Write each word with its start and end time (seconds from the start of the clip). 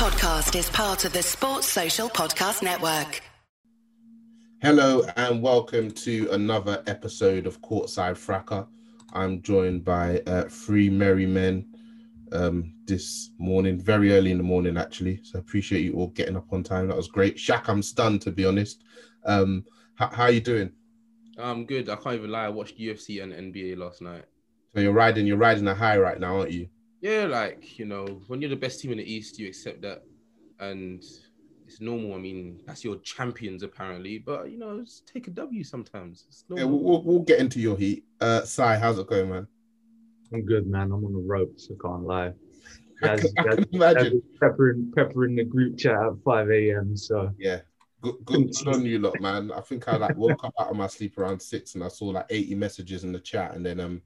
podcast 0.00 0.58
is 0.58 0.70
part 0.70 1.04
of 1.04 1.12
the 1.12 1.22
Sports 1.22 1.66
Social 1.66 2.08
Podcast 2.08 2.62
Network. 2.62 3.20
Hello 4.62 5.04
and 5.18 5.42
welcome 5.42 5.90
to 5.90 6.26
another 6.30 6.82
episode 6.86 7.46
of 7.46 7.60
Courtside 7.60 8.16
Fracas. 8.16 8.64
I'm 9.12 9.42
joined 9.42 9.84
by 9.84 10.22
uh, 10.26 10.44
three 10.44 10.88
merry 10.88 11.26
men 11.26 11.70
um, 12.32 12.72
this 12.86 13.32
morning, 13.36 13.78
very 13.78 14.14
early 14.14 14.30
in 14.30 14.38
the 14.38 14.42
morning 14.42 14.78
actually. 14.78 15.20
So 15.22 15.38
I 15.38 15.40
appreciate 15.40 15.82
you 15.82 15.92
all 15.96 16.06
getting 16.06 16.38
up 16.38 16.50
on 16.50 16.62
time. 16.62 16.88
That 16.88 16.96
was 16.96 17.08
great. 17.08 17.36
Shaq, 17.36 17.68
I'm 17.68 17.82
stunned 17.82 18.22
to 18.22 18.30
be 18.30 18.46
honest. 18.46 18.82
Um, 19.26 19.66
how, 19.96 20.08
how 20.08 20.22
are 20.22 20.30
you 20.30 20.40
doing? 20.40 20.72
I'm 21.36 21.66
good. 21.66 21.90
I 21.90 21.96
can't 21.96 22.14
even 22.14 22.30
lie. 22.30 22.46
I 22.46 22.48
watched 22.48 22.78
UFC 22.78 23.22
and 23.22 23.34
NBA 23.34 23.76
last 23.76 24.00
night. 24.00 24.24
So 24.72 24.80
you're 24.80 24.94
riding, 24.94 25.26
you're 25.26 25.36
riding 25.36 25.68
a 25.68 25.74
high 25.74 25.98
right 25.98 26.18
now, 26.18 26.38
aren't 26.38 26.52
you? 26.52 26.70
Yeah, 27.00 27.24
like 27.24 27.78
you 27.78 27.86
know, 27.86 28.04
when 28.26 28.40
you're 28.40 28.50
the 28.50 28.56
best 28.56 28.80
team 28.80 28.92
in 28.92 28.98
the 28.98 29.12
East, 29.12 29.38
you 29.38 29.48
accept 29.48 29.82
that, 29.82 30.02
and 30.58 31.02
it's 31.66 31.80
normal. 31.80 32.14
I 32.14 32.18
mean, 32.18 32.60
that's 32.66 32.84
your 32.84 32.96
champions 32.96 33.62
apparently, 33.62 34.18
but 34.18 34.50
you 34.50 34.58
know, 34.58 34.80
just 34.80 35.06
take 35.06 35.28
a 35.28 35.30
W 35.30 35.64
sometimes. 35.64 36.26
Yeah, 36.48 36.64
we'll, 36.64 36.80
we'll, 36.80 37.02
we'll, 37.02 37.18
get 37.20 37.38
into 37.38 37.60
your 37.60 37.76
heat. 37.76 38.04
Uh, 38.20 38.42
Sai, 38.42 38.76
how's 38.76 38.98
it 38.98 39.06
going, 39.06 39.30
man? 39.30 39.46
I'm 40.32 40.44
good, 40.44 40.66
man. 40.66 40.92
I'm 40.92 41.04
on 41.04 41.12
the 41.12 41.24
ropes. 41.26 41.70
I 41.70 41.74
can't 41.80 42.04
lie. 42.04 42.32
Guys, 43.00 43.24
I 43.24 43.42
can, 43.42 43.52
I 43.52 43.54
can 43.56 43.66
imagine 43.72 44.22
peppering, 44.40 44.92
peppering 44.94 45.36
the 45.36 45.44
group 45.44 45.78
chat 45.78 45.94
at 45.94 46.12
5 46.22 46.50
a.m. 46.50 46.96
So 46.96 47.32
yeah, 47.38 47.60
good, 48.02 48.16
good, 48.24 48.50
good 48.52 48.74
on 48.74 48.84
you 48.84 48.98
lot, 48.98 49.20
man. 49.20 49.50
I 49.52 49.60
think 49.60 49.88
I 49.88 49.96
like 49.96 50.16
woke 50.16 50.44
up 50.44 50.52
out 50.60 50.70
of 50.70 50.76
my 50.76 50.86
sleep 50.86 51.16
around 51.18 51.40
six, 51.40 51.74
and 51.74 51.82
I 51.84 51.88
saw 51.88 52.06
like 52.06 52.26
80 52.28 52.56
messages 52.56 53.04
in 53.04 53.12
the 53.12 53.20
chat, 53.20 53.54
and 53.54 53.64
then 53.64 53.80
um, 53.80 54.02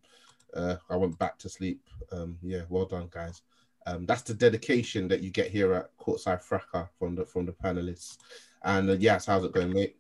uh, 0.54 0.76
I 0.90 0.96
went 0.96 1.18
back 1.18 1.38
to 1.38 1.48
sleep. 1.48 1.80
Um, 2.12 2.38
yeah, 2.42 2.62
well 2.68 2.86
done, 2.86 3.08
guys. 3.10 3.42
Um, 3.86 4.06
that's 4.06 4.22
the 4.22 4.34
dedication 4.34 5.08
that 5.08 5.22
you 5.22 5.30
get 5.30 5.50
here 5.50 5.74
at 5.74 5.96
Courtside 5.98 6.42
Fracas 6.42 6.88
from 6.98 7.14
the 7.14 7.24
from 7.24 7.46
the 7.46 7.52
panelists. 7.52 8.18
And 8.62 8.90
uh, 8.90 8.94
yes, 8.94 9.26
how's 9.26 9.44
it 9.44 9.52
going, 9.52 9.72
mate? 9.72 9.96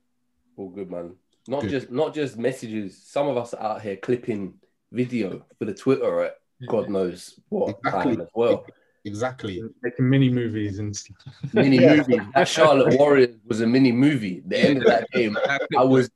All 0.56 0.70
good, 0.70 0.90
man. 0.90 1.16
Not 1.46 1.62
good. 1.62 1.70
just 1.70 1.90
not 1.90 2.14
just 2.14 2.38
messages. 2.38 2.96
Some 3.04 3.28
of 3.28 3.36
us 3.36 3.52
are 3.52 3.76
out 3.76 3.82
here 3.82 3.96
clipping 3.96 4.54
video 4.90 5.44
for 5.58 5.66
the 5.66 5.74
Twitter 5.74 6.24
at 6.24 6.38
God 6.66 6.88
knows 6.88 7.38
what 7.48 7.76
exactly. 7.84 8.16
time 8.16 8.20
as 8.22 8.28
well. 8.34 8.64
Exactly. 9.04 9.62
Making 9.82 10.08
mini 10.08 10.30
movies 10.30 10.78
and 10.78 10.96
stuff. 10.96 11.16
Mini 11.52 11.78
movies. 11.78 12.20
That 12.34 12.48
Charlotte 12.48 12.98
Warriors 12.98 13.36
was 13.46 13.60
a 13.60 13.66
mini 13.66 13.92
movie. 13.92 14.42
The 14.46 14.58
end 14.58 14.78
of 14.78 14.84
that 14.84 15.10
game, 15.12 15.36
I 15.76 15.84
was 15.84 16.10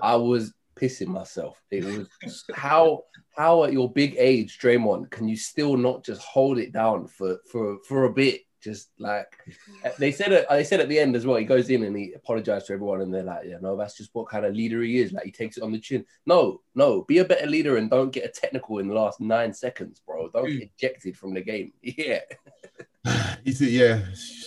I 0.00 0.14
was 0.14 0.54
pissing 0.78 1.08
myself. 1.08 1.60
It 1.70 1.84
was 1.84 2.44
how 2.54 3.04
how 3.36 3.64
at 3.64 3.72
your 3.72 3.92
big 3.92 4.14
age, 4.18 4.58
Draymond, 4.58 5.10
can 5.10 5.28
you 5.28 5.36
still 5.36 5.76
not 5.76 6.04
just 6.04 6.22
hold 6.22 6.58
it 6.58 6.72
down 6.72 7.06
for 7.06 7.38
for 7.50 7.78
for 7.86 8.04
a 8.04 8.12
bit? 8.12 8.42
Just 8.62 8.90
like 8.98 9.28
they 9.98 10.10
said, 10.10 10.44
they 10.50 10.64
said 10.64 10.80
at 10.80 10.88
the 10.88 10.98
end 10.98 11.14
as 11.14 11.24
well. 11.24 11.36
He 11.36 11.44
goes 11.44 11.70
in 11.70 11.84
and 11.84 11.96
he 11.96 12.14
apologized 12.14 12.66
to 12.66 12.72
everyone, 12.72 13.00
and 13.00 13.14
they're 13.14 13.22
like, 13.22 13.44
"Yeah, 13.46 13.58
no, 13.60 13.76
that's 13.76 13.96
just 13.96 14.10
what 14.12 14.28
kind 14.28 14.44
of 14.44 14.56
leader 14.56 14.82
he 14.82 14.98
is. 14.98 15.12
Like 15.12 15.24
he 15.24 15.30
takes 15.30 15.56
it 15.56 15.62
on 15.62 15.70
the 15.70 15.78
chin. 15.78 16.04
No, 16.24 16.62
no, 16.74 17.02
be 17.02 17.18
a 17.18 17.24
better 17.24 17.46
leader 17.46 17.76
and 17.76 17.88
don't 17.90 18.12
get 18.12 18.24
a 18.24 18.28
technical 18.28 18.78
in 18.78 18.88
the 18.88 18.94
last 18.94 19.20
nine 19.20 19.52
seconds, 19.52 20.00
bro. 20.04 20.30
Don't 20.30 20.48
get 20.48 20.70
ejected 20.76 21.16
from 21.16 21.34
the 21.34 21.42
game. 21.42 21.72
Yeah." 21.82 22.20
Yeah, 23.46 24.02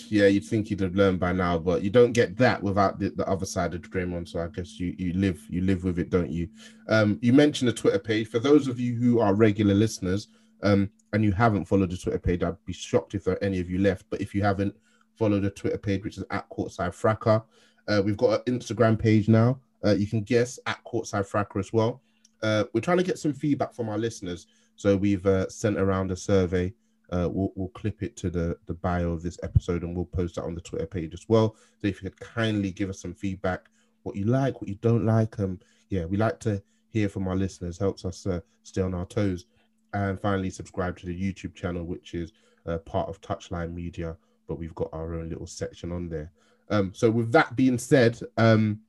yeah, 0.09 0.27
you'd 0.27 0.45
think 0.45 0.69
you'd 0.69 0.81
have 0.81 0.95
learned 0.95 1.19
by 1.19 1.31
now, 1.31 1.57
but 1.57 1.83
you 1.83 1.89
don't 1.89 2.13
get 2.13 2.37
that 2.37 2.61
without 2.61 2.99
the, 2.99 3.09
the 3.09 3.27
other 3.27 3.45
side 3.45 3.73
of 3.73 3.81
Draymond. 3.81 4.27
So 4.27 4.39
I 4.39 4.47
guess 4.47 4.79
you 4.79 4.95
you 4.97 5.13
live 5.13 5.45
you 5.49 5.61
live 5.61 5.83
with 5.83 5.99
it, 5.99 6.09
don't 6.09 6.29
you? 6.29 6.49
Um, 6.87 7.19
you 7.21 7.31
mentioned 7.33 7.69
the 7.69 7.73
Twitter 7.73 7.99
page. 7.99 8.27
For 8.27 8.39
those 8.39 8.67
of 8.67 8.79
you 8.79 8.95
who 8.95 9.19
are 9.19 9.33
regular 9.33 9.73
listeners, 9.73 10.27
um, 10.63 10.89
and 11.13 11.23
you 11.23 11.31
haven't 11.31 11.65
followed 11.65 11.91
the 11.91 11.97
Twitter 11.97 12.19
page, 12.19 12.43
I'd 12.43 12.63
be 12.65 12.73
shocked 12.73 13.15
if 13.15 13.23
there 13.23 13.35
are 13.35 13.43
any 13.43 13.59
of 13.59 13.69
you 13.69 13.79
left. 13.79 14.05
But 14.09 14.21
if 14.21 14.35
you 14.35 14.43
haven't, 14.43 14.75
follow 15.15 15.39
the 15.39 15.49
Twitter 15.49 15.77
page, 15.77 16.03
which 16.03 16.17
is 16.17 16.25
at 16.31 16.49
Courtside 16.49 16.93
Fracas. 16.93 17.41
Uh, 17.87 18.01
we've 18.03 18.17
got 18.17 18.47
an 18.47 18.59
Instagram 18.59 18.99
page 18.99 19.27
now. 19.27 19.59
Uh, 19.83 19.91
you 19.91 20.07
can 20.07 20.21
guess 20.21 20.59
at 20.65 20.83
Courtside 20.83 21.25
Fracas 21.25 21.67
as 21.67 21.73
well. 21.73 22.01
Uh, 22.43 22.65
we're 22.73 22.81
trying 22.81 22.97
to 22.97 23.03
get 23.03 23.19
some 23.19 23.33
feedback 23.33 23.73
from 23.73 23.89
our 23.89 23.97
listeners, 23.97 24.47
so 24.75 24.95
we've 24.95 25.25
uh, 25.25 25.47
sent 25.49 25.77
around 25.77 26.11
a 26.11 26.15
survey 26.15 26.73
uh, 27.11 27.27
we'll, 27.31 27.51
we'll 27.55 27.69
clip 27.69 28.03
it 28.03 28.15
to 28.17 28.29
the, 28.29 28.57
the 28.65 28.73
bio 28.73 29.11
of 29.11 29.23
this 29.23 29.39
episode 29.43 29.83
and 29.83 29.95
we'll 29.95 30.05
post 30.05 30.35
that 30.35 30.43
on 30.43 30.55
the 30.55 30.61
Twitter 30.61 30.85
page 30.85 31.13
as 31.13 31.25
well. 31.27 31.55
So 31.79 31.87
if 31.87 32.01
you 32.01 32.09
could 32.09 32.19
kindly 32.19 32.71
give 32.71 32.89
us 32.89 33.01
some 33.01 33.13
feedback, 33.13 33.69
what 34.03 34.15
you 34.15 34.25
like, 34.25 34.61
what 34.61 34.69
you 34.69 34.75
don't 34.81 35.05
like. 35.05 35.39
Um, 35.39 35.59
yeah, 35.89 36.05
we 36.05 36.17
like 36.17 36.39
to 36.41 36.61
hear 36.91 37.09
from 37.09 37.27
our 37.27 37.35
listeners, 37.35 37.77
helps 37.77 38.05
us 38.05 38.25
uh, 38.25 38.39
stay 38.63 38.81
on 38.81 38.93
our 38.93 39.05
toes. 39.05 39.45
And 39.93 40.19
finally, 40.19 40.49
subscribe 40.49 40.97
to 40.99 41.07
the 41.07 41.19
YouTube 41.19 41.55
channel, 41.55 41.83
which 41.83 42.13
is 42.13 42.31
uh, 42.65 42.77
part 42.79 43.09
of 43.09 43.21
Touchline 43.21 43.73
Media, 43.73 44.15
but 44.47 44.59
we've 44.59 44.75
got 44.75 44.89
our 44.93 45.15
own 45.15 45.29
little 45.29 45.47
section 45.47 45.91
on 45.91 46.09
there. 46.09 46.31
Um, 46.69 46.91
so 46.93 47.09
with 47.09 47.31
that 47.31 47.55
being 47.55 47.79
said, 47.79 48.19
um, 48.37 48.81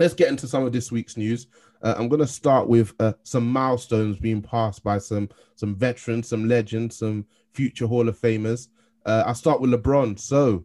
let's 0.00 0.14
get 0.14 0.28
into 0.28 0.48
some 0.48 0.64
of 0.64 0.72
this 0.72 0.90
week's 0.90 1.16
news. 1.16 1.46
Uh, 1.82 1.94
I'm 1.96 2.08
going 2.08 2.20
to 2.20 2.26
start 2.26 2.66
with 2.68 2.94
uh, 2.98 3.12
some 3.22 3.46
milestones 3.46 4.18
being 4.18 4.42
passed 4.42 4.82
by 4.82 4.98
some 4.98 5.28
some 5.54 5.76
veterans, 5.76 6.28
some 6.28 6.48
legends, 6.48 6.96
some 6.98 7.26
future 7.52 7.86
Hall 7.86 8.08
of 8.08 8.18
Famers. 8.18 8.68
Uh, 9.06 9.22
I'll 9.26 9.34
start 9.34 9.60
with 9.60 9.70
LeBron. 9.70 10.18
So, 10.18 10.64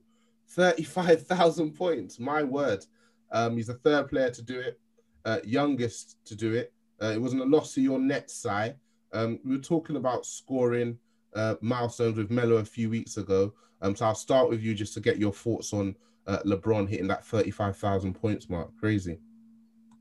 35,000 0.50 1.72
points. 1.78 2.20
My 2.20 2.44
word. 2.44 2.84
Um, 3.32 3.58
he's 3.58 3.68
the 3.68 3.74
third 3.76 4.08
player 4.10 4.30
to 4.32 4.42
do 4.42 4.60
it, 4.60 4.80
uh, 5.26 5.40
youngest 5.44 6.18
to 6.26 6.36
do 6.36 6.54
it. 6.54 6.74
Uh, 7.02 7.08
it 7.08 7.22
wasn't 7.22 7.42
a 7.42 7.46
loss 7.46 7.74
to 7.74 7.82
your 7.82 8.00
net 8.00 8.32
side. 8.32 8.76
Um, 9.12 9.40
we 9.44 9.58
were 9.58 9.62
talking 9.62 9.98
about 9.98 10.26
scoring 10.26 10.98
uh, 11.36 11.56
milestones 11.60 12.18
with 12.18 12.32
Melo 12.32 12.58
a 12.58 12.66
few 12.66 12.90
weeks 12.90 13.18
ago. 13.18 13.54
Um, 13.82 13.96
so 13.96 14.06
I'll 14.06 14.16
start 14.16 14.50
with 14.50 14.62
you 14.62 14.74
just 14.74 14.94
to 14.94 15.02
get 15.02 15.18
your 15.18 15.34
thoughts 15.34 15.74
on 15.74 15.96
LeBron 16.28 16.88
hitting 16.88 17.08
that 17.08 17.26
35,000 17.26 18.14
points 18.14 18.50
mark. 18.50 18.70
Crazy. 18.80 19.20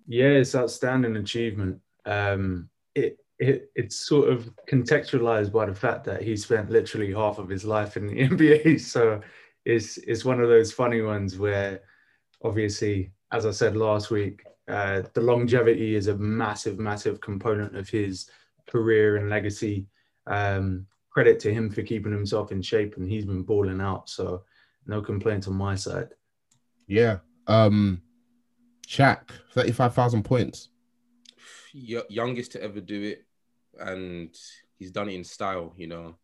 Yeah, 0.06 0.28
it's 0.28 0.54
outstanding 0.54 1.16
achievement. 1.16 1.80
Um, 2.04 2.68
it 2.94 3.18
it, 3.38 3.70
it's 3.74 3.96
sort 3.96 4.28
of 4.28 4.50
contextualized 4.68 5.52
by 5.52 5.66
the 5.66 5.74
fact 5.74 6.04
that 6.04 6.22
he 6.22 6.36
spent 6.36 6.70
literally 6.70 7.12
half 7.12 7.38
of 7.38 7.48
his 7.48 7.64
life 7.64 7.96
in 7.96 8.06
the 8.06 8.14
NBA. 8.28 8.80
So 8.80 9.20
it's 9.64 9.98
it's 9.98 10.24
one 10.24 10.40
of 10.40 10.48
those 10.48 10.72
funny 10.72 11.00
ones 11.00 11.38
where, 11.38 11.82
obviously, 12.42 13.12
as 13.32 13.46
I 13.46 13.50
said 13.50 13.76
last 13.76 14.10
week, 14.10 14.44
uh, 14.68 15.02
the 15.14 15.20
longevity 15.20 15.94
is 15.94 16.06
a 16.08 16.16
massive, 16.16 16.78
massive 16.78 17.20
component 17.20 17.76
of 17.76 17.88
his 17.88 18.30
career 18.66 19.16
and 19.16 19.28
legacy. 19.28 19.86
Um, 20.26 20.86
credit 21.10 21.38
to 21.40 21.52
him 21.52 21.70
for 21.70 21.82
keeping 21.82 22.12
himself 22.12 22.50
in 22.50 22.60
shape, 22.60 22.96
and 22.96 23.08
he's 23.08 23.24
been 23.24 23.42
balling 23.42 23.80
out. 23.80 24.08
So 24.08 24.44
no 24.86 25.00
complaints 25.00 25.48
on 25.48 25.54
my 25.54 25.74
side. 25.74 26.08
Yeah. 26.86 27.18
Um, 27.46 28.02
Shaq, 28.86 29.30
thirty-five 29.52 29.94
thousand 29.94 30.24
points 30.24 30.68
youngest 31.74 32.52
to 32.52 32.62
ever 32.62 32.80
do 32.80 33.02
it, 33.02 33.24
and 33.80 34.34
he's 34.78 34.90
done 34.90 35.08
it 35.08 35.14
in 35.14 35.24
style. 35.24 35.74
You 35.76 35.88
know, 35.88 36.14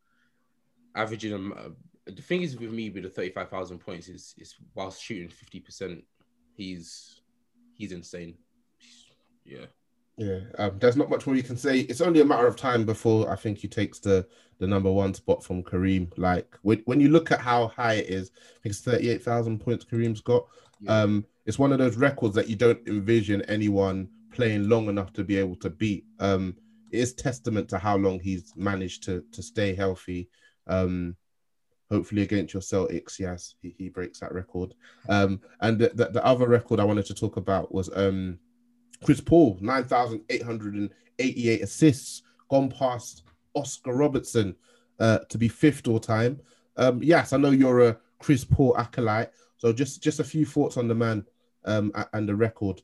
averaging 0.94 1.34
um, 1.34 1.54
uh, 1.56 1.70
the 2.06 2.22
thing 2.22 2.42
is 2.42 2.56
with 2.56 2.72
me 2.72 2.90
with 2.90 3.02
the 3.02 3.10
thirty-five 3.10 3.50
thousand 3.50 3.78
points 3.78 4.08
is 4.08 4.34
is 4.38 4.54
whilst 4.74 5.02
shooting 5.02 5.28
fifty 5.28 5.60
percent, 5.60 6.04
he's 6.54 7.20
he's 7.74 7.92
insane. 7.92 8.36
Yeah. 9.44 9.66
Yeah, 10.16 10.40
um, 10.58 10.78
there's 10.78 10.98
not 10.98 11.08
much 11.08 11.26
more 11.26 11.34
you 11.34 11.42
can 11.42 11.56
say. 11.56 11.78
It's 11.80 12.02
only 12.02 12.20
a 12.20 12.24
matter 12.26 12.46
of 12.46 12.54
time 12.54 12.84
before 12.84 13.32
I 13.32 13.36
think 13.36 13.56
he 13.56 13.68
takes 13.68 14.00
the 14.00 14.26
the 14.58 14.66
number 14.66 14.92
one 14.92 15.14
spot 15.14 15.42
from 15.42 15.62
Kareem. 15.62 16.12
Like 16.18 16.58
when, 16.60 16.82
when 16.84 17.00
you 17.00 17.08
look 17.08 17.32
at 17.32 17.40
how 17.40 17.68
high 17.68 17.94
it 17.94 18.10
is, 18.10 18.30
I 18.34 18.60
think 18.62 18.72
it's 18.72 18.80
thirty 18.80 19.08
eight 19.08 19.22
thousand 19.22 19.60
points 19.60 19.86
Kareem's 19.86 20.20
got. 20.20 20.46
Yeah. 20.80 21.00
Um, 21.00 21.26
it's 21.46 21.58
one 21.58 21.72
of 21.72 21.78
those 21.78 21.96
records 21.96 22.34
that 22.34 22.48
you 22.48 22.56
don't 22.56 22.86
envision 22.86 23.42
anyone 23.42 24.08
playing 24.32 24.68
long 24.68 24.88
enough 24.88 25.12
to 25.14 25.24
be 25.24 25.36
able 25.36 25.56
to 25.56 25.70
beat. 25.70 26.04
Um, 26.18 26.56
it 26.90 26.98
is 26.98 27.14
testament 27.14 27.68
to 27.70 27.78
how 27.78 27.96
long 27.96 28.20
he's 28.20 28.52
managed 28.56 29.04
to 29.04 29.24
to 29.32 29.42
stay 29.42 29.74
healthy. 29.74 30.28
Um, 30.66 31.16
hopefully 31.90 32.22
against 32.22 32.54
your 32.54 32.62
Celtics, 32.62 33.18
yes, 33.18 33.56
he, 33.60 33.74
he 33.76 33.88
breaks 33.88 34.20
that 34.20 34.32
record. 34.32 34.74
Um, 35.08 35.40
and 35.60 35.78
the, 35.78 35.90
the, 35.94 36.06
the, 36.06 36.24
other 36.24 36.46
record 36.46 36.78
I 36.78 36.84
wanted 36.84 37.06
to 37.06 37.14
talk 37.14 37.36
about 37.36 37.74
was 37.74 37.90
um, 37.96 38.38
Chris 39.02 39.20
Paul, 39.20 39.58
9,888 39.60 41.62
assists, 41.62 42.22
gone 42.48 42.70
past 42.70 43.24
Oscar 43.54 43.94
Robertson 43.94 44.54
uh, 45.00 45.18
to 45.28 45.38
be 45.38 45.48
fifth 45.48 45.88
all 45.88 45.98
time. 45.98 46.40
Um, 46.76 47.02
yes, 47.02 47.32
I 47.32 47.38
know 47.38 47.50
you're 47.50 47.88
a 47.88 47.98
Chris 48.20 48.44
Paul 48.44 48.76
acolyte, 48.78 49.32
so 49.56 49.72
just 49.72 50.02
just 50.02 50.20
a 50.20 50.24
few 50.24 50.46
thoughts 50.46 50.76
on 50.76 50.88
the 50.88 50.94
man 50.94 51.24
um, 51.64 51.92
and 52.12 52.28
the 52.28 52.36
record. 52.36 52.82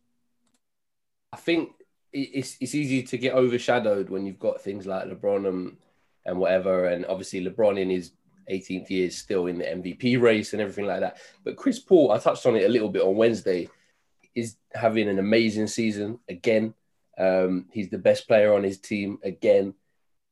I 1.32 1.37
think 1.37 1.70
it's 2.12 2.56
it's 2.61 2.75
easy 2.75 3.02
to 3.02 3.19
get 3.19 3.34
overshadowed 3.34 4.08
when 4.08 4.26
you've 4.26 4.38
got 4.38 4.61
things 4.61 4.87
like 4.87 5.05
LeBron 5.05 5.49
and, 5.49 5.76
and 6.25 6.38
whatever, 6.38 6.87
and 6.87 7.05
obviously 7.06 7.44
LeBron 7.44 7.78
in 7.78 7.90
his 7.90 8.12
18th 8.50 8.90
year 8.90 9.06
is 9.06 9.19
still 9.19 9.46
in 9.46 9.58
the 9.58 9.64
MVP 9.64 10.20
race 10.20 10.52
and 10.52 10.62
everything 10.62 10.87
like 10.87 11.00
that. 11.00 11.19
But 11.44 11.56
Chris 11.56 11.78
Paul, 11.78 12.12
I 12.12 12.19
touched 12.19 12.46
on 12.46 12.56
it 12.56 12.64
a 12.64 12.69
little 12.69 12.88
bit 12.88 13.02
on 13.02 13.17
Wednesday, 13.17 13.69
is 14.34 14.56
having 14.73 15.08
an 15.08 15.19
amazing 15.19 15.67
season 15.67 16.20
again. 16.28 16.75
Um, 17.19 17.67
he's 17.73 17.90
the 17.90 17.99
best 17.99 18.28
player 18.28 18.55
on 18.55 18.62
his 18.62 18.78
team 18.78 19.19
again. 19.23 19.75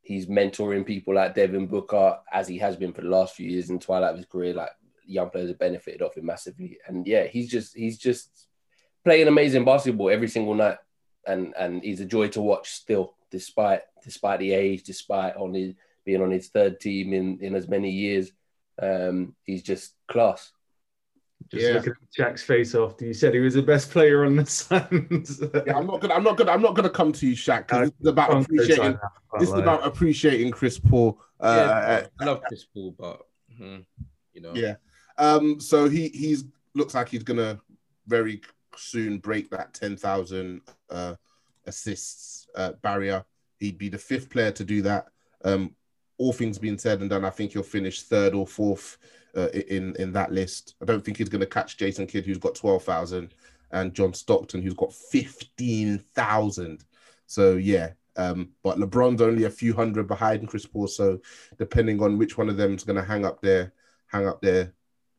He's 0.02 0.26
mentoring 0.26 0.84
people 0.84 1.14
like 1.14 1.34
Devin 1.34 1.66
Booker, 1.66 2.18
as 2.32 2.46
he 2.46 2.58
has 2.58 2.76
been 2.76 2.92
for 2.92 3.00
the 3.00 3.08
last 3.08 3.34
few 3.34 3.48
years 3.48 3.70
in 3.70 3.78
twilight 3.78 4.10
of 4.10 4.18
his 4.18 4.26
career, 4.26 4.52
like 4.52 4.70
young 5.06 5.30
players 5.30 5.48
have 5.48 5.58
benefited 5.58 6.02
off 6.02 6.16
him 6.16 6.26
massively. 6.26 6.78
And 6.86 7.06
yeah, 7.06 7.24
he's 7.24 7.48
just 7.50 7.76
he's 7.76 7.98
just 7.98 8.48
playing 9.04 9.28
amazing 9.28 9.64
basketball 9.64 10.10
every 10.10 10.28
single 10.28 10.54
night, 10.54 10.78
and 11.26 11.54
and 11.58 11.82
he's 11.82 12.00
a 12.00 12.06
joy 12.06 12.28
to 12.28 12.40
watch 12.40 12.70
still, 12.70 13.14
despite 13.30 13.82
despite 14.02 14.40
the 14.40 14.52
age, 14.52 14.82
despite 14.82 15.36
on 15.36 15.54
his 15.54 15.74
being 16.04 16.22
on 16.22 16.30
his 16.30 16.48
third 16.48 16.80
team 16.80 17.12
in 17.12 17.38
in 17.40 17.54
as 17.54 17.68
many 17.68 17.90
years. 17.90 18.32
Um, 18.80 19.36
he's 19.44 19.62
just 19.62 19.94
class. 20.08 20.52
Just 21.50 21.66
yeah. 21.66 21.72
looking 21.74 21.92
at 21.92 22.34
Shaq's 22.34 22.42
face 22.42 22.74
after 22.74 23.04
you 23.04 23.12
said 23.12 23.34
he 23.34 23.40
was 23.40 23.54
the 23.54 23.62
best 23.62 23.90
player 23.90 24.24
on 24.24 24.36
the 24.36 24.46
Suns. 24.46 25.42
yeah, 25.66 25.76
I'm 25.76 25.86
not 25.86 26.00
gonna, 26.00 26.14
I'm 26.14 26.24
not 26.24 26.36
gonna, 26.36 26.50
I'm 26.50 26.62
not 26.62 26.74
gonna 26.74 26.90
come 26.90 27.12
to 27.12 27.26
you, 27.26 27.36
Shaq. 27.36 27.68
This 27.68 27.92
is 28.00 28.06
about 28.06 28.42
appreciating. 28.42 28.98
This 29.38 29.48
is 29.48 29.54
about 29.54 29.86
appreciating 29.86 30.50
Chris 30.52 30.78
Paul. 30.78 31.20
Uh, 31.38 31.66
yeah, 31.68 32.06
I 32.20 32.24
love 32.24 32.42
Chris 32.48 32.64
Paul, 32.64 32.94
but 32.98 33.20
hmm, 33.56 33.78
you 34.32 34.40
know. 34.40 34.54
Yeah. 34.54 34.76
Um. 35.18 35.60
So 35.60 35.88
he 35.88 36.08
he's 36.08 36.44
looks 36.74 36.94
like 36.94 37.08
he's 37.08 37.22
gonna 37.22 37.60
very 38.06 38.40
soon 38.76 39.18
break 39.18 39.50
that 39.50 39.74
ten 39.74 39.96
thousand 39.96 40.62
uh, 40.90 41.14
assists 41.66 42.46
uh, 42.56 42.72
barrier. 42.82 43.24
He'd 43.58 43.78
be 43.78 43.88
the 43.88 43.98
fifth 43.98 44.30
player 44.30 44.50
to 44.52 44.64
do 44.64 44.82
that. 44.82 45.08
Um. 45.44 45.74
All 46.16 46.32
things 46.32 46.60
being 46.60 46.78
said 46.78 47.00
and 47.00 47.10
done, 47.10 47.24
I 47.24 47.30
think 47.30 47.52
he'll 47.52 47.64
finish 47.64 48.02
third 48.02 48.34
or 48.34 48.46
fourth 48.46 48.98
uh, 49.36 49.48
in 49.48 49.96
in 49.96 50.12
that 50.12 50.30
list. 50.30 50.76
I 50.80 50.84
don't 50.84 51.04
think 51.04 51.16
he's 51.16 51.28
going 51.28 51.40
to 51.40 51.46
catch 51.46 51.76
Jason 51.76 52.06
Kidd, 52.06 52.24
who's 52.24 52.38
got 52.38 52.54
twelve 52.54 52.84
thousand, 52.84 53.34
and 53.72 53.92
John 53.92 54.14
Stockton, 54.14 54.62
who's 54.62 54.74
got 54.74 54.92
fifteen 54.92 55.98
thousand. 55.98 56.84
So 57.26 57.56
yeah, 57.56 57.94
um, 58.14 58.50
but 58.62 58.78
LeBron's 58.78 59.22
only 59.22 59.42
a 59.42 59.50
few 59.50 59.74
hundred 59.74 60.06
behind 60.06 60.46
Chris 60.46 60.66
Paul. 60.66 60.86
So 60.86 61.18
depending 61.58 62.00
on 62.00 62.16
which 62.16 62.38
one 62.38 62.48
of 62.48 62.56
them 62.56 62.74
is 62.74 62.84
going 62.84 62.94
to 62.94 63.04
hang 63.04 63.24
up 63.24 63.40
their 63.40 63.72
hang 64.06 64.28
up 64.28 64.40
their 64.40 64.72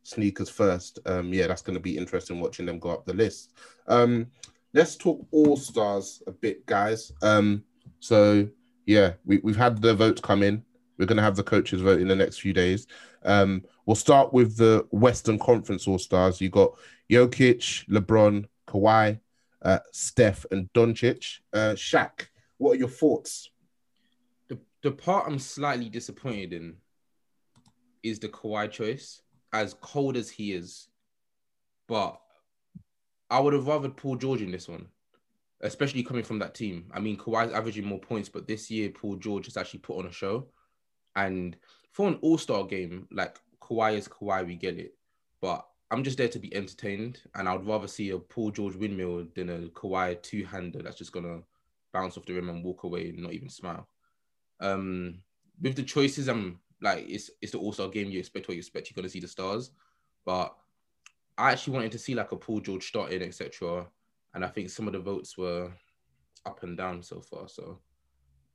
sneakers 0.06 0.50
first, 0.50 1.00
um, 1.06 1.34
yeah, 1.34 1.48
that's 1.48 1.62
going 1.62 1.74
to 1.74 1.82
be 1.82 1.98
interesting 1.98 2.40
watching 2.40 2.66
them 2.66 2.80
go 2.80 2.90
up 2.90 3.06
the 3.06 3.14
list. 3.14 3.54
Um, 3.88 4.28
let's 4.74 4.96
talk 4.96 5.26
All 5.32 5.58
Stars 5.58 6.22
a 6.28 6.32
bit, 6.32 6.66
guys. 6.66 7.12
Um, 7.22 7.64
so 8.00 8.48
yeah, 8.86 9.14
we, 9.26 9.40
we've 9.44 9.56
had 9.56 9.82
the 9.82 9.94
votes 9.94 10.22
come 10.22 10.44
in. 10.44 10.64
We're 10.98 11.08
going 11.08 11.18
to 11.18 11.24
have 11.24 11.36
the 11.36 11.44
coaches 11.44 11.82
vote 11.82 12.00
in 12.00 12.08
the 12.08 12.16
next 12.16 12.40
few 12.40 12.54
days. 12.54 12.88
Um, 13.24 13.66
we'll 13.86 13.96
start 13.96 14.32
with 14.32 14.56
the 14.56 14.88
Western 14.92 15.40
Conference 15.40 15.88
All 15.88 16.00
Stars. 16.00 16.40
You 16.40 16.50
got 16.50 16.76
Jokic, 17.12 17.88
LeBron, 17.90 18.46
Kawhi, 18.68 19.20
uh, 19.62 19.80
Steph, 19.92 20.46
and 20.52 20.72
Doncic. 20.74 21.40
Uh, 21.52 21.74
Shaq, 21.74 22.28
what 22.58 22.72
are 22.74 22.80
your 22.80 22.90
thoughts? 22.90 23.50
The 24.48 24.60
the 24.84 24.92
part 24.92 25.26
I'm 25.28 25.40
slightly 25.40 25.90
disappointed 25.90 26.54
in 26.54 26.76
is 28.04 28.20
the 28.20 28.30
Kawhi 28.30 28.72
choice. 28.72 29.22
As 29.56 29.74
cold 29.76 30.18
as 30.18 30.30
he 30.30 30.52
is, 30.52 30.90
but 31.88 32.20
I 33.30 33.40
would 33.40 33.54
have 33.54 33.68
rather 33.68 33.88
Paul 33.88 34.18
George 34.18 34.42
in 34.42 34.52
this 34.52 34.68
one, 34.68 34.88
especially 35.62 36.04
coming 36.04 36.26
from 36.26 36.40
that 36.40 36.54
team. 36.54 36.92
I 36.94 37.00
mean, 37.00 37.16
Kawhi's 37.18 37.54
averaging 37.54 37.86
more 37.86 38.00
points, 38.00 38.28
but 38.28 38.50
this 38.50 38.70
year 38.70 38.90
Paul 38.90 39.16
George 39.16 39.46
has 39.46 39.56
actually 39.56 39.80
put 39.80 39.98
on 39.98 40.08
a 40.08 40.12
show. 40.12 40.48
And 41.16 41.56
for 41.94 42.10
an 42.10 42.20
All 42.22 42.38
Star 42.38 42.66
game, 42.66 43.08
like 43.12 43.40
Kawhi 43.62 43.98
is 43.98 44.10
Kawhi, 44.10 44.46
we 44.46 44.56
get 44.58 44.78
it. 44.78 44.98
But 45.40 45.66
I'm 45.90 46.04
just 46.04 46.18
there 46.18 46.28
to 46.28 46.40
be 46.40 46.54
entertained, 46.54 47.22
and 47.36 47.48
I'd 47.48 47.66
rather 47.66 47.88
see 47.88 48.10
a 48.10 48.20
Paul 48.20 48.52
George 48.52 48.76
windmill 48.76 49.28
than 49.36 49.50
a 49.50 49.60
Kawhi 49.70 50.22
two 50.22 50.44
hander 50.44 50.82
that's 50.82 50.98
just 50.98 51.14
gonna 51.14 51.40
bounce 51.94 52.18
off 52.18 52.26
the 52.26 52.34
rim 52.34 52.50
and 52.50 52.62
walk 52.62 52.84
away 52.84 53.08
and 53.08 53.20
not 53.20 53.32
even 53.32 53.48
smile. 53.48 53.88
Um, 54.60 55.20
with 55.62 55.78
the 55.78 55.84
choices, 55.84 56.28
I'm 56.28 56.60
like 56.82 57.06
it's 57.08 57.30
it's 57.42 57.52
the 57.52 57.60
All 57.60 57.74
Star 57.74 57.88
game. 57.88 58.10
You 58.10 58.20
expect 58.20 58.48
what 58.48 58.56
you 58.56 58.60
expect. 58.60 58.90
You're 58.90 58.96
gonna 58.96 59.10
see 59.10 59.20
the 59.20 59.28
stars, 59.28 59.72
but 60.26 60.56
I 61.38 61.52
actually 61.52 61.74
wanted 61.74 61.92
to 61.94 62.00
see 62.00 62.16
like 62.16 62.32
a 62.32 62.38
Paul 62.38 62.60
George 62.60 62.88
starting, 62.88 63.22
etc. 63.22 63.88
And 64.34 64.44
I 64.44 64.48
think 64.48 64.70
some 64.70 64.88
of 64.88 64.94
the 64.94 65.00
votes 65.00 65.38
were 65.38 65.72
up 66.46 66.64
and 66.64 66.78
down 66.78 67.02
so 67.02 67.22
far. 67.22 67.48
So 67.48 67.80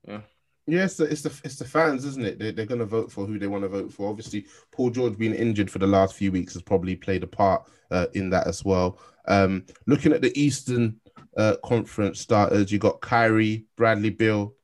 yeah. 0.07 0.21
Yes, 0.67 1.01
it's 1.01 1.23
the 1.23 1.41
it's 1.43 1.57
the 1.57 1.65
fans, 1.65 2.05
isn't 2.05 2.25
it? 2.25 2.39
They, 2.39 2.53
they're 2.53 2.67
going 2.67 2.81
to 2.81 2.87
vote 2.87 3.11
for 3.11 3.27
who 3.27 3.39
they 3.39 3.49
want 3.49 3.65
to 3.65 3.69
vote 3.69 3.93
for. 3.93 4.09
Obviously, 4.09 4.47
Paul 4.71 4.91
George 4.91 5.19
being 5.19 5.35
injured 5.35 5.71
for 5.71 5.79
the 5.79 5.87
last 5.87 6.15
few 6.15 6.31
weeks 6.31 6.53
has 6.53 6.63
probably 6.63 6.95
played 6.95 7.25
a 7.25 7.27
part 7.27 7.69
uh, 7.91 8.07
in 8.15 8.31
that 8.31 8.47
as 8.47 8.65
well. 8.65 8.99
Um, 9.27 9.67
looking 9.87 10.13
at 10.13 10.23
the 10.23 10.39
Eastern 10.41 11.01
uh, 11.37 11.57
Conference 11.65 12.21
starters, 12.21 12.71
you 12.71 12.79
got 12.79 13.01
Kyrie, 13.01 13.67
Bradley, 13.77 14.11
Beal, 14.11 14.55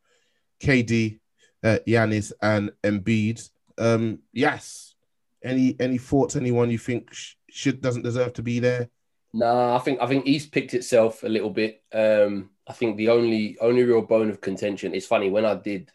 KD, 0.60 1.18
uh, 1.64 1.78
Giannis, 1.86 2.32
and 2.42 2.72
Embiid. 2.82 3.48
Um, 3.78 4.20
yes, 4.32 4.94
any 5.42 5.76
any 5.80 5.98
thoughts? 5.98 6.36
Anyone 6.36 6.70
you 6.70 6.78
think 6.78 7.12
sh- 7.12 7.34
should 7.50 7.80
doesn't 7.80 8.02
deserve 8.02 8.32
to 8.34 8.42
be 8.42 8.60
there? 8.60 8.88
Nah, 9.32 9.76
I 9.76 9.78
think 9.80 10.00
I 10.00 10.06
think 10.06 10.26
East 10.26 10.52
picked 10.52 10.74
itself 10.74 11.22
a 11.22 11.28
little 11.28 11.50
bit. 11.50 11.82
Um, 11.92 12.50
I 12.66 12.72
think 12.72 12.96
the 12.96 13.10
only 13.10 13.56
only 13.60 13.84
real 13.84 14.02
bone 14.02 14.30
of 14.30 14.40
contention 14.40 14.94
is 14.94 15.06
funny 15.06 15.30
when 15.30 15.44
I 15.44 15.54
did 15.54 15.90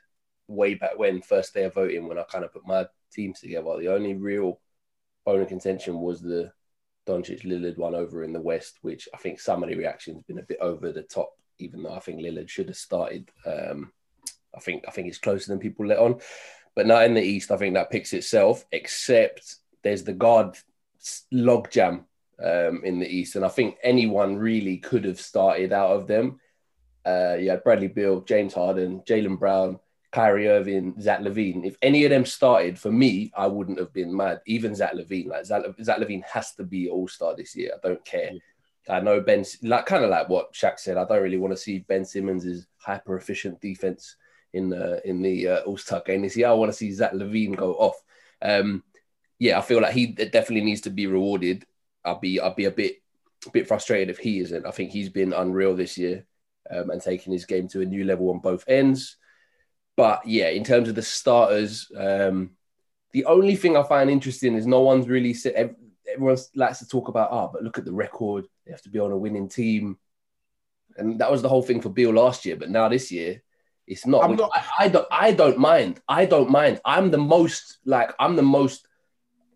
way 0.48 0.75
back 0.75 0.98
when 0.98 1.22
first 1.22 1.54
day 1.54 1.63
of 1.63 1.74
voting 1.74 2.08
when 2.08 2.19
I 2.19 2.24
kind 2.24 2.44
of 2.44 2.54
put 2.54 2.68
my 2.68 2.86
teams 3.12 3.40
together. 3.40 3.78
The 3.80 3.94
only 3.94 4.13
real 4.13 4.60
bone 5.25 5.42
of 5.42 5.48
contention 5.48 6.00
was 6.00 6.22
the 6.22 6.52
Doncic 7.08 7.44
Lillard 7.44 7.78
one 7.78 7.96
over 7.96 8.24
in 8.24 8.34
the 8.34 8.42
West, 8.42 8.80
which 8.81 9.08
I 9.13 9.18
think 9.18 9.40
some 9.40 9.63
of 9.63 9.69
the 9.69 9.75
reactions 9.75 10.24
been 10.24 10.40
a 10.40 10.44
bit 10.44 10.60
over 10.62 10.92
the 10.92 11.04
top, 11.04 11.31
even 11.58 11.84
though 11.84 11.94
I 11.94 12.00
think 12.00 12.22
Lillard 12.22 12.50
should 12.50 12.68
have 12.68 12.78
started. 12.78 13.30
Um, 13.46 13.92
I 14.56 14.59
think 14.59 14.86
I 14.88 14.92
think 14.92 15.07
it's 15.07 15.18
closer 15.18 15.51
than 15.51 15.59
people 15.59 15.86
let 15.86 16.00
on. 16.00 16.19
But 16.75 16.88
now 16.88 17.01
in 17.01 17.13
the 17.13 17.21
East, 17.21 17.51
I 17.51 17.57
think 17.57 17.75
that 17.75 17.89
picks 17.89 18.13
itself, 18.13 18.65
except 18.71 19.56
there's 19.83 20.03
the 20.03 20.13
guard 20.13 20.57
logjam 21.33 22.06
um, 22.42 22.81
in 22.83 23.00
the 23.00 23.07
East. 23.07 23.36
And 23.36 23.44
I 23.44 23.50
think 23.50 23.77
anyone 23.83 24.38
really 24.38 24.77
could 24.77 25.03
have 25.06 25.19
started 25.19 25.74
out 25.74 25.92
of 25.92 26.07
them. 26.07 26.39
Uh, 27.06 27.36
you 27.39 27.50
had 27.50 27.63
Bradley 27.63 27.88
Beal, 27.88 28.21
James 28.21 28.53
Harden, 28.53 29.01
Jaylen 29.01 29.38
Brown, 29.39 29.80
Kyrie 30.12 30.48
Irving, 30.48 30.95
Zach 31.01 31.21
LaVine. 31.21 31.65
If 31.65 31.77
any 31.81 32.06
of 32.06 32.09
them 32.09 32.25
started, 32.25 32.77
for 32.77 32.92
me, 32.92 33.31
I 33.36 33.48
wouldn't 33.48 33.80
have 33.80 33.92
been 33.92 34.15
mad. 34.15 34.42
Even 34.45 34.75
Zach 34.75 34.94
LaVine, 34.94 35.27
like 35.27 35.45
Zach, 35.45 35.63
Zach 35.81 35.98
LaVine 36.00 36.24
has 36.25 36.53
to 36.56 36.63
be 36.63 36.89
All 36.89 37.07
Star 37.07 37.36
this 37.36 37.56
year. 37.56 37.71
I 37.75 37.88
don't 37.88 38.03
care. 38.06 38.31
I 38.89 39.00
know 39.00 39.21
Ben, 39.21 39.45
like 39.63 39.86
kind 39.86 40.03
of 40.03 40.09
like 40.09 40.30
what 40.30 40.53
Shaq 40.53 40.80
said. 40.80 40.98
I 40.98 41.06
don't 41.06 41.21
really 41.21 41.38
want 41.38 41.53
to 41.53 41.57
see 41.57 41.80
Ben 41.80 42.06
Simmons' 42.06 42.68
hyper 42.77 43.15
efficient 43.15 43.62
defense 43.62 44.15
in 44.53 44.69
the 44.69 45.07
in 45.07 45.21
the 45.21 45.48
uh, 45.48 45.59
All 45.62 45.77
Star 45.77 46.01
game 46.06 46.21
this 46.21 46.38
year. 46.38 46.48
I 46.48 46.53
want 46.53 46.71
to 46.71 46.77
see 46.77 46.92
Zach 46.92 47.13
LaVine 47.13 47.56
go 47.56 47.74
off. 47.74 47.95
Um, 48.42 48.83
yeah, 49.39 49.57
I 49.57 49.62
feel 49.62 49.81
like 49.81 49.94
he 49.94 50.07
definitely 50.07 50.62
needs 50.62 50.81
to 50.81 50.89
be 50.89 51.07
rewarded. 51.07 51.65
I'll 52.05 52.20
be 52.20 52.39
I'll 52.39 52.55
be 52.55 52.65
a 52.65 52.72
bit 52.72 52.98
a 53.48 53.51
bit 53.51 53.67
frustrated 53.67 54.10
if 54.10 54.20
he 54.20 54.39
isn't. 54.39 54.65
I 54.65 54.72
think 54.72 54.91
he's 54.91 55.10
been 55.10 55.34
unreal 55.34 55.75
this 55.75 55.98
year 55.98 56.25
um, 56.70 56.89
and 56.89 57.01
taking 57.01 57.34
his 57.34 57.46
game 57.46 57.67
to 57.70 57.81
a 57.81 57.86
new 57.86 58.03
level 58.03 58.29
on 58.29 58.39
both 58.39 58.63
ends. 58.67 59.17
But 59.98 60.25
yeah, 60.25 60.50
in 60.50 60.63
terms 60.63 60.89
of 60.89 60.96
the 60.96 61.01
starters, 61.01 61.91
um, 61.98 62.51
the 63.13 63.25
only 63.25 63.55
thing 63.55 63.75
I 63.75 63.84
find 63.84 64.10
interesting 64.10 64.55
is 64.55 64.65
no 64.65 64.81
one's 64.81 65.08
really 65.08 65.34
said. 65.34 65.75
Everyone 66.12 66.38
likes 66.55 66.79
to 66.79 66.88
talk 66.88 67.08
about, 67.08 67.29
ah, 67.31 67.46
oh, 67.46 67.50
but 67.53 67.63
look 67.63 67.77
at 67.77 67.86
the 67.86 67.93
record. 67.93 68.46
They 68.65 68.72
have 68.72 68.81
to 68.84 68.89
be 68.89 69.00
on 69.00 69.12
a 69.12 69.17
winning 69.17 69.50
team, 69.50 69.98
and 70.98 71.20
that 71.20 71.31
was 71.31 71.41
the 71.41 71.50
whole 71.50 71.62
thing 71.62 71.81
for 71.81 71.89
Beal 71.89 72.12
last 72.12 72.46
year. 72.46 72.55
But 72.55 72.70
now 72.70 72.89
this 72.89 73.12
year, 73.12 73.41
it's 73.91 74.07
not. 74.07 74.29
not... 74.31 74.50
I, 74.55 74.86
I, 74.86 74.88
don't. 74.88 75.07
I 75.12 75.31
don't 75.33 75.57
mind. 75.57 76.01
I 76.07 76.25
don't 76.25 76.50
mind. 76.50 76.79
I'm 76.86 77.12
the 77.12 77.17
most 77.17 77.77
like. 77.86 78.13
I'm 78.19 78.36
the 78.36 78.41
most 78.41 78.88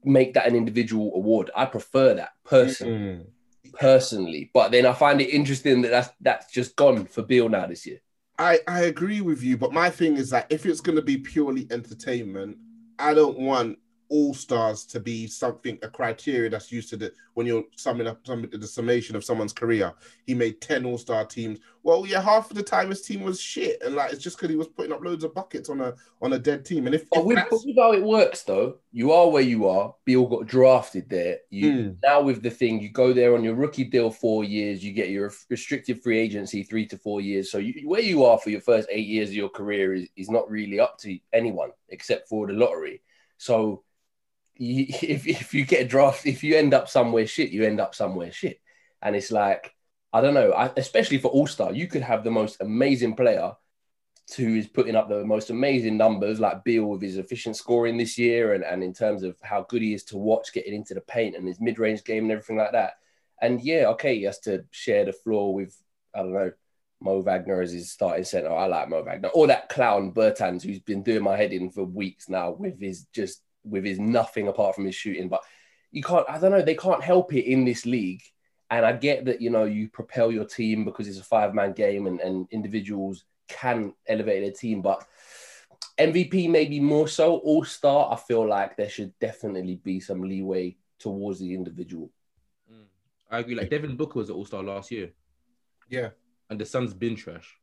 make 0.04 0.34
that 0.36 0.48
an 0.48 0.56
individual 0.56 1.12
award. 1.16 1.50
I 1.56 1.66
prefer 1.66 2.14
that 2.16 2.32
personally. 2.44 2.94
Mm-hmm. 2.94 3.30
Personally, 3.78 4.52
but 4.54 4.72
then 4.72 4.86
I 4.86 4.94
find 4.94 5.20
it 5.20 5.26
interesting 5.26 5.82
that 5.82 5.90
that's 5.90 6.10
that's 6.22 6.54
just 6.54 6.78
gone 6.78 7.06
for 7.06 7.24
Beal 7.24 7.50
now 7.50 7.66
this 7.66 7.86
year. 7.86 8.00
I, 8.38 8.60
I 8.68 8.82
agree 8.84 9.22
with 9.22 9.44
you, 9.44 9.58
but 9.58 9.74
my 9.74 9.90
thing 9.90 10.16
is 10.18 10.30
that 10.30 10.48
if 10.50 10.66
it's 10.66 10.82
going 10.82 10.96
to 10.96 11.02
be 11.02 11.18
purely 11.18 11.68
entertainment, 11.72 12.58
I 13.00 13.14
don't 13.14 13.40
want 13.40 13.80
all 14.10 14.34
stars 14.34 14.86
to 14.86 15.00
be 15.00 15.28
something 15.28 15.78
a 15.82 15.88
criteria 15.88 16.50
that's 16.50 16.72
used 16.72 16.90
to 16.90 16.98
the 16.98 17.12
when 17.34 17.46
you're 17.46 17.64
summing 17.76 18.08
up 18.08 18.26
some 18.26 18.48
the 18.52 18.68
summation 18.68 19.16
of 19.16 19.24
someone's 19.24 19.54
career. 19.54 19.94
He 20.26 20.34
made 20.34 20.62
10 20.62 20.86
all-star 20.86 21.26
teams. 21.26 21.60
Well, 21.84 22.06
yeah, 22.06 22.22
half 22.22 22.50
of 22.50 22.56
the 22.56 22.64
time 22.64 22.90
his 22.90 23.02
team 23.02 23.22
was 23.22 23.40
shit. 23.40 23.82
And 23.84 23.96
like 23.96 24.12
it's 24.12 24.24
just 24.24 24.38
because 24.38 24.50
he 24.50 24.56
was 24.56 24.68
putting 24.68 24.92
up 24.92 25.04
loads 25.04 25.24
of 25.24 25.36
buckets 25.36 25.70
on 25.70 25.82
a 25.82 25.94
on 26.22 26.34
a 26.34 26.40
dead 26.40 26.66
team. 26.66 26.86
And 26.86 26.96
if, 26.96 27.10
but 27.10 27.20
if 27.20 27.26
with, 27.26 27.46
with, 27.52 27.76
how 27.78 27.94
it 27.94 28.04
works 28.04 28.44
though, 28.44 28.78
you 28.92 29.12
are 29.12 29.30
where 29.30 29.44
you 29.44 29.68
are. 29.68 29.94
Beal 30.06 30.26
got 30.28 30.48
drafted 30.48 31.10
there. 31.10 31.40
You 31.50 31.72
mm. 31.72 31.98
now 32.04 32.22
with 32.22 32.42
the 32.42 32.50
thing, 32.50 32.82
you 32.82 32.90
go 32.92 33.14
there 33.14 33.36
on 33.36 33.44
your 33.44 33.56
rookie 33.56 33.84
deal 33.84 34.10
four 34.10 34.44
years, 34.44 34.84
you 34.84 34.94
get 34.94 35.10
your 35.10 35.32
restricted 35.50 36.02
free 36.02 36.20
agency 36.20 36.64
three 36.64 36.86
to 36.88 36.98
four 36.98 37.22
years. 37.22 37.52
So 37.52 37.58
you, 37.58 37.88
where 37.88 38.02
you 38.02 38.26
are 38.26 38.38
for 38.40 38.50
your 38.50 38.62
first 38.62 38.88
eight 38.92 39.08
years 39.08 39.30
of 39.30 39.36
your 39.36 39.50
career 39.50 39.94
is, 39.94 40.08
is 40.16 40.30
not 40.30 40.50
really 40.50 40.80
up 40.80 40.98
to 41.00 41.20
anyone 41.34 41.72
except 41.90 42.30
for 42.30 42.48
the 42.48 42.54
lottery. 42.54 43.02
So 43.38 43.84
if 44.58 45.28
if 45.28 45.54
you 45.54 45.66
get 45.66 45.82
a 45.82 45.88
draft, 45.88 46.26
if 46.26 46.44
you 46.44 46.56
end 46.56 46.74
up 46.74 46.90
somewhere 46.90 47.28
shit, 47.28 47.52
you 47.52 47.64
end 47.64 47.80
up 47.80 47.96
somewhere 47.96 48.32
shit. 48.32 48.60
And 49.02 49.16
it's 49.16 49.32
like, 49.32 49.74
I 50.14 50.22
don't 50.22 50.34
know, 50.34 50.52
I, 50.52 50.72
especially 50.78 51.18
for 51.18 51.30
All 51.30 51.48
Star, 51.48 51.74
you 51.74 51.88
could 51.88 52.02
have 52.02 52.24
the 52.24 52.32
most 52.32 52.62
amazing 52.62 53.16
player 53.16 53.54
who 54.36 54.56
is 54.56 54.68
putting 54.68 54.96
up 54.96 55.08
the 55.08 55.24
most 55.24 55.52
amazing 55.52 55.98
numbers, 55.98 56.40
like 56.40 56.64
Beal 56.64 56.86
with 56.86 57.02
his 57.02 57.18
efficient 57.18 57.56
scoring 57.56 57.98
this 57.98 58.18
year, 58.18 58.54
and, 58.54 58.64
and 58.64 58.84
in 58.84 58.94
terms 58.94 59.22
of 59.22 59.36
how 59.44 59.64
good 59.70 59.82
he 59.82 59.94
is 59.94 60.04
to 60.06 60.18
watch 60.18 60.54
getting 60.54 60.74
into 60.74 60.94
the 60.94 61.02
paint 61.02 61.36
and 61.36 61.48
his 61.48 61.60
mid 61.60 61.78
range 61.78 62.04
game 62.04 62.24
and 62.24 62.32
everything 62.32 62.58
like 62.58 62.72
that. 62.72 62.94
And 63.42 63.62
yeah, 63.62 63.88
okay, 63.90 64.16
he 64.18 64.24
has 64.24 64.40
to 64.42 64.66
share 64.72 65.06
the 65.06 65.14
floor 65.14 65.54
with, 65.54 65.78
I 66.16 66.20
don't 66.20 66.34
know, 66.34 66.52
Mo 67.02 67.22
Wagner 67.22 67.62
as 67.62 67.74
his 67.74 67.92
starting 67.92 68.24
center. 68.24 68.52
I 68.52 68.66
like 68.66 68.90
Mo 68.90 69.04
Wagner. 69.04 69.30
Or 69.30 69.48
that 69.48 69.70
clown 69.70 70.14
Bertans 70.14 70.64
who's 70.64 70.80
been 70.80 71.04
doing 71.04 71.22
my 71.22 71.38
head 71.38 71.54
in 71.54 71.70
for 71.70 71.84
weeks 71.84 72.30
now 72.30 72.52
with 72.52 72.80
his 72.80 73.06
just 73.14 73.42
with 73.66 73.84
his 73.84 74.00
nothing 74.00 74.48
apart 74.48 74.76
from 74.76 74.86
his 74.86 74.96
shooting. 74.96 75.28
But 75.28 75.42
you 75.92 76.04
can't, 76.04 76.26
I 76.30 76.38
don't 76.38 76.52
know, 76.52 76.62
they 76.62 76.76
can't 76.76 77.04
help 77.04 77.34
it 77.34 77.46
in 77.46 77.66
this 77.66 77.86
league. 77.86 78.22
And 78.70 78.86
I 78.86 78.94
get 78.94 79.26
that, 79.26 79.42
you 79.42 79.50
know, 79.50 79.66
you 79.66 79.90
propel 79.90 80.32
your 80.32 80.46
team 80.46 80.86
because 80.86 81.08
it's 81.08 81.20
a 81.20 81.24
five 81.24 81.54
man 81.54 81.74
game 81.74 82.08
and, 82.08 82.20
and 82.20 82.48
individuals 82.52 83.26
can 83.48 83.94
elevate 84.08 84.44
their 84.44 84.52
team. 84.52 84.82
But 84.82 85.06
MVP 85.98 86.50
maybe 86.50 86.80
more 86.80 87.08
so. 87.08 87.38
All 87.38 87.64
star, 87.64 88.12
I 88.12 88.16
feel 88.16 88.48
like 88.48 88.76
there 88.76 88.90
should 88.90 89.18
definitely 89.20 89.76
be 89.76 90.00
some 90.00 90.22
leeway 90.22 90.78
towards 91.00 91.40
the 91.40 91.54
individual. 91.54 92.12
Mm. 92.72 92.86
I 93.30 93.40
agree. 93.40 93.56
Like 93.56 93.70
Devin 93.70 93.96
Booker 93.96 94.20
was 94.20 94.30
an 94.30 94.36
all 94.36 94.46
star 94.46 94.64
last 94.64 94.92
year. 94.92 95.12
Yeah. 95.90 96.10
And 96.50 96.60
the 96.60 96.66
Suns 96.66 96.94
been 96.94 97.16
trash. 97.16 97.56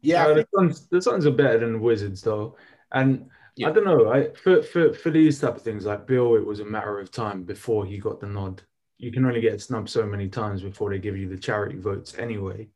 Yeah, 0.00 0.26
Uh, 0.26 0.34
the, 0.34 0.48
Suns, 0.54 0.86
the 0.88 1.02
Suns 1.02 1.26
are 1.26 1.32
better 1.32 1.58
than 1.58 1.72
the 1.74 1.78
Wizards, 1.78 2.22
though. 2.22 2.56
And 2.92 3.28
Yeah. 3.58 3.68
I 3.68 3.72
don't 3.72 3.84
know, 3.84 4.08
I, 4.08 4.28
for, 4.34 4.62
for, 4.62 4.92
for 4.92 5.10
these 5.10 5.40
type 5.40 5.56
of 5.56 5.62
things, 5.62 5.84
like 5.84 6.06
Beal, 6.06 6.36
it 6.36 6.46
was 6.46 6.60
a 6.60 6.64
matter 6.64 7.00
of 7.00 7.10
time 7.10 7.42
before 7.42 7.84
he 7.84 7.98
got 7.98 8.20
the 8.20 8.28
nod. 8.28 8.62
You 8.98 9.10
can 9.10 9.24
only 9.24 9.40
get 9.40 9.60
snubbed 9.60 9.90
so 9.90 10.06
many 10.06 10.28
times 10.28 10.62
before 10.62 10.90
they 10.90 11.00
give 11.00 11.16
you 11.16 11.28
the 11.28 11.36
charity 11.36 11.76
votes 11.76 12.14
anyway. 12.16 12.68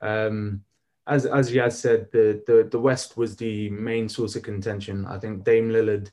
Um, 0.00 0.62
as 1.08 1.26
as 1.26 1.50
Yaz 1.50 1.72
said, 1.72 2.06
the, 2.12 2.44
the, 2.46 2.68
the 2.70 2.78
West 2.78 3.16
was 3.16 3.34
the 3.34 3.70
main 3.70 4.08
source 4.08 4.36
of 4.36 4.44
contention. 4.44 5.04
I 5.04 5.18
think 5.18 5.42
Dame 5.42 5.68
Lillard 5.68 6.12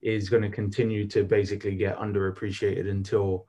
is 0.00 0.30
going 0.30 0.42
to 0.42 0.48
continue 0.48 1.06
to 1.08 1.22
basically 1.22 1.76
get 1.76 1.98
underappreciated 1.98 2.90
until 2.90 3.46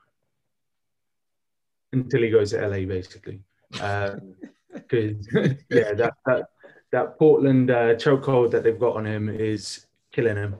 until 1.93 2.21
he 2.21 2.29
goes 2.29 2.51
to 2.51 2.67
LA, 2.67 2.85
basically. 2.85 3.39
Um, 3.81 4.35
because 4.73 5.25
yeah, 5.69 5.93
that 5.93 6.15
that 6.25 6.49
that 6.91 7.17
Portland 7.17 7.71
uh, 7.71 7.95
chokehold 7.95 8.51
that 8.51 8.63
they've 8.63 8.77
got 8.77 8.97
on 8.97 9.05
him 9.05 9.29
is 9.29 9.85
killing 10.11 10.37
him, 10.37 10.55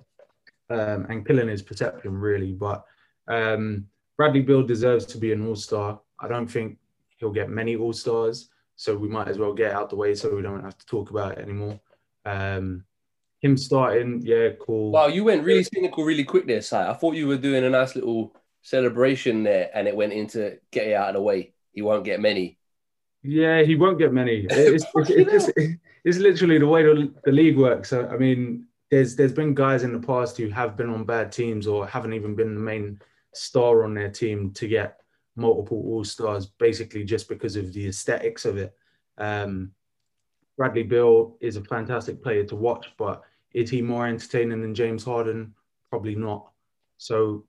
um, 0.70 1.06
and 1.10 1.26
killing 1.26 1.48
his 1.48 1.62
perception 1.62 2.14
really. 2.14 2.54
But 2.54 2.86
um, 3.28 3.88
Bradley 4.18 4.42
Beal 4.42 4.64
deserves 4.64 5.06
to 5.08 5.18
be 5.18 5.32
an 5.32 5.46
All 5.48 5.56
Star. 5.56 6.00
I 6.20 6.28
don't 6.28 6.48
think 6.48 6.78
he'll 7.18 7.32
get 7.32 7.50
many 7.50 7.76
All 7.76 7.94
Stars, 7.94 8.50
so 8.76 8.96
we 8.96 9.08
might 9.08 9.28
as 9.28 9.38
well 9.38 9.54
get 9.54 9.74
out 9.74 9.90
the 9.90 9.96
way 9.96 10.16
so 10.16 10.36
we 10.36 10.42
don't 10.42 10.64
have 10.64 10.78
to 10.78 10.86
talk 10.86 11.10
about 11.10 11.34
it 11.34 11.40
anymore. 11.40 11.80
Um, 12.26 12.84
him 13.42 13.58
starting, 13.58 14.22
yeah, 14.24 14.50
cool. 14.60 14.92
Wow, 14.92 15.08
you 15.08 15.24
went 15.24 15.44
really 15.44 15.64
cynical 15.64 16.04
really 16.04 16.24
quick 16.24 16.46
there, 16.46 16.62
Si. 16.62 16.76
I 16.76 16.94
thought 16.94 17.16
you 17.16 17.28
were 17.28 17.38
doing 17.38 17.64
a 17.64 17.70
nice 17.70 17.96
little 17.96 18.36
celebration 18.62 19.44
there 19.44 19.70
and 19.74 19.88
it 19.88 19.96
went 19.96 20.14
into 20.14 20.60
get 20.72 20.88
it 20.88 20.94
out 20.94 21.10
of 21.10 21.16
the 21.16 21.22
way. 21.22 21.54
He 21.74 21.82
won't 21.82 22.04
get 22.04 22.20
many. 22.20 22.60
Yeah, 23.24 23.64
he 23.64 23.76
won't 23.76 24.00
get 24.00 24.14
many. 24.14 24.46
It's, 24.50 24.86
it's, 24.96 25.50
it's, 25.56 25.78
it's, 26.04 26.18
literally 26.18 26.60
the 26.60 26.68
way 26.68 26.84
the, 26.84 27.14
the 27.24 27.32
league 27.32 27.58
works. 27.58 27.90
So, 27.90 28.08
I 28.08 28.18
mean, 28.18 28.66
there's 28.92 29.16
there's 29.16 29.34
been 29.34 29.56
guys 29.56 29.84
in 29.84 29.94
the 29.94 30.06
past 30.06 30.38
who 30.38 30.50
have 30.50 30.76
been 30.76 30.90
on 30.90 31.06
bad 31.06 31.32
teams 31.32 31.66
or 31.66 31.88
haven't 31.88 32.14
even 32.14 32.36
been 32.36 32.54
the 32.54 32.62
main 32.62 33.00
star 33.34 33.86
on 33.86 33.94
their 33.94 34.10
team 34.10 34.52
to 34.52 34.68
get 34.68 35.00
multiple 35.38 35.82
All 35.86 36.04
Stars, 36.04 36.46
basically 36.46 37.06
just 37.06 37.30
because 37.30 37.56
of 37.56 37.72
the 37.74 37.88
aesthetics 37.88 38.44
of 38.44 38.58
it. 38.58 38.76
Um, 39.18 39.72
Bradley 40.58 40.84
Beal 40.84 41.38
is 41.40 41.56
a 41.56 41.64
fantastic 41.64 42.22
player 42.22 42.44
to 42.44 42.56
watch, 42.56 42.92
but 42.98 43.24
is 43.54 43.70
he 43.70 43.82
more 43.82 44.06
entertaining 44.06 44.62
than 44.62 44.76
James 44.76 45.06
Harden? 45.06 45.56
Probably 45.90 46.16
not. 46.16 46.52
So, 46.98 47.46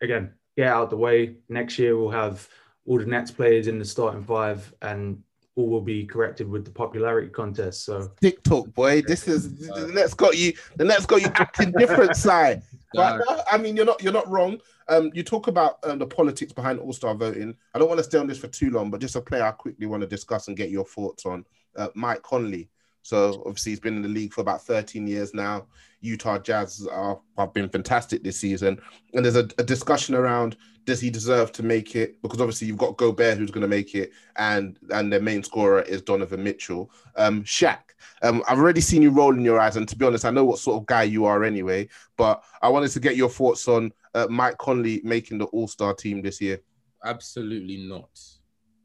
again, 0.00 0.32
get 0.56 0.68
out 0.68 0.90
the 0.90 0.96
way. 0.96 1.36
Next 1.48 1.78
year 1.78 1.98
we'll 1.98 2.10
have 2.10 2.48
all 2.86 2.98
the 2.98 3.06
Nets 3.06 3.32
players 3.32 3.66
in 3.66 3.80
the 3.80 3.84
starting 3.84 4.22
five, 4.22 4.72
and 4.80 5.23
all 5.56 5.68
will 5.68 5.80
be 5.80 6.04
corrected 6.04 6.48
with 6.48 6.64
the 6.64 6.70
popularity 6.70 7.28
contest. 7.28 7.84
So 7.84 8.10
TikTok 8.20 8.72
boy. 8.74 9.02
This 9.02 9.28
is 9.28 9.56
the 9.56 9.90
Nets 9.94 10.14
got 10.14 10.36
you. 10.36 10.52
The 10.76 10.84
Nets 10.84 11.06
got 11.06 11.22
you 11.22 11.28
acting 11.34 11.72
different 11.72 12.16
side. 12.28 12.62
But 12.92 13.18
no, 13.18 13.42
I 13.50 13.58
mean, 13.58 13.76
you're 13.76 13.86
not 13.86 14.02
you're 14.02 14.12
not 14.12 14.28
wrong. 14.28 14.60
Um, 14.88 15.10
you 15.14 15.22
talk 15.22 15.46
about 15.46 15.78
um, 15.84 15.98
the 15.98 16.06
politics 16.06 16.52
behind 16.52 16.78
All 16.78 16.92
Star 16.92 17.14
voting. 17.14 17.54
I 17.72 17.78
don't 17.78 17.88
want 17.88 17.98
to 17.98 18.04
stay 18.04 18.18
on 18.18 18.26
this 18.26 18.38
for 18.38 18.48
too 18.48 18.70
long, 18.70 18.90
but 18.90 19.00
just 19.00 19.16
a 19.16 19.20
player 19.20 19.44
I 19.44 19.52
quickly 19.52 19.86
want 19.86 20.02
to 20.02 20.06
discuss 20.06 20.48
and 20.48 20.56
get 20.56 20.70
your 20.70 20.84
thoughts 20.84 21.24
on. 21.24 21.44
Uh, 21.76 21.88
Mike 21.94 22.22
Conley. 22.22 22.68
So 23.04 23.42
obviously 23.46 23.72
he's 23.72 23.80
been 23.80 23.96
in 23.96 24.02
the 24.02 24.08
league 24.08 24.32
for 24.32 24.40
about 24.40 24.62
13 24.62 25.06
years 25.06 25.34
now. 25.34 25.66
Utah 26.00 26.38
Jazz 26.38 26.88
are, 26.90 27.20
have 27.38 27.52
been 27.52 27.68
fantastic 27.68 28.22
this 28.22 28.38
season, 28.38 28.80
and 29.12 29.24
there's 29.24 29.36
a, 29.36 29.48
a 29.58 29.62
discussion 29.62 30.14
around 30.14 30.56
does 30.84 31.00
he 31.00 31.10
deserve 31.10 31.50
to 31.52 31.62
make 31.62 31.96
it? 31.96 32.20
Because 32.20 32.40
obviously 32.40 32.66
you've 32.66 32.76
got 32.76 32.96
Gobert 32.96 33.38
who's 33.38 33.50
going 33.50 33.62
to 33.62 33.68
make 33.68 33.94
it, 33.94 34.12
and 34.36 34.78
and 34.90 35.12
their 35.12 35.20
main 35.20 35.42
scorer 35.42 35.82
is 35.82 36.02
Donovan 36.02 36.42
Mitchell. 36.42 36.90
Um, 37.16 37.42
Shaq, 37.44 37.78
um, 38.22 38.42
I've 38.48 38.58
already 38.58 38.80
seen 38.80 39.02
you 39.02 39.10
roll 39.10 39.34
in 39.34 39.44
your 39.44 39.58
eyes, 39.58 39.76
and 39.76 39.88
to 39.88 39.96
be 39.96 40.04
honest, 40.04 40.24
I 40.24 40.30
know 40.30 40.44
what 40.44 40.58
sort 40.58 40.80
of 40.80 40.86
guy 40.86 41.04
you 41.04 41.24
are 41.24 41.44
anyway. 41.44 41.88
But 42.16 42.42
I 42.62 42.68
wanted 42.68 42.90
to 42.90 43.00
get 43.00 43.16
your 43.16 43.30
thoughts 43.30 43.66
on 43.68 43.92
uh, 44.14 44.26
Mike 44.28 44.58
Conley 44.58 45.00
making 45.04 45.38
the 45.38 45.46
All 45.46 45.68
Star 45.68 45.94
team 45.94 46.20
this 46.22 46.40
year. 46.40 46.60
Absolutely 47.04 47.88
not. 47.88 48.18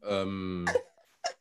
Um, 0.06 0.66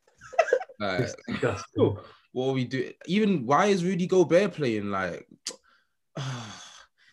like, 0.80 1.02
it's 1.02 1.16
disgusting. 1.28 1.98
What 2.32 2.50
are 2.50 2.54
we 2.54 2.66
do? 2.66 2.92
Even 3.06 3.46
why 3.46 3.68
is 3.68 3.84
Rudy 3.84 4.08
Gobert 4.08 4.54
playing? 4.54 4.92
Like, 4.92 5.28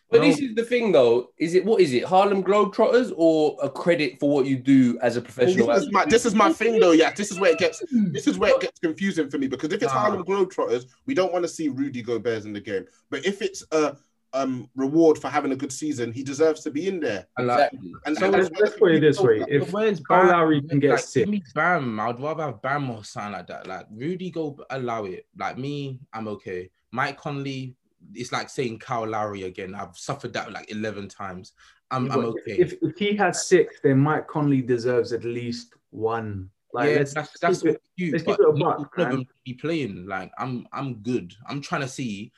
But 0.09 0.21
No. 0.21 0.27
this 0.27 0.39
is 0.39 0.55
the 0.55 0.63
thing, 0.63 0.93
though. 0.93 1.31
Is 1.37 1.53
it 1.53 1.65
what 1.65 1.81
is 1.81 1.93
it? 1.93 2.05
Harlem 2.05 2.41
Globetrotters 2.41 3.11
or 3.17 3.57
a 3.61 3.69
credit 3.69 4.19
for 4.21 4.29
what 4.29 4.45
you 4.45 4.55
do 4.55 4.97
as 5.01 5.17
a 5.17 5.21
professional? 5.21 5.67
This 5.67 5.83
is 5.83 5.91
my 5.91 6.05
this 6.05 6.25
is 6.25 6.33
my 6.33 6.53
thing 6.53 6.79
though. 6.79 6.93
Yeah, 6.93 7.11
this 7.11 7.29
is 7.29 7.39
where 7.39 7.51
it 7.51 7.59
gets 7.59 7.83
this 8.13 8.25
is 8.25 8.37
where 8.37 8.51
it 8.55 8.61
gets 8.61 8.79
confusing 8.79 9.29
for 9.29 9.37
me 9.37 9.47
because 9.47 9.73
if 9.73 9.83
it's 9.83 9.93
Nah. 9.93 9.99
Harlem 9.99 10.23
Globetrotters, 10.23 10.85
we 11.07 11.13
don't 11.13 11.33
want 11.33 11.43
to 11.43 11.49
see 11.49 11.67
Rudy 11.67 12.01
Gobert 12.01 12.45
in 12.45 12.53
the 12.53 12.61
game. 12.61 12.85
But 13.09 13.25
if 13.25 13.41
it's 13.41 13.65
a 13.73 13.97
um 14.37 14.69
reward 14.75 15.17
for 15.17 15.29
having 15.29 15.51
a 15.51 15.55
good 15.55 15.71
season, 15.71 16.11
he 16.11 16.23
deserves 16.23 16.61
to 16.61 16.71
be 16.71 16.87
in 16.87 16.99
there. 16.99 17.27
Exactly. 17.39 17.93
And, 18.05 18.17
So 18.17 18.25
and 18.25 18.33
let's, 18.35 18.49
let's 18.59 18.77
put 18.77 18.91
it 18.95 19.01
this 19.01 19.19
way: 19.19 19.43
if 19.47 19.71
where's 19.73 19.99
Kyle 19.99 20.27
Lowry 20.27 20.61
can 20.61 20.79
get 20.79 20.91
like, 20.91 20.99
sick, 20.99 21.27
me 21.27 21.43
Bam. 21.55 21.99
I'd 21.99 22.19
rather 22.19 22.43
have 22.43 22.61
Bam 22.61 22.89
or 22.89 23.03
something 23.03 23.33
like 23.33 23.47
that. 23.47 23.67
Like 23.67 23.87
Rudy, 23.91 24.29
go 24.31 24.57
allow 24.69 25.05
it. 25.05 25.25
Like 25.37 25.57
me, 25.57 25.99
I'm 26.13 26.27
okay. 26.29 26.69
Mike 26.91 27.17
Conley, 27.17 27.75
it's 28.13 28.31
like 28.31 28.49
saying 28.49 28.79
Kyle 28.79 29.07
Lowry 29.07 29.43
again. 29.43 29.75
I've 29.75 29.97
suffered 29.97 30.33
that 30.33 30.51
like 30.51 30.71
11 30.71 31.09
times. 31.09 31.53
I'm, 31.91 32.11
I'm 32.11 32.25
okay. 32.25 32.57
if, 32.57 32.73
if 32.81 32.97
he 32.97 33.15
has 33.15 33.45
six, 33.47 33.79
then 33.81 33.97
Mike 33.99 34.27
Conley 34.27 34.61
deserves 34.61 35.13
at 35.13 35.23
least 35.23 35.73
one. 35.91 36.49
Like, 36.73 36.89
yeah, 36.91 36.95
let's, 36.97 37.13
that's 37.13 37.39
that's 37.39 37.61
keep 37.61 37.69
it- 37.69 37.71
what 37.73 37.81
you. 37.95 38.11
let's 38.11 38.23
But 38.23 38.37
keep 38.37 38.47
it 38.47 38.55
a 38.55 38.57
not 38.59 38.77
buck, 38.79 38.97
all 38.97 39.03
of 39.05 39.09
them 39.11 39.17
man. 39.19 39.27
be 39.45 39.53
playing. 39.53 40.05
Like 40.05 40.31
I'm, 40.37 40.67
I'm 40.73 40.95
good. 40.95 41.33
I'm 41.47 41.61
trying 41.61 41.81
to 41.81 41.87
see 41.87 42.31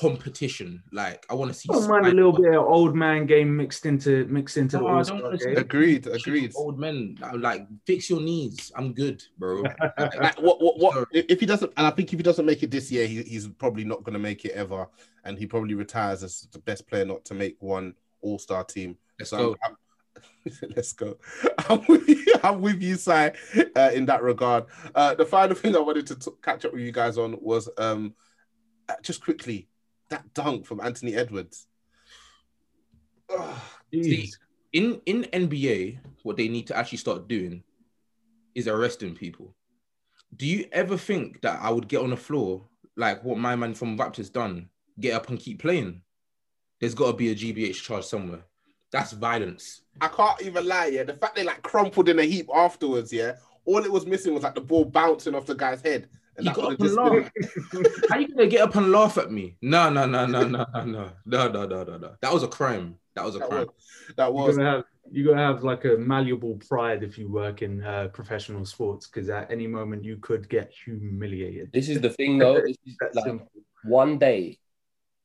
competition. 0.00 0.82
Like 0.92 1.24
I 1.30 1.34
want 1.34 1.52
to 1.52 1.54
see. 1.58 1.68
I 1.70 1.74
don't 1.74 1.88
mind 1.88 2.06
a 2.06 2.10
little 2.12 2.32
bit 2.32 2.54
of 2.54 2.64
old 2.64 2.94
man 2.94 3.26
game 3.26 3.56
mixed 3.56 3.86
into 3.86 4.24
mixed 4.26 4.56
into 4.56 4.78
No, 4.78 4.86
I 4.88 4.92
All 4.98 5.04
Star 5.04 5.36
game. 5.36 5.56
agreed, 5.56 6.06
agreed. 6.06 6.52
Old 6.56 6.78
men, 6.78 7.18
like 7.34 7.66
fix 7.86 8.08
your 8.10 8.20
knees. 8.20 8.72
I'm 8.76 8.92
good, 8.92 9.22
bro. 9.38 9.62
Like, 9.98 10.14
Like, 10.20 10.40
what, 10.42 10.60
what, 10.60 10.78
what, 10.78 10.94
Sorry. 10.94 11.06
if 11.12 11.26
if 11.28 11.40
he 11.40 11.46
doesn't, 11.46 11.72
and 11.76 11.86
I 11.86 11.90
think 11.90 12.12
if 12.12 12.18
he 12.18 12.22
doesn't 12.22 12.46
make 12.46 12.62
it 12.62 12.70
this 12.70 12.90
year, 12.90 13.06
he, 13.06 13.22
he's 13.22 13.48
probably 13.48 13.84
not 13.84 14.02
going 14.04 14.14
to 14.14 14.18
make 14.18 14.44
it 14.44 14.52
ever, 14.52 14.88
and 15.24 15.38
he 15.38 15.46
probably 15.46 15.74
retires 15.74 16.22
as 16.22 16.48
the 16.52 16.58
best 16.58 16.86
player 16.88 17.04
not 17.04 17.24
to 17.26 17.34
make 17.34 17.56
one 17.60 17.94
All 18.20 18.38
Star 18.38 18.64
team. 18.64 18.96
Let's 19.18 19.30
So 19.30 19.36
go. 19.38 19.44
I'm- 19.50 19.58
I'm- 19.64 19.76
let's 20.76 20.92
go. 20.92 21.16
I'm 21.70 21.82
with 21.88 22.06
you, 22.08 22.24
I'm 22.44 22.60
with 22.60 22.82
you, 22.82 22.96
Si, 22.96 23.10
uh, 23.10 23.90
in 23.94 24.06
that 24.06 24.22
regard. 24.22 24.64
Uh, 24.94 25.14
the 25.14 25.24
final 25.24 25.56
thing 25.56 25.74
I 25.74 25.78
wanted 25.80 26.06
to 26.08 26.16
t- 26.16 26.30
catch 26.42 26.64
up 26.64 26.72
with 26.72 26.82
you 26.82 26.92
guys 26.92 27.16
on 27.16 27.36
was 27.40 27.68
um, 27.78 28.14
uh, 28.88 28.94
just 29.02 29.22
quickly 29.24 29.68
that 30.12 30.32
dunk 30.34 30.64
from 30.64 30.80
Anthony 30.80 31.14
Edwards. 31.14 31.66
Ugh. 33.28 33.58
Jeez. 33.92 34.38
in 34.72 35.00
in 35.04 35.24
NBA, 35.24 35.98
what 36.22 36.36
they 36.36 36.48
need 36.48 36.66
to 36.68 36.76
actually 36.76 36.98
start 36.98 37.28
doing 37.28 37.62
is 38.54 38.68
arresting 38.68 39.14
people. 39.14 39.54
Do 40.36 40.46
you 40.46 40.66
ever 40.72 40.96
think 40.96 41.42
that 41.42 41.60
I 41.60 41.70
would 41.70 41.88
get 41.88 42.00
on 42.00 42.10
the 42.10 42.16
floor 42.16 42.64
like 42.96 43.22
what 43.22 43.38
my 43.38 43.56
man 43.56 43.74
from 43.74 43.98
Raptors 43.98 44.32
done, 44.32 44.68
get 44.98 45.14
up 45.14 45.28
and 45.28 45.38
keep 45.38 45.60
playing? 45.60 46.02
There's 46.80 46.94
got 46.94 47.08
to 47.08 47.16
be 47.16 47.30
a 47.30 47.34
GBH 47.34 47.82
charge 47.82 48.04
somewhere. 48.04 48.44
That's 48.90 49.12
violence. 49.12 49.82
I 50.00 50.08
can't 50.08 50.42
even 50.42 50.66
lie, 50.66 50.86
yeah. 50.86 51.04
The 51.04 51.14
fact 51.14 51.36
they 51.36 51.44
like 51.44 51.62
crumpled 51.62 52.08
in 52.08 52.18
a 52.18 52.24
heap 52.24 52.48
afterwards, 52.54 53.12
yeah. 53.12 53.36
All 53.64 53.84
it 53.84 53.92
was 53.92 54.06
missing 54.06 54.34
was 54.34 54.42
like 54.42 54.54
the 54.54 54.60
ball 54.60 54.84
bouncing 54.84 55.34
off 55.34 55.46
the 55.46 55.54
guy's 55.54 55.82
head. 55.82 56.08
And 56.36 56.46
He 56.46 56.52
that 56.52 56.56
got 56.56 56.64
up 56.64 56.70
and 56.70 56.78
just 56.80 56.96
been- 56.96 57.22
laughed. 57.76 58.08
How 58.08 58.18
you 58.18 58.28
gonna 58.28 58.46
get 58.46 58.62
up 58.62 58.74
and 58.74 58.90
laugh 58.90 59.18
at 59.18 59.30
me? 59.30 59.56
No, 59.60 59.90
no, 59.90 60.06
no, 60.06 60.26
no, 60.26 60.46
no, 60.46 60.64
no, 60.64 60.84
no, 60.84 61.12
no, 61.26 61.48
no, 61.48 61.66
no, 61.66 61.84
no, 61.84 61.98
no. 61.98 62.14
That 62.20 62.32
was 62.32 62.42
a 62.42 62.48
crime. 62.48 62.96
That 63.14 63.24
was 63.24 63.36
a 63.36 63.40
that 63.40 63.48
crime. 63.50 63.66
was, 63.66 64.14
that 64.16 64.24
You're 64.24 64.32
was 64.46 64.56
gonna 64.56 64.70
have 64.70 64.84
you 65.10 65.24
gotta 65.26 65.38
have 65.38 65.62
like 65.64 65.84
a 65.84 65.96
malleable 65.98 66.56
pride 66.68 67.02
if 67.02 67.18
you 67.18 67.30
work 67.30 67.60
in 67.60 67.82
uh, 67.84 68.08
professional 68.12 68.64
sports 68.64 69.06
because 69.06 69.28
at 69.28 69.50
any 69.50 69.66
moment 69.66 70.04
you 70.04 70.16
could 70.16 70.48
get 70.48 70.72
humiliated. 70.84 71.70
This 71.72 71.88
is 71.88 72.00
the 72.00 72.10
thing, 72.10 72.38
though. 72.38 72.60
This 72.60 72.76
is 72.86 72.96
like, 73.14 73.40
one 73.84 74.18
day 74.18 74.58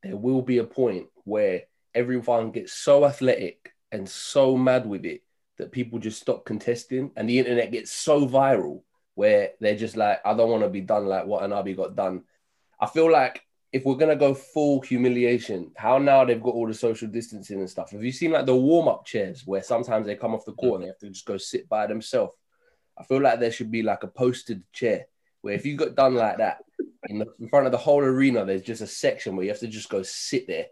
there 0.04 0.18
will 0.18 0.42
be 0.42 0.58
a 0.58 0.64
point 0.66 1.08
where 1.24 1.64
everyone 1.96 2.52
gets 2.52 2.74
so 2.74 3.06
athletic 3.06 3.72
and 3.92 4.10
so 4.10 4.58
mad 4.58 4.86
with 4.86 5.06
it 5.06 5.22
that 5.58 5.72
people 5.72 6.00
just 6.00 6.22
stop 6.22 6.44
contesting, 6.44 7.12
and 7.16 7.30
the 7.30 7.40
internet 7.40 7.72
gets 7.72 7.92
so 7.92 8.28
viral 8.28 8.82
where 9.18 9.54
they're 9.60 9.76
just 9.76 9.98
like, 9.98 10.22
I 10.24 10.36
don't 10.36 10.52
want 10.52 10.62
to 10.62 10.70
be 10.70 10.82
done 10.82 11.08
like 11.08 11.26
what 11.26 11.42
Anabi 11.42 11.76
got 11.76 11.96
done. 11.96 12.22
I 12.80 12.86
feel 12.86 13.12
like 13.12 13.42
if 13.74 13.84
we're 13.84 13.96
gonna 13.96 14.16
go 14.16 14.36
full 14.36 14.80
humiliation, 14.82 15.72
how 15.76 15.98
now 15.98 16.24
they've 16.24 16.42
got 16.42 16.54
all 16.54 16.68
the 16.68 16.74
social 16.76 17.08
distancing 17.08 17.60
and 17.60 17.68
stuff. 17.68 17.90
Have 17.90 18.04
you 18.04 18.12
seen 18.12 18.30
like 18.30 18.46
the 18.46 18.56
warm 18.56 18.88
up 18.88 19.08
chairs 19.08 19.42
where 19.44 19.64
sometimes 19.64 20.06
they 20.06 20.16
come 20.16 20.36
off 20.36 20.46
the 20.46 20.54
court 20.54 20.76
and 20.76 20.84
they 20.84 20.90
have 20.90 21.00
to 21.00 21.10
just 21.10 21.26
go 21.26 21.36
sit 21.36 21.68
by 21.68 21.88
themselves? 21.88 22.34
I 22.96 23.04
feel 23.06 23.20
like 23.20 23.40
there 23.40 23.52
should 23.52 23.72
be 23.72 23.82
like 23.82 24.04
a 24.04 24.08
posted 24.08 24.62
chair 24.72 25.08
where 25.42 25.56
if 25.56 25.66
you 25.66 25.78
got 25.78 25.96
done 25.96 26.14
like 26.14 26.38
that 26.38 26.60
in, 27.10 27.18
the, 27.18 27.26
in 27.40 27.50
front 27.50 27.66
of 27.66 27.72
the 27.72 27.80
whole 27.80 28.02
arena, 28.02 28.46
there's 28.46 28.62
just 28.62 28.84
a 28.84 28.88
section 28.88 29.36
where 29.36 29.46
you 29.46 29.52
have 29.52 29.60
to 29.62 29.68
just 29.68 29.90
go 29.90 30.04
sit 30.04 30.46
there 30.46 30.68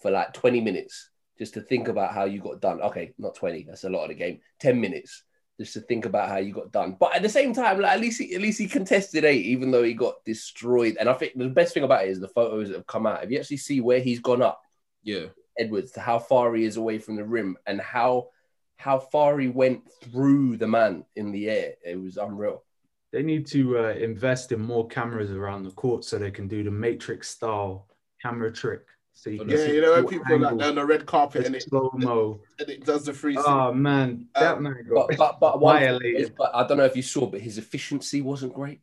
for 0.00 0.12
like 0.12 0.32
20 0.32 0.60
minutes 0.60 1.10
just 1.38 1.54
to 1.54 1.60
think 1.60 1.88
about 1.88 2.14
how 2.14 2.24
you 2.24 2.38
got 2.38 2.60
done. 2.60 2.80
Okay, 2.82 3.14
not 3.18 3.34
20, 3.34 3.64
that's 3.64 3.82
a 3.82 3.90
lot 3.90 4.04
of 4.04 4.10
the 4.10 4.14
game. 4.14 4.38
10 4.60 4.80
minutes 4.80 5.24
just 5.58 5.72
to 5.74 5.80
think 5.80 6.04
about 6.04 6.28
how 6.28 6.38
you 6.38 6.52
got 6.52 6.72
done. 6.72 6.96
But 6.98 7.14
at 7.14 7.22
the 7.22 7.28
same 7.28 7.54
time, 7.54 7.80
like 7.80 7.92
at 7.92 8.00
least 8.00 8.20
he, 8.20 8.34
at 8.34 8.40
least 8.40 8.58
he 8.58 8.66
contested 8.66 9.24
eight, 9.24 9.46
even 9.46 9.70
though 9.70 9.82
he 9.82 9.94
got 9.94 10.24
destroyed. 10.24 10.96
And 10.98 11.08
I 11.08 11.14
think 11.14 11.34
the 11.36 11.48
best 11.48 11.74
thing 11.74 11.84
about 11.84 12.04
it 12.04 12.10
is 12.10 12.20
the 12.20 12.28
photos 12.28 12.68
that 12.68 12.76
have 12.76 12.86
come 12.86 13.06
out. 13.06 13.22
If 13.22 13.30
you 13.30 13.38
actually 13.38 13.58
see 13.58 13.80
where 13.80 14.00
he's 14.00 14.20
gone 14.20 14.42
up, 14.42 14.60
yeah, 15.02 15.26
Edwards, 15.58 15.92
to 15.92 16.00
how 16.00 16.18
far 16.18 16.54
he 16.54 16.64
is 16.64 16.76
away 16.76 16.98
from 16.98 17.16
the 17.16 17.24
rim 17.24 17.56
and 17.66 17.80
how 17.80 18.28
how 18.76 18.98
far 18.98 19.38
he 19.38 19.48
went 19.48 19.88
through 20.02 20.56
the 20.56 20.66
man 20.66 21.04
in 21.14 21.30
the 21.30 21.48
air, 21.48 21.74
it 21.84 22.00
was 22.00 22.16
unreal. 22.16 22.64
They 23.12 23.22
need 23.22 23.46
to 23.48 23.78
uh, 23.78 23.92
invest 23.92 24.50
in 24.50 24.60
more 24.60 24.88
cameras 24.88 25.30
around 25.30 25.62
the 25.62 25.70
court 25.70 26.04
so 26.04 26.18
they 26.18 26.32
can 26.32 26.48
do 26.48 26.64
the 26.64 26.70
Matrix 26.72 27.30
style 27.30 27.86
camera 28.20 28.52
trick 28.52 28.82
so 29.14 29.30
you 29.30 29.44
yeah, 29.46 29.66
you 29.66 29.80
know 29.80 29.92
when 29.94 30.06
people 30.06 30.38
like 30.38 30.60
on 30.60 30.74
the 30.74 30.84
red 30.84 31.06
carpet 31.06 31.46
and 31.46 31.54
it 31.54 31.62
slow 31.62 31.90
mo 31.94 32.40
and 32.58 32.68
it 32.68 32.84
does 32.84 33.04
the 33.04 33.12
free. 33.12 33.36
Oh 33.38 33.72
man, 33.72 34.26
that 34.34 34.56
um, 34.56 34.64
man 34.64 34.86
got 34.92 35.08
but, 35.08 35.16
but, 35.16 35.40
but 35.40 35.58
violated. 35.58 36.34
but 36.36 36.50
I 36.52 36.66
don't 36.66 36.78
know 36.78 36.84
if 36.84 36.96
you 36.96 37.02
saw, 37.02 37.26
but 37.26 37.40
his 37.40 37.56
efficiency 37.56 38.20
wasn't 38.20 38.52
great. 38.52 38.80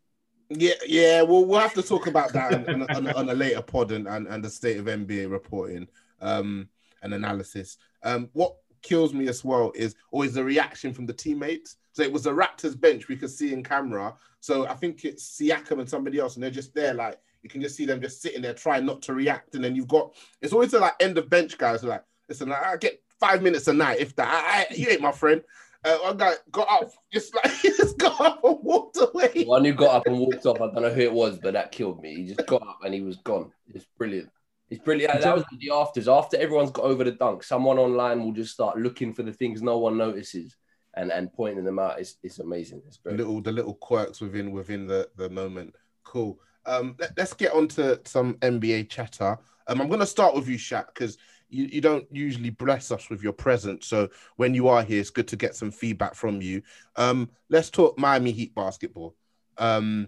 Yeah, 0.50 0.74
yeah. 0.88 1.22
Well, 1.22 1.46
we'll 1.46 1.60
have 1.60 1.74
to 1.74 1.84
talk 1.84 2.08
about 2.08 2.32
that 2.34 2.68
on, 2.68 2.84
on, 2.90 3.08
on, 3.08 3.30
a 3.30 3.34
later 3.34 3.62
pod 3.62 3.92
and, 3.92 4.08
and, 4.08 4.26
and 4.28 4.44
the 4.44 4.50
state 4.50 4.78
of 4.78 4.86
NBA 4.86 5.30
reporting 5.30 5.88
um, 6.22 6.68
and 7.04 7.14
analysis. 7.14 7.78
Um, 8.04 8.30
what 8.34 8.56
kills 8.82 9.14
me 9.14 9.28
as 9.28 9.44
well 9.46 9.72
is 9.76 9.96
always 10.12 10.34
the 10.34 10.44
reaction 10.44 10.94
from 10.94 11.06
the 11.06 11.14
teammates. 11.14 11.78
So 11.92 12.04
it 12.04 12.12
was 12.12 12.24
the 12.24 12.32
Raptors 12.32 12.80
bench 12.80 13.08
we 13.08 13.18
could 13.18 13.30
see 13.30 13.54
in 13.54 13.64
camera. 13.64 14.16
So 14.40 14.68
I 14.68 14.74
think 14.74 15.06
it's 15.06 15.38
Siakam 15.38 15.80
and 15.80 15.90
somebody 15.90 16.20
else, 16.20 16.36
and 16.36 16.44
they're 16.44 16.52
just 16.52 16.74
there 16.74 16.94
like 16.94 17.20
you 17.44 17.50
can 17.50 17.62
just 17.62 17.76
see 17.76 17.86
them 17.86 18.02
just 18.02 18.22
sitting 18.22 18.42
there 18.42 18.54
trying 18.54 18.86
not 18.86 19.02
to 19.04 19.14
react. 19.14 19.56
And 19.56 19.64
then 19.64 19.76
you've 19.76 19.88
got 19.88 20.14
it's 20.42 20.54
always 20.54 20.72
the 20.72 20.80
like 20.80 20.96
end 21.00 21.18
of 21.18 21.30
bench 21.30 21.58
guys 21.58 21.84
like, 21.84 22.04
listen, 22.30 22.52
I 22.52 22.78
get 22.78 23.02
five 23.20 23.42
minutes 23.42 23.68
a 23.68 23.74
night. 23.74 24.00
If 24.00 24.16
that, 24.16 24.28
I, 24.28 24.62
I, 24.62 24.76
you 24.76 24.90
ain't 24.90 25.02
my 25.02 25.12
friend. 25.12 25.42
Uh, 25.84 25.98
one 25.98 26.18
guy 26.18 26.34
got 26.52 26.70
up, 26.70 26.92
just 27.12 27.34
like 27.44 27.52
he 27.54 27.70
just 27.70 27.98
got 27.98 28.20
up 28.22 28.44
and 28.44 28.58
walked 28.62 28.98
away. 28.98 29.46
One 29.46 29.66
who 29.66 29.74
got 29.74 29.96
up 29.96 30.08
and 30.08 30.20
walked 30.20 30.46
off, 30.46 30.58
I 30.58 30.68
don't 30.68 30.84
know 30.84 30.94
who 30.94 31.02
it 31.02 31.14
was, 31.14 31.40
but 31.40 31.54
that 31.54 31.72
killed 31.72 32.02
me. 32.02 32.16
He 32.16 32.26
just 32.26 32.46
got 32.46 32.62
up 32.62 32.80
and 32.84 32.94
he 32.94 33.02
was 33.02 33.18
gone. 33.18 33.52
It's 33.68 33.86
brilliant. 33.98 34.30
It's 34.70 34.82
brilliant. 34.82 35.22
That 35.22 35.36
was 35.36 35.44
the 35.60 35.72
afters. 35.72 36.08
After 36.08 36.38
everyone's 36.38 36.72
got 36.72 36.86
over 36.86 37.04
the 37.04 37.12
dunk, 37.12 37.44
someone 37.44 37.78
online 37.78 38.24
will 38.24 38.32
just 38.32 38.54
start 38.54 38.78
looking 38.78 39.14
for 39.14 39.24
the 39.24 39.34
things 39.34 39.62
no 39.62 39.78
one 39.80 39.98
notices 39.98 40.56
and 40.94 41.12
and 41.12 41.34
pointing 41.34 41.66
them 41.66 41.80
out. 41.80 42.00
It's 42.00 42.18
it's 42.24 42.40
amazing. 42.40 42.82
It's 42.88 42.98
great. 42.98 43.18
The 43.18 43.24
little 43.24 43.42
the 43.42 43.52
little 43.52 43.74
quirks 43.74 44.22
within 44.22 44.52
within 44.52 44.88
the 44.88 45.10
the 45.16 45.30
moment. 45.30 45.76
Cool. 46.04 46.40
Um, 46.66 46.96
let, 47.00 47.18
us 47.18 47.34
get 47.34 47.54
on 47.54 47.68
to 47.70 48.00
some 48.06 48.36
NBA 48.36 48.90
chatter. 48.90 49.38
Um, 49.68 49.82
I'm 49.82 49.88
going 49.88 50.00
to 50.00 50.06
start 50.06 50.36
with 50.36 50.48
you, 50.48 50.58
Shaq, 50.58 50.88
because 50.94 51.18
you, 51.50 51.66
you 51.66 51.82
don't 51.82 52.06
usually 52.12 52.50
bless 52.50 52.92
us 52.92 53.10
with 53.10 53.22
your 53.22 53.34
presence. 53.34 53.88
So 53.88 54.10
when 54.38 54.54
you 54.54 54.68
are 54.68 54.84
here, 54.84 55.00
it's 55.00 55.10
good 55.10 55.28
to 55.30 55.36
get 55.36 55.56
some 55.56 55.72
feedback 55.72 56.16
from 56.16 56.42
you. 56.42 56.62
Um, 56.96 57.30
let's 57.50 57.70
talk 57.70 57.98
Miami 57.98 58.32
Heat 58.32 58.56
basketball. 58.56 59.16
Um, 59.58 60.08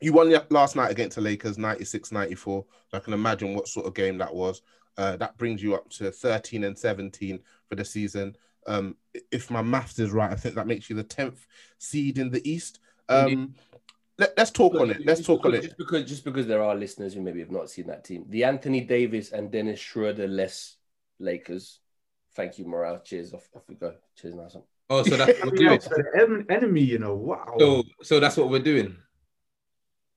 you 0.00 0.12
won 0.12 0.34
last 0.50 0.76
night 0.76 0.90
against 0.90 1.16
the 1.16 1.22
Lakers, 1.22 1.56
96 1.56 2.12
94. 2.12 2.64
So 2.90 2.96
I 2.96 3.00
can 3.00 3.14
imagine 3.14 3.54
what 3.54 3.68
sort 3.68 3.86
of 3.86 3.94
game 3.94 4.18
that 4.18 4.34
was. 4.34 4.62
Uh, 4.98 5.16
that 5.16 5.36
brings 5.36 5.62
you 5.62 5.74
up 5.74 5.88
to 5.90 6.10
13 6.10 6.64
and 6.64 6.78
17 6.78 7.38
for 7.68 7.74
the 7.74 7.84
season. 7.84 8.36
Um, 8.66 8.96
if 9.30 9.50
my 9.50 9.62
maths 9.62 9.98
is 9.98 10.10
right, 10.10 10.30
I 10.30 10.34
think 10.34 10.54
that 10.56 10.66
makes 10.66 10.90
you 10.90 10.96
the 10.96 11.04
10th 11.04 11.46
seed 11.78 12.18
in 12.18 12.30
the 12.30 12.48
East. 12.48 12.80
Um, 13.08 13.54
let, 14.18 14.38
us 14.38 14.50
talk 14.50 14.74
on 14.74 14.90
it. 14.90 15.04
Let's 15.04 15.22
talk 15.22 15.42
because, 15.42 15.58
on 15.58 15.58
it. 15.58 15.62
Just 15.62 15.78
because, 15.78 16.08
just 16.08 16.24
because 16.24 16.46
there 16.46 16.62
are 16.62 16.74
listeners 16.74 17.14
who 17.14 17.20
maybe 17.20 17.40
have 17.40 17.50
not 17.50 17.70
seen 17.70 17.86
that 17.88 18.04
team, 18.04 18.24
the 18.28 18.44
Anthony 18.44 18.80
Davis 18.80 19.32
and 19.32 19.50
Dennis 19.50 19.78
Schroeder 19.78 20.26
less 20.26 20.76
Lakers. 21.18 21.80
Thank 22.34 22.58
you, 22.58 22.64
Morayo. 22.64 23.02
Cheers. 23.04 23.34
Off, 23.34 23.48
off 23.54 23.62
we 23.68 23.74
go. 23.74 23.94
Cheers, 24.20 24.34
nice 24.34 24.56
Oh, 24.88 25.02
so 25.02 25.16
that's 25.16 25.40
what 25.40 25.52
we're 25.52 25.78
doing. 25.78 26.46
enemy, 26.50 26.82
you 26.82 26.98
know. 26.98 27.14
Wow. 27.14 27.56
So, 27.58 27.82
so 28.02 28.20
that's 28.20 28.36
what 28.36 28.50
we're 28.50 28.60
doing. 28.60 28.96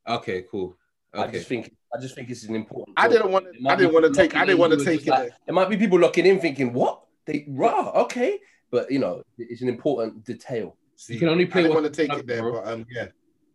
Okay, 0.07 0.45
cool. 0.49 0.77
Okay. 1.13 1.27
I 1.27 1.31
just 1.31 1.47
think 1.47 1.75
I 1.93 1.99
just 1.99 2.15
think 2.15 2.29
it's 2.29 2.43
an 2.43 2.55
important. 2.55 2.97
I 2.97 3.07
didn't 3.07 3.31
want 3.31 3.45
to. 3.45 3.67
I 3.69 3.75
didn't 3.75 3.93
want 3.93 4.05
to 4.05 4.13
take. 4.13 4.35
I 4.35 4.45
didn't 4.45 4.59
want 4.59 4.77
to 4.77 4.85
take 4.85 5.07
it. 5.07 5.09
Like, 5.09 5.31
there 5.45 5.55
might 5.55 5.69
be 5.69 5.77
people 5.77 5.99
locking 5.99 6.25
in 6.25 6.39
thinking, 6.39 6.71
"What? 6.71 7.01
They 7.25 7.45
raw? 7.47 7.91
Okay." 8.03 8.39
But 8.69 8.91
you 8.91 8.99
know, 8.99 9.23
it's 9.37 9.61
an 9.61 9.69
important 9.69 10.23
detail. 10.23 10.75
See, 10.95 11.13
you 11.13 11.19
can 11.19 11.29
only 11.29 11.47
play. 11.47 11.61
I 11.61 11.63
didn't 11.63 11.81
want 11.81 11.91
to 11.91 12.07
take 12.07 12.13
it 12.13 12.27
there, 12.27 12.43
but 12.51 12.67
um, 12.67 12.85
yeah. 12.91 13.07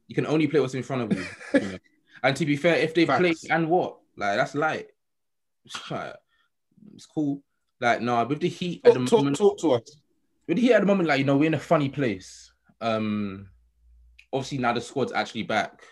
You 0.08 0.14
can 0.14 0.26
only 0.26 0.46
play 0.46 0.60
what's 0.60 0.74
in 0.74 0.82
front 0.82 1.02
of 1.02 1.18
you. 1.18 1.26
you 1.54 1.60
know? 1.60 1.78
And 2.22 2.34
to 2.36 2.46
be 2.46 2.56
fair, 2.56 2.76
if 2.76 2.94
they 2.94 3.04
play 3.04 3.34
and 3.50 3.68
what, 3.68 3.98
like 4.16 4.38
that's 4.38 4.54
light. 4.54 4.86
It's 5.66 7.04
cool. 7.04 7.42
Like 7.82 8.00
no, 8.00 8.24
with 8.24 8.40
the 8.40 8.48
Heat 8.48 8.82
talk, 8.82 8.94
at 8.94 8.98
the 8.98 9.06
talk, 9.06 9.18
moment, 9.18 9.36
talk 9.36 9.58
to 9.58 9.72
us. 9.72 9.98
With 10.48 10.56
the 10.56 10.62
Heat 10.62 10.72
at 10.72 10.80
the 10.80 10.86
moment, 10.86 11.06
like 11.06 11.18
you 11.18 11.26
know, 11.26 11.36
we're 11.36 11.48
in 11.48 11.54
a 11.54 11.58
funny 11.58 11.90
place. 11.90 12.50
Um, 12.80 13.50
obviously 14.32 14.58
now 14.58 14.72
the 14.72 14.80
squad's 14.80 15.12
actually 15.12 15.44
back, 15.44 15.82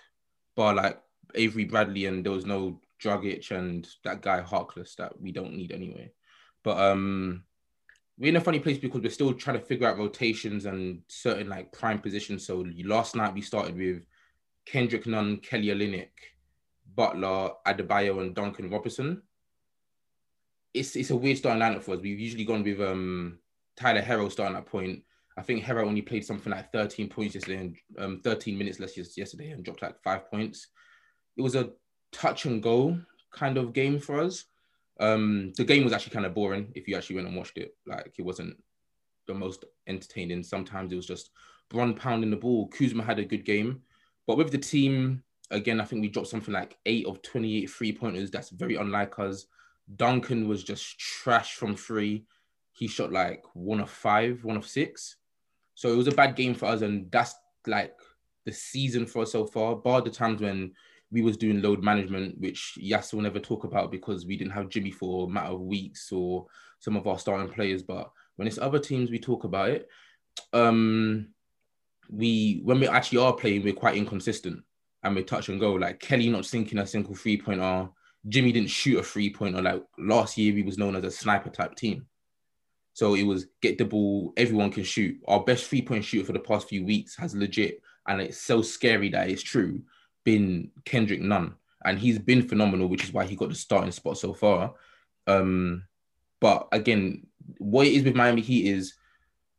but 0.56 0.76
like 0.76 1.00
Avery 1.34 1.64
Bradley 1.64 2.06
and 2.06 2.24
there 2.24 2.32
was 2.32 2.46
no 2.46 2.80
Dragic 3.02 3.50
and 3.50 3.86
that 4.04 4.22
guy 4.22 4.40
Harkless 4.40 4.96
that 4.96 5.18
we 5.20 5.32
don't 5.32 5.54
need 5.54 5.72
anyway. 5.72 6.12
But 6.64 6.78
um, 6.78 7.44
we're 8.22 8.28
in 8.28 8.36
a 8.36 8.40
funny 8.40 8.60
place 8.60 8.78
because 8.78 9.02
we're 9.02 9.10
still 9.10 9.34
trying 9.34 9.58
to 9.58 9.66
figure 9.66 9.88
out 9.88 9.98
rotations 9.98 10.64
and 10.64 11.00
certain 11.08 11.48
like 11.48 11.72
prime 11.72 11.98
positions. 11.98 12.46
So 12.46 12.64
last 12.84 13.16
night 13.16 13.34
we 13.34 13.40
started 13.40 13.76
with 13.76 14.06
Kendrick 14.64 15.08
Nunn, 15.08 15.38
Kelly 15.38 15.66
Olynyk, 15.66 16.10
Butler, 16.94 17.50
Adebayo, 17.66 18.20
and 18.20 18.32
Duncan 18.32 18.70
Robinson. 18.70 19.22
It's 20.72 20.94
it's 20.94 21.10
a 21.10 21.16
weird 21.16 21.38
starting 21.38 21.60
lineup 21.60 21.82
for 21.82 21.96
us. 21.96 22.00
We've 22.00 22.20
usually 22.20 22.44
gone 22.44 22.62
with 22.62 22.80
um 22.80 23.40
Tyler 23.76 24.02
Herro 24.02 24.30
starting 24.30 24.56
at 24.56 24.66
point. 24.66 25.02
I 25.36 25.42
think 25.42 25.64
Herro 25.64 25.84
only 25.84 26.02
played 26.02 26.24
something 26.24 26.52
like 26.52 26.70
13 26.70 27.08
points 27.08 27.34
yesterday 27.34 27.58
and 27.58 27.76
um, 27.98 28.20
13 28.22 28.56
minutes 28.56 28.78
less 28.78 28.96
yesterday 28.96 29.50
and 29.50 29.64
dropped 29.64 29.82
like 29.82 30.00
five 30.04 30.30
points. 30.30 30.68
It 31.36 31.42
was 31.42 31.56
a 31.56 31.70
touch 32.12 32.44
and 32.44 32.62
go 32.62 33.00
kind 33.32 33.56
of 33.56 33.72
game 33.72 33.98
for 33.98 34.20
us. 34.20 34.44
Um, 35.00 35.52
the 35.56 35.64
game 35.64 35.84
was 35.84 35.92
actually 35.92 36.14
kind 36.14 36.26
of 36.26 36.34
boring 36.34 36.72
if 36.74 36.86
you 36.86 36.96
actually 36.96 37.16
went 37.16 37.28
and 37.28 37.36
watched 37.36 37.58
it. 37.58 37.74
Like 37.86 38.14
it 38.18 38.22
wasn't 38.22 38.56
the 39.26 39.34
most 39.34 39.64
entertaining. 39.86 40.42
Sometimes 40.42 40.92
it 40.92 40.96
was 40.96 41.06
just 41.06 41.30
Bron 41.70 41.94
pounding 41.94 42.30
the 42.30 42.36
ball. 42.36 42.68
Kuzma 42.68 43.02
had 43.02 43.18
a 43.18 43.24
good 43.24 43.44
game, 43.44 43.82
but 44.26 44.36
with 44.36 44.50
the 44.50 44.58
team, 44.58 45.22
again, 45.50 45.80
I 45.80 45.84
think 45.84 46.02
we 46.02 46.08
dropped 46.08 46.28
something 46.28 46.52
like 46.52 46.78
eight 46.86 47.06
of 47.06 47.22
28 47.22 47.70
three 47.70 47.92
pointers. 47.92 48.30
That's 48.30 48.50
very 48.50 48.76
unlike 48.76 49.18
us. 49.18 49.46
Duncan 49.96 50.48
was 50.48 50.64
just 50.64 50.98
trash 50.98 51.54
from 51.54 51.76
three. 51.76 52.24
He 52.72 52.86
shot 52.86 53.12
like 53.12 53.44
one 53.54 53.80
of 53.80 53.90
five, 53.90 54.44
one 54.44 54.56
of 54.56 54.66
six. 54.66 55.16
So 55.74 55.92
it 55.92 55.96
was 55.96 56.06
a 56.06 56.12
bad 56.12 56.36
game 56.36 56.54
for 56.54 56.66
us, 56.66 56.82
and 56.82 57.10
that's 57.10 57.34
like 57.66 57.94
the 58.44 58.52
season 58.52 59.06
for 59.06 59.22
us 59.22 59.32
so 59.32 59.46
far. 59.46 59.76
Bar 59.76 60.02
the 60.02 60.10
times 60.10 60.40
when 60.40 60.72
we 61.12 61.20
was 61.20 61.36
doing 61.36 61.60
load 61.60 61.82
management, 61.82 62.40
which 62.40 62.74
Yas 62.78 63.12
will 63.12 63.20
never 63.20 63.38
talk 63.38 63.64
about 63.64 63.92
because 63.92 64.24
we 64.24 64.36
didn't 64.36 64.54
have 64.54 64.70
Jimmy 64.70 64.90
for 64.90 65.26
a 65.26 65.30
matter 65.30 65.52
of 65.52 65.60
weeks 65.60 66.10
or 66.10 66.46
some 66.78 66.96
of 66.96 67.06
our 67.06 67.18
starting 67.18 67.52
players. 67.52 67.82
But 67.82 68.10
when 68.36 68.48
it's 68.48 68.58
other 68.58 68.78
teams, 68.78 69.10
we 69.10 69.18
talk 69.18 69.44
about 69.44 69.68
it. 69.68 69.88
Um, 70.54 71.28
we 72.08 72.62
when 72.64 72.80
we 72.80 72.88
actually 72.88 73.18
are 73.18 73.34
playing, 73.34 73.62
we're 73.62 73.74
quite 73.74 73.96
inconsistent 73.96 74.62
and 75.02 75.14
we 75.14 75.22
touch 75.22 75.50
and 75.50 75.60
go. 75.60 75.74
Like 75.74 76.00
Kelly 76.00 76.30
not 76.30 76.46
sinking 76.46 76.78
a 76.78 76.86
single 76.86 77.14
three 77.14 77.40
pointer. 77.40 77.90
Jimmy 78.26 78.50
didn't 78.52 78.70
shoot 78.70 78.98
a 78.98 79.02
three 79.02 79.30
pointer. 79.30 79.60
Like 79.60 79.82
last 79.98 80.38
year, 80.38 80.54
we 80.54 80.62
was 80.62 80.78
known 80.78 80.96
as 80.96 81.04
a 81.04 81.10
sniper 81.10 81.50
type 81.50 81.74
team. 81.74 82.06
So 82.94 83.14
it 83.14 83.24
was 83.24 83.46
get 83.60 83.76
the 83.76 83.84
ball, 83.84 84.32
everyone 84.38 84.70
can 84.70 84.84
shoot. 84.84 85.18
Our 85.28 85.44
best 85.44 85.66
three 85.66 85.82
point 85.82 86.06
shooter 86.06 86.24
for 86.24 86.32
the 86.32 86.38
past 86.38 86.68
few 86.68 86.84
weeks 86.84 87.16
has 87.16 87.34
legit, 87.34 87.82
and 88.08 88.22
it's 88.22 88.38
so 88.38 88.62
scary 88.62 89.10
that 89.10 89.28
it's 89.28 89.42
true 89.42 89.82
been 90.24 90.70
Kendrick 90.84 91.20
Nunn, 91.20 91.54
and 91.84 91.98
he's 91.98 92.18
been 92.18 92.46
phenomenal, 92.46 92.88
which 92.88 93.04
is 93.04 93.12
why 93.12 93.24
he 93.24 93.36
got 93.36 93.48
the 93.48 93.54
starting 93.54 93.92
spot 93.92 94.18
so 94.18 94.34
far. 94.34 94.74
Um, 95.26 95.84
but 96.40 96.68
again, 96.72 97.26
what 97.58 97.86
it 97.86 97.94
is 97.94 98.04
with 98.04 98.14
Miami 98.14 98.40
Heat 98.40 98.66
is 98.66 98.94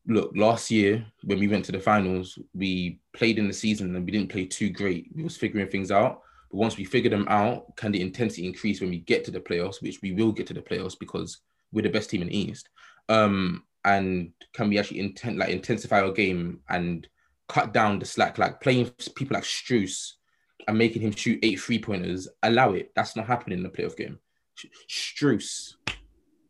look, 0.05 0.31
last 0.35 0.69
year 0.69 1.05
when 1.23 1.39
we 1.39 1.47
went 1.47 1.65
to 1.65 1.71
the 1.71 1.79
finals, 1.79 2.37
we 2.53 2.99
played 3.13 3.37
in 3.37 3.47
the 3.47 3.53
season 3.53 3.95
and 3.95 4.05
we 4.05 4.11
didn't 4.11 4.31
play 4.31 4.45
too 4.45 4.69
great. 4.69 5.09
We 5.15 5.23
was 5.23 5.37
figuring 5.37 5.67
things 5.67 5.91
out. 5.91 6.21
But 6.51 6.57
once 6.57 6.77
we 6.77 6.83
figure 6.83 7.09
them 7.09 7.25
out, 7.29 7.75
can 7.77 7.91
the 7.91 8.01
intensity 8.01 8.45
increase 8.45 8.81
when 8.81 8.89
we 8.89 8.99
get 8.99 9.23
to 9.25 9.31
the 9.31 9.39
playoffs, 9.39 9.81
which 9.81 10.01
we 10.01 10.11
will 10.11 10.31
get 10.31 10.47
to 10.47 10.53
the 10.53 10.61
playoffs 10.61 10.99
because 10.99 11.39
we're 11.71 11.83
the 11.83 11.89
best 11.89 12.09
team 12.09 12.21
in 12.21 12.27
the 12.27 12.37
East. 12.37 12.69
Um, 13.09 13.63
and 13.85 14.31
can 14.53 14.69
we 14.69 14.77
actually 14.77 14.99
intent 14.99 15.37
like 15.37 15.49
intensify 15.49 16.01
our 16.01 16.11
game 16.11 16.59
and 16.69 17.07
cut 17.49 17.73
down 17.73 17.99
the 17.99 18.05
slack, 18.05 18.37
like 18.37 18.61
playing 18.61 18.91
people 19.15 19.35
like 19.35 19.43
Strus 19.43 20.13
and 20.67 20.77
making 20.77 21.01
him 21.01 21.11
shoot 21.11 21.39
eight 21.43 21.59
three 21.59 21.79
pointers, 21.79 22.27
allow 22.43 22.73
it. 22.73 22.91
That's 22.95 23.15
not 23.15 23.27
happening 23.27 23.59
in 23.59 23.63
the 23.63 23.69
playoff 23.69 23.97
game. 23.97 24.19
Strus. 24.89 25.75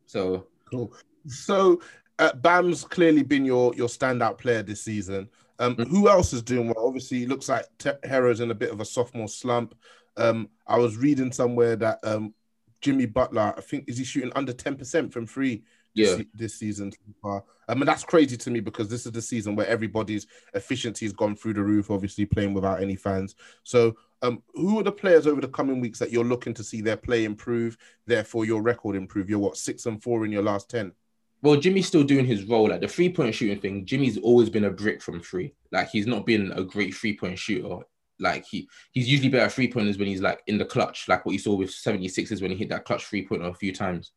So 0.06 0.48
cool. 0.70 0.94
So 1.28 1.82
uh, 2.20 2.34
Bam's 2.34 2.84
clearly 2.84 3.24
been 3.24 3.46
your 3.46 3.74
your 3.76 3.88
standout 3.88 4.38
player 4.38 4.64
this 4.64 4.82
season. 4.82 5.30
Um, 5.60 5.76
mm-hmm. 5.76 5.90
Who 5.90 6.10
else 6.10 6.34
is 6.34 6.42
doing 6.42 6.68
well? 6.68 6.88
Obviously, 6.88 7.24
it 7.24 7.30
looks 7.30 7.50
like 7.50 7.66
Te- 7.78 7.92
Herro's 8.04 8.40
in 8.40 8.52
a 8.52 8.56
bit 8.56 8.72
of 8.72 8.82
a 8.82 8.86
sophomore 8.86 9.28
slump. 9.28 9.76
Um, 10.18 10.50
I 10.68 10.78
was 10.78 10.98
reading 10.98 11.32
somewhere 11.32 11.76
that 11.78 12.00
um, 12.04 12.34
Jimmy 12.82 13.06
Butler, 13.06 13.54
I 13.58 13.62
think, 13.62 13.86
is 13.88 13.98
he 13.98 14.04
shooting 14.04 14.32
under 14.36 14.54
ten 14.54 14.76
percent 14.76 15.14
from 15.14 15.26
free 15.26 15.64
this, 15.64 15.64
yeah. 15.94 16.18
this 16.34 16.56
season 16.56 16.92
so 16.92 17.14
far. 17.22 17.44
I 17.68 17.76
mean, 17.76 17.86
that's 17.86 18.04
crazy 18.04 18.36
to 18.38 18.52
me 18.52 18.60
because 18.60 18.90
this 18.90 19.06
is 19.06 19.12
the 19.12 19.22
season 19.22 19.56
where 19.56 19.68
everybody's 19.68 20.28
efficiency 20.54 21.06
has 21.06 21.14
gone 21.14 21.36
through 21.36 21.54
the 21.54 21.64
roof, 21.64 21.92
obviously 21.92 22.26
playing 22.26 22.54
without 22.54 22.82
any 22.82 22.96
fans. 22.96 23.36
So, 23.64 23.96
um, 24.22 24.42
who 24.54 24.80
are 24.80 24.84
the 24.84 24.92
players 24.92 25.28
over 25.28 25.42
the 25.42 25.48
coming 25.48 25.80
weeks 25.82 26.00
that 26.00 26.12
you're 26.12 26.24
looking 26.24 26.54
to 26.56 26.64
see 26.64 26.82
their 26.82 26.98
play 26.98 27.26
improve, 27.26 27.78
therefore 28.06 28.46
your 28.46 28.62
record 28.62 28.96
improve? 28.96 29.30
You're 29.30 29.40
what, 29.40 29.58
six 29.58 29.86
and 29.86 30.02
four 30.02 30.26
in 30.26 30.32
your 30.32 30.44
last 30.44 30.70
10? 30.70 30.94
Well, 31.42 31.58
Jimmy's 31.58 31.88
still 31.88 32.04
doing 32.04 32.26
his 32.26 32.46
role. 32.46 32.70
Like 32.70 32.80
the 32.80 32.88
three 32.88 33.12
point 33.12 33.36
shooting 33.36 33.60
thing, 33.60 33.86
Jimmy's 33.86 34.18
always 34.18 34.50
been 34.50 34.64
a 34.64 34.72
brick 34.72 35.02
from 35.02 35.20
three. 35.20 35.54
Like 35.74 35.90
he's 35.90 36.08
not 36.08 36.26
been 36.26 36.54
a 36.54 36.64
great 36.64 36.96
three 36.96 37.18
point 37.18 37.38
shooter. 37.38 37.84
Like 38.18 38.46
he 38.46 38.70
he's 38.92 39.10
usually 39.10 39.30
better 39.30 39.50
three 39.50 39.70
pointers 39.70 39.98
when 39.98 40.08
he's 40.08 40.22
like 40.22 40.42
in 40.48 40.58
the 40.58 40.64
clutch, 40.64 41.10
like 41.10 41.26
what 41.26 41.34
you 41.34 41.40
saw 41.40 41.56
with 41.56 41.70
76ers 41.70 42.42
when 42.42 42.52
he 42.52 42.58
hit 42.58 42.70
that 42.70 42.86
clutch 42.86 43.06
three 43.06 43.28
pointer 43.28 43.48
a 43.48 43.54
few 43.54 43.74
times. 43.74 44.14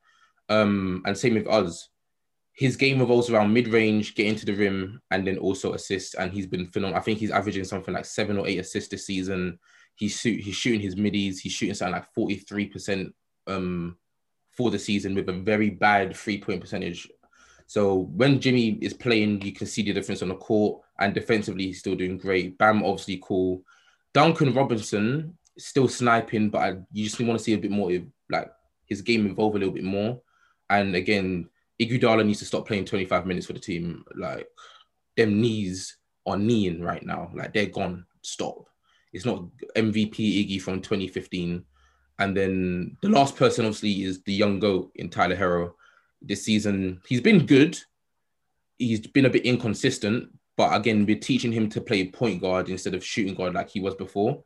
Um, 0.48 1.02
and 1.06 1.16
same 1.16 1.34
with 1.34 1.48
us. 1.48 1.88
His 2.52 2.76
game 2.76 3.00
revolves 3.00 3.28
around 3.28 3.52
mid 3.52 3.68
range, 3.68 4.14
getting 4.14 4.36
to 4.36 4.46
the 4.46 4.54
rim, 4.54 5.00
and 5.10 5.26
then 5.26 5.38
also 5.38 5.74
assists. 5.74 6.14
And 6.14 6.32
he's 6.32 6.46
been 6.46 6.68
phenomenal. 6.68 6.98
I 6.98 7.02
think 7.02 7.18
he's 7.18 7.30
averaging 7.30 7.64
something 7.64 7.92
like 7.92 8.06
seven 8.06 8.38
or 8.38 8.46
eight 8.46 8.58
assists 8.58 8.88
this 8.88 9.06
season. 9.06 9.58
He's 9.94 10.18
shoot, 10.18 10.40
he's 10.40 10.54
shooting 10.54 10.80
his 10.80 10.96
middies. 10.96 11.40
He's 11.40 11.52
shooting 11.52 11.74
something 11.74 11.94
like 11.94 12.14
forty 12.14 12.36
three 12.36 12.66
percent 12.66 13.14
um 13.46 13.96
for 14.50 14.70
the 14.70 14.78
season 14.78 15.14
with 15.14 15.28
a 15.28 15.32
very 15.32 15.70
bad 15.70 16.16
three 16.16 16.40
point 16.40 16.60
percentage. 16.60 17.08
So 17.66 18.08
when 18.14 18.40
Jimmy 18.40 18.78
is 18.80 18.94
playing, 18.94 19.42
you 19.42 19.52
can 19.52 19.66
see 19.66 19.82
the 19.82 19.92
difference 19.92 20.22
on 20.22 20.28
the 20.28 20.36
court, 20.36 20.82
and 20.98 21.12
defensively 21.12 21.66
he's 21.66 21.80
still 21.80 21.94
doing 21.94 22.16
great. 22.16 22.56
Bam 22.56 22.82
obviously 22.84 23.20
cool. 23.22 23.62
Duncan 24.14 24.54
Robinson 24.54 25.36
still 25.58 25.88
sniping, 25.88 26.48
but 26.48 26.58
I, 26.58 26.76
you 26.92 27.04
just 27.04 27.20
want 27.20 27.38
to 27.38 27.44
see 27.44 27.54
a 27.54 27.58
bit 27.58 27.70
more 27.70 27.90
like 28.30 28.50
his 28.86 29.02
game 29.02 29.26
evolve 29.26 29.56
a 29.56 29.58
little 29.58 29.74
bit 29.74 29.84
more. 29.84 30.20
And 30.70 30.94
again, 30.94 31.48
Iguodala 31.80 32.24
needs 32.24 32.40
to 32.40 32.44
stop 32.44 32.66
playing 32.66 32.84
25 32.86 33.26
minutes 33.26 33.46
for 33.46 33.52
the 33.52 33.58
team. 33.58 34.04
Like 34.14 34.48
them 35.16 35.40
knees 35.40 35.96
are 36.26 36.36
kneeing 36.36 36.80
right 36.80 37.04
now. 37.04 37.30
Like 37.34 37.52
they're 37.52 37.66
gone. 37.66 38.06
Stop. 38.22 38.66
It's 39.12 39.24
not 39.24 39.44
MVP 39.76 40.14
Iggy 40.16 40.60
from 40.60 40.80
2015. 40.80 41.64
And 42.18 42.36
then 42.36 42.96
the 43.02 43.08
last 43.08 43.36
person 43.36 43.66
obviously 43.66 44.04
is 44.04 44.22
the 44.22 44.32
young 44.32 44.58
goat 44.58 44.90
in 44.94 45.10
Tyler 45.10 45.36
Herro. 45.36 45.72
This 46.22 46.44
season, 46.44 47.00
he's 47.06 47.20
been 47.20 47.46
good. 47.46 47.78
He's 48.78 49.06
been 49.06 49.26
a 49.26 49.30
bit 49.30 49.44
inconsistent, 49.46 50.30
but 50.56 50.74
again, 50.74 51.06
we're 51.06 51.18
teaching 51.18 51.52
him 51.52 51.68
to 51.70 51.80
play 51.80 52.08
point 52.08 52.40
guard 52.40 52.68
instead 52.68 52.94
of 52.94 53.04
shooting 53.04 53.34
guard 53.34 53.54
like 53.54 53.70
he 53.70 53.80
was 53.80 53.94
before. 53.94 54.42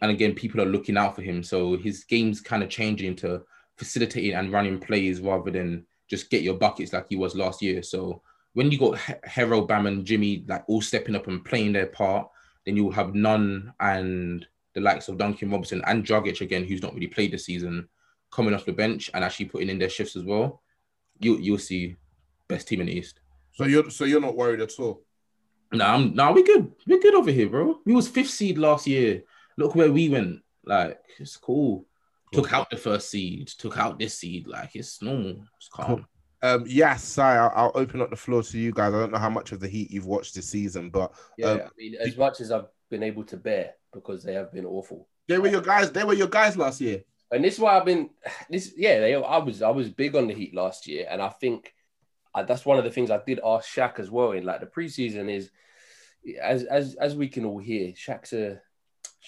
And 0.00 0.10
again, 0.10 0.34
people 0.34 0.60
are 0.60 0.66
looking 0.66 0.96
out 0.96 1.14
for 1.14 1.22
him. 1.22 1.42
So 1.42 1.76
his 1.76 2.04
game's 2.04 2.40
kind 2.40 2.62
of 2.62 2.68
changing 2.68 3.16
to 3.16 3.42
facilitating 3.76 4.34
and 4.34 4.52
running 4.52 4.78
plays 4.78 5.20
rather 5.20 5.50
than 5.50 5.86
just 6.08 6.30
get 6.30 6.42
your 6.42 6.54
buckets 6.54 6.92
like 6.92 7.06
he 7.08 7.16
was 7.16 7.34
last 7.34 7.62
year. 7.62 7.82
So 7.82 8.22
when 8.52 8.70
you 8.70 8.78
got 8.78 8.96
Herro, 9.26 9.66
Bam, 9.66 9.86
and 9.86 10.04
Jimmy 10.04 10.44
like 10.48 10.64
all 10.68 10.80
stepping 10.80 11.16
up 11.16 11.26
and 11.26 11.44
playing 11.44 11.72
their 11.72 11.86
part, 11.86 12.28
then 12.64 12.76
you'll 12.76 12.92
have 12.92 13.14
Nunn 13.14 13.72
and 13.80 14.46
the 14.74 14.80
likes 14.80 15.08
of 15.08 15.18
Duncan 15.18 15.50
Robinson 15.50 15.82
and 15.86 16.04
Dragic 16.04 16.40
again, 16.40 16.64
who's 16.64 16.82
not 16.82 16.94
really 16.94 17.06
played 17.06 17.32
this 17.32 17.46
season, 17.46 17.88
coming 18.30 18.54
off 18.54 18.64
the 18.64 18.72
bench 18.72 19.10
and 19.14 19.24
actually 19.24 19.46
putting 19.46 19.68
in 19.68 19.78
their 19.78 19.88
shifts 19.88 20.16
as 20.16 20.24
well. 20.24 20.62
You 21.20 21.38
you'll 21.38 21.58
see 21.58 21.96
best 22.48 22.68
team 22.68 22.80
in 22.80 22.86
the 22.86 22.96
East. 22.96 23.20
So 23.52 23.64
you're 23.64 23.90
so 23.90 24.04
you're 24.04 24.20
not 24.20 24.36
worried 24.36 24.60
at 24.60 24.78
all. 24.78 25.02
No, 25.72 25.78
nah, 25.78 25.94
I'm 25.94 26.14
nah, 26.14 26.32
we 26.32 26.42
good. 26.42 26.72
We're 26.86 27.00
good 27.00 27.14
over 27.14 27.30
here, 27.30 27.48
bro. 27.48 27.80
We 27.84 27.92
was 27.92 28.08
fifth 28.08 28.30
seed 28.30 28.58
last 28.58 28.86
year. 28.86 29.22
Look 29.56 29.74
where 29.74 29.92
we 29.92 30.08
went. 30.08 30.42
Like 30.64 31.00
it's 31.18 31.36
cool 31.36 31.86
took 32.34 32.52
out 32.52 32.70
the 32.70 32.76
first 32.76 33.10
seed, 33.10 33.48
took 33.48 33.78
out 33.78 33.98
this 33.98 34.18
seed. 34.18 34.46
Like 34.46 34.74
it's 34.74 35.02
normal. 35.02 35.44
It's 35.56 35.68
calm. 35.68 35.86
Cool. 35.86 36.04
Um, 36.42 36.64
yes, 36.66 37.02
Si, 37.02 37.22
I'll, 37.22 37.52
I'll, 37.54 37.72
open 37.74 38.02
up 38.02 38.10
the 38.10 38.16
floor 38.16 38.42
to 38.42 38.58
you 38.58 38.70
guys. 38.70 38.92
I 38.92 39.00
don't 39.00 39.12
know 39.12 39.18
how 39.18 39.30
much 39.30 39.52
of 39.52 39.60
the 39.60 39.68
Heat 39.68 39.90
you've 39.90 40.04
watched 40.04 40.34
this 40.34 40.46
season, 40.46 40.90
but 40.90 41.14
yeah, 41.38 41.46
um, 41.46 41.60
I 41.60 41.68
mean, 41.78 41.94
as 41.98 42.18
much 42.18 42.42
as 42.42 42.52
I've 42.52 42.66
been 42.90 43.02
able 43.02 43.24
to 43.24 43.38
bear 43.38 43.72
because 43.94 44.22
they 44.22 44.34
have 44.34 44.52
been 44.52 44.66
awful. 44.66 45.08
They 45.26 45.38
were 45.38 45.48
your 45.48 45.62
guys. 45.62 45.90
They 45.90 46.04
were 46.04 46.12
your 46.12 46.28
guys 46.28 46.56
last 46.58 46.82
year, 46.82 47.02
and 47.30 47.42
this 47.42 47.54
is 47.54 47.60
why 47.60 47.78
I've 47.78 47.86
been. 47.86 48.10
This, 48.50 48.74
yeah, 48.76 49.00
they, 49.00 49.14
I 49.14 49.38
was 49.38 49.62
I 49.62 49.70
was 49.70 49.88
big 49.88 50.14
on 50.16 50.26
the 50.26 50.34
Heat 50.34 50.54
last 50.54 50.86
year, 50.86 51.06
and 51.08 51.22
I 51.22 51.30
think 51.30 51.72
I, 52.34 52.42
that's 52.42 52.66
one 52.66 52.76
of 52.76 52.84
the 52.84 52.90
things 52.90 53.10
I 53.10 53.20
did 53.24 53.40
ask 53.42 53.66
Shaq 53.66 53.98
as 53.98 54.10
well 54.10 54.32
in 54.32 54.44
like 54.44 54.60
the 54.60 54.66
preseason 54.66 55.30
is 55.30 55.50
as 56.42 56.64
as 56.64 56.94
as 56.96 57.16
we 57.16 57.28
can 57.28 57.46
all 57.46 57.58
hear, 57.58 57.92
Shaq's 57.92 58.34
a 58.34 58.60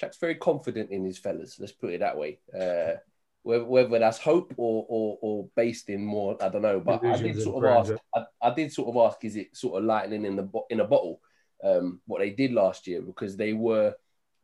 Shaq's 0.00 0.18
very 0.18 0.34
confident 0.34 0.90
in 0.90 1.04
his 1.04 1.18
fellas. 1.18 1.58
Let's 1.58 1.72
put 1.72 1.92
it 1.92 2.00
that 2.00 2.18
way. 2.18 2.38
Uh, 2.54 2.98
whether, 3.42 3.64
whether 3.64 3.98
that's 3.98 4.18
hope 4.18 4.52
or, 4.56 4.84
or 4.88 5.18
or 5.22 5.48
based 5.54 5.88
in 5.88 6.04
more, 6.04 6.36
I 6.42 6.48
don't 6.48 6.62
know. 6.62 6.80
But 6.80 7.04
I 7.04 7.16
did 7.16 7.40
sort 7.40 7.64
of 7.64 7.88
ask. 7.88 8.02
I, 8.14 8.48
I, 8.48 8.54
did 8.54 8.72
sort 8.72 8.88
of 8.88 8.96
ask, 8.96 9.24
is 9.24 9.36
it 9.36 9.56
sort 9.56 9.78
of 9.78 9.84
lightning 9.84 10.24
in 10.24 10.36
the 10.36 10.48
in 10.68 10.80
a 10.80 10.84
bottle? 10.84 11.20
Um, 11.64 12.00
what 12.06 12.18
they 12.18 12.30
did 12.30 12.52
last 12.52 12.86
year 12.86 13.00
because 13.00 13.36
they 13.36 13.54
were 13.54 13.94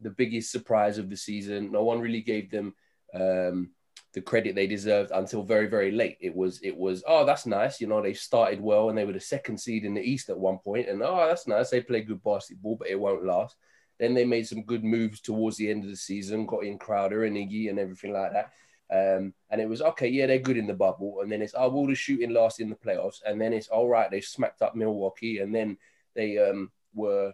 the 0.01 0.11
biggest 0.11 0.51
surprise 0.51 0.99
of 0.99 1.11
the 1.11 1.17
season. 1.17 1.73
No 1.73 1.83
one 1.83 2.01
really 2.01 2.23
gave 2.23 2.51
them 2.51 2.75
um, 3.13 3.71
the 4.15 4.23
credit 4.23 4.55
they 4.55 4.67
deserved 4.67 5.11
until 5.13 5.43
very 5.43 5.67
very 5.67 5.91
late. 5.91 6.19
It 6.21 6.35
was 6.35 6.61
it 6.63 6.77
was 6.77 7.03
oh 7.07 7.27
that's 7.27 7.45
nice. 7.45 7.81
You 7.81 7.89
know 7.89 8.01
they 8.01 8.15
started 8.15 8.61
well 8.61 8.89
and 8.89 8.97
they 8.97 9.05
were 9.05 9.13
the 9.13 9.21
second 9.21 9.59
seed 9.59 9.85
in 9.85 9.95
the 9.95 10.01
East 10.01 10.31
at 10.31 10.39
one 10.39 10.59
point, 10.59 10.89
and 10.89 11.03
oh 11.03 11.27
that's 11.27 11.47
nice. 11.47 11.71
They 11.71 11.81
play 11.81 12.03
good 12.03 12.23
basketball, 12.23 12.77
but 12.77 12.89
it 12.89 12.99
won't 12.99 13.27
last. 13.27 13.57
Then 14.03 14.15
they 14.15 14.25
made 14.25 14.49
some 14.49 14.65
good 14.65 14.83
moves 14.83 15.21
towards 15.21 15.57
the 15.57 15.71
end 15.71 15.85
of 15.85 15.91
the 15.91 15.95
season, 15.95 16.45
got 16.45 16.65
in 16.65 16.77
Crowder 16.77 17.23
and 17.23 17.37
Iggy 17.37 17.71
and 17.71 17.79
everything 17.79 18.13
like 18.13 18.33
that. 18.33 18.51
Um, 18.91 19.33
and 19.49 19.61
it 19.61 19.69
was 19.69 19.81
okay, 19.81 20.09
yeah, 20.09 20.27
they're 20.27 20.41
good 20.41 20.57
in 20.57 20.67
the 20.67 20.75
bubble. 20.75 21.21
And 21.21 21.31
then 21.31 21.41
it's, 21.41 21.55
oh, 21.57 21.69
will 21.69 21.87
the 21.87 21.95
shooting 21.95 22.31
last 22.31 22.59
in 22.59 22.69
the 22.69 22.75
playoffs? 22.75 23.21
And 23.25 23.41
then 23.41 23.53
it's, 23.53 23.69
all 23.69 23.87
right, 23.87 24.11
they 24.11 24.21
smacked 24.21 24.61
up 24.61 24.75
Milwaukee. 24.75 25.39
And 25.39 25.55
then 25.55 25.79
they 26.17 26.37
um, 26.37 26.73
were, 26.93 27.33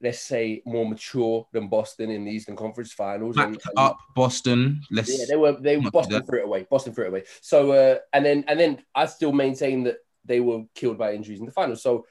let's 0.00 0.20
say, 0.20 0.62
more 0.64 0.88
mature 0.88 1.46
than 1.52 1.68
Boston 1.68 2.10
in 2.10 2.24
the 2.24 2.30
Eastern 2.30 2.56
Conference 2.56 2.94
Finals. 2.94 3.36
and, 3.36 3.48
and, 3.48 3.58
up 3.76 3.98
Boston. 4.16 4.80
Let's 4.90 5.18
yeah, 5.18 5.26
they 5.28 5.36
were 5.36 5.52
they 5.60 5.76
were 5.76 5.90
Boston 5.90 6.24
threw 6.24 6.38
it 6.38 6.46
away. 6.46 6.66
Boston 6.70 6.94
threw 6.94 7.04
it 7.04 7.08
away. 7.08 7.24
So 7.42 7.72
uh, 7.72 7.98
and 8.14 8.24
then 8.24 8.46
and 8.48 8.58
then 8.58 8.82
I 8.94 9.04
still 9.04 9.32
maintain 9.32 9.84
that 9.84 9.98
they 10.24 10.40
were 10.40 10.62
killed 10.74 10.96
by 10.96 11.12
injuries 11.12 11.40
in 11.40 11.44
the 11.44 11.52
finals. 11.52 11.82
So 11.82 12.06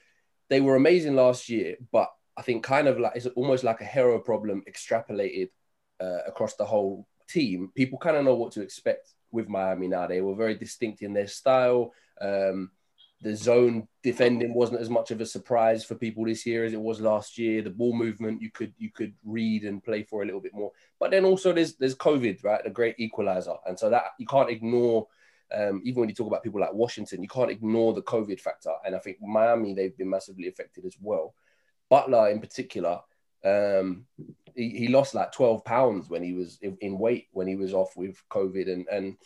they 0.48 0.62
were 0.62 0.76
amazing 0.76 1.16
last 1.16 1.50
year, 1.50 1.78
but 1.92 2.10
I 2.40 2.42
think 2.42 2.64
kind 2.64 2.88
of 2.88 2.98
like 2.98 3.12
it's 3.16 3.26
almost 3.26 3.66
like 3.66 3.82
a 3.82 3.86
Herro 3.86 4.24
problem 4.24 4.64
extrapolated 4.66 5.50
uh, 6.00 6.22
across 6.26 6.56
the 6.56 6.64
whole 6.64 7.06
team. 7.28 7.70
People 7.76 8.00
kind 8.00 8.16
of 8.16 8.24
know 8.24 8.36
what 8.36 8.54
to 8.54 8.62
expect 8.62 9.10
with 9.30 9.50
Miami 9.50 9.90
now. 9.90 10.08
They 10.08 10.22
were 10.22 10.36
very 10.36 10.56
distinct 10.56 11.02
in 11.02 11.12
their 11.12 11.28
style. 11.28 11.94
Um, 12.22 12.72
the 13.22 13.36
zone 13.36 13.90
defending 14.04 14.54
wasn't 14.54 14.80
as 14.80 14.90
much 14.90 15.12
of 15.12 15.20
a 15.20 15.26
surprise 15.26 15.84
for 15.84 15.96
people 15.96 16.24
this 16.24 16.46
year 16.46 16.64
as 16.64 16.72
it 16.72 16.80
was 16.80 17.02
last 17.02 17.38
year. 17.38 17.62
The 17.62 17.70
ball 17.70 17.94
movement 17.94 18.42
you 18.42 18.52
could 18.52 18.74
you 18.78 18.90
could 18.90 19.14
read 19.26 19.66
and 19.66 19.84
play 19.84 20.04
for 20.04 20.22
a 20.22 20.26
little 20.26 20.40
bit 20.40 20.54
more. 20.54 20.72
But 20.98 21.12
then 21.12 21.26
also 21.26 21.52
there's 21.52 21.76
there's 21.76 21.96
COVID, 21.96 22.42
right? 22.46 22.64
The 22.64 22.70
great 22.70 22.96
equalizer, 23.00 23.56
and 23.68 23.78
so 23.78 23.90
that 23.90 24.04
you 24.18 24.26
can't 24.26 24.50
ignore. 24.50 25.08
Um, 25.54 25.82
even 25.84 26.00
when 26.00 26.10
you 26.10 26.16
talk 26.16 26.28
about 26.28 26.44
people 26.44 26.62
like 26.62 26.74
Washington, 26.74 27.22
you 27.22 27.28
can't 27.28 27.52
ignore 27.52 27.94
the 27.94 28.04
COVID 28.04 28.40
factor. 28.40 28.72
And 28.86 28.96
I 28.96 29.00
think 29.00 29.18
Miami 29.20 29.74
they've 29.74 29.98
been 29.98 30.10
massively 30.10 30.48
affected 30.48 30.86
as 30.86 30.96
well. 31.02 31.34
Butler 31.90 32.30
in 32.30 32.40
particular, 32.40 33.00
um, 33.44 34.06
he, 34.56 34.70
he 34.70 34.88
lost 34.88 35.16
like 35.16 35.32
12 35.32 35.64
pounds 35.64 36.10
when 36.10 36.24
he 36.24 36.34
was 36.34 36.60
in, 36.62 36.98
weight 36.98 37.28
when 37.32 37.48
he 37.48 37.56
was 37.56 37.74
off 37.74 37.96
with 37.96 38.22
COVID 38.30 38.72
and 38.72 38.88
and 38.92 39.18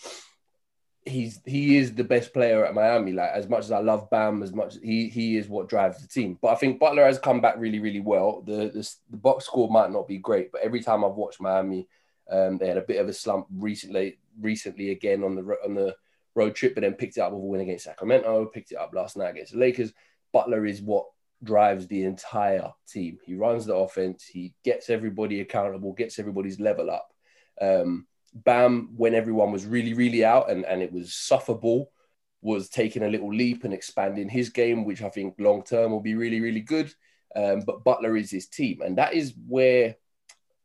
he's 1.05 1.41
he 1.45 1.77
is 1.77 1.93
the 1.93 2.03
best 2.03 2.33
player 2.33 2.65
at 2.65 2.73
Miami. 2.73 3.11
Like 3.11 3.31
as 3.31 3.49
much 3.49 3.65
as 3.65 3.71
I 3.71 3.79
love 3.79 4.09
Bam, 4.09 4.43
as 4.43 4.53
much 4.53 4.75
he 4.81 5.09
he 5.09 5.37
is 5.37 5.47
what 5.47 5.69
drives 5.69 6.01
the 6.01 6.07
team. 6.07 6.37
But 6.41 6.49
I 6.49 6.55
think 6.55 6.79
Butler 6.79 7.05
has 7.05 7.19
come 7.19 7.41
back 7.41 7.55
really 7.57 7.79
really 7.79 7.99
well. 7.99 8.41
The 8.41 8.69
the, 8.69 8.95
the 9.09 9.17
box 9.17 9.45
score 9.45 9.69
might 9.69 9.91
not 9.91 10.07
be 10.07 10.17
great, 10.17 10.51
but 10.51 10.61
every 10.61 10.81
time 10.81 11.03
I've 11.03 11.11
watched 11.13 11.41
Miami, 11.41 11.87
um, 12.31 12.57
they 12.57 12.67
had 12.67 12.77
a 12.77 12.81
bit 12.81 13.01
of 13.01 13.07
a 13.07 13.13
slump 13.13 13.47
recently 13.51 14.19
recently 14.39 14.91
again 14.91 15.23
on 15.23 15.35
the 15.35 15.57
on 15.63 15.73
the 15.75 15.95
road 16.35 16.55
trip, 16.55 16.75
but 16.75 16.81
then 16.81 16.93
picked 16.93 17.17
it 17.17 17.21
up 17.21 17.31
with 17.31 17.41
a 17.41 17.45
win 17.45 17.61
against 17.61 17.85
Sacramento, 17.85 18.45
picked 18.45 18.71
it 18.71 18.77
up 18.77 18.93
last 18.93 19.17
night 19.17 19.31
against 19.31 19.53
the 19.53 19.59
Lakers. 19.59 19.93
Butler 20.31 20.65
is 20.65 20.81
what 20.81 21.05
drives 21.43 21.87
the 21.87 22.03
entire 22.03 22.71
team. 22.87 23.19
He 23.25 23.35
runs 23.35 23.65
the 23.65 23.75
offense, 23.75 24.23
he 24.25 24.53
gets 24.63 24.89
everybody 24.89 25.41
accountable, 25.41 25.93
gets 25.93 26.19
everybody's 26.19 26.59
level 26.59 26.89
up. 26.89 27.11
Um, 27.61 28.07
Bam, 28.33 28.89
when 28.95 29.13
everyone 29.13 29.51
was 29.51 29.65
really, 29.65 29.93
really 29.93 30.25
out 30.25 30.49
and, 30.49 30.65
and 30.65 30.81
it 30.81 30.91
was 30.91 31.13
sufferable, 31.13 31.91
was 32.41 32.67
taking 32.69 33.03
a 33.03 33.09
little 33.09 33.33
leap 33.33 33.63
and 33.63 33.73
expanding 33.73 34.27
his 34.27 34.49
game, 34.49 34.85
which 34.85 35.01
I 35.01 35.09
think 35.09 35.35
long 35.37 35.63
term 35.63 35.91
will 35.91 36.01
be 36.01 36.15
really, 36.15 36.41
really 36.41 36.61
good. 36.61 36.93
Um, 37.35 37.61
but 37.65 37.83
Butler 37.83 38.17
is 38.17 38.31
his 38.31 38.47
team. 38.47 38.81
And 38.81 38.97
that 38.97 39.13
is 39.13 39.33
where 39.47 39.95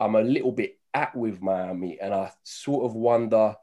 I'm 0.01 0.17
a 0.17 0.23
little 0.23 0.53
bit 0.53 0.79
at 0.95 1.15
with 1.15 1.41
Miami. 1.41 1.99
And 2.01 2.13
I 2.13 2.33
sort 2.43 2.85
of 2.85 2.95
wonder. 2.95 3.55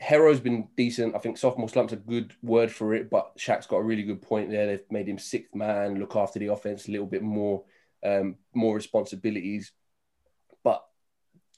Herro's 0.00 0.40
been 0.40 0.66
decent. 0.76 1.14
I 1.14 1.18
think 1.18 1.36
sophomore 1.36 1.68
slump's 1.68 1.92
a 1.92 1.96
good 1.96 2.32
word 2.42 2.72
for 2.72 2.94
it, 2.94 3.10
but 3.10 3.36
Shaq's 3.36 3.66
got 3.66 3.76
a 3.76 3.82
really 3.82 4.02
good 4.02 4.22
point 4.22 4.50
there. 4.50 4.66
They've 4.66 4.90
made 4.90 5.06
him 5.06 5.18
sixth 5.18 5.54
man, 5.54 6.00
look 6.00 6.16
after 6.16 6.38
the 6.38 6.46
offense 6.46 6.88
a 6.88 6.90
little 6.90 7.06
bit 7.06 7.22
more, 7.22 7.64
um, 8.02 8.36
more 8.54 8.74
responsibilities. 8.74 9.72
But 10.64 10.82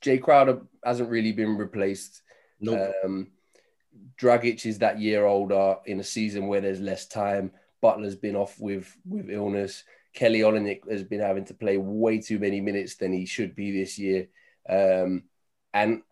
Jay 0.01 0.19
Crowder 0.19 0.63
hasn't 0.85 1.09
really 1.09 1.31
been 1.31 1.57
replaced. 1.57 2.23
Nope. 2.61 2.93
Um, 3.05 3.29
Dragic 4.21 4.67
is 4.67 4.79
that 4.79 5.01
year 5.01 5.25
older 5.25 5.77
in 5.87 6.01
a 6.01 6.05
season 6.05 6.49
where 6.49 6.61
there's 6.61 6.81
less 6.81 7.07
time. 7.07 7.53
Butler's 7.81 8.17
been 8.17 8.37
off 8.37 8.59
with 8.59 8.97
with 9.05 9.31
illness. 9.31 9.85
Kelly 10.15 10.41
Olynyk 10.41 10.91
has 10.91 11.05
been 11.05 11.21
having 11.21 11.45
to 11.47 11.55
play 11.55 11.77
way 11.77 12.21
too 12.21 12.41
many 12.41 12.61
minutes 12.61 12.97
than 12.97 13.13
he 13.13 13.25
should 13.25 13.55
be 13.55 13.71
this 13.71 13.99
year. 13.99 14.29
Um, 14.69 15.25
and 15.73 16.03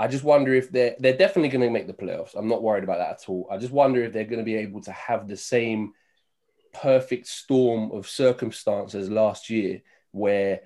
I 0.00 0.08
just 0.08 0.24
wonder 0.24 0.54
if 0.54 0.72
they're 0.72 0.96
they're 0.98 1.16
definitely 1.16 1.50
going 1.50 1.60
to 1.60 1.70
make 1.70 1.86
the 1.86 1.92
playoffs. 1.92 2.34
I'm 2.34 2.48
not 2.48 2.62
worried 2.62 2.84
about 2.84 2.98
that 2.98 3.20
at 3.20 3.28
all. 3.28 3.46
I 3.50 3.58
just 3.58 3.70
wonder 3.70 4.02
if 4.02 4.14
they're 4.14 4.24
going 4.24 4.38
to 4.38 4.44
be 4.44 4.56
able 4.56 4.80
to 4.82 4.92
have 4.92 5.28
the 5.28 5.36
same 5.36 5.92
perfect 6.72 7.26
storm 7.26 7.92
of 7.92 8.08
circumstances 8.08 9.10
last 9.10 9.50
year 9.50 9.82
where 10.12 10.60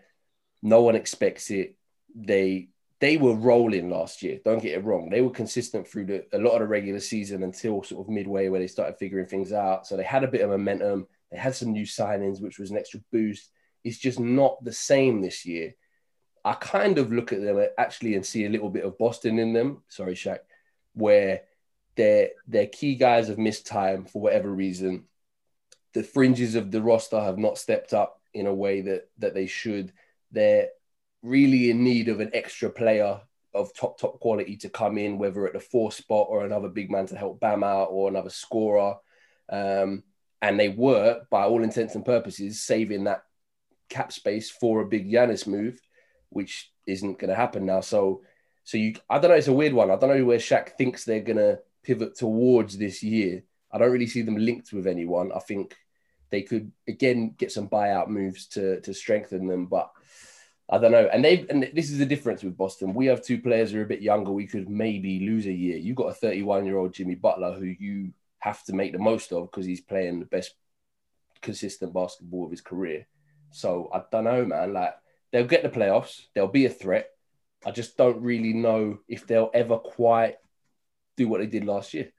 no 0.62 0.82
one 0.82 0.94
expects 0.94 1.50
it. 1.50 1.74
They 2.14 2.68
they 3.00 3.16
were 3.16 3.34
rolling 3.34 3.90
last 3.90 4.22
year. 4.22 4.38
Don't 4.44 4.62
get 4.62 4.78
it 4.78 4.84
wrong. 4.84 5.10
They 5.10 5.20
were 5.20 5.30
consistent 5.30 5.88
through 5.88 6.06
the, 6.06 6.24
a 6.32 6.38
lot 6.38 6.52
of 6.52 6.60
the 6.60 6.68
regular 6.68 7.00
season 7.00 7.42
until 7.42 7.82
sort 7.82 8.06
of 8.06 8.12
midway 8.12 8.48
where 8.48 8.60
they 8.60 8.68
started 8.68 8.98
figuring 8.98 9.26
things 9.26 9.52
out. 9.52 9.84
So 9.84 9.96
they 9.96 10.04
had 10.04 10.22
a 10.22 10.28
bit 10.28 10.42
of 10.42 10.50
momentum. 10.50 11.08
They 11.32 11.38
had 11.38 11.56
some 11.56 11.72
new 11.72 11.86
signings, 11.86 12.40
which 12.40 12.60
was 12.60 12.70
an 12.70 12.78
extra 12.78 13.00
boost. 13.10 13.50
It's 13.82 13.98
just 13.98 14.20
not 14.20 14.62
the 14.62 14.72
same 14.72 15.20
this 15.20 15.44
year. 15.44 15.74
I 16.44 16.52
kind 16.54 16.98
of 16.98 17.12
look 17.12 17.32
at 17.32 17.40
them 17.40 17.66
actually 17.78 18.14
and 18.14 18.24
see 18.24 18.44
a 18.44 18.50
little 18.50 18.68
bit 18.68 18.84
of 18.84 18.98
Boston 18.98 19.38
in 19.38 19.52
them. 19.54 19.82
Sorry, 19.88 20.14
Shaq, 20.14 20.40
where 20.92 21.42
their 21.96 22.30
their 22.46 22.66
key 22.66 22.96
guys 22.96 23.28
have 23.28 23.38
missed 23.38 23.66
time 23.66 24.04
for 24.04 24.20
whatever 24.20 24.50
reason. 24.50 25.04
The 25.94 26.02
fringes 26.02 26.54
of 26.54 26.70
the 26.70 26.82
roster 26.82 27.20
have 27.20 27.38
not 27.38 27.56
stepped 27.56 27.94
up 27.94 28.20
in 28.34 28.46
a 28.46 28.54
way 28.54 28.82
that 28.82 29.08
that 29.18 29.32
they 29.32 29.46
should. 29.46 29.92
They're 30.32 30.68
really 31.22 31.70
in 31.70 31.82
need 31.82 32.08
of 32.08 32.20
an 32.20 32.30
extra 32.34 32.68
player 32.68 33.20
of 33.54 33.74
top 33.74 33.98
top 33.98 34.20
quality 34.20 34.56
to 34.58 34.68
come 34.68 34.98
in, 34.98 35.16
whether 35.16 35.46
at 35.46 35.54
the 35.54 35.60
four 35.60 35.92
spot 35.92 36.26
or 36.28 36.44
another 36.44 36.68
big 36.68 36.90
man 36.90 37.06
to 37.06 37.16
help 37.16 37.40
Bam 37.40 37.64
out 37.64 37.88
or 37.90 38.08
another 38.08 38.30
scorer. 38.30 38.96
Um, 39.48 40.02
and 40.42 40.60
they 40.60 40.68
were, 40.68 41.22
by 41.30 41.44
all 41.44 41.62
intents 41.62 41.94
and 41.94 42.04
purposes, 42.04 42.60
saving 42.60 43.04
that 43.04 43.22
cap 43.88 44.12
space 44.12 44.50
for 44.50 44.82
a 44.82 44.86
big 44.86 45.10
Giannis 45.10 45.46
move 45.46 45.80
which 46.34 46.72
isn't 46.86 47.18
going 47.18 47.30
to 47.30 47.36
happen 47.36 47.66
now. 47.66 47.80
So, 47.80 48.22
so 48.64 48.76
you, 48.76 48.94
I 49.08 49.18
don't 49.18 49.30
know. 49.30 49.36
It's 49.36 49.48
a 49.48 49.52
weird 49.52 49.72
one. 49.72 49.90
I 49.90 49.96
don't 49.96 50.16
know 50.16 50.24
where 50.24 50.38
Shaq 50.38 50.70
thinks 50.70 51.04
they're 51.04 51.20
going 51.20 51.38
to 51.38 51.60
pivot 51.82 52.16
towards 52.16 52.76
this 52.76 53.02
year. 53.02 53.42
I 53.72 53.78
don't 53.78 53.92
really 53.92 54.06
see 54.06 54.22
them 54.22 54.36
linked 54.36 54.72
with 54.72 54.86
anyone. 54.86 55.32
I 55.32 55.40
think 55.40 55.76
they 56.30 56.42
could 56.42 56.72
again 56.88 57.34
get 57.38 57.52
some 57.52 57.68
buyout 57.68 58.08
moves 58.08 58.46
to 58.48 58.80
to 58.80 58.92
strengthen 58.92 59.46
them, 59.46 59.66
but 59.66 59.90
I 60.68 60.78
don't 60.78 60.92
know. 60.92 61.08
And 61.12 61.24
they 61.24 61.46
and 61.50 61.70
this 61.74 61.90
is 61.90 61.98
the 61.98 62.06
difference 62.06 62.42
with 62.42 62.56
Boston. 62.56 62.94
We 62.94 63.06
have 63.06 63.22
two 63.22 63.40
players 63.40 63.72
who 63.72 63.80
are 63.80 63.84
a 63.84 63.86
bit 63.86 64.02
younger. 64.02 64.32
We 64.32 64.46
could 64.46 64.68
maybe 64.68 65.20
lose 65.20 65.46
a 65.46 65.52
year. 65.52 65.76
You 65.76 65.94
got 65.94 66.08
a 66.08 66.14
31 66.14 66.64
year 66.64 66.78
old 66.78 66.94
Jimmy 66.94 67.14
Butler 67.14 67.52
who 67.52 67.66
you 67.66 68.12
have 68.38 68.62
to 68.64 68.72
make 68.72 68.92
the 68.92 68.98
most 68.98 69.32
of 69.32 69.50
because 69.50 69.66
he's 69.66 69.80
playing 69.80 70.20
the 70.20 70.26
best 70.26 70.54
consistent 71.42 71.92
basketball 71.92 72.44
of 72.44 72.50
his 72.50 72.60
career. 72.60 73.06
So 73.50 73.90
I 73.92 74.02
don't 74.10 74.24
know, 74.24 74.44
man. 74.44 74.72
Like 74.72 74.94
they'll 75.34 75.44
get 75.44 75.64
the 75.64 75.68
playoffs. 75.68 76.26
They'll 76.32 76.46
be 76.46 76.66
a 76.66 76.70
threat. 76.70 77.10
I 77.66 77.72
just 77.72 77.96
don't 77.96 78.22
really 78.22 78.52
know 78.52 79.00
if 79.08 79.26
they'll 79.26 79.50
ever 79.52 79.78
quite 79.78 80.36
do 81.16 81.26
what 81.26 81.40
they 81.40 81.48
did 81.48 81.64
last 81.64 81.92
year. 81.92 82.12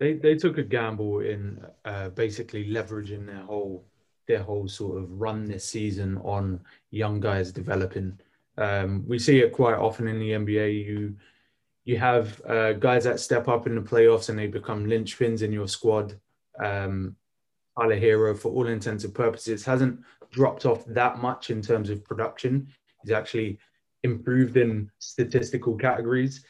They 0.00 0.14
they 0.14 0.34
took 0.34 0.58
a 0.58 0.64
gamble 0.64 1.20
in 1.20 1.64
uh, 1.84 2.08
basically 2.08 2.68
leveraging 2.68 3.26
their 3.26 3.44
whole 3.44 3.86
their 4.26 4.42
whole 4.42 4.66
sort 4.66 5.00
of 5.00 5.08
run 5.12 5.44
this 5.44 5.64
season 5.64 6.18
on 6.24 6.60
young 6.90 7.20
guys 7.20 7.52
developing. 7.52 8.18
Um, 8.58 9.04
we 9.06 9.20
see 9.20 9.38
it 9.38 9.52
quite 9.52 9.78
often 9.78 10.08
in 10.08 10.18
the 10.18 10.30
NBA. 10.32 10.84
You 10.84 11.14
you 11.84 11.96
have 11.96 12.42
uh, 12.44 12.72
guys 12.72 13.04
that 13.04 13.20
step 13.20 13.46
up 13.46 13.68
in 13.68 13.76
the 13.76 13.82
playoffs 13.82 14.30
and 14.30 14.38
they 14.38 14.48
become 14.48 14.86
linchpins 14.86 15.42
in 15.42 15.52
your 15.52 15.68
squad. 15.68 16.18
Um, 16.58 17.14
Tyler 17.78 17.98
Herro, 17.98 18.38
for 18.38 18.52
all 18.52 18.66
intents 18.66 19.04
and 19.04 19.14
purposes, 19.14 19.64
hasn't 19.64 20.00
dropped 20.30 20.66
off 20.66 20.84
that 20.86 21.18
much 21.18 21.50
in 21.50 21.62
terms 21.62 21.90
of 21.90 22.04
production. 22.04 22.68
He's 23.02 23.12
actually 23.12 23.58
improved 24.02 24.56
in 24.56 24.90
statistical 24.98 25.76
categories. 25.76 26.44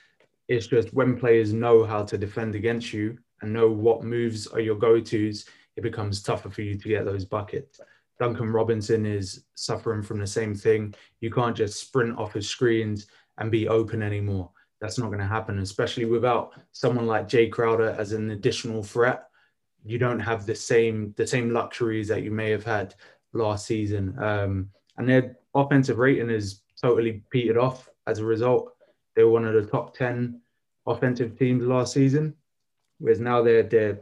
It's 0.48 0.66
just 0.66 0.92
when 0.94 1.18
players 1.18 1.52
know 1.52 1.84
how 1.84 2.04
to 2.04 2.18
defend 2.18 2.54
against 2.54 2.92
you 2.92 3.18
and 3.40 3.52
know 3.52 3.68
what 3.68 4.04
moves 4.04 4.46
are 4.46 4.60
your 4.60 4.76
go 4.76 5.00
tos, 5.00 5.46
it 5.76 5.82
becomes 5.82 6.22
tougher 6.22 6.50
for 6.50 6.62
you 6.62 6.76
to 6.76 6.88
get 6.88 7.04
those 7.04 7.24
buckets. 7.24 7.80
Duncan 8.18 8.52
Robinson 8.52 9.06
is 9.06 9.44
suffering 9.54 10.02
from 10.02 10.18
the 10.18 10.26
same 10.26 10.54
thing. 10.54 10.94
You 11.20 11.30
can't 11.30 11.56
just 11.56 11.80
sprint 11.80 12.18
off 12.18 12.34
his 12.34 12.48
screens 12.48 13.06
and 13.38 13.50
be 13.50 13.68
open 13.68 14.02
anymore. 14.02 14.50
That's 14.80 14.98
not 14.98 15.06
going 15.06 15.18
to 15.20 15.26
happen, 15.26 15.58
especially 15.60 16.04
without 16.04 16.52
someone 16.72 17.06
like 17.06 17.28
Jay 17.28 17.48
Crowder 17.48 17.96
as 17.98 18.12
an 18.12 18.30
additional 18.30 18.82
threat. 18.82 19.28
You 19.84 19.98
don't 19.98 20.20
have 20.20 20.46
the 20.46 20.54
same 20.54 21.14
the 21.16 21.26
same 21.26 21.50
luxuries 21.50 22.08
that 22.08 22.22
you 22.22 22.30
may 22.30 22.50
have 22.50 22.64
had 22.64 22.94
last 23.32 23.66
season. 23.66 24.16
Um, 24.22 24.70
and 24.96 25.08
their 25.08 25.36
offensive 25.54 25.98
rating 25.98 26.30
is 26.30 26.60
totally 26.80 27.22
petered 27.30 27.58
off 27.58 27.88
as 28.06 28.18
a 28.18 28.24
result. 28.24 28.74
They 29.14 29.24
were 29.24 29.30
one 29.30 29.46
of 29.46 29.54
the 29.54 29.70
top 29.70 29.96
10 29.96 30.40
offensive 30.86 31.38
teams 31.38 31.64
last 31.64 31.92
season, 31.92 32.34
whereas 32.98 33.20
now 33.20 33.42
they're, 33.42 33.62
they're 33.62 34.00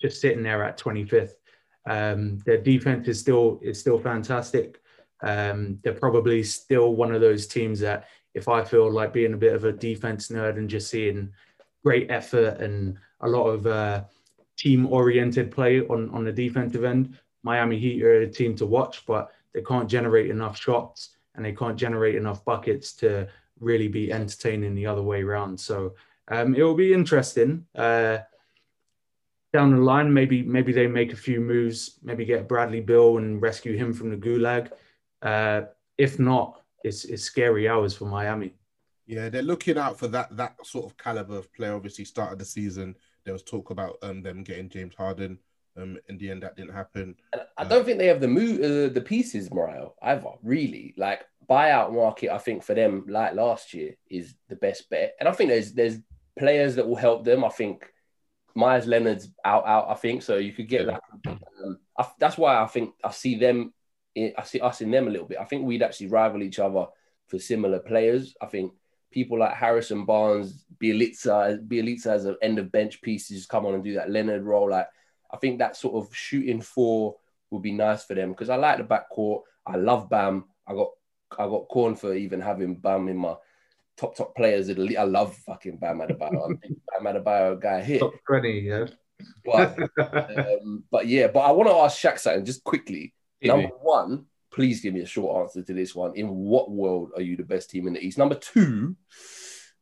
just 0.00 0.20
sitting 0.20 0.42
there 0.42 0.62
at 0.64 0.78
25th. 0.78 1.34
Um, 1.86 2.38
their 2.46 2.58
defense 2.58 3.08
is 3.08 3.20
still 3.20 3.60
is 3.62 3.78
still 3.78 3.98
fantastic. 3.98 4.80
Um, 5.22 5.78
they're 5.82 5.92
probably 5.94 6.42
still 6.42 6.94
one 6.94 7.14
of 7.14 7.20
those 7.20 7.46
teams 7.46 7.80
that, 7.80 8.08
if 8.34 8.48
I 8.48 8.64
feel 8.64 8.90
like 8.90 9.12
being 9.12 9.34
a 9.34 9.38
bit 9.38 9.54
of 9.54 9.64
a 9.64 9.72
defense 9.72 10.28
nerd 10.28 10.58
and 10.58 10.68
just 10.68 10.90
seeing 10.90 11.30
great 11.84 12.10
effort 12.10 12.60
and 12.60 12.96
a 13.20 13.28
lot 13.28 13.44
of 13.44 13.66
uh, 13.66 14.04
team 14.64 14.86
oriented 14.86 15.50
play 15.50 15.80
on 15.92 16.00
on 16.16 16.24
the 16.24 16.32
defensive 16.32 16.84
end, 16.84 17.18
Miami 17.42 17.78
Heat 17.78 18.02
are 18.02 18.22
a 18.22 18.26
team 18.26 18.56
to 18.56 18.66
watch, 18.66 19.04
but 19.06 19.30
they 19.52 19.62
can't 19.62 19.88
generate 19.96 20.30
enough 20.30 20.56
shots 20.58 21.10
and 21.34 21.44
they 21.44 21.52
can't 21.52 21.76
generate 21.76 22.14
enough 22.14 22.44
buckets 22.44 22.94
to 22.94 23.28
really 23.60 23.88
be 23.88 24.10
entertaining 24.10 24.74
the 24.74 24.86
other 24.86 25.02
way 25.02 25.22
around. 25.22 25.60
So 25.60 25.94
um, 26.28 26.54
it 26.54 26.62
will 26.62 26.74
be 26.86 26.94
interesting. 26.94 27.66
Uh, 27.74 28.18
down 29.52 29.70
the 29.70 29.82
line, 29.92 30.12
maybe 30.12 30.42
maybe 30.42 30.72
they 30.72 30.86
make 30.86 31.12
a 31.12 31.24
few 31.28 31.40
moves, 31.40 31.98
maybe 32.02 32.24
get 32.24 32.48
Bradley 32.48 32.80
Beal 32.80 33.18
and 33.18 33.42
rescue 33.42 33.76
him 33.76 33.92
from 33.92 34.08
the 34.10 34.16
gulag. 34.16 34.70
Uh, 35.22 35.62
if 35.98 36.18
not, 36.18 36.62
it's, 36.82 37.04
it's 37.04 37.22
scary 37.22 37.68
hours 37.68 37.94
for 37.94 38.06
Miami. 38.06 38.54
Yeah, 39.06 39.28
they're 39.28 39.42
looking 39.42 39.78
out 39.78 39.98
for 39.98 40.08
that 40.08 40.34
that 40.38 40.54
sort 40.64 40.86
of 40.86 40.96
caliber 40.96 41.36
of 41.36 41.52
player. 41.52 41.74
Obviously, 41.74 42.06
started 42.06 42.38
the 42.38 42.44
season. 42.44 42.96
There 43.24 43.32
was 43.32 43.42
talk 43.42 43.70
about 43.70 43.96
um, 44.02 44.22
them 44.22 44.42
getting 44.42 44.68
James 44.68 44.94
Harden. 44.94 45.38
Um, 45.76 45.98
in 46.08 46.18
the 46.18 46.30
end, 46.30 46.42
that 46.44 46.56
didn't 46.56 46.74
happen. 46.74 47.16
And 47.32 47.42
I 47.58 47.64
don't 47.64 47.82
uh, 47.82 47.84
think 47.84 47.98
they 47.98 48.06
have 48.06 48.20
the 48.20 48.28
move, 48.28 48.60
uh, 48.60 48.92
the 48.92 49.02
pieces, 49.04 49.48
Morayo, 49.48 49.92
either. 50.02 50.30
Really, 50.42 50.94
like 50.96 51.24
buyout 51.50 51.92
market. 51.92 52.32
I 52.32 52.38
think 52.38 52.62
for 52.62 52.74
them, 52.74 53.04
like 53.08 53.34
last 53.34 53.74
year, 53.74 53.94
is 54.08 54.34
the 54.48 54.56
best 54.56 54.88
bet. 54.88 55.14
And 55.18 55.28
I 55.28 55.32
think 55.32 55.50
there's 55.50 55.72
there's 55.72 55.98
players 56.38 56.76
that 56.76 56.86
will 56.86 56.96
help 56.96 57.24
them. 57.24 57.44
I 57.44 57.48
think 57.48 57.86
Meyers 58.54 58.86
Leonard's 58.86 59.30
out, 59.44 59.66
out. 59.66 59.88
I 59.88 59.94
think 59.94 60.22
so. 60.22 60.36
You 60.36 60.52
could 60.52 60.68
get 60.68 60.86
yeah. 60.86 60.98
that. 61.24 61.38
Um, 61.64 61.78
I, 61.98 62.06
that's 62.18 62.38
why 62.38 62.62
I 62.62 62.66
think 62.66 62.94
I 63.02 63.10
see 63.10 63.36
them. 63.36 63.72
I 64.16 64.44
see 64.44 64.60
us 64.60 64.80
in 64.80 64.92
them 64.92 65.08
a 65.08 65.10
little 65.10 65.26
bit. 65.26 65.38
I 65.40 65.44
think 65.44 65.64
we'd 65.64 65.82
actually 65.82 66.06
rival 66.06 66.42
each 66.42 66.60
other 66.60 66.86
for 67.26 67.38
similar 67.40 67.80
players. 67.80 68.36
I 68.40 68.46
think 68.46 68.72
people 69.14 69.38
like 69.38 69.54
Harrison 69.54 70.04
Barnes, 70.04 70.64
Bjelica 70.82 72.06
as 72.06 72.24
an 72.24 72.36
end 72.42 72.58
of 72.58 72.72
bench 72.72 73.00
piece 73.00 73.28
to 73.28 73.34
just 73.34 73.48
come 73.48 73.64
on 73.64 73.74
and 73.74 73.84
do 73.84 73.94
that 73.94 74.10
Leonard 74.10 74.42
role. 74.42 74.68
Like 74.68 74.88
I 75.32 75.36
think 75.36 75.60
that 75.60 75.76
sort 75.76 75.94
of 75.94 76.14
shooting 76.14 76.60
four 76.60 77.16
would 77.50 77.62
be 77.62 77.72
nice 77.72 78.04
for 78.04 78.14
them 78.14 78.30
because 78.30 78.50
I 78.50 78.56
like 78.56 78.78
the 78.78 78.84
backcourt. 78.84 79.42
I 79.64 79.76
love 79.76 80.10
Bam. 80.10 80.44
I 80.66 80.74
got 80.74 80.88
I 81.30 81.46
got 81.46 81.68
corn 81.68 81.94
for 81.94 82.12
even 82.12 82.40
having 82.40 82.74
Bam 82.74 83.08
in 83.08 83.16
my 83.16 83.36
top 83.96 84.16
top 84.16 84.34
players 84.34 84.68
in 84.68 84.76
the 84.76 84.82
league. 84.82 84.96
I 84.96 85.04
love 85.04 85.36
fucking 85.36 85.78
Bam 85.78 86.00
Adebayo. 86.00 86.44
I'm 86.44 87.06
a 87.06 87.12
Bam 87.12 87.22
Adebayo 87.22 87.60
guy 87.60 87.82
here. 87.82 88.00
Top 88.00 88.14
twenty, 88.26 88.60
yeah. 88.60 88.86
But, 89.44 89.78
um, 89.98 90.84
but 90.90 91.06
yeah, 91.06 91.28
but 91.28 91.40
I 91.40 91.52
want 91.52 91.68
to 91.70 91.76
ask 91.76 91.96
Shaq 91.96 92.18
something 92.18 92.44
just 92.44 92.64
quickly. 92.64 93.14
Number 93.40 93.68
me. 93.68 93.72
one, 93.80 94.26
please 94.54 94.80
give 94.80 94.94
me 94.94 95.00
a 95.00 95.06
short 95.06 95.42
answer 95.42 95.62
to 95.62 95.74
this 95.74 95.94
one. 95.94 96.14
In 96.14 96.28
what 96.28 96.70
world 96.70 97.10
are 97.16 97.22
you 97.22 97.36
the 97.36 97.42
best 97.42 97.70
team 97.70 97.88
in 97.88 97.94
the 97.94 98.00
East? 98.00 98.18
Number 98.18 98.36
two, 98.36 98.94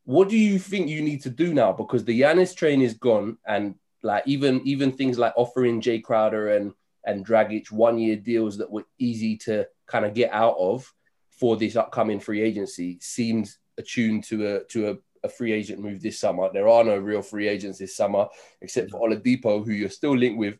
what 0.04 0.30
do 0.30 0.36
you 0.36 0.58
think 0.58 0.88
you 0.88 1.02
need 1.02 1.22
to 1.22 1.30
do 1.30 1.52
now? 1.52 1.72
Because 1.72 2.04
the 2.04 2.18
Giannis 2.18 2.56
train 2.56 2.80
is 2.80 2.94
gone, 2.94 3.36
and 3.46 3.74
like 4.02 4.22
even 4.26 4.62
even 4.64 4.92
things 4.92 5.18
like 5.18 5.34
offering 5.36 5.80
Jay 5.80 6.00
Crowder 6.00 6.56
and 6.56 6.72
and 7.04 7.26
Dragic 7.26 7.70
one 7.70 7.98
year 7.98 8.16
deals 8.16 8.56
that 8.58 8.70
were 8.70 8.86
easy 8.98 9.36
to 9.38 9.66
kind 9.86 10.04
of 10.06 10.14
get 10.14 10.32
out 10.32 10.56
of 10.58 10.90
for 11.30 11.56
this 11.56 11.76
upcoming 11.76 12.20
free 12.20 12.40
agency 12.40 12.98
seems 13.00 13.58
attuned 13.78 14.24
to 14.24 14.56
a 14.56 14.64
to 14.64 14.90
a, 14.90 15.26
a 15.26 15.28
free 15.28 15.52
agent 15.52 15.80
move 15.80 16.00
this 16.00 16.18
summer. 16.18 16.48
There 16.52 16.68
are 16.68 16.82
no 16.82 16.96
real 16.96 17.22
free 17.22 17.48
agents 17.48 17.78
this 17.78 17.96
summer 17.96 18.26
except 18.60 18.90
for 18.90 19.06
Oladipo, 19.06 19.64
who 19.64 19.72
you're 19.72 19.90
still 19.90 20.16
linked 20.16 20.38
with. 20.38 20.56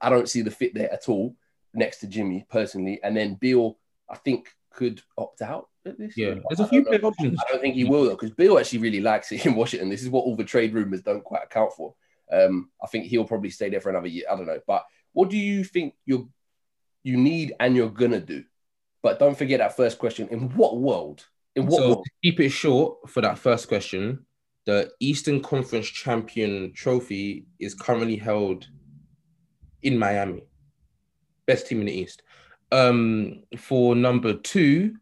I 0.00 0.10
don't 0.10 0.28
see 0.28 0.42
the 0.42 0.50
fit 0.50 0.74
there 0.74 0.92
at 0.92 1.08
all 1.08 1.36
next 1.78 1.98
to 2.00 2.06
Jimmy 2.06 2.44
personally, 2.50 3.00
and 3.02 3.16
then 3.16 3.34
Beal, 3.36 3.78
I 4.10 4.16
think 4.16 4.48
could 4.70 5.00
opt 5.16 5.42
out 5.42 5.68
at 5.86 5.98
this. 5.98 6.16
Yeah, 6.16 6.26
year. 6.28 6.42
there's 6.48 6.60
a 6.60 6.64
I 6.64 6.68
few 6.68 6.82
know. 6.82 6.90
player 6.90 7.04
options. 7.04 7.38
I 7.40 7.50
don't 7.50 7.60
think 7.60 7.74
he 7.74 7.84
will 7.84 8.04
though, 8.04 8.10
because 8.10 8.32
Beal 8.32 8.58
actually 8.58 8.80
really 8.80 9.00
likes 9.00 9.32
it 9.32 9.46
in 9.46 9.54
Washington. 9.60 9.88
This 9.88 10.02
is 10.02 10.10
what 10.10 10.22
all 10.24 10.36
the 10.36 10.44
trade 10.44 10.74
rumors 10.74 11.02
don't 11.02 11.24
quite 11.24 11.44
account 11.44 11.72
for. 11.72 11.94
Um, 12.30 12.70
I 12.82 12.86
think 12.88 13.06
he'll 13.06 13.24
probably 13.24 13.50
stay 13.50 13.70
there 13.70 13.80
for 13.80 13.90
another 13.90 14.08
year. 14.08 14.24
I 14.30 14.36
don't 14.36 14.46
know, 14.46 14.60
but 14.66 14.84
what 15.12 15.30
do 15.30 15.36
you 15.38 15.64
think 15.64 15.94
you 16.04 16.30
you 17.02 17.16
need 17.16 17.54
and 17.60 17.74
you're 17.74 17.90
gonna 17.90 18.20
do? 18.20 18.44
But 19.02 19.18
don't 19.18 19.38
forget 19.38 19.60
that 19.60 19.76
first 19.76 19.98
question: 19.98 20.28
In 20.28 20.50
what 20.50 20.78
world? 20.78 21.26
In 21.56 21.66
what 21.66 21.78
so 21.78 21.88
world? 21.88 22.04
to 22.04 22.10
keep 22.22 22.40
it 22.40 22.50
short 22.50 23.08
for 23.08 23.20
that 23.22 23.38
first 23.38 23.68
question, 23.68 24.26
the 24.66 24.90
Eastern 25.00 25.42
Conference 25.42 25.88
champion 25.88 26.72
trophy 26.74 27.46
is 27.58 27.74
currently 27.74 28.16
held 28.16 28.68
in 29.82 29.98
Miami. 29.98 30.42
Best 31.48 31.66
team 31.66 31.80
in 31.80 31.86
the 31.86 31.92
East. 31.92 32.22
Um, 32.70 33.42
for 33.56 33.96
number 33.96 34.34
two, 34.34 34.94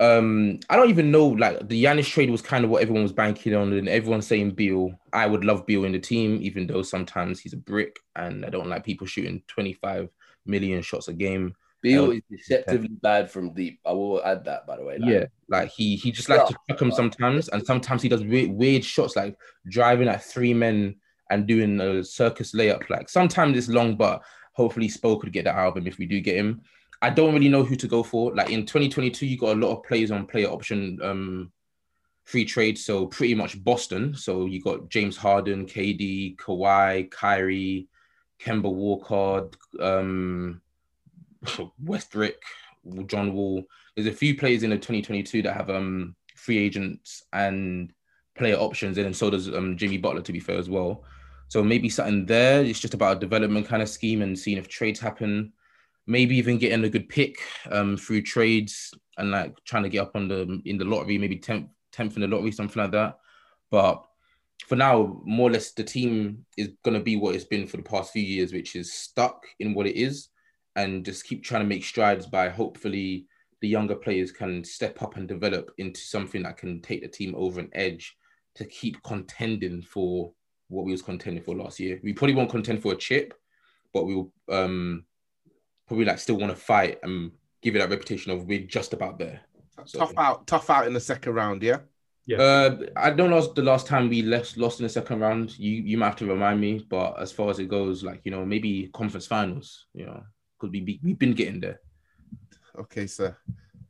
um, 0.00 0.58
I 0.68 0.76
don't 0.76 0.90
even 0.90 1.10
know. 1.10 1.28
Like 1.28 1.68
the 1.68 1.84
Giannis 1.84 2.10
trade 2.10 2.30
was 2.30 2.42
kind 2.42 2.64
of 2.64 2.70
what 2.70 2.82
everyone 2.82 3.02
was 3.02 3.12
banking 3.12 3.54
on, 3.54 3.72
and 3.72 3.88
everyone's 3.88 4.26
saying 4.26 4.52
Beal. 4.52 4.98
I 5.12 5.26
would 5.26 5.44
love 5.44 5.66
Beal 5.66 5.84
in 5.84 5.92
the 5.92 5.98
team, 5.98 6.38
even 6.42 6.66
though 6.66 6.82
sometimes 6.82 7.40
he's 7.40 7.52
a 7.52 7.58
brick, 7.58 7.98
and 8.16 8.44
I 8.44 8.50
don't 8.50 8.68
like 8.68 8.84
people 8.84 9.06
shooting 9.06 9.42
25 9.46 10.08
million 10.44 10.82
shots 10.82 11.08
a 11.08 11.12
game. 11.12 11.54
Beal 11.82 12.06
uh, 12.06 12.10
is 12.10 12.22
deceptively 12.30 12.88
bad 12.88 13.30
from 13.30 13.54
deep. 13.54 13.80
I 13.86 13.92
will 13.92 14.22
add 14.24 14.44
that, 14.44 14.66
by 14.66 14.76
the 14.76 14.84
way. 14.84 14.98
Like, 14.98 15.10
Yeah, 15.10 15.24
like 15.48 15.70
he 15.70 15.96
he 15.96 16.10
just 16.10 16.28
likes 16.28 16.50
to 16.50 16.56
chuck 16.68 16.78
them 16.78 16.92
sometimes, 16.92 17.48
and 17.48 17.64
sometimes 17.64 18.02
he 18.02 18.08
does 18.08 18.24
weird, 18.24 18.50
weird 18.50 18.84
shots 18.84 19.16
like 19.16 19.36
driving 19.70 20.08
at 20.08 20.24
three 20.24 20.52
men 20.52 20.96
and 21.30 21.46
doing 21.46 21.80
a 21.80 22.04
circus 22.04 22.54
layup. 22.54 22.88
Like 22.90 23.08
sometimes 23.08 23.56
it's 23.56 23.68
long, 23.68 23.96
but 23.96 24.22
hopefully 24.56 24.88
Spo 24.88 25.20
could 25.20 25.32
get 25.32 25.44
that 25.44 25.54
out 25.54 25.68
of 25.68 25.76
him 25.76 25.86
if 25.86 25.98
we 25.98 26.06
do 26.06 26.20
get 26.20 26.36
him. 26.36 26.62
I 27.02 27.10
don't 27.10 27.34
really 27.34 27.50
know 27.50 27.62
who 27.62 27.76
to 27.76 27.86
go 27.86 28.02
for. 28.02 28.34
Like 28.34 28.48
in 28.48 28.64
2022, 28.64 29.26
you 29.26 29.36
got 29.36 29.54
a 29.54 29.60
lot 29.60 29.76
of 29.76 29.84
players 29.84 30.10
on 30.10 30.26
player 30.26 30.48
option 30.48 30.98
um 31.02 31.52
free 32.24 32.44
trade, 32.44 32.76
so 32.78 33.06
pretty 33.06 33.34
much 33.34 33.62
Boston. 33.62 34.14
So 34.14 34.46
you 34.46 34.60
got 34.60 34.88
James 34.88 35.16
Harden, 35.16 35.66
KD, 35.66 36.36
Kawhi, 36.36 37.08
Kyrie, 37.10 37.86
Kemba 38.40 38.72
Walker, 38.72 39.48
um, 39.78 40.60
Westbrook, 41.84 42.40
John 43.06 43.34
Wall. 43.34 43.62
There's 43.94 44.08
a 44.08 44.12
few 44.12 44.36
players 44.36 44.62
in 44.62 44.70
the 44.70 44.76
2022 44.76 45.42
that 45.42 45.54
have 45.54 45.68
um 45.68 46.16
free 46.34 46.58
agents 46.58 47.24
and 47.34 47.92
player 48.34 48.56
options, 48.56 48.96
and 48.96 49.14
so 49.14 49.28
does 49.28 49.48
um 49.48 49.76
Jimmy 49.76 49.98
Butler 49.98 50.22
to 50.22 50.32
be 50.32 50.40
fair 50.40 50.58
as 50.58 50.70
well. 50.70 51.04
So 51.48 51.62
maybe 51.62 51.88
something 51.88 52.26
there. 52.26 52.64
It's 52.64 52.80
just 52.80 52.94
about 52.94 53.18
a 53.18 53.20
development 53.20 53.66
kind 53.66 53.82
of 53.82 53.88
scheme 53.88 54.22
and 54.22 54.38
seeing 54.38 54.58
if 54.58 54.68
trades 54.68 55.00
happen. 55.00 55.52
Maybe 56.06 56.36
even 56.36 56.58
getting 56.58 56.84
a 56.84 56.88
good 56.88 57.08
pick 57.08 57.38
um 57.70 57.96
through 57.96 58.22
trades 58.22 58.92
and 59.18 59.30
like 59.30 59.56
trying 59.64 59.82
to 59.84 59.88
get 59.88 60.02
up 60.02 60.16
on 60.16 60.28
the 60.28 60.60
in 60.64 60.78
the 60.78 60.84
lottery, 60.84 61.18
maybe 61.18 61.38
10th, 61.38 61.68
10th 61.94 62.16
in 62.16 62.22
the 62.22 62.28
lottery, 62.28 62.52
something 62.52 62.82
like 62.82 62.92
that. 62.92 63.18
But 63.70 64.04
for 64.66 64.76
now, 64.76 65.20
more 65.24 65.48
or 65.48 65.52
less 65.52 65.72
the 65.72 65.84
team 65.84 66.44
is 66.56 66.70
gonna 66.84 67.00
be 67.00 67.16
what 67.16 67.34
it's 67.34 67.44
been 67.44 67.66
for 67.66 67.76
the 67.76 67.82
past 67.82 68.12
few 68.12 68.22
years, 68.22 68.52
which 68.52 68.76
is 68.76 68.92
stuck 68.92 69.44
in 69.58 69.74
what 69.74 69.86
it 69.86 69.96
is 69.96 70.28
and 70.76 71.04
just 71.04 71.24
keep 71.24 71.42
trying 71.42 71.62
to 71.62 71.68
make 71.68 71.84
strides 71.84 72.26
by 72.26 72.48
hopefully 72.48 73.26
the 73.62 73.68
younger 73.68 73.96
players 73.96 74.30
can 74.30 74.62
step 74.62 75.02
up 75.02 75.16
and 75.16 75.26
develop 75.26 75.70
into 75.78 76.00
something 76.00 76.42
that 76.42 76.58
can 76.58 76.80
take 76.82 77.02
the 77.02 77.08
team 77.08 77.34
over 77.36 77.58
an 77.58 77.70
edge 77.72 78.16
to 78.54 78.64
keep 78.66 79.02
contending 79.02 79.82
for 79.82 80.32
what 80.68 80.84
we 80.84 80.92
was 80.92 81.02
contending 81.02 81.42
for 81.42 81.54
last 81.54 81.78
year. 81.80 82.00
We 82.02 82.12
probably 82.12 82.34
won't 82.34 82.50
contend 82.50 82.82
for 82.82 82.92
a 82.92 82.96
chip, 82.96 83.34
but 83.92 84.04
we 84.04 84.14
will 84.14 84.32
um 84.48 85.04
probably 85.86 86.04
like 86.04 86.18
still 86.18 86.36
want 86.36 86.50
to 86.54 86.60
fight 86.60 86.98
and 87.02 87.30
give 87.62 87.76
it 87.76 87.78
that 87.78 87.90
reputation 87.90 88.32
of 88.32 88.46
we're 88.46 88.66
just 88.66 88.92
about 88.92 89.18
there. 89.18 89.40
So- 89.84 89.98
Tough 90.00 90.12
out, 90.16 90.46
tough 90.46 90.70
out 90.70 90.86
in 90.86 90.92
the 90.92 91.00
second 91.00 91.34
round, 91.34 91.62
yeah. 91.62 91.78
Yeah. 92.28 92.38
Uh, 92.38 92.78
I 92.96 93.10
don't 93.10 93.30
know 93.30 93.40
the 93.40 93.62
last 93.62 93.86
time 93.86 94.08
we 94.08 94.20
left 94.22 94.56
lost 94.56 94.80
in 94.80 94.84
the 94.84 94.88
second 94.88 95.20
round. 95.20 95.56
You 95.60 95.70
you 95.70 95.96
might 95.96 96.06
have 96.06 96.16
to 96.16 96.26
remind 96.26 96.60
me, 96.60 96.84
but 96.90 97.20
as 97.20 97.30
far 97.30 97.50
as 97.50 97.60
it 97.60 97.68
goes, 97.68 98.02
like 98.02 98.22
you 98.24 98.32
know, 98.32 98.44
maybe 98.44 98.90
conference 98.92 99.28
finals. 99.28 99.86
You 99.94 100.06
know, 100.06 100.24
could 100.58 100.72
be 100.72 100.98
we've 101.04 101.18
been 101.20 101.34
getting 101.34 101.60
there. 101.60 101.80
Okay, 102.76 103.06
sir. 103.06 103.36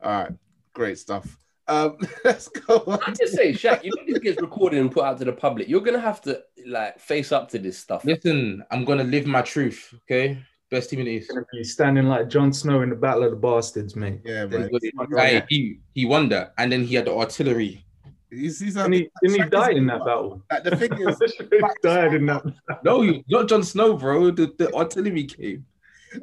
All 0.02 0.10
right, 0.24 0.32
great 0.74 0.98
stuff. 0.98 1.38
Um, 1.68 1.96
let's 2.24 2.48
go 2.48 2.83
on. 2.87 3.00
I 3.07 3.12
just 3.12 3.35
say, 3.35 3.52
Shaq, 3.52 3.83
you 3.85 3.90
know 3.96 4.02
this 4.07 4.18
gets 4.18 4.40
recorded 4.40 4.81
and 4.81 4.90
put 4.90 5.05
out 5.05 5.18
to 5.18 5.24
the 5.24 5.33
public. 5.33 5.68
You're 5.68 5.81
gonna 5.81 6.00
have 6.00 6.20
to 6.22 6.42
like 6.66 6.98
face 7.00 7.33
up 7.33 7.48
to 7.50 7.59
this 7.59 7.79
stuff. 7.79 8.05
Listen, 8.05 8.64
I'm 8.70 8.85
gonna 8.85 9.05
live 9.05 9.26
my 9.26 9.42
truth. 9.42 9.92
Okay, 10.02 10.38
best 10.70 10.90
team 10.90 11.00
in 11.00 11.07
the 11.07 11.12
East. 11.12 11.31
Gonna 11.31 11.64
standing 11.64 12.07
like 12.07 12.29
Jon 12.29 12.52
Snow 12.52 12.83
in 12.83 12.90
the 12.90 12.96
Battle 12.96 13.24
of 13.24 13.31
the 13.33 13.37
Bastards, 13.37 13.96
mate. 13.96 14.20
Yeah, 14.24 14.46
man. 14.46 14.70
Hey, 15.16 15.42
he 15.48 15.81
he 15.94 16.05
won 16.07 16.29
that, 16.31 16.55
and 16.59 16.70
then 16.70 16.85
he 16.85 16.94
had 16.94 17.07
the 17.07 17.14
artillery. 17.14 17.83
He's, 18.31 18.59
he's 18.59 18.74
Didn't 18.74 18.92
he, 18.92 19.09
didn't 19.22 19.44
he 19.44 19.48
die 19.50 19.70
in 19.70 19.87
that 19.87 20.00
battle? 20.00 20.42
Like, 20.50 20.64
the 20.64 20.76
thing 20.76 20.92
is, 20.98 21.16
he 21.50 21.61
died 21.83 22.12
in 22.12 22.26
that. 22.26 22.42
No, 22.83 23.02
you- 23.02 23.22
not 23.29 23.48
Jon 23.48 23.62
Snow, 23.62 23.96
bro. 23.96 24.31
The, 24.33 24.52
the 24.59 24.74
artillery 24.74 25.24
came. 25.24 25.64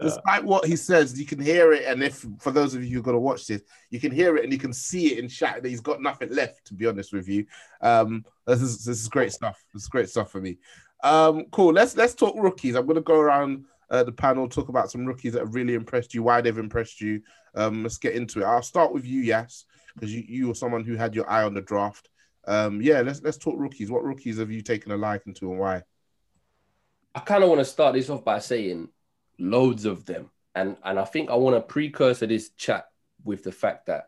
Despite 0.01 0.43
what 0.43 0.65
he 0.65 0.75
says, 0.75 1.19
you 1.19 1.25
can 1.25 1.39
hear 1.39 1.73
it. 1.73 1.85
And 1.85 2.03
if 2.03 2.25
for 2.39 2.51
those 2.51 2.73
of 2.73 2.83
you 2.83 2.91
who 2.91 2.99
are 2.99 3.03
going 3.03 3.15
to 3.15 3.19
watch 3.19 3.47
this, 3.47 3.61
you 3.89 3.99
can 3.99 4.11
hear 4.11 4.37
it 4.37 4.43
and 4.43 4.53
you 4.53 4.59
can 4.59 4.73
see 4.73 5.13
it 5.13 5.19
in 5.19 5.27
chat 5.27 5.61
that 5.61 5.69
he's 5.69 5.81
got 5.81 6.01
nothing 6.01 6.29
left. 6.33 6.65
To 6.65 6.73
be 6.73 6.87
honest 6.87 7.13
with 7.13 7.27
you, 7.27 7.45
um, 7.81 8.25
this 8.45 8.61
is 8.61 8.85
this 8.85 9.01
is 9.01 9.07
great 9.07 9.31
stuff. 9.31 9.63
This 9.73 9.83
is 9.83 9.89
great 9.89 10.09
stuff 10.09 10.31
for 10.31 10.41
me. 10.41 10.57
Um, 11.03 11.45
cool. 11.51 11.73
Let's 11.73 11.95
let's 11.97 12.13
talk 12.13 12.35
rookies. 12.37 12.75
I'm 12.75 12.85
going 12.85 12.95
to 12.95 13.01
go 13.01 13.19
around 13.19 13.65
uh, 13.89 14.03
the 14.03 14.11
panel 14.11 14.47
talk 14.47 14.69
about 14.69 14.89
some 14.89 15.05
rookies 15.05 15.33
that 15.33 15.39
have 15.39 15.55
really 15.55 15.75
impressed 15.75 16.13
you, 16.13 16.23
why 16.23 16.41
they've 16.41 16.57
impressed 16.57 16.99
you. 17.01 17.21
Um, 17.55 17.83
let's 17.83 17.97
get 17.97 18.15
into 18.15 18.41
it. 18.41 18.45
I'll 18.45 18.61
start 18.61 18.93
with 18.93 19.05
you, 19.05 19.21
Yes, 19.21 19.65
because 19.93 20.13
you 20.13 20.23
you 20.27 20.47
were 20.47 20.55
someone 20.55 20.83
who 20.83 20.95
had 20.95 21.13
your 21.13 21.29
eye 21.29 21.43
on 21.43 21.53
the 21.53 21.61
draft. 21.61 22.09
Um, 22.45 22.81
yeah, 22.81 23.01
let's 23.01 23.21
let's 23.21 23.37
talk 23.37 23.55
rookies. 23.57 23.91
What 23.91 24.03
rookies 24.03 24.39
have 24.39 24.51
you 24.51 24.61
taken 24.61 24.91
a 24.91 24.97
liking 24.97 25.33
to 25.35 25.51
and 25.51 25.59
why? 25.59 25.83
I 27.15 27.19
kind 27.19 27.43
of 27.43 27.49
want 27.49 27.59
to 27.59 27.65
start 27.65 27.93
this 27.93 28.09
off 28.09 28.23
by 28.25 28.39
saying 28.39 28.89
loads 29.39 29.85
of 29.85 30.05
them. 30.05 30.29
And 30.55 30.77
and 30.83 30.99
I 30.99 31.05
think 31.05 31.29
I 31.29 31.35
want 31.35 31.55
to 31.55 31.61
precursor 31.61 32.27
this 32.27 32.49
chat 32.51 32.85
with 33.23 33.43
the 33.43 33.51
fact 33.51 33.87
that 33.87 34.07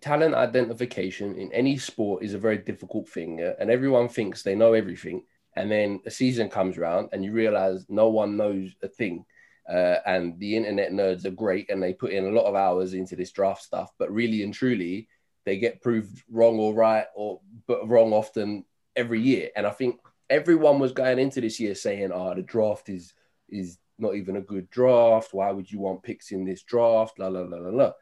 talent 0.00 0.34
identification 0.34 1.34
in 1.36 1.52
any 1.52 1.78
sport 1.78 2.22
is 2.22 2.34
a 2.34 2.38
very 2.38 2.58
difficult 2.58 3.08
thing. 3.08 3.38
yeah? 3.38 3.52
And 3.58 3.70
everyone 3.70 4.08
thinks 4.08 4.42
they 4.42 4.54
know 4.54 4.74
everything. 4.74 5.24
And 5.56 5.70
then 5.70 6.00
a 6.04 6.10
season 6.10 6.50
comes 6.50 6.76
around 6.76 7.08
and 7.12 7.24
you 7.24 7.32
realize 7.32 7.86
no 7.88 8.08
one 8.08 8.36
knows 8.36 8.74
a 8.82 8.88
thing. 8.88 9.24
Uh, 9.66 9.96
and 10.04 10.38
the 10.38 10.56
internet 10.56 10.92
nerds 10.92 11.24
are 11.24 11.30
great 11.30 11.70
and 11.70 11.82
they 11.82 11.94
put 11.94 12.12
in 12.12 12.26
a 12.26 12.30
lot 12.30 12.44
of 12.44 12.54
hours 12.54 12.92
into 12.92 13.16
this 13.16 13.32
draft 13.32 13.62
stuff. 13.62 13.92
But 13.98 14.12
really 14.12 14.42
and 14.42 14.52
truly, 14.52 15.08
they 15.46 15.58
get 15.58 15.80
proved 15.80 16.22
wrong 16.30 16.58
or 16.58 16.74
right 16.74 17.06
or 17.14 17.40
but 17.66 17.88
wrong 17.88 18.12
often 18.12 18.64
every 18.96 19.22
year. 19.22 19.50
And 19.56 19.66
I 19.66 19.70
think 19.70 20.00
everyone 20.28 20.78
was 20.78 20.92
going 20.92 21.18
into 21.18 21.40
this 21.40 21.58
year 21.60 21.74
saying, 21.74 22.10
"Oh, 22.12 22.34
the 22.34 22.42
draft 22.42 22.88
is 22.88 23.14
is 23.48 23.78
not 23.98 24.14
even 24.14 24.36
a 24.36 24.40
good 24.40 24.70
draft. 24.70 25.32
Why 25.32 25.50
would 25.50 25.70
you 25.70 25.78
want 25.78 26.02
picks 26.02 26.32
in 26.32 26.44
this 26.44 26.62
draft?" 26.62 27.18
La 27.18 27.28
la 27.28 27.40
la 27.40 27.58
la 27.58 27.70
la. 27.70 27.92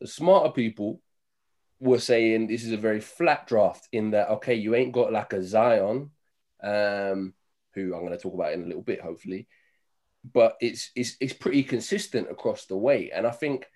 The 0.00 0.06
smarter 0.06 0.50
people 0.50 1.00
were 1.80 1.98
saying 1.98 2.46
this 2.46 2.64
is 2.64 2.72
a 2.72 2.76
very 2.76 3.00
flat 3.00 3.46
draft 3.46 3.88
in 3.92 4.12
that 4.12 4.30
okay, 4.30 4.54
you 4.54 4.74
ain't 4.74 4.92
got 4.92 5.12
like 5.12 5.32
a 5.32 5.42
Zion, 5.42 6.10
um, 6.62 7.34
who 7.74 7.94
I'm 7.94 8.00
going 8.06 8.12
to 8.12 8.18
talk 8.18 8.34
about 8.34 8.52
in 8.52 8.62
a 8.62 8.66
little 8.66 8.82
bit, 8.82 9.00
hopefully, 9.00 9.48
but 10.32 10.56
it's 10.60 10.90
it's 10.94 11.16
it's 11.20 11.32
pretty 11.32 11.62
consistent 11.62 12.30
across 12.30 12.66
the 12.66 12.76
way, 12.76 13.10
and 13.10 13.26
I 13.26 13.32
think. 13.32 13.66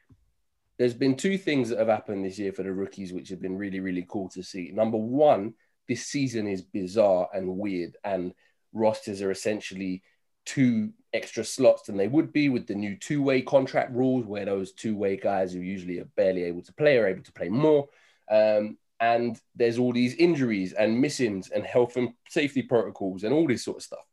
There's 0.79 0.93
been 0.93 1.17
two 1.17 1.39
things 1.39 1.71
that 1.71 1.79
have 1.79 1.89
happened 1.89 2.23
this 2.23 2.39
year 2.39 2.53
for 2.53 2.63
the 2.63 2.71
rookies, 2.71 3.11
which 3.11 3.31
have 3.31 3.41
been 3.41 3.57
really, 3.57 3.81
really 3.81 4.05
cool 4.07 4.29
to 4.29 4.43
see. 4.43 4.73
Number 4.75 4.99
one, 4.99 5.55
this 5.89 6.05
season 6.05 6.47
is 6.47 6.61
bizarre 6.61 7.31
and 7.33 7.57
weird, 7.57 7.97
and 8.05 8.35
rosters 8.75 9.23
are 9.23 9.31
essentially 9.31 10.03
two 10.47 10.93
extra 11.13 11.45
slots 11.45 11.83
than 11.83 11.97
they 11.97 12.09
would 12.09 12.33
be 12.33 12.49
with 12.49 12.67
the 12.67 12.75
new 12.75 12.97
two-way 12.97 13.43
contract 13.43 13.93
rules, 13.93 14.25
where 14.25 14.47
those 14.47 14.73
two-way 14.73 15.17
guys 15.17 15.53
who 15.53 15.61
usually 15.61 15.99
are 15.99 16.09
barely 16.17 16.45
able 16.45 16.63
to 16.63 16.73
play 16.73 16.97
are 16.97 17.09
able 17.09 17.23
to 17.23 17.33
play 17.33 17.49
more. 17.49 17.89
Um, 18.31 18.79
and 18.99 19.39
there's 19.55 19.79
all 19.79 19.93
these 19.93 20.15
injuries 20.15 20.73
and 20.73 21.03
missings 21.03 21.51
and 21.51 21.65
health 21.65 21.97
and 21.97 22.15
safety 22.29 22.63
protocols 22.63 23.25
and 23.25 23.35
all 23.35 23.47
this 23.47 23.65
sort 23.65 23.79
of 23.79 23.83
stuff. 23.83 24.07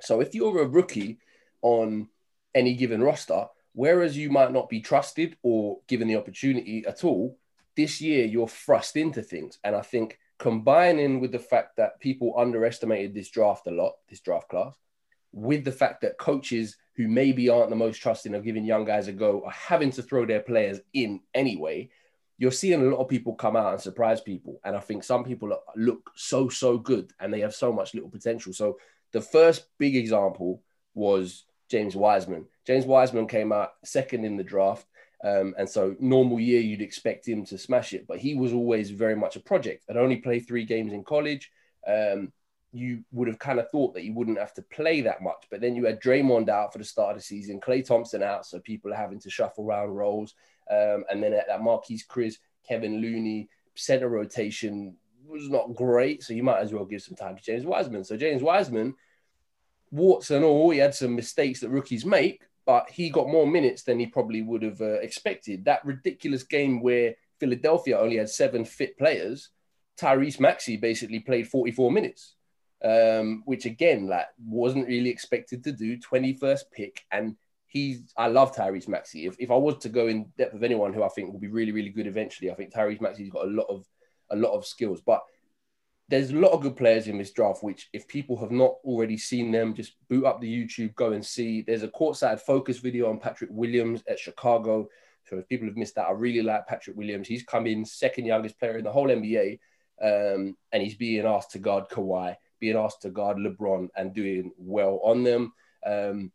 So 0.00 0.20
if 0.20 0.34
you're 0.34 0.62
a 0.62 0.68
rookie 0.68 1.18
on 1.62 2.08
any 2.54 2.74
given 2.74 3.02
roster, 3.02 3.46
whereas 3.72 4.16
you 4.16 4.30
might 4.30 4.52
not 4.52 4.68
be 4.68 4.80
trusted 4.80 5.36
or 5.42 5.80
given 5.88 6.06
the 6.06 6.16
opportunity 6.16 6.84
at 6.86 7.02
all, 7.02 7.38
this 7.76 8.00
year 8.00 8.24
you're 8.24 8.48
thrust 8.48 8.96
into 8.96 9.22
things. 9.22 9.58
And 9.64 9.74
I 9.74 9.82
think 9.82 10.18
combining 10.38 11.20
with 11.20 11.32
the 11.32 11.38
fact 11.38 11.76
that 11.76 12.00
people 12.00 12.34
underestimated 12.36 13.14
this 13.14 13.30
draft 13.30 13.66
a 13.66 13.70
lot, 13.70 13.94
this 14.08 14.20
draft 14.20 14.48
class, 14.48 14.74
with 15.34 15.64
the 15.64 15.72
fact 15.72 16.00
that 16.02 16.16
coaches 16.16 16.76
who 16.96 17.08
maybe 17.08 17.48
aren't 17.48 17.70
the 17.70 17.76
most 17.76 17.98
trusting 17.98 18.34
of 18.34 18.44
giving 18.44 18.64
young 18.64 18.84
guys 18.84 19.08
a 19.08 19.12
go 19.12 19.42
are 19.44 19.50
having 19.50 19.90
to 19.90 20.02
throw 20.02 20.24
their 20.24 20.40
players 20.40 20.80
in 20.92 21.20
anyway, 21.34 21.90
you're 22.38 22.52
seeing 22.52 22.80
a 22.80 22.84
lot 22.84 23.00
of 23.00 23.08
people 23.08 23.34
come 23.34 23.56
out 23.56 23.72
and 23.72 23.80
surprise 23.80 24.20
people. 24.20 24.60
And 24.64 24.76
I 24.76 24.80
think 24.80 25.02
some 25.02 25.24
people 25.24 25.56
look 25.76 26.10
so, 26.14 26.48
so 26.48 26.78
good 26.78 27.12
and 27.18 27.32
they 27.32 27.40
have 27.40 27.54
so 27.54 27.72
much 27.72 27.94
little 27.94 28.10
potential. 28.10 28.52
So 28.52 28.78
the 29.12 29.20
first 29.20 29.66
big 29.78 29.96
example 29.96 30.62
was 30.94 31.44
James 31.68 31.96
Wiseman. 31.96 32.46
James 32.64 32.86
Wiseman 32.86 33.26
came 33.26 33.52
out 33.52 33.72
second 33.84 34.24
in 34.24 34.36
the 34.36 34.44
draft. 34.44 34.86
Um, 35.24 35.54
and 35.58 35.68
so 35.68 35.96
normal 35.98 36.38
year, 36.38 36.60
you'd 36.60 36.82
expect 36.82 37.26
him 37.26 37.44
to 37.46 37.58
smash 37.58 37.92
it, 37.92 38.06
but 38.06 38.18
he 38.18 38.34
was 38.34 38.52
always 38.52 38.90
very 38.90 39.16
much 39.16 39.36
a 39.36 39.40
project. 39.40 39.84
I'd 39.88 39.96
only 39.96 40.16
played 40.16 40.46
three 40.46 40.64
games 40.64 40.92
in 40.92 41.02
college. 41.02 41.50
Um, 41.88 42.32
you 42.74 43.04
would 43.12 43.28
have 43.28 43.38
kind 43.38 43.60
of 43.60 43.70
thought 43.70 43.94
that 43.94 44.02
you 44.02 44.12
wouldn't 44.12 44.38
have 44.38 44.52
to 44.54 44.62
play 44.62 45.00
that 45.02 45.22
much. 45.22 45.46
But 45.50 45.60
then 45.60 45.76
you 45.76 45.84
had 45.86 46.02
Draymond 46.02 46.48
out 46.48 46.72
for 46.72 46.78
the 46.78 46.84
start 46.84 47.12
of 47.12 47.18
the 47.18 47.22
season, 47.22 47.60
Klay 47.60 47.86
Thompson 47.86 48.22
out, 48.22 48.46
so 48.46 48.58
people 48.58 48.92
are 48.92 48.96
having 48.96 49.20
to 49.20 49.30
shuffle 49.30 49.64
around 49.64 49.90
roles. 49.90 50.34
Um, 50.70 51.04
and 51.08 51.22
then 51.22 51.32
at 51.32 51.46
that 51.46 51.60
Marquese 51.60 52.06
Chriss, 52.06 52.38
Kevin 52.66 53.00
Looney, 53.00 53.48
center 53.76 54.08
rotation 54.08 54.96
was 55.24 55.48
not 55.48 55.74
great. 55.74 56.22
So 56.24 56.34
you 56.34 56.42
might 56.42 56.60
as 56.60 56.72
well 56.72 56.84
give 56.84 57.02
some 57.02 57.16
time 57.16 57.36
to 57.36 57.42
James 57.42 57.64
Wiseman. 57.64 58.02
So 58.02 58.16
James 58.16 58.42
Wiseman, 58.42 58.94
warts 59.92 60.30
and 60.30 60.44
all, 60.44 60.70
he 60.70 60.78
had 60.78 60.94
some 60.94 61.14
mistakes 61.14 61.60
that 61.60 61.70
rookies 61.70 62.04
make, 62.04 62.42
but 62.66 62.90
he 62.90 63.08
got 63.08 63.28
more 63.28 63.46
minutes 63.46 63.84
than 63.84 64.00
he 64.00 64.06
probably 64.06 64.42
would 64.42 64.62
have 64.62 64.80
uh, 64.80 65.00
expected. 65.00 65.64
That 65.64 65.84
ridiculous 65.84 66.42
game 66.42 66.82
where 66.82 67.14
Philadelphia 67.38 67.98
only 67.98 68.16
had 68.16 68.30
seven 68.30 68.64
fit 68.64 68.98
players, 68.98 69.50
Tyrese 69.96 70.40
Maxey 70.40 70.76
basically 70.76 71.20
played 71.20 71.48
44 71.48 71.92
minutes, 71.92 72.33
um, 72.84 73.42
which 73.46 73.64
again, 73.64 74.06
like 74.06 74.26
wasn't 74.44 74.86
really 74.86 75.10
expected 75.10 75.64
to 75.64 75.72
do. 75.72 75.98
21st 75.98 76.62
pick, 76.70 77.04
and 77.10 77.36
he's 77.66 78.12
I 78.16 78.28
love 78.28 78.54
Tyrese 78.54 78.88
Maxey. 78.88 79.26
If, 79.26 79.36
if 79.38 79.50
I 79.50 79.56
was 79.56 79.78
to 79.78 79.88
go 79.88 80.06
in 80.06 80.26
depth 80.36 80.54
of 80.54 80.62
anyone 80.62 80.92
who 80.92 81.02
I 81.02 81.08
think 81.08 81.32
will 81.32 81.40
be 81.40 81.48
really 81.48 81.72
really 81.72 81.90
good 81.90 82.06
eventually, 82.06 82.50
I 82.50 82.54
think 82.54 82.72
Tyrese 82.72 83.00
Maxey's 83.00 83.30
got 83.30 83.46
a 83.46 83.50
lot 83.50 83.66
of 83.68 83.84
a 84.30 84.36
lot 84.36 84.52
of 84.52 84.66
skills, 84.66 85.00
but 85.00 85.22
there's 86.08 86.30
a 86.30 86.36
lot 86.36 86.52
of 86.52 86.60
good 86.60 86.76
players 86.76 87.08
in 87.08 87.16
this 87.16 87.32
draft, 87.32 87.62
which 87.62 87.88
if 87.94 88.06
people 88.06 88.36
have 88.36 88.50
not 88.50 88.74
already 88.84 89.16
seen 89.16 89.50
them, 89.50 89.74
just 89.74 89.94
boot 90.08 90.26
up 90.26 90.40
the 90.40 90.46
YouTube, 90.46 90.94
go 90.94 91.12
and 91.12 91.24
see. 91.24 91.62
There's 91.62 91.82
a 91.82 91.88
Courtside 91.88 92.40
Fracas 92.40 92.78
video 92.78 93.08
on 93.08 93.18
Patrick 93.18 93.48
Williams 93.52 94.02
at 94.06 94.18
Chicago. 94.18 94.88
So 95.24 95.38
if 95.38 95.48
people 95.48 95.66
have 95.66 95.78
missed 95.78 95.94
that, 95.94 96.06
I 96.06 96.10
really 96.10 96.42
like 96.42 96.66
Patrick 96.66 96.96
Williams. 96.96 97.26
He's 97.26 97.42
come 97.42 97.66
in 97.66 97.86
second 97.86 98.26
youngest 98.26 98.58
player 98.58 98.76
in 98.76 98.84
the 98.84 98.92
whole 98.92 99.08
NBA, 99.08 99.58
um, 100.02 100.54
and 100.72 100.82
he's 100.82 100.96
being 100.96 101.24
asked 101.24 101.52
to 101.52 101.58
guard 101.58 101.88
Kawhi, 101.88 102.36
being 102.64 102.76
asked 102.76 103.02
to 103.02 103.10
guard 103.10 103.36
LeBron, 103.36 103.88
and 103.96 104.14
doing 104.14 104.52
well 104.56 105.00
on 105.04 105.22
them. 105.22 105.52
Um, 105.84 106.32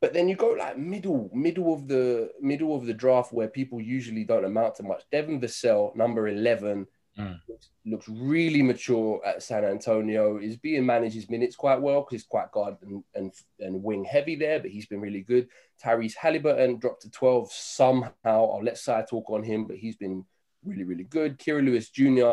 but 0.00 0.12
then 0.12 0.28
you 0.28 0.36
go 0.36 0.50
like 0.50 0.76
middle, 0.76 1.30
middle 1.32 1.72
of 1.72 1.88
the 1.88 2.30
middle 2.40 2.76
of 2.76 2.86
the 2.86 2.92
draft 2.92 3.32
where 3.32 3.48
people 3.48 3.80
usually 3.80 4.24
don't 4.24 4.44
amount 4.44 4.74
to 4.76 4.82
much. 4.82 5.04
Devin 5.10 5.40
Vassell, 5.40 5.94
number 5.96 6.28
eleven, 6.28 6.86
Mm. 7.18 7.38
Looks, 7.46 7.68
looks, 7.84 8.08
really 8.08 8.62
mature 8.62 9.20
at 9.26 9.42
San 9.42 9.64
Antonio. 9.66 10.38
Is 10.38 10.56
being 10.56 10.86
managed 10.86 11.14
his 11.14 11.28
minutes 11.28 11.54
quite 11.56 11.80
well 11.80 12.00
because 12.00 12.22
he's 12.22 12.26
quite 12.26 12.50
guard 12.52 12.76
and, 12.82 13.04
and 13.14 13.32
and 13.60 13.82
wing 13.82 14.04
heavy 14.04 14.34
there, 14.34 14.60
but 14.60 14.70
he's 14.70 14.86
been 14.86 15.00
really 15.00 15.20
good. 15.20 15.48
Tyrese 15.84 16.16
Halliburton 16.16 16.78
dropped 16.78 17.02
to 17.02 17.10
12 17.10 17.52
somehow. 17.52 18.10
I'll 18.24 18.62
let 18.64 18.78
Sai 18.78 19.02
talk 19.02 19.28
on 19.28 19.42
him, 19.42 19.66
but 19.66 19.76
he's 19.76 19.96
been 19.96 20.24
really, 20.64 20.84
really 20.84 21.04
good. 21.04 21.38
Kira 21.38 21.62
Lewis 21.62 21.90
Jr. 21.90 22.32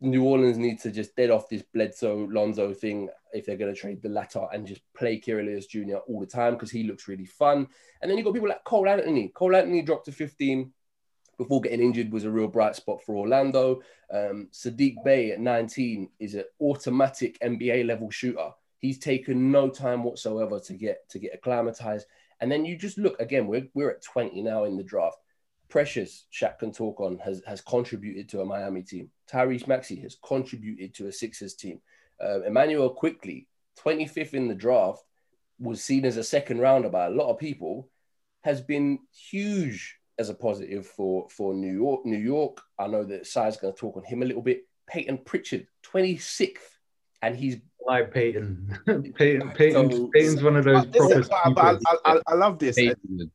New 0.00 0.24
Orleans 0.24 0.56
need 0.56 0.80
to 0.80 0.90
just 0.90 1.14
dead 1.14 1.30
off 1.30 1.48
this 1.48 1.62
Bledsoe 1.62 2.26
Lonzo 2.30 2.72
thing 2.72 3.10
if 3.32 3.44
they're 3.44 3.56
going 3.56 3.72
to 3.72 3.78
trade 3.78 4.00
the 4.02 4.08
latter 4.08 4.46
and 4.52 4.66
just 4.66 4.80
play 4.94 5.20
Lewis 5.26 5.66
Jr. 5.66 5.96
all 6.08 6.20
the 6.20 6.26
time 6.26 6.54
because 6.54 6.70
he 6.70 6.84
looks 6.84 7.06
really 7.06 7.26
fun. 7.26 7.68
And 8.00 8.10
then 8.10 8.16
you've 8.16 8.24
got 8.24 8.34
people 8.34 8.48
like 8.48 8.64
Cole 8.64 8.88
Anthony. 8.88 9.28
Cole 9.28 9.54
Anthony 9.54 9.82
dropped 9.82 10.06
to 10.06 10.12
15 10.12 10.72
before 11.36 11.60
getting 11.60 11.80
injured 11.80 12.12
was 12.12 12.24
a 12.24 12.30
real 12.30 12.48
bright 12.48 12.76
spot 12.76 13.02
for 13.02 13.16
Orlando. 13.16 13.80
Um, 14.12 14.48
Saddiq 14.52 14.96
Bey 15.04 15.32
at 15.32 15.40
19 15.40 16.08
is 16.18 16.34
an 16.34 16.44
automatic 16.60 17.38
NBA 17.40 17.86
level 17.86 18.10
shooter. 18.10 18.50
He's 18.78 18.98
taken 18.98 19.50
no 19.50 19.68
time 19.68 20.02
whatsoever 20.02 20.60
to 20.60 20.74
get 20.74 21.08
to 21.10 21.18
get 21.18 21.34
acclimatized. 21.34 22.06
And 22.40 22.50
then 22.50 22.64
you 22.64 22.76
just 22.76 22.98
look 22.98 23.20
again. 23.20 23.46
We're 23.46 23.68
we're 23.74 23.90
at 23.90 24.02
20 24.02 24.42
now 24.42 24.64
in 24.64 24.76
the 24.76 24.82
draft. 24.82 25.18
Precious, 25.70 26.26
Shaq 26.32 26.58
can 26.58 26.72
talk 26.72 27.00
on, 27.00 27.18
has 27.18 27.42
has 27.46 27.60
contributed 27.60 28.28
to 28.30 28.40
a 28.40 28.44
Miami 28.44 28.82
team. 28.82 29.10
Tyrese 29.30 29.66
Maxey 29.66 29.96
has 30.00 30.16
contributed 30.22 30.94
to 30.94 31.06
a 31.06 31.12
Sixers 31.12 31.54
team. 31.54 31.80
Uh, 32.22 32.42
Immanuel 32.42 32.90
Quickley, 32.90 33.46
25th 33.82 34.34
in 34.34 34.48
the 34.48 34.54
draft, 34.54 35.02
was 35.58 35.82
seen 35.82 36.04
as 36.04 36.16
a 36.16 36.24
second 36.24 36.58
rounder 36.58 36.88
by 36.90 37.06
a 37.06 37.10
lot 37.10 37.30
of 37.30 37.38
people, 37.38 37.88
has 38.42 38.60
been 38.60 38.98
huge 39.12 39.96
as 40.18 40.28
a 40.28 40.34
positive 40.34 40.86
for 40.86 41.28
for 41.30 41.54
New 41.54 41.72
York. 41.72 42.04
New 42.04 42.18
York, 42.18 42.60
I 42.78 42.86
know 42.86 43.04
that 43.04 43.26
Sai's 43.26 43.56
going 43.56 43.72
to 43.72 43.78
talk 43.80 43.96
on 43.96 44.04
him 44.04 44.22
a 44.22 44.26
little 44.26 44.42
bit. 44.42 44.66
Payton 44.86 45.18
Pritchard, 45.24 45.68
26th, 45.84 46.58
and 47.22 47.36
he's 47.36 47.58
like 47.86 48.12
Payton. 48.12 48.78
Payton, 49.14 49.50
Payton, 49.54 49.92
so, 49.92 50.10
Payton's 50.12 50.42
one 50.42 50.56
of 50.56 50.64
those 50.64 50.84
proper. 51.28 51.60
I, 51.60 51.78
I, 51.86 51.96
I, 52.04 52.20
I, 52.26 52.34
love 52.34 52.58
this. 52.58 52.76
Payton. 52.76 53.30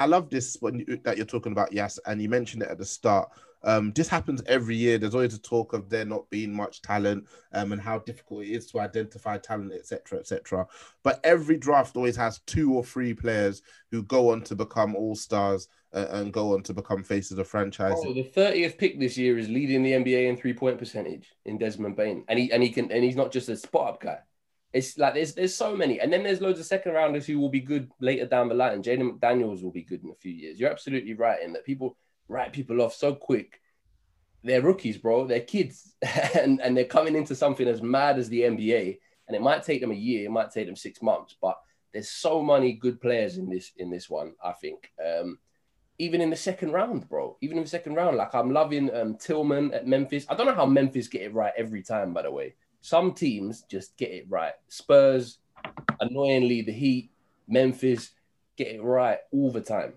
I 0.00 0.06
love 0.06 0.30
this 0.30 0.56
when 0.60 0.78
you, 0.80 0.98
that 1.04 1.18
you're 1.18 1.26
talking 1.26 1.52
about. 1.52 1.72
Yes, 1.72 1.98
and 2.06 2.20
you 2.20 2.28
mentioned 2.28 2.62
it 2.62 2.70
at 2.70 2.78
the 2.78 2.86
start. 2.86 3.28
Um, 3.62 3.92
this 3.92 4.08
happens 4.08 4.42
every 4.46 4.74
year. 4.74 4.96
There's 4.96 5.14
always 5.14 5.34
a 5.34 5.42
talk 5.42 5.74
of 5.74 5.90
there 5.90 6.06
not 6.06 6.28
being 6.30 6.54
much 6.54 6.80
talent 6.80 7.26
um, 7.52 7.72
and 7.72 7.80
how 7.80 7.98
difficult 7.98 8.44
it 8.44 8.48
is 8.48 8.66
to 8.68 8.80
identify 8.80 9.36
talent, 9.36 9.74
etc., 9.74 10.18
etc. 10.18 10.66
But 11.02 11.20
every 11.22 11.58
draft 11.58 11.96
always 11.96 12.16
has 12.16 12.40
two 12.46 12.72
or 12.72 12.82
three 12.82 13.12
players 13.12 13.60
who 13.90 14.02
go 14.04 14.30
on 14.30 14.40
to 14.44 14.54
become 14.54 14.96
all 14.96 15.14
stars 15.14 15.68
uh, 15.92 16.06
and 16.12 16.32
go 16.32 16.54
on 16.54 16.62
to 16.62 16.72
become 16.72 17.02
faces 17.02 17.36
of 17.36 17.46
franchise. 17.46 17.96
Oh, 17.98 18.14
the 18.14 18.24
30th 18.24 18.78
pick 18.78 18.98
this 18.98 19.18
year 19.18 19.36
is 19.36 19.50
leading 19.50 19.82
the 19.82 19.92
NBA 19.92 20.30
in 20.30 20.36
three 20.38 20.54
point 20.54 20.78
percentage 20.78 21.30
in 21.44 21.58
Desmond 21.58 21.96
Bane, 21.96 22.24
and 22.28 22.38
he 22.38 22.50
and 22.50 22.62
he 22.62 22.70
can 22.70 22.90
and 22.90 23.04
he's 23.04 23.16
not 23.16 23.32
just 23.32 23.50
a 23.50 23.56
spot 23.56 23.88
up 23.88 24.00
guy. 24.00 24.20
It's 24.72 24.96
like 24.98 25.14
there's 25.14 25.34
there's 25.34 25.54
so 25.54 25.76
many, 25.76 26.00
and 26.00 26.12
then 26.12 26.22
there's 26.22 26.40
loads 26.40 26.60
of 26.60 26.66
second 26.66 26.92
rounders 26.92 27.26
who 27.26 27.40
will 27.40 27.48
be 27.48 27.60
good 27.60 27.90
later 28.00 28.26
down 28.26 28.48
the 28.48 28.54
line. 28.54 28.82
Jaden 28.82 29.18
McDaniels 29.18 29.62
will 29.62 29.72
be 29.72 29.82
good 29.82 30.04
in 30.04 30.10
a 30.10 30.14
few 30.14 30.32
years. 30.32 30.60
You're 30.60 30.70
absolutely 30.70 31.14
right 31.14 31.42
in 31.42 31.52
that 31.54 31.64
people 31.64 31.96
write 32.28 32.52
people 32.52 32.80
off 32.80 32.94
so 32.94 33.14
quick. 33.14 33.60
They're 34.44 34.62
rookies, 34.62 34.96
bro. 34.96 35.26
They're 35.26 35.40
kids, 35.40 35.94
and 36.34 36.60
and 36.60 36.76
they're 36.76 36.84
coming 36.84 37.16
into 37.16 37.34
something 37.34 37.66
as 37.66 37.82
mad 37.82 38.18
as 38.18 38.28
the 38.28 38.42
NBA. 38.42 38.98
And 39.26 39.36
it 39.36 39.42
might 39.42 39.62
take 39.62 39.80
them 39.80 39.92
a 39.92 39.94
year, 39.94 40.26
it 40.26 40.30
might 40.30 40.50
take 40.50 40.66
them 40.66 40.76
six 40.76 41.00
months, 41.02 41.36
but 41.40 41.56
there's 41.92 42.10
so 42.10 42.42
many 42.42 42.72
good 42.72 43.00
players 43.00 43.38
in 43.38 43.48
this 43.48 43.72
in 43.76 43.90
this 43.90 44.08
one. 44.08 44.34
I 44.42 44.52
think. 44.52 44.92
Um, 45.04 45.38
even 45.98 46.22
in 46.22 46.30
the 46.30 46.36
second 46.36 46.72
round, 46.72 47.06
bro. 47.08 47.36
Even 47.42 47.58
in 47.58 47.64
the 47.64 47.68
second 47.68 47.94
round, 47.94 48.16
like 48.16 48.34
I'm 48.34 48.50
loving 48.50 48.94
um, 48.94 49.16
Tillman 49.16 49.74
at 49.74 49.86
Memphis. 49.86 50.24
I 50.30 50.34
don't 50.34 50.46
know 50.46 50.54
how 50.54 50.64
Memphis 50.64 51.08
get 51.08 51.22
it 51.22 51.34
right 51.34 51.52
every 51.58 51.82
time, 51.82 52.14
by 52.14 52.22
the 52.22 52.30
way. 52.30 52.54
Some 52.80 53.12
teams 53.12 53.62
just 53.62 53.96
get 53.96 54.10
it 54.10 54.26
right. 54.28 54.54
Spurs, 54.68 55.38
annoyingly, 56.00 56.62
the 56.62 56.72
Heat, 56.72 57.10
Memphis 57.48 58.10
get 58.56 58.68
it 58.68 58.82
right 58.82 59.18
all 59.32 59.50
the 59.50 59.60
time. 59.60 59.94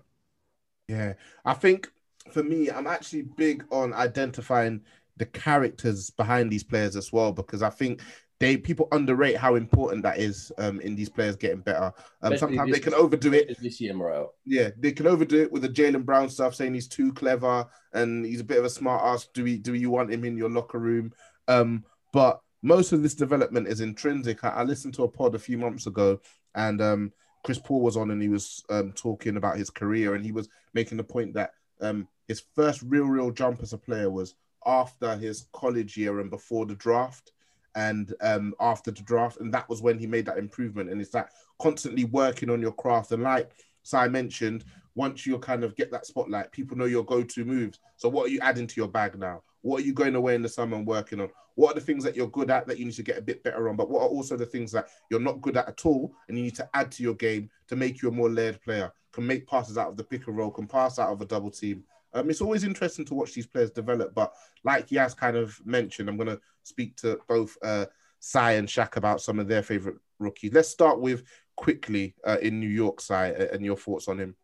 Yeah, 0.88 1.14
I 1.44 1.54
think 1.54 1.90
for 2.30 2.42
me, 2.42 2.70
I'm 2.70 2.86
actually 2.86 3.22
big 3.22 3.64
on 3.70 3.92
identifying 3.92 4.82
the 5.16 5.26
characters 5.26 6.10
behind 6.10 6.50
these 6.50 6.64
players 6.64 6.96
as 6.96 7.12
well 7.12 7.32
because 7.32 7.62
I 7.62 7.70
think 7.70 8.02
they 8.40 8.56
people 8.56 8.88
underrate 8.92 9.36
how 9.36 9.54
important 9.54 10.02
that 10.02 10.18
is 10.18 10.52
um, 10.58 10.80
in 10.80 10.96
these 10.96 11.08
players 11.08 11.36
getting 11.36 11.60
better. 11.60 11.92
Um, 12.22 12.36
sometimes 12.36 12.72
they 12.72 12.80
can 12.80 12.94
overdo 12.94 13.32
it. 13.32 13.56
This 13.60 13.80
year, 13.80 13.94
Morel. 13.94 14.34
Yeah, 14.44 14.70
they 14.76 14.92
can 14.92 15.06
overdo 15.06 15.42
it 15.42 15.52
with 15.52 15.62
the 15.62 15.68
Jaylen 15.68 16.04
Brown 16.04 16.28
stuff, 16.28 16.54
saying 16.54 16.74
he's 16.74 16.88
too 16.88 17.12
clever 17.12 17.66
and 17.92 18.26
he's 18.26 18.40
a 18.40 18.44
bit 18.44 18.58
of 18.58 18.64
a 18.64 18.70
smart 18.70 19.02
ass. 19.04 19.28
Do 19.32 19.44
we 19.44 19.58
do 19.58 19.74
you 19.74 19.90
want 19.90 20.12
him 20.12 20.24
in 20.24 20.36
your 20.36 20.50
locker 20.50 20.78
room? 20.78 21.12
Um, 21.46 21.84
but 22.12 22.40
most 22.64 22.92
of 22.92 23.02
this 23.02 23.14
development 23.14 23.68
is 23.68 23.82
intrinsic. 23.82 24.42
I, 24.42 24.48
I, 24.48 24.62
listened 24.64 24.94
to 24.94 25.04
a 25.04 25.08
pod 25.08 25.34
a 25.34 25.38
few 25.38 25.58
months 25.58 25.86
ago, 25.86 26.18
and 26.54 26.80
um, 26.80 27.12
Chris 27.44 27.58
Paul 27.58 27.82
was 27.82 27.96
on, 27.96 28.10
and 28.10 28.22
he 28.22 28.28
was 28.28 28.64
um, 28.70 28.92
talking 28.92 29.36
about 29.36 29.58
his 29.58 29.68
career, 29.68 30.14
and 30.14 30.24
he 30.24 30.32
was 30.32 30.48
making 30.72 30.96
the 30.96 31.04
point 31.04 31.34
that 31.34 31.52
um, 31.82 32.08
his 32.26 32.42
first 32.54 32.82
real, 32.86 33.04
real 33.04 33.30
jump 33.30 33.62
as 33.62 33.74
a 33.74 33.78
player 33.78 34.10
was 34.10 34.34
after 34.64 35.14
his 35.14 35.46
college 35.52 35.98
year 35.98 36.20
and 36.20 36.30
before 36.30 36.64
the 36.64 36.74
draft 36.76 37.32
and 37.74 38.14
um, 38.22 38.54
after 38.60 38.90
the 38.90 39.02
draft, 39.02 39.40
and 39.40 39.52
that 39.52 39.68
was 39.68 39.82
when 39.82 39.98
he 39.98 40.06
made 40.06 40.24
that 40.24 40.38
improvement. 40.38 40.88
And 40.88 41.02
it's 41.02 41.10
that 41.10 41.32
constantly 41.60 42.04
working 42.04 42.48
on 42.48 42.62
your 42.62 42.72
craft. 42.72 43.12
And 43.12 43.22
like 43.22 43.50
Sai 43.82 44.08
mentioned, 44.08 44.64
once 44.94 45.26
you 45.26 45.38
kind 45.38 45.64
of 45.64 45.76
get 45.76 45.90
that 45.90 46.06
spotlight, 46.06 46.50
people 46.50 46.78
know 46.78 46.86
your 46.86 47.04
go-to 47.04 47.44
moves. 47.44 47.80
So 47.96 48.08
what 48.08 48.26
are 48.26 48.32
you 48.32 48.40
adding 48.40 48.68
to 48.68 48.80
your 48.80 48.88
bag 48.88 49.18
now? 49.18 49.42
What 49.64 49.80
are 49.80 49.86
you 49.86 49.94
going 49.94 50.14
away 50.14 50.34
in 50.34 50.42
the 50.42 50.48
summer 50.48 50.76
and 50.76 50.86
working 50.86 51.22
on? 51.22 51.30
What 51.54 51.72
are 51.72 51.80
the 51.80 51.86
things 51.86 52.04
that 52.04 52.14
you're 52.14 52.28
good 52.28 52.50
at 52.50 52.66
that 52.66 52.78
you 52.78 52.84
need 52.84 52.94
to 52.94 53.02
get 53.02 53.16
a 53.16 53.22
bit 53.22 53.42
better 53.42 53.70
on? 53.70 53.76
But 53.76 53.88
what 53.88 54.02
are 54.02 54.08
also 54.08 54.36
the 54.36 54.44
things 54.44 54.70
that 54.72 54.88
you're 55.08 55.20
not 55.20 55.40
good 55.40 55.56
at 55.56 55.66
at 55.66 55.86
all 55.86 56.14
and 56.28 56.36
you 56.36 56.44
need 56.44 56.56
to 56.56 56.68
add 56.74 56.92
to 56.92 57.02
your 57.02 57.14
game 57.14 57.48
to 57.68 57.74
make 57.74 58.02
you 58.02 58.10
a 58.10 58.12
more 58.12 58.28
layered 58.28 58.60
player? 58.60 58.92
Can 59.12 59.26
make 59.26 59.46
passes 59.46 59.78
out 59.78 59.88
of 59.88 59.96
the 59.96 60.04
pick 60.04 60.26
and 60.26 60.36
roll, 60.36 60.50
can 60.50 60.66
pass 60.66 60.98
out 60.98 61.08
of 61.08 61.22
a 61.22 61.24
double 61.24 61.50
team. 61.50 61.82
Um, 62.12 62.28
it's 62.28 62.42
always 62.42 62.62
interesting 62.62 63.06
to 63.06 63.14
watch 63.14 63.32
these 63.32 63.46
players 63.46 63.70
develop. 63.70 64.14
But 64.14 64.34
like 64.64 64.92
Yas 64.92 65.14
kind 65.14 65.34
of 65.34 65.58
mentioned, 65.64 66.10
I'm 66.10 66.18
going 66.18 66.28
to 66.28 66.40
speak 66.62 66.96
to 66.96 67.18
both 67.26 67.56
uh, 67.62 67.86
Sai 68.20 68.52
and 68.52 68.68
Shaq 68.68 68.96
about 68.96 69.22
some 69.22 69.38
of 69.38 69.48
their 69.48 69.62
favorite 69.62 69.96
rookies. 70.18 70.52
Let's 70.52 70.68
start 70.68 71.00
with 71.00 71.24
Quickley 71.56 72.16
uh, 72.26 72.36
in 72.42 72.60
New 72.60 72.68
York, 72.68 73.00
Sai, 73.00 73.28
and 73.28 73.64
your 73.64 73.78
thoughts 73.78 74.08
on 74.08 74.20
him. 74.20 74.36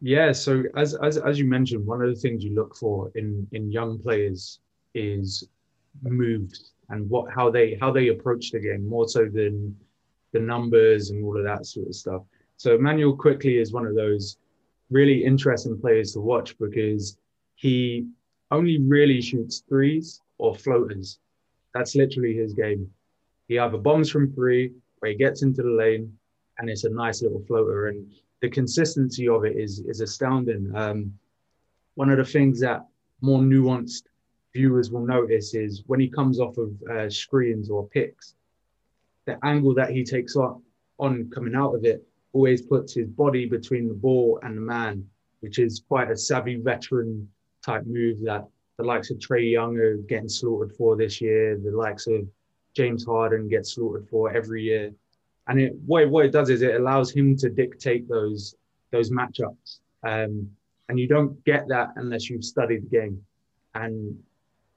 Yeah, 0.00 0.32
so 0.32 0.62
as, 0.76 0.94
as 0.94 1.18
as 1.18 1.38
you 1.38 1.44
mentioned, 1.46 1.84
one 1.84 2.02
of 2.02 2.08
the 2.08 2.20
things 2.20 2.44
you 2.44 2.54
look 2.54 2.76
for 2.76 3.10
in 3.16 3.46
in 3.52 3.72
young 3.72 3.98
players 3.98 4.60
is 4.94 5.48
moves 6.02 6.72
and 6.90 7.08
what 7.10 7.32
how 7.32 7.50
they 7.50 7.76
how 7.80 7.90
they 7.90 8.08
approach 8.08 8.52
the 8.52 8.60
game 8.60 8.88
more 8.88 9.08
so 9.08 9.26
than 9.26 9.76
the 10.32 10.40
numbers 10.40 11.10
and 11.10 11.24
all 11.24 11.36
of 11.36 11.44
that 11.44 11.66
sort 11.66 11.88
of 11.88 11.94
stuff. 11.94 12.22
So 12.56 12.74
Immanuel 12.74 13.16
Quickley 13.16 13.58
is 13.58 13.72
one 13.72 13.86
of 13.86 13.94
those 13.94 14.36
really 14.90 15.24
interesting 15.24 15.78
players 15.80 16.12
to 16.12 16.20
watch 16.20 16.56
because 16.58 17.18
he 17.54 18.06
only 18.50 18.78
really 18.78 19.20
shoots 19.20 19.64
threes 19.68 20.20
or 20.38 20.54
floaters. 20.54 21.18
That's 21.74 21.94
literally 21.94 22.34
his 22.34 22.52
game. 22.54 22.90
He 23.48 23.58
either 23.58 23.78
bombs 23.78 24.10
from 24.10 24.32
three, 24.32 24.72
or 25.02 25.08
he 25.08 25.14
gets 25.14 25.42
into 25.42 25.62
the 25.62 25.70
lane, 25.70 26.16
and 26.58 26.68
it's 26.68 26.84
a 26.84 26.90
nice 26.90 27.22
little 27.22 27.42
floater. 27.46 27.88
And 27.88 28.06
the 28.40 28.48
consistency 28.48 29.28
of 29.28 29.44
it 29.44 29.56
is 29.56 29.80
is 29.80 30.00
astounding. 30.00 30.72
Um, 30.74 31.18
one 31.94 32.10
of 32.10 32.18
the 32.18 32.24
things 32.24 32.60
that 32.60 32.86
more 33.20 33.40
nuanced 33.40 34.04
viewers 34.54 34.90
will 34.90 35.04
notice 35.04 35.54
is 35.54 35.82
when 35.86 36.00
he 36.00 36.08
comes 36.08 36.38
off 36.40 36.56
of 36.58 36.70
uh, 36.90 37.10
screens 37.10 37.70
or 37.70 37.88
picks, 37.88 38.34
the 39.26 39.38
angle 39.44 39.74
that 39.74 39.90
he 39.90 40.04
takes 40.04 40.36
on, 40.36 40.62
on 40.98 41.30
coming 41.30 41.54
out 41.54 41.74
of 41.74 41.84
it 41.84 42.06
always 42.32 42.62
puts 42.62 42.94
his 42.94 43.08
body 43.08 43.46
between 43.46 43.88
the 43.88 43.94
ball 43.94 44.38
and 44.42 44.56
the 44.56 44.60
man, 44.60 45.06
which 45.40 45.58
is 45.58 45.82
quite 45.88 46.10
a 46.10 46.16
savvy 46.16 46.56
veteran 46.56 47.28
type 47.64 47.84
move 47.86 48.20
that 48.20 48.46
the 48.76 48.84
likes 48.84 49.10
of 49.10 49.18
Trae 49.18 49.50
Young 49.50 49.76
are 49.76 49.96
getting 49.96 50.28
slaughtered 50.28 50.72
for 50.76 50.96
this 50.96 51.20
year. 51.20 51.58
The 51.58 51.72
likes 51.72 52.06
of 52.06 52.28
James 52.74 53.04
Harden 53.04 53.48
get 53.48 53.66
slaughtered 53.66 54.08
for 54.08 54.32
every 54.32 54.62
year. 54.62 54.94
And 55.48 55.60
it, 55.60 55.72
what, 55.86 56.02
it, 56.02 56.10
what 56.10 56.26
it 56.26 56.32
does 56.32 56.50
is 56.50 56.62
it 56.62 56.74
allows 56.74 57.10
him 57.10 57.36
to 57.38 57.48
dictate 57.48 58.08
those 58.08 58.54
those 58.90 59.10
matchups. 59.10 59.80
Um, 60.02 60.50
and 60.88 60.98
you 60.98 61.06
don't 61.06 61.42
get 61.44 61.68
that 61.68 61.90
unless 61.96 62.30
you've 62.30 62.44
studied 62.44 62.84
the 62.84 62.88
game. 62.88 63.22
And 63.74 64.18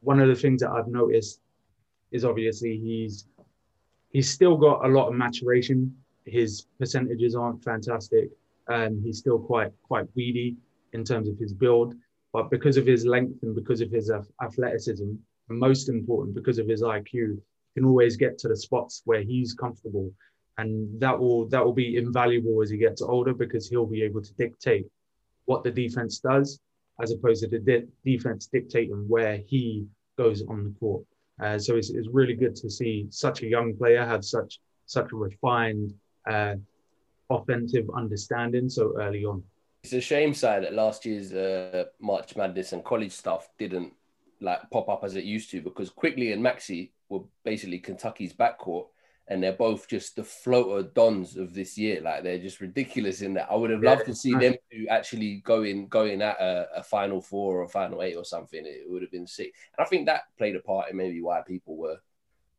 one 0.02 0.20
of 0.20 0.28
the 0.28 0.36
things 0.36 0.62
that 0.62 0.72
I've 0.72 0.88
noticed 0.88 1.40
is 2.12 2.26
obviously 2.26 2.78
he's 2.78 3.28
he's 4.10 4.30
still 4.30 4.58
got 4.58 4.86
a 4.86 4.88
lot 4.88 5.08
of 5.08 5.14
maturation. 5.16 5.96
His 6.26 6.68
percentages 6.80 7.36
aren't 7.36 7.64
fantastic. 7.64 8.30
Um, 8.68 9.02
he's 9.04 9.20
still 9.20 9.40
quite 9.40 9.72
quite 9.84 10.08
weedy 10.16 10.56
in 10.94 11.04
terms 11.04 11.28
of 11.30 11.38
his 11.38 11.54
build, 11.54 11.96
but 12.34 12.50
because 12.50 12.78
of 12.78 12.86
his 12.86 13.06
length 13.06 13.44
and 13.44 13.56
because 13.56 13.82
of 13.82 13.90
his 13.90 14.12
athleticism, 14.44 15.10
and 15.50 15.60
most 15.60 15.90
important 15.90 16.36
because 16.36 16.60
of 16.60 16.68
his 16.68 16.82
IQ, 16.82 17.12
he 17.14 17.42
can 17.76 17.86
always 17.86 18.18
get 18.18 18.38
to 18.40 18.48
the 18.50 18.56
spots 18.56 19.02
where 19.06 19.22
he's 19.22 19.54
comfortable, 19.54 20.12
and 20.58 21.00
that 21.00 21.18
will 21.18 21.48
that 21.50 21.64
will 21.64 21.74
be 21.74 21.98
invaluable 21.98 22.62
as 22.62 22.70
he 22.70 22.78
gets 22.78 23.02
older 23.02 23.34
because 23.34 23.70
he'll 23.70 23.86
be 23.86 24.04
able 24.04 24.22
to 24.22 24.34
dictate 24.34 24.86
what 25.46 25.64
the 25.64 25.72
defense 25.72 26.20
does 26.20 26.60
as 27.02 27.12
opposed 27.12 27.42
to 27.44 27.50
the 27.50 27.60
de- 27.60 27.88
defense 28.06 28.48
dictating 28.48 29.06
where 29.08 29.38
he 29.48 29.86
goes 30.18 30.44
on 30.48 30.64
the 30.64 30.74
court. 30.80 31.04
Uh, 31.42 31.58
so 31.58 31.76
it's, 31.76 31.90
it's 31.90 32.08
really 32.12 32.36
good 32.36 32.56
to 32.56 32.70
see 32.70 33.08
such 33.10 33.42
a 33.42 33.48
young 33.48 33.76
player 33.76 34.06
have 34.06 34.24
such 34.24 34.60
such 34.86 35.12
a 35.12 35.16
refined 35.16 35.94
uh, 36.30 36.56
offensive 37.30 37.90
understanding 37.96 38.70
so 38.70 38.94
early 39.00 39.24
on. 39.26 39.42
It's 39.84 39.94
a 39.94 40.02
shame, 40.02 40.34
Sai 40.34 40.60
that 40.60 40.74
last 40.74 41.06
year's 41.06 41.34
uh, 41.34 41.86
March 42.00 42.36
Madness 42.36 42.74
and 42.74 42.84
college 42.84 43.14
stuff 43.14 43.50
didn't 43.58 43.94
like 44.40 44.70
pop 44.70 44.90
up 44.90 45.04
as 45.04 45.16
it 45.16 45.24
used 45.24 45.50
to 45.52 45.62
because 45.62 45.90
Quickley 45.90 46.34
and 46.34 46.44
Maxey 46.44 46.92
were 47.10 47.22
basically 47.44 47.80
Kentucky's 47.80 48.34
backcourt, 48.34 48.88
and 49.28 49.42
they're 49.42 49.54
both 49.54 49.88
just 49.88 50.16
the 50.16 50.24
floater 50.24 50.88
dons 50.94 51.38
of 51.38 51.54
this 51.54 51.78
year. 51.78 52.02
Like 52.02 52.24
they're 52.24 52.38
just 52.38 52.60
ridiculous 52.60 53.22
in 53.22 53.34
that. 53.36 53.48
I 53.50 53.56
would 53.56 53.70
have 53.70 53.84
loved 53.84 54.06
to 54.06 54.16
see 54.16 54.34
them 54.34 54.56
to 54.72 54.88
actually 54.88 55.38
going 55.46 55.88
going 55.88 56.22
at 56.22 56.40
a, 56.40 56.68
a, 56.78 56.84
final 56.84 57.22
four 57.22 57.60
or 57.60 57.64
a 57.64 57.70
final 57.70 58.02
eight 58.02 58.16
or 58.16 58.26
something. 58.26 58.64
It 58.66 58.90
would 58.90 59.02
have 59.02 59.12
been 59.12 59.28
sick. 59.28 59.54
And 59.78 59.86
I 59.86 59.90
think 59.90 60.06
that 60.08 60.24
played 60.38 60.56
a 60.56 60.60
part 60.60 60.90
in 60.90 60.98
maybe 60.98 61.22
why 61.22 61.42
people 61.46 61.78
were 61.78 61.98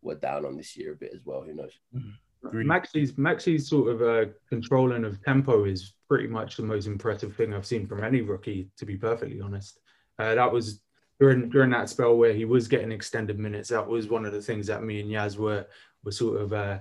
were 0.01 0.15
down 0.15 0.47
on 0.47 0.57
this 0.57 0.77
year 0.77 0.93
a 0.93 0.97
bit 0.97 1.13
as 1.15 1.25
well. 1.25 1.43
Who 1.43 1.55
knows? 1.55 1.79
Mm-hmm. 1.95 2.67
Maxey's 2.67 3.17
Maxey's 3.19 3.69
sort 3.69 3.91
of 3.91 4.03
uh, 4.03 4.31
controlling 4.49 5.05
of 5.05 5.23
tempo 5.23 5.65
is 5.65 5.95
pretty 6.09 6.27
much 6.27 6.57
the 6.57 6.63
most 6.63 6.87
impressive 6.87 7.37
thing 7.37 7.55
I've 7.55 7.67
seen 7.67 7.87
from 7.87 8.03
any 8.03 8.23
rookie. 8.23 8.69
To 8.79 8.87
be 8.87 8.97
perfectly 8.97 9.41
honest, 9.41 9.79
uh, 10.19 10.35
that 10.35 10.51
was 10.51 10.81
during 11.23 11.49
during 11.51 11.71
that 11.71 11.89
spell 11.89 12.17
where 12.17 12.33
he 12.33 12.45
was 12.45 12.67
getting 12.67 12.91
extended 12.91 13.39
minutes. 13.39 13.69
That 13.69 13.87
was 13.87 14.09
one 14.09 14.27
of 14.27 14.33
the 14.33 14.43
things 14.43 14.67
that 14.67 14.83
me 14.83 14.99
and 14.99 15.09
Yas 15.09 15.39
were 15.39 15.67
were 16.03 16.11
sort 16.11 16.41
of 16.41 16.53
uh, 16.53 16.81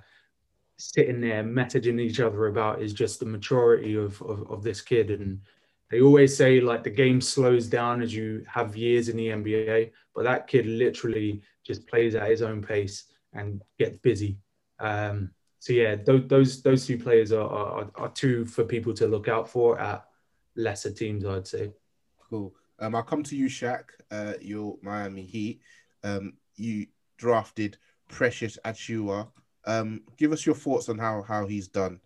sitting 0.79 1.21
there 1.21 1.43
messaging 1.43 2.01
each 2.01 2.19
other 2.19 2.47
about 2.47 2.81
is 2.81 2.91
just 2.91 3.19
the 3.19 3.25
maturity 3.27 3.93
of, 3.95 4.19
of, 4.23 4.49
of 4.49 4.63
this 4.63 4.81
kid. 4.81 5.11
And 5.11 5.41
they 5.91 6.01
always 6.01 6.35
say 6.35 6.59
like 6.59 6.83
the 6.83 6.89
game 6.89 7.21
slows 7.21 7.67
down 7.67 8.01
as 8.01 8.15
you 8.15 8.43
have 8.47 8.75
years 8.75 9.09
in 9.09 9.17
the 9.17 9.27
NBA, 9.27 9.91
but 10.15 10.23
that 10.23 10.47
kid 10.47 10.65
literally 10.65 11.43
just 11.63 11.85
plays 11.85 12.15
at 12.15 12.31
his 12.31 12.41
own 12.41 12.63
pace 12.63 13.03
and 13.33 13.61
gets 13.77 13.97
busy. 13.97 14.39
Um, 14.79 15.29
so 15.59 15.71
yeah, 15.71 15.97
those 15.97 16.27
those 16.27 16.63
those 16.63 16.87
two 16.87 16.97
players 16.97 17.31
are, 17.31 17.47
are, 17.47 17.91
are 17.93 18.09
two 18.09 18.45
for 18.45 18.63
people 18.63 18.95
to 18.95 19.07
look 19.07 19.27
out 19.27 19.47
for 19.47 19.79
at 19.79 20.03
lesser 20.55 20.91
teams, 20.91 21.25
I'd 21.25 21.45
say. 21.45 21.73
Cool. 22.27 22.55
Um, 22.81 22.95
I'll 22.95 23.03
come 23.03 23.23
to 23.23 23.35
you, 23.35 23.45
Shaq. 23.45 23.83
Uh, 24.09 24.33
your 24.41 24.77
Miami 24.81 25.23
Heat. 25.23 25.61
Um, 26.03 26.33
you 26.55 26.87
drafted 27.17 27.77
Precious 28.09 28.57
Achiuwa. 28.65 29.27
Um, 29.65 30.01
give 30.17 30.33
us 30.33 30.45
your 30.45 30.55
thoughts 30.55 30.89
on 30.89 30.97
how 30.97 31.21
how 31.21 31.45
he's 31.45 31.67
done 31.67 31.99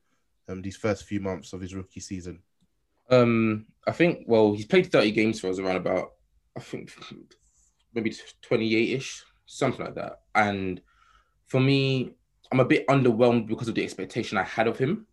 um, 0.50 0.62
these 0.62 0.76
first 0.76 1.06
few 1.06 1.22
months 1.22 1.54
of 1.54 1.62
his 1.62 1.74
rookie 1.74 2.02
season. 2.02 2.42
Um, 3.10 3.68
I 3.88 3.92
think 3.92 4.26
well, 4.28 4.54
he's 4.54 4.66
played 4.66 4.92
30 4.92 5.12
games 5.12 5.40
for 5.40 5.50
us 5.50 5.60
around 5.60 5.78
about 5.78 6.14
I 6.58 6.60
think 6.60 6.92
maybe 7.94 8.14
28 8.42 8.90
ish, 8.94 9.24
something 9.46 9.86
like 9.86 9.96
that. 9.96 10.22
And 10.36 10.82
for 11.48 11.60
me, 11.60 12.16
I'm 12.52 12.60
a 12.60 12.66
bit 12.66 12.88
underwhelmed 12.88 13.48
because 13.48 13.68
of 13.68 13.76
the 13.76 13.84
expectation 13.84 14.38
I 14.38 14.44
had 14.44 14.68
of 14.68 14.78
him. 14.78 15.08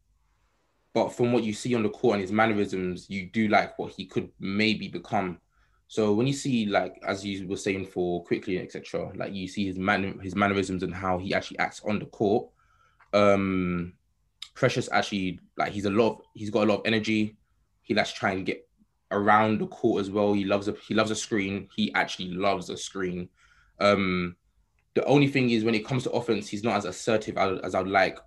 But 0.95 1.11
from 1.11 1.33
what 1.33 1.45
you 1.45 1.55
see 1.55 1.75
on 1.75 1.83
the 1.83 1.89
court 1.89 2.15
and 2.15 2.23
his 2.23 2.33
mannerisms, 2.33 3.09
you 3.09 3.27
do 3.27 3.49
like 3.49 3.79
what 3.79 3.93
he 3.93 4.05
could 4.05 4.31
maybe 4.41 4.89
become. 4.89 5.39
So 5.93 6.15
when 6.15 6.27
you 6.27 6.33
see 6.33 6.65
like 6.65 6.99
as 7.07 7.23
you 7.23 7.47
were 7.47 7.59
saying 7.59 7.85
for 7.85 8.25
Quickley 8.25 8.59
etc., 8.59 9.13
like 9.15 9.35
you 9.35 9.47
see 9.47 9.67
his 9.67 9.77
man 9.77 10.19
his 10.21 10.35
mannerisms 10.35 10.83
and 10.83 10.95
how 10.95 11.19
he 11.19 11.35
actually 11.35 11.59
acts 11.59 11.83
on 11.87 11.99
the 11.99 12.07
court. 12.07 12.49
Um 13.13 13.93
Precious 14.55 14.89
actually 14.91 15.39
like 15.59 15.71
he's 15.71 15.85
a 15.85 15.91
lot 15.91 16.13
of, 16.13 16.21
he's 16.33 16.49
got 16.49 16.63
a 16.63 16.71
lot 16.71 16.79
of 16.79 16.87
energy. 16.87 17.37
He 17.83 17.93
likes 17.93 18.15
to 18.15 18.41
get 18.41 18.67
around 19.11 19.61
the 19.61 19.67
court 19.67 20.01
as 20.01 20.09
well. 20.09 20.33
He 20.33 20.47
loves 20.47 20.67
a 20.67 20.75
he 20.89 20.95
loves 20.95 21.11
a 21.11 21.15
screen. 21.15 21.69
He 21.77 21.93
actually 21.93 22.31
loves 22.31 22.71
a 22.71 22.77
screen. 22.79 23.29
Um 23.79 24.37
the 24.95 25.05
only 25.05 25.29
thing 25.29 25.51
is 25.51 25.63
when 25.63 25.75
it 25.75 25.85
comes 25.85 26.05
to 26.05 26.11
offense, 26.13 26.49
he's 26.49 26.65
not 26.65 26.77
as 26.77 26.87
assertive 26.87 27.37
as, 27.37 27.61
as 27.61 27.75
I'd 27.75 27.87
like 27.87 28.19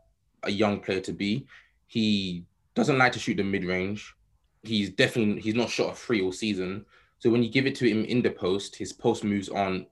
a 0.43 0.51
young 0.51 0.81
player 0.81 1.01
to 1.01 1.13
be. 1.13 1.47
He 1.87 2.45
doesn't 2.75 2.99
like 2.99 3.13
to 3.13 3.19
shoot 3.19 3.37
the 3.37 3.43
mid 3.43 3.65
range. 3.65 4.13
He's 4.61 4.91
definitely 4.91 5.41
he's 5.41 5.55
not 5.55 5.71
shot 5.71 5.93
a 5.93 5.95
free 5.95 6.21
all 6.21 6.31
season. 6.31 6.85
So 7.19 7.29
when 7.29 7.43
you 7.43 7.49
give 7.49 7.65
it 7.65 7.75
to 7.75 7.89
him 7.89 8.05
in 8.05 8.21
the 8.21 8.31
post, 8.31 8.75
his 8.75 8.93
post 8.93 9.23
moves 9.23 9.49
on 9.49 9.87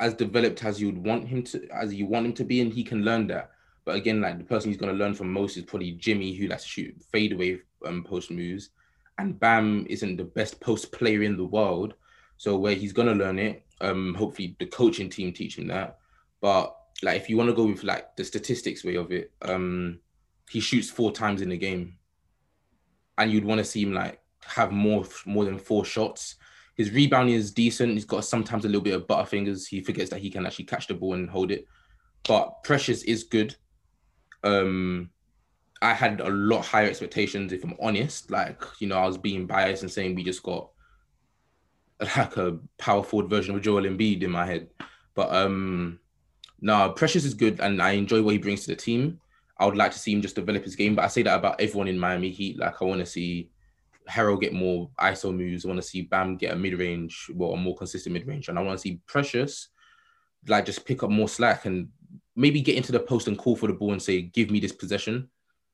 as 0.00 0.14
developed 0.14 0.64
as 0.64 0.80
you 0.80 0.86
would 0.86 1.04
want 1.04 1.28
him 1.28 1.42
to, 1.44 1.68
as 1.72 1.94
you 1.94 2.06
want 2.06 2.26
him 2.26 2.32
to 2.34 2.44
be, 2.44 2.60
and 2.60 2.72
he 2.72 2.82
can 2.82 3.04
learn 3.04 3.26
that. 3.28 3.50
But 3.84 3.96
again, 3.96 4.20
like 4.20 4.38
the 4.38 4.44
person 4.44 4.70
he's 4.70 4.78
going 4.78 4.92
to 4.92 4.98
learn 4.98 5.14
from 5.14 5.32
most 5.32 5.56
is 5.56 5.64
probably 5.64 5.92
Jimmy, 5.92 6.34
who 6.34 6.48
likes 6.48 6.62
to 6.64 6.68
shoot 6.68 7.02
fadeaway 7.12 7.60
um, 7.86 8.04
post 8.04 8.30
moves, 8.30 8.70
and 9.18 9.38
Bam 9.38 9.86
isn't 9.88 10.16
the 10.16 10.24
best 10.24 10.60
post 10.60 10.92
player 10.92 11.22
in 11.22 11.36
the 11.36 11.44
world. 11.44 11.94
So 12.36 12.56
where 12.56 12.74
he's 12.74 12.92
going 12.92 13.08
to 13.08 13.24
learn 13.24 13.38
it, 13.38 13.64
um, 13.80 14.14
hopefully 14.14 14.56
the 14.58 14.66
coaching 14.66 15.08
team 15.08 15.32
teach 15.32 15.58
him 15.58 15.68
that. 15.68 15.98
But 16.40 16.74
like 17.02 17.20
if 17.20 17.28
you 17.28 17.36
want 17.36 17.50
to 17.50 17.56
go 17.56 17.64
with 17.64 17.84
like 17.84 18.16
the 18.16 18.24
statistics 18.24 18.84
way 18.84 18.96
of 18.96 19.12
it, 19.12 19.32
um, 19.42 20.00
he 20.50 20.60
shoots 20.60 20.90
four 20.90 21.12
times 21.12 21.42
in 21.42 21.48
the 21.48 21.56
game, 21.56 21.98
and 23.18 23.30
you'd 23.30 23.44
want 23.44 23.58
to 23.58 23.64
see 23.64 23.82
him 23.82 23.92
like 23.92 24.21
have 24.44 24.72
more 24.72 25.04
more 25.26 25.44
than 25.44 25.58
four 25.58 25.84
shots. 25.84 26.36
His 26.76 26.90
rebounding 26.90 27.34
is 27.34 27.52
decent. 27.52 27.92
He's 27.92 28.04
got 28.04 28.24
sometimes 28.24 28.64
a 28.64 28.68
little 28.68 28.82
bit 28.82 28.94
of 28.94 29.06
butterfingers. 29.06 29.66
He 29.66 29.80
forgets 29.80 30.10
that 30.10 30.20
he 30.20 30.30
can 30.30 30.46
actually 30.46 30.64
catch 30.64 30.86
the 30.86 30.94
ball 30.94 31.14
and 31.14 31.28
hold 31.28 31.50
it. 31.50 31.66
But 32.26 32.62
Precious 32.64 33.02
is 33.02 33.24
good. 33.24 33.54
Um, 34.42 35.10
I 35.82 35.92
had 35.92 36.20
a 36.20 36.30
lot 36.30 36.64
higher 36.64 36.88
expectations, 36.88 37.52
if 37.52 37.62
I'm 37.64 37.74
honest. 37.80 38.30
Like, 38.30 38.62
you 38.78 38.86
know, 38.86 38.96
I 38.96 39.06
was 39.06 39.18
being 39.18 39.46
biased 39.46 39.82
and 39.82 39.90
saying 39.90 40.14
we 40.14 40.24
just 40.24 40.42
got 40.42 40.70
like 42.16 42.36
a 42.36 42.58
power 42.78 43.02
forward 43.02 43.28
version 43.28 43.54
of 43.54 43.62
Joel 43.62 43.82
Embiid 43.82 44.22
in 44.22 44.30
my 44.30 44.46
head. 44.46 44.68
But 45.14 45.32
um, 45.32 46.00
no, 46.60 46.90
Precious 46.90 47.24
is 47.24 47.34
good, 47.34 47.60
and 47.60 47.82
I 47.82 47.92
enjoy 47.92 48.22
what 48.22 48.32
he 48.32 48.38
brings 48.38 48.62
to 48.62 48.68
the 48.68 48.76
team. 48.76 49.20
I 49.58 49.66
would 49.66 49.76
like 49.76 49.92
to 49.92 49.98
see 49.98 50.12
him 50.12 50.22
just 50.22 50.34
develop 50.34 50.64
his 50.64 50.76
game, 50.76 50.94
but 50.94 51.04
I 51.04 51.08
say 51.08 51.22
that 51.22 51.38
about 51.38 51.60
everyone 51.60 51.88
in 51.88 51.98
Miami 51.98 52.30
Heat. 52.30 52.58
Like 52.58 52.80
I 52.80 52.84
want 52.84 53.00
to 53.00 53.06
see 53.06 53.50
Herro 54.08 54.40
get 54.40 54.52
more 54.52 54.90
ISO 55.00 55.34
moves. 55.34 55.64
I 55.64 55.68
want 55.68 55.80
to 55.80 55.86
see 55.86 56.02
Bam 56.02 56.36
get 56.36 56.52
a 56.52 56.56
mid 56.56 56.78
range, 56.78 57.30
well, 57.34 57.52
a 57.52 57.56
more 57.56 57.76
consistent 57.76 58.12
mid 58.12 58.26
range, 58.26 58.48
and 58.48 58.58
I 58.58 58.62
want 58.62 58.78
to 58.78 58.82
see 58.82 59.00
Precious 59.06 59.68
like 60.48 60.66
just 60.66 60.84
pick 60.84 61.02
up 61.02 61.10
more 61.10 61.28
slack 61.28 61.66
and 61.66 61.88
maybe 62.34 62.60
get 62.60 62.76
into 62.76 62.92
the 62.92 63.00
post 63.00 63.28
and 63.28 63.38
call 63.38 63.56
for 63.56 63.66
the 63.66 63.72
ball 63.72 63.92
and 63.92 64.02
say, 64.02 64.22
"Give 64.22 64.50
me 64.50 64.60
this 64.60 64.72
possession." 64.72 65.30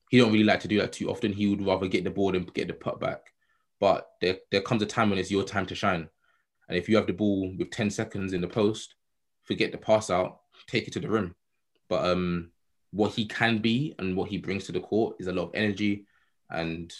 He 0.09 0.17
don't 0.17 0.31
really 0.31 0.43
like 0.43 0.59
to 0.61 0.67
do 0.67 0.79
that 0.79 0.93
too 0.93 1.09
often. 1.09 1.33
He 1.33 1.47
would 1.47 1.65
rather 1.65 1.87
get 1.87 2.03
the 2.03 2.09
ball 2.09 2.35
and 2.35 2.51
get 2.53 2.67
the 2.67 2.73
put 2.73 2.99
back. 2.99 3.33
But 3.79 4.09
there, 4.21 4.37
there 4.51 4.61
comes 4.61 4.81
a 4.81 4.85
time 4.85 5.09
when 5.09 5.19
it's 5.19 5.31
your 5.31 5.43
time 5.43 5.67
to 5.67 5.75
shine. 5.75 6.09
And 6.67 6.77
if 6.77 6.89
you 6.89 6.95
have 6.97 7.05
the 7.05 7.13
ball 7.13 7.53
with 7.57 7.69
10 7.69 7.91
seconds 7.91 8.33
in 8.33 8.41
the 8.41 8.47
post, 8.47 8.95
forget 9.43 9.71
the 9.71 9.77
pass 9.77 10.09
out, 10.09 10.41
take 10.67 10.87
it 10.87 10.93
to 10.93 10.99
the 10.99 11.09
rim. 11.09 11.35
But 11.89 12.05
um, 12.05 12.51
what 12.91 13.13
he 13.13 13.27
can 13.27 13.59
be 13.59 13.93
and 13.99 14.17
what 14.17 14.29
he 14.29 14.37
brings 14.37 14.65
to 14.65 14.71
the 14.71 14.79
court 14.79 15.17
is 15.19 15.27
a 15.27 15.31
lot 15.31 15.49
of 15.49 15.55
energy, 15.55 16.07
and 16.49 16.91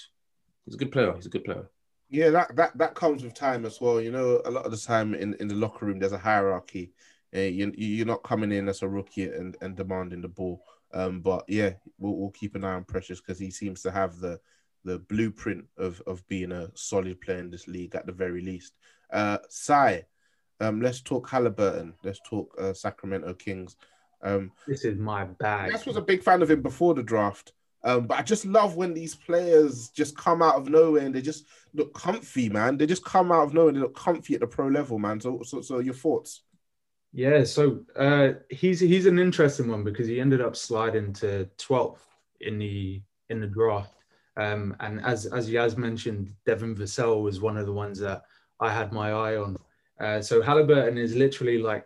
he's 0.70 0.76
a 0.76 0.78
good 0.78 0.92
player. 0.92 1.14
He's 1.16 1.26
a 1.26 1.30
good 1.30 1.44
player. 1.44 1.68
Yeah, 2.10 2.30
that 2.30 2.56
that 2.56 2.78
that 2.78 2.96
comes 2.96 3.24
with 3.24 3.34
time 3.34 3.66
as 3.66 3.82
well. 3.82 4.00
You 4.00 4.12
know, 4.12 4.42
a 4.46 4.52
lot 4.52 4.66
of 4.66 4.72
the 4.72 4.78
time 4.78 5.14
in, 5.14 5.36
in 5.36 5.48
the 5.48 5.56
locker 5.56 5.86
room, 5.86 6.00
there's 6.00 6.12
a 6.12 6.18
hierarchy. 6.18 6.92
Uh, 7.36 7.42
you, 7.42 7.72
you're 7.78 8.08
not 8.08 8.24
coming 8.24 8.52
in 8.52 8.68
as 8.68 8.82
a 8.82 8.88
rookie 8.88 9.26
and, 9.26 9.56
and 9.62 9.76
demanding 9.76 10.22
the 10.22 10.28
ball. 10.28 10.64
Um, 10.92 11.22
but 11.22 11.46
yeah, 11.48 11.74
we'll, 12.00 12.16
we'll 12.16 12.32
keep 12.32 12.56
an 12.56 12.64
eye 12.64 12.74
on 12.74 12.84
Precious 12.84 13.22
because 13.22 13.38
he 13.38 13.52
seems 13.52 13.82
to 13.84 13.92
have 13.92 14.20
the 14.20 14.40
the 14.86 15.00
blueprint 15.00 15.66
of 15.78 16.02
of 16.08 16.28
being 16.28 16.52
a 16.52 16.70
solid 16.76 17.22
player 17.22 17.40
in 17.40 17.52
this 17.52 17.68
league 17.68 17.96
at 17.96 18.06
the 18.06 18.12
very 18.12 18.42
least. 18.42 18.74
Uh, 19.12 19.38
Sai, 19.50 20.06
um, 20.60 20.82
let's 20.82 21.02
talk 21.02 21.30
Halliburton. 21.30 21.94
Let's 22.04 22.20
talk 22.28 22.56
uh, 22.60 22.74
Sacramento 22.74 23.34
Kings. 23.36 23.76
Um, 24.22 24.52
this 24.68 24.84
is 24.84 24.98
my 24.98 25.26
bag. 25.26 25.74
I 25.74 25.82
was 25.86 25.96
a 25.96 26.02
big 26.02 26.24
fan 26.24 26.42
of 26.42 26.52
him 26.52 26.62
before 26.62 26.94
the 26.94 27.04
draft. 27.04 27.54
Um, 27.84 28.08
but 28.08 28.20
I 28.20 28.24
just 28.24 28.46
love 28.46 28.76
when 28.76 28.94
these 28.94 29.16
players 29.16 29.90
just 29.90 30.18
come 30.18 30.42
out 30.42 30.56
of 30.56 30.70
nowhere 30.70 31.06
and 31.06 31.16
they 31.16 31.22
just 31.22 31.46
look 31.74 31.94
comfy, 31.94 32.50
man. 32.50 32.78
They 32.78 32.86
just 32.86 33.06
come 33.06 33.32
out 33.32 33.44
of 33.44 33.54
nowhere 33.54 33.70
and 33.70 33.78
they 33.78 33.82
look 33.82 33.96
comfy 33.96 34.34
at 34.34 34.42
the 34.42 34.48
pro 34.48 34.68
level, 34.68 35.00
man. 35.00 35.20
So, 35.22 35.42
so, 35.44 35.62
so 35.62 35.80
your 35.80 35.94
thoughts? 35.94 36.44
Yeah, 37.12 37.44
so 37.44 37.86
uh, 37.96 38.34
he's 38.50 38.80
he's 38.80 39.08
an 39.08 39.18
interesting 39.18 39.68
one 39.68 39.84
because 39.84 40.08
he 40.08 40.22
ended 40.22 40.42
up 40.42 40.56
sliding 40.56 41.12
to 41.14 41.50
12th 41.58 41.98
in 42.42 42.60
the 42.60 43.02
in 43.30 43.40
the 43.40 43.48
draft. 43.48 43.96
Um, 44.38 44.76
and 44.80 45.04
as 45.04 45.26
as 45.26 45.50
Yaz 45.50 45.76
mentioned, 45.76 46.34
Devin 46.46 46.76
Vassell 46.76 47.24
was 47.24 47.42
one 47.42 47.58
of 47.58 47.66
the 47.66 47.74
ones 47.74 48.00
that 48.00 48.24
I 48.60 48.72
had 48.72 48.92
my 48.92 49.12
eye 49.12 49.38
on. 49.38 49.58
Uh, 50.00 50.22
so 50.22 50.42
Halliburton 50.42 50.98
is 50.98 51.16
literally 51.16 51.58
like, 51.58 51.86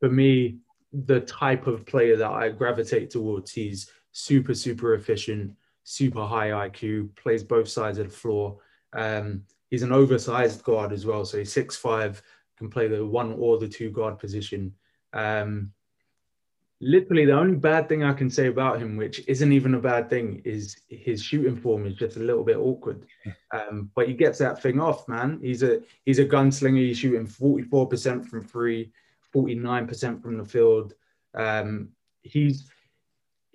for 0.00 0.10
me, 0.10 0.58
the 0.92 1.20
type 1.20 1.66
of 1.66 1.86
player 1.86 2.16
that 2.16 2.30
I 2.30 2.48
gravitate 2.48 3.10
towards. 3.10 3.52
He's 3.52 3.90
super 4.16 4.54
super 4.54 4.94
efficient, 4.94 5.54
super 5.84 6.24
high 6.24 6.48
IQ, 6.48 7.14
plays 7.16 7.44
both 7.44 7.68
sides 7.68 7.98
of 7.98 8.08
the 8.08 8.16
floor. 8.16 8.56
Um, 8.94 9.42
he's 9.68 9.82
an 9.82 9.92
oversized 9.92 10.64
guard 10.64 10.90
as 10.90 11.04
well, 11.04 11.26
so 11.26 11.38
he's 11.38 11.52
six 11.52 11.76
five 11.76 12.22
can 12.56 12.70
play 12.70 12.88
the 12.88 13.04
one 13.04 13.34
or 13.34 13.58
the 13.58 13.68
two 13.68 13.90
guard 13.90 14.18
position. 14.18 14.72
Um, 15.12 15.72
literally, 16.80 17.26
the 17.26 17.38
only 17.38 17.56
bad 17.56 17.90
thing 17.90 18.02
I 18.02 18.14
can 18.14 18.30
say 18.30 18.46
about 18.46 18.80
him, 18.80 18.96
which 18.96 19.20
isn't 19.28 19.52
even 19.52 19.74
a 19.74 19.80
bad 19.80 20.08
thing, 20.08 20.40
is 20.46 20.80
his 20.88 21.22
shooting 21.22 21.56
form 21.56 21.84
is 21.84 21.94
just 21.94 22.16
a 22.16 22.20
little 22.20 22.44
bit 22.44 22.56
awkward. 22.56 23.04
Um, 23.52 23.90
but 23.94 24.08
he 24.08 24.14
gets 24.14 24.38
that 24.38 24.62
thing 24.62 24.80
off, 24.80 25.06
man. 25.08 25.40
He's 25.42 25.62
a 25.62 25.82
he's 26.06 26.18
a 26.18 26.24
gunslinger. 26.24 26.78
He's 26.78 26.98
shooting 26.98 27.26
44% 27.26 28.26
from 28.26 28.42
three, 28.42 28.92
49% 29.34 30.22
from 30.22 30.38
the 30.38 30.44
field. 30.46 30.94
Um, 31.34 31.90
he's 32.22 32.70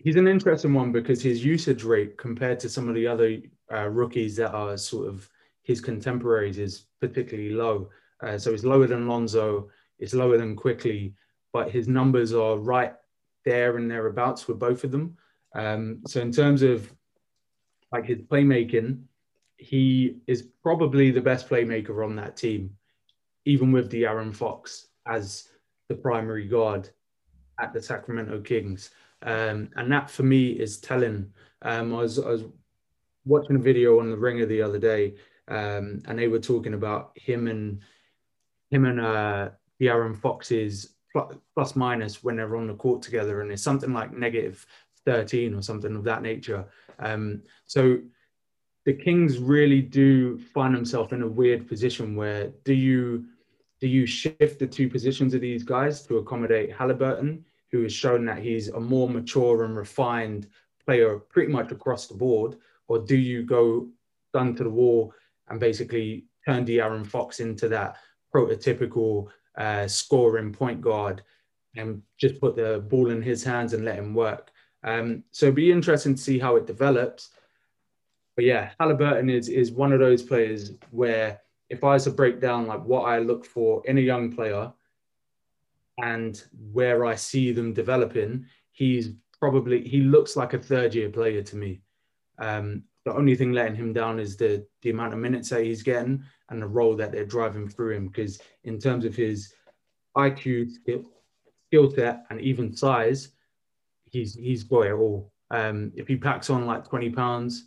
he's 0.04 0.16
an 0.16 0.28
interesting 0.28 0.74
one 0.74 0.91
because 0.91 1.22
his 1.22 1.45
usage 1.45 1.84
rate 1.84 2.18
compared 2.18 2.60
to 2.60 2.70
some 2.70 2.89
of 2.89 2.95
the 2.95 3.08
other 3.08 3.38
uh, 3.72 3.88
rookies 3.88 4.36
that 4.36 4.54
are 4.54 4.76
sort 4.78 5.08
of 5.08 5.30
his 5.64 5.80
contemporaries 5.80 6.58
is 6.58 6.86
particularly 6.99 7.52
low. 7.52 7.89
Uh, 8.22 8.38
so 8.38 8.52
it's 8.52 8.64
lower 8.64 8.88
than 8.88 9.08
Lonzo, 9.08 9.70
it's 9.99 10.14
lower 10.14 10.38
than 10.38 10.56
Quickley, 10.56 11.14
but 11.54 11.72
his 11.72 11.88
numbers 11.88 12.34
are 12.34 12.58
right 12.58 12.93
there 13.45 13.78
and 13.78 13.89
thereabouts 13.89 14.47
with 14.47 14.60
both 14.60 14.84
of 14.84 14.91
them. 14.91 15.18
Um, 15.54 16.02
so 16.08 16.22
in 16.22 16.32
terms 16.32 16.62
of 16.62 16.91
like 17.91 18.06
his 18.06 18.20
playmaking, 18.20 19.04
he 19.58 20.18
is 20.28 20.47
probably 20.64 21.12
the 21.12 21.22
best 21.22 21.47
playmaker 21.47 22.04
on 22.04 22.16
that 22.16 22.38
team, 22.38 22.76
even 23.45 23.72
with 23.72 23.91
De'Aaron 23.91 24.36
Fox 24.36 24.88
as 25.06 25.49
the 25.88 25.95
primary 25.95 26.47
guard 26.47 26.89
at 27.60 27.74
the 27.74 27.82
Sacramento 27.82 28.41
Kings. 28.41 28.89
Um, 29.24 29.69
and 29.76 29.91
that 29.91 30.09
for 30.09 30.24
me 30.24 30.49
is 30.49 30.80
telling. 30.80 31.32
Um, 31.61 31.93
I, 31.93 31.97
was, 31.97 32.19
I 32.19 32.30
was 32.30 32.43
watching 33.26 33.55
a 33.55 33.59
video 33.59 33.99
on 33.99 34.09
the 34.09 34.17
Ringer 34.17 34.45
the 34.45 34.61
other 34.61 34.80
day, 34.80 35.15
um, 35.47 36.01
and 36.07 36.17
they 36.17 36.28
were 36.28 36.39
talking 36.39 36.74
about 36.74 37.11
him 37.15 37.47
and 37.47 37.82
him 38.69 38.86
and 38.86 38.99
uh, 38.99 39.49
De'Aaron 39.80 40.17
Fox's 40.17 40.95
plus, 41.11 41.36
plus 41.53 41.76
minus 41.76 42.24
when 42.24 42.38
they're 42.38 42.55
on 42.55 42.67
the 42.67 42.74
court 42.74 43.01
together, 43.01 43.41
and 43.41 43.51
it's 43.51 43.61
something 43.61 43.93
like 43.93 44.13
negative 44.13 44.65
13 45.05 45.53
or 45.53 45.61
something 45.61 45.95
of 45.95 46.03
that 46.05 46.22
nature. 46.22 46.65
Um, 46.99 47.43
so 47.65 47.99
the 48.86 48.93
Kings 48.93 49.38
really 49.38 49.82
do 49.82 50.38
find 50.38 50.76
themselves 50.76 51.13
in 51.13 51.22
a 51.22 51.28
weird 51.28 51.67
position 51.67 52.15
where 52.15 52.51
do 52.63 52.74
you 52.74 53.26
do 53.80 53.88
you 53.88 54.05
shift 54.05 54.59
the 54.59 54.67
two 54.67 54.88
positions 54.88 55.34
of 55.34 55.41
these 55.41 55.63
guys 55.63 56.05
to 56.05 56.17
accommodate 56.17 56.72
Halliburton, 56.72 57.43
who 57.72 57.84
has 57.84 57.93
shown 57.93 58.26
that 58.26 58.39
he's 58.39 58.69
a 58.69 58.80
more 58.80 59.09
mature 59.09 59.63
and 59.63 59.76
refined 59.76 60.47
player 60.86 61.19
pretty 61.19 61.51
much 61.51 61.72
across 61.72 62.07
the 62.07 62.13
board, 62.13 62.57
or 62.88 62.99
do 62.99 63.15
you 63.15 63.43
go 63.43 63.88
done 64.34 64.55
to 64.55 64.63
the 64.63 64.69
wall 64.69 65.13
and 65.49 65.59
basically 65.59 66.26
turn 66.45 66.65
the 66.65 66.78
De'Aaron 66.78 67.05
Fox 67.05 67.39
into 67.39 67.67
that 67.69 67.97
prototypical 68.34 69.28
uh, 69.57 69.88
scoring 69.88 70.51
point 70.53 70.82
guard 70.82 71.22
and 71.76 72.01
just 72.17 72.39
put 72.39 72.55
the 72.55 72.84
ball 72.88 73.09
in 73.09 73.22
his 73.22 73.43
hands 73.43 73.74
and 73.74 73.86
let 73.86 73.97
him 73.97 74.13
work. 74.13 74.51
Um, 74.84 75.24
so 75.32 75.45
it'd 75.47 75.55
be 75.55 75.72
interesting 75.72 76.15
to 76.15 76.22
see 76.22 76.39
how 76.39 76.55
it 76.55 76.65
develops. 76.67 77.30
But 78.36 78.45
yeah, 78.45 78.72
Halliburton 78.80 79.30
is 79.30 79.49
is 79.49 79.72
one 79.72 79.93
of 79.93 79.99
those 79.99 80.24
players 80.24 80.72
where 80.89 81.41
if 81.69 81.84
I 81.84 81.93
was 81.93 82.05
to 82.05 82.11
break 82.11 82.41
down 82.41 82.67
like 82.67 82.84
what 82.84 83.03
I 83.03 83.19
look 83.19 83.45
for 83.45 83.82
in 83.86 83.97
a 83.97 84.01
young 84.01 84.34
player 84.34 84.72
and 86.02 86.43
where 86.72 87.06
I 87.06 87.16
see 87.16 87.52
them 87.52 87.74
developing, 87.74 88.45
he's 88.72 89.12
probably 89.39 89.88
he 89.88 90.02
looks 90.02 90.36
like 90.36 90.54
a 90.54 90.60
third 90.60 90.93
year 90.95 91.10
player 91.10 91.41
to 91.41 91.56
me. 91.56 91.82
Um, 92.39 92.84
the 93.06 93.14
only 93.14 93.36
thing 93.36 93.52
letting 93.52 93.76
him 93.76 93.93
down 93.93 94.20
is 94.20 94.38
the 94.38 94.66
the 94.82 94.91
amount 94.91 95.14
of 95.14 95.20
minutes 95.20 95.49
that 95.49 95.64
he's 95.64 95.84
getting 95.84 96.24
and 96.49 96.62
the 96.62 96.68
role 96.68 96.95
that 96.95 97.12
they're 97.12 97.26
driving 97.26 97.68
through 97.68 97.95
him. 97.95 98.08
Because 98.08 98.39
in 98.64 98.80
terms 98.80 99.06
of 99.06 99.16
his 99.16 99.54
IQ, 100.16 100.72
skill, 100.72 101.04
skill 101.68 101.91
set, 101.91 102.26
and 102.30 102.39
even 102.41 102.76
size, 102.76 103.30
he's 104.06 104.36
he's 104.36 104.64
got 104.64 104.88
it 104.88 104.93
all. 104.93 105.32
Um, 105.49 105.91
if 105.95 106.08
he 106.08 106.16
packs 106.16 106.49
on 106.49 106.66
like 106.66 106.88
twenty 106.88 107.10
pounds, 107.10 107.66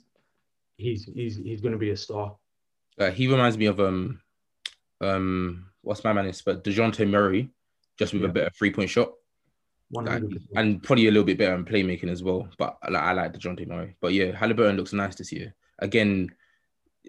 he's 0.76 1.04
he's 1.04 1.36
he's 1.36 1.60
going 1.60 1.72
to 1.72 1.78
be 1.78 1.90
a 1.90 1.96
star. 1.96 2.36
Uh, 2.98 3.10
he 3.10 3.26
reminds 3.26 3.58
me 3.58 3.66
of 3.66 3.80
um 3.80 4.20
um 5.00 5.66
what's 5.82 6.04
my 6.04 6.12
man 6.12 6.26
is 6.26 6.40
but 6.40 6.62
Dejounte 6.62 7.08
Murray, 7.08 7.50
just 7.98 8.12
with 8.12 8.22
yeah. 8.22 8.28
a 8.28 8.32
better 8.32 8.50
three 8.50 8.72
point 8.72 8.90
shot. 8.90 9.12
Like, 9.90 10.24
and 10.56 10.82
probably 10.82 11.06
a 11.06 11.10
little 11.10 11.26
bit 11.26 11.38
better 11.38 11.54
in 11.54 11.64
playmaking 11.64 12.10
as 12.10 12.22
well. 12.22 12.48
But 12.58 12.78
like, 12.90 13.02
I 13.02 13.12
like 13.12 13.32
Dejounte 13.32 13.68
Murray. 13.68 13.94
But 14.00 14.12
yeah, 14.12 14.36
Halliburton 14.36 14.76
looks 14.76 14.92
nice 14.92 15.14
this 15.14 15.30
year. 15.30 15.54
Again, 15.78 16.30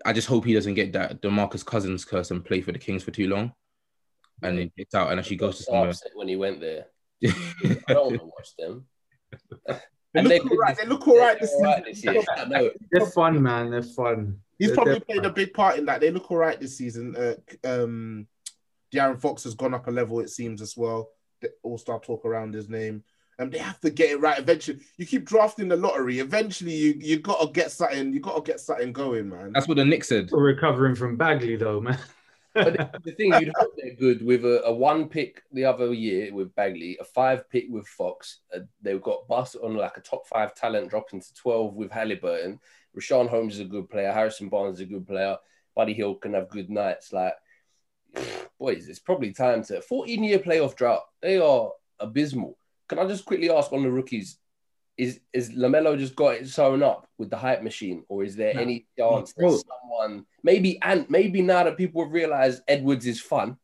I 0.06 0.14
just 0.14 0.28
hope 0.28 0.46
he 0.46 0.54
doesn't 0.54 0.74
get 0.74 0.94
that 0.94 1.22
Demarcus 1.22 1.66
Cousins 1.66 2.06
curse 2.06 2.32
and 2.32 2.46
play 2.46 2.62
for 2.62 2.72
the 2.72 2.80
Kings 2.80 3.04
for 3.04 3.12
too 3.12 3.28
long, 3.28 3.54
and 4.44 4.60
it 4.60 4.76
gets 4.76 4.94
out 4.94 5.10
and 5.10 5.20
actually 5.20 5.38
goes 5.38 5.58
to 5.58 5.64
somewhere. 5.64 5.94
When 6.14 6.28
he 6.28 6.36
went 6.36 6.60
there, 6.60 6.88
I 7.26 7.78
don't 7.88 8.08
want 8.08 8.20
to 8.20 8.26
watch 8.26 8.56
them. 8.58 8.86
They 10.16 10.22
look, 10.22 10.30
they, 10.32 10.40
all 10.40 10.58
right. 10.58 10.78
they 10.78 10.86
look 10.86 11.08
all 11.10 11.18
right 11.18 11.38
this 11.38 11.52
season. 12.02 12.24
They're 12.90 13.06
fun, 13.08 13.44
man. 13.44 13.70
They're 13.70 13.84
fun. 13.84 14.40
He's 14.58 14.70
they're, 14.70 14.76
probably 14.76 14.94
they're 14.94 15.02
played 15.02 15.18
fun. 15.18 15.26
a 15.26 15.34
big 15.34 15.54
part 15.54 15.78
in 15.78 15.86
that. 15.88 16.00
They 16.00 16.10
look 16.10 16.32
all 16.32 16.38
right 16.38 16.58
this 16.58 16.78
season. 16.78 17.18
Uh, 17.18 17.36
um, 17.68 18.26
De'Aaron 18.94 19.20
Fox 19.20 19.44
has 19.44 19.56
gone 19.56 19.74
up 19.74 19.88
a 19.88 19.92
level, 19.92 20.20
it 20.20 20.30
seems, 20.30 20.62
as 20.62 20.76
well. 20.78 21.10
All 21.64 21.78
star 21.78 22.00
talk 22.00 22.26
around 22.26 22.54
his 22.54 22.70
name 22.70 23.04
and 23.40 23.52
they 23.52 23.58
have 23.58 23.80
to 23.82 23.90
get 23.90 24.12
it 24.12 24.22
right 24.22 24.40
eventually. 24.40 24.80
You 24.98 25.06
keep 25.06 25.26
drafting 25.26 25.68
the 25.68 25.76
lottery. 25.76 26.20
Eventually, 26.20 26.74
you 26.74 26.96
you 27.00 27.20
gotta 27.20 27.52
get 27.52 27.72
something. 27.72 28.14
You 28.14 28.20
gotta 28.20 28.42
get 28.42 28.60
something 28.60 28.94
going, 28.94 29.30
man. 29.30 29.52
That's 29.54 29.68
what 29.68 29.78
the 29.78 29.86
Knicks 29.86 30.10
said. 30.10 30.30
We're 30.32 30.44
recovering 30.44 30.96
from 30.96 31.18
Bagley, 31.18 31.56
though, 31.56 31.82
man. 31.82 32.00
but 32.54 33.04
the 33.04 33.12
thing 33.12 33.34
you'd 33.34 33.52
hope 33.58 33.74
they're 33.76 33.96
good 33.96 34.26
with 34.26 34.46
a, 34.46 34.64
a, 34.64 34.74
one 34.74 35.10
pick 35.10 35.44
the 35.52 35.66
other 35.66 35.94
year 35.94 36.34
with 36.34 36.56
Bagley, 36.56 36.98
a 37.02 37.04
five 37.04 37.50
pick 37.50 37.66
with 37.70 37.86
Fox. 37.86 38.40
Uh, 38.56 38.60
they've 38.82 39.02
got 39.02 39.28
bust 39.28 39.58
on 39.62 39.76
like 39.76 39.98
a 39.98 40.02
top 40.02 40.26
five 40.26 40.56
talent 40.56 40.90
dropping 40.90 41.20
to 41.20 41.34
12 41.34 41.76
with 41.76 41.92
Halliburton. 41.92 42.58
Richaun 42.98 43.28
Holmes 43.28 43.56
is 43.56 43.60
a 43.60 43.66
good 43.66 43.90
player. 43.90 44.14
Harrison 44.14 44.48
Barnes 44.48 44.76
is 44.76 44.84
a 44.84 44.86
good 44.86 45.06
player. 45.06 45.36
Buddy 45.76 45.94
Hield 45.94 46.22
can 46.22 46.34
have 46.34 46.48
good 46.48 46.70
nights. 46.70 47.12
Like 47.12 47.34
boys, 48.60 48.88
it's 48.88 49.00
probably 49.00 49.32
time 49.34 49.64
to 49.66 49.82
14 49.82 50.24
year 50.24 50.40
playoff 50.40 50.76
drought. 50.76 51.02
They 51.22 51.38
are 51.40 51.72
abysmal. 52.00 52.58
Can 52.88 53.00
I 53.00 53.06
just 53.08 53.26
quickly 53.26 53.50
ask 53.50 53.72
on 53.74 53.84
the 53.84 53.92
rookies? 53.92 54.38
Is 54.98 55.20
is 55.34 55.50
Lamelo 55.52 55.98
just 55.98 56.16
got 56.16 56.36
it 56.36 56.48
sewn 56.48 56.82
up 56.82 57.08
with 57.18 57.30
the 57.30 57.36
hype 57.38 57.62
machine, 57.64 58.04
or 58.08 58.24
is 58.24 58.36
there 58.36 58.54
No. 58.54 58.62
any 58.62 58.88
chance 58.98 59.34
Bro. 59.34 59.52
that 59.52 59.64
someone 59.82 60.26
maybe 60.44 60.80
and 60.82 61.10
maybe 61.10 61.42
now 61.42 61.64
that 61.66 61.76
people 61.78 62.04
have 62.04 62.14
realized 62.14 62.62
Edwards 62.68 63.06
is 63.06 63.20
fun, 63.20 63.58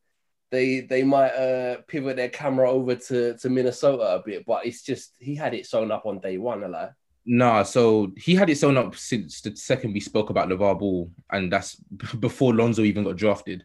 they 0.49 0.81
they 0.81 1.03
might 1.03 1.29
uh 1.31 1.77
pivot 1.87 2.17
their 2.17 2.27
camera 2.27 2.69
over 2.69 2.95
to 2.95 3.37
to 3.37 3.49
Minnesota 3.49 4.15
a 4.15 4.21
bit, 4.21 4.45
but 4.45 4.65
it's 4.65 4.81
just 4.83 5.15
he 5.19 5.33
had 5.35 5.53
it 5.53 5.65
sewn 5.65 5.89
up 5.91 6.05
on 6.05 6.19
day 6.19 6.37
one, 6.37 6.69
like 6.69 6.91
Nah, 7.25 7.63
so 7.63 8.11
he 8.17 8.33
had 8.35 8.49
it 8.49 8.57
sewn 8.57 8.77
up 8.77 8.95
since 8.95 9.39
the 9.41 9.55
second 9.55 9.93
we 9.93 9.99
spoke 10.01 10.31
about 10.31 10.49
LaVar 10.49 10.79
Ball, 10.79 11.09
and 11.31 11.49
that's 11.53 11.75
before 12.19 12.53
Lonzo 12.53 12.81
even 12.81 13.05
got 13.05 13.15
drafted. 13.15 13.63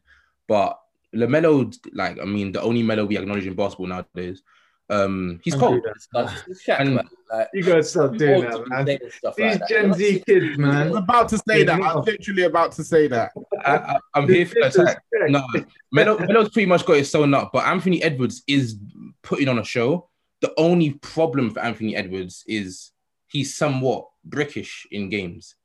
But 0.49 0.79
Lamelo, 1.15 1.75
like, 1.93 2.19
I 2.21 2.25
mean, 2.25 2.53
the 2.53 2.63
only 2.63 2.83
Melo 2.83 3.05
we 3.05 3.17
acknowledge 3.19 3.47
in 3.47 3.55
basketball 3.55 3.87
nowadays, 3.87 4.43
um, 4.89 5.41
he's 5.43 5.55
Don't 5.55 5.61
cold. 5.61 5.75
do 5.83 5.83
that. 5.83 5.97
That's 6.13 6.49
it's 6.49 6.65
Shaq, 6.65 6.81
And- 6.81 6.95
Like, 6.97 7.49
You 7.53 7.65
gotta 7.65 7.83
stop 7.83 8.17
doing 8.17 8.45
old 8.45 8.67
that, 8.67 8.69
man. 8.69 8.87
saying 8.87 8.99
stuff 9.11 9.35
like 9.39 9.51
These 9.51 9.59
that. 9.59 9.69
Gen 9.69 9.93
Z 9.95 10.23
kids, 10.27 10.59
man. 10.59 10.89
I'm 10.89 10.97
about 10.97 11.29
to 11.31 11.39
say 11.39 11.65
that. 11.65 11.75
I 11.75 11.79
Yeah. 11.79 11.95
was 11.97 12.07
literally 12.07 12.43
about 12.45 12.71
to 12.73 12.85
say 12.85 13.09
that. 13.09 13.33
I, 13.65 13.77
I, 13.79 13.99
I'm 14.15 14.29
here 14.29 14.47
for 14.47 14.55
the 14.55 14.67
attack. 14.67 15.03
No, 15.29 15.45
Melo, 15.91 16.19
Melo's 16.19 16.51
pretty 16.51 16.67
much 16.67 16.87
got 16.87 16.99
it 16.99 17.05
sewn 17.07 17.35
up, 17.35 17.51
but 17.53 17.67
Anthony 17.67 18.01
Edwards 18.01 18.45
is 18.47 18.77
putting 19.23 19.49
on 19.49 19.59
a 19.59 19.65
show. 19.65 20.09
The 20.41 20.53
only 20.57 20.91
problem 20.93 21.51
for 21.51 21.59
Anthony 21.61 21.97
Edwards 21.97 22.45
is 22.47 22.93
he's 23.27 23.57
somewhat 23.57 24.07
brickish 24.29 24.87
in 24.93 25.09
games. 25.09 25.57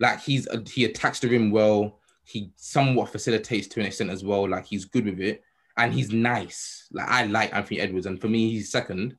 Like 0.00 0.22
he's 0.22 0.48
he 0.72 0.86
attacks 0.86 1.20
the 1.20 1.28
rim 1.28 1.52
well. 1.52 2.00
He 2.26 2.50
somewhat 2.56 3.10
facilitates 3.10 3.68
to 3.68 3.80
an 3.80 3.86
extent 3.86 4.10
as 4.10 4.24
well. 4.24 4.48
Like 4.48 4.66
he's 4.66 4.84
good 4.84 5.06
with 5.06 5.20
it, 5.20 5.42
and 5.76 5.92
he's 5.92 6.12
nice. 6.12 6.88
Like 6.92 7.08
I 7.08 7.24
like 7.24 7.54
Anthony 7.54 7.80
Edwards, 7.80 8.06
and 8.06 8.20
for 8.20 8.28
me, 8.28 8.50
he's 8.50 8.70
second, 8.70 9.16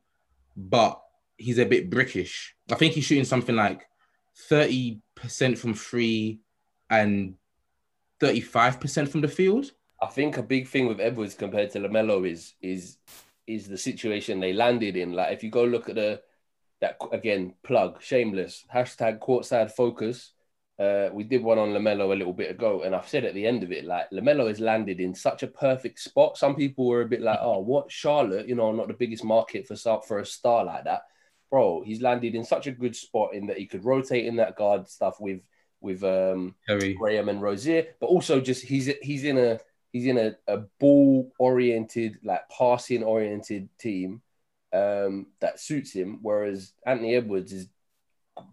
but 0.55 1.01
he's 1.37 1.57
a 1.57 1.65
bit 1.65 1.89
brickish. 1.89 2.49
I 2.71 2.75
think 2.75 2.93
he's 2.93 3.05
shooting 3.05 3.23
something 3.23 3.55
like 3.55 3.87
thirty 4.49 5.01
percent 5.15 5.57
from 5.57 5.73
three 5.73 6.41
and 6.89 7.35
35% 8.21 9.09
from 9.09 9.21
the 9.21 9.27
field. 9.27 9.71
I 10.01 10.07
think 10.07 10.37
a 10.37 10.43
big 10.43 10.67
thing 10.67 10.87
with 10.87 10.99
Edwards 10.99 11.33
compared 11.33 11.71
to 11.71 11.79
Lamelo 11.79 12.29
is 12.29 12.53
is 12.61 12.97
is 13.47 13.67
the 13.67 13.77
situation 13.77 14.39
they 14.39 14.53
landed 14.53 14.95
in. 14.95 15.13
Like 15.13 15.33
if 15.33 15.43
you 15.43 15.49
go 15.49 15.63
look 15.63 15.89
at 15.89 15.95
the 15.95 16.21
that 16.81 16.97
again 17.11 17.55
plug 17.63 18.01
shameless 18.01 18.65
hashtag 18.73 19.19
Courtside 19.19 19.71
Fracas. 19.71 20.33
Uh, 20.79 21.09
we 21.11 21.23
did 21.23 21.43
one 21.43 21.57
on 21.57 21.69
Lamelo 21.69 22.13
a 22.13 22.15
little 22.15 22.33
bit 22.33 22.51
ago, 22.51 22.83
and 22.83 22.95
I've 22.95 23.07
said 23.07 23.25
at 23.25 23.33
the 23.33 23.47
end 23.47 23.63
of 23.63 23.71
it, 23.71 23.85
like 23.85 24.09
Lamelo 24.11 24.47
has 24.47 24.59
landed 24.59 24.99
in 24.99 25.15
such 25.15 25.41
a 25.41 25.47
perfect 25.47 25.99
spot. 25.99 26.37
Some 26.37 26.55
people 26.55 26.87
were 26.87 27.01
a 27.01 27.07
bit 27.07 27.21
like, 27.21 27.39
"Oh, 27.41 27.59
what 27.59 27.91
Charlotte? 27.91 28.47
You 28.47 28.55
know, 28.55 28.71
not 28.71 28.87
the 28.87 28.93
biggest 28.93 29.23
market 29.23 29.67
for 29.67 29.75
for 30.01 30.19
a 30.19 30.25
star 30.25 30.63
like 30.63 30.83
that." 30.83 31.03
Bro, 31.49 31.83
he's 31.83 32.01
landed 32.01 32.35
in 32.35 32.43
such 32.43 32.67
a 32.67 32.71
good 32.71 32.95
spot 32.95 33.33
in 33.33 33.47
that 33.47 33.57
he 33.57 33.65
could 33.65 33.85
rotate 33.85 34.25
in 34.25 34.35
that 34.35 34.55
guard 34.55 34.87
stuff 34.87 35.19
with 35.19 35.41
with 35.81 36.03
um 36.03 36.55
Terry. 36.67 36.93
Graham 36.93 37.29
and 37.29 37.41
Rozier, 37.41 37.87
but 37.99 38.07
also 38.07 38.39
just 38.39 38.63
he's 38.63 38.91
he's 39.01 39.23
in 39.23 39.37
a 39.37 39.59
he's 39.91 40.05
in 40.05 40.17
a, 40.17 40.35
a 40.47 40.59
ball 40.79 41.31
oriented, 41.39 42.19
like 42.23 42.41
passing 42.55 43.03
oriented 43.03 43.69
team 43.79 44.21
um, 44.73 45.27
that 45.39 45.59
suits 45.59 45.91
him. 45.91 46.19
Whereas 46.21 46.73
Anthony 46.85 47.15
Edwards 47.15 47.51
has 47.51 47.67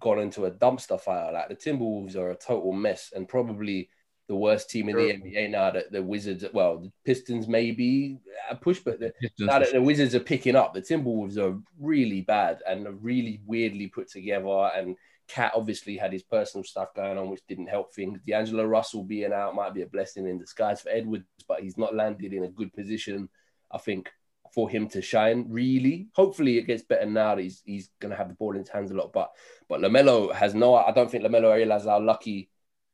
gone 0.01 0.18
into 0.18 0.47
a 0.47 0.51
dumpster 0.51 1.01
fire. 1.01 1.32
Like 1.32 1.49
the 1.49 1.57
Timberwolves 1.57 2.16
are 2.16 2.30
a 2.30 2.37
total 2.37 2.72
mess 2.72 3.12
and 3.14 3.28
probably 3.28 3.89
the 4.26 4.35
worst 4.35 4.70
team 4.70 4.89
in 4.89 4.97
the 4.97 5.12
NBA 5.12 5.51
now 5.51 5.70
that 5.70 5.93
the 5.93 6.03
Wizards, 6.03 6.45
well, 6.55 6.78
the 6.78 6.93
Pistons 7.05 7.47
maybe 7.47 8.18
a 8.49 8.57
push, 8.57 8.80
but 8.80 8.99
the, 8.99 9.12
now 9.39 9.59
that 9.59 9.72
the 9.72 9.82
Wizards 9.82 10.14
are 10.14 10.20
picking 10.20 10.57
up, 10.57 10.72
the 10.72 10.80
Timberwolves 10.80 11.37
are 11.37 11.59
really 11.78 12.22
bad 12.22 12.62
and 12.66 12.87
really 13.05 13.43
weirdly 13.45 13.89
put 13.89 14.09
together. 14.09 14.70
And 14.74 14.97
KAT 15.28 15.53
obviously 15.55 15.97
had 15.97 16.12
his 16.12 16.22
personal 16.22 16.64
stuff 16.64 16.95
going 16.95 17.18
on, 17.18 17.28
which 17.28 17.47
didn't 17.49 17.66
help 17.66 17.95
things. 17.95 18.20
D'Angelo 18.26 18.64
Russell 18.64 19.05
being 19.05 19.32
out 19.32 19.55
might 19.55 19.74
be 19.74 19.82
a 19.82 19.87
blessing 19.87 20.26
in 20.26 20.39
disguise 20.39 20.80
for 20.80 20.89
Edwards, 20.89 21.26
but 21.47 21.61
he's 21.61 21.76
not 21.76 21.95
landed 21.95 22.32
in 22.32 22.45
a 22.45 22.49
good 22.49 22.72
position, 22.72 23.28
I 23.70 23.78
think, 23.78 24.11
for 24.55 24.71
him 24.71 24.89
to 24.89 25.03
shine. 25.03 25.47
Really, 25.49 26.09
hopefully, 26.15 26.59
it 26.59 26.67
gets 26.67 26.83
better 26.83 27.07
now 27.07 27.35
that 27.35 27.43
he's 27.43 27.63
he's 27.65 27.91
gonna 28.01 28.17
have 28.17 28.29
the 28.29 28.35
ball 28.35 28.53
in 28.53 28.61
his 28.61 28.69
hands 28.69 28.91
a 28.91 28.95
lot. 28.95 29.13
But 29.13 29.33
but 29.69 29.81
Lamelo 29.81 30.33
has 30.33 30.55
no. 30.55 30.75
I 30.77 30.93
don't 30.93 31.11
think 31.11 31.25
Lamelo 31.25 31.55
realizes 31.55 31.89
how 31.89 32.01
lucky 32.01 32.51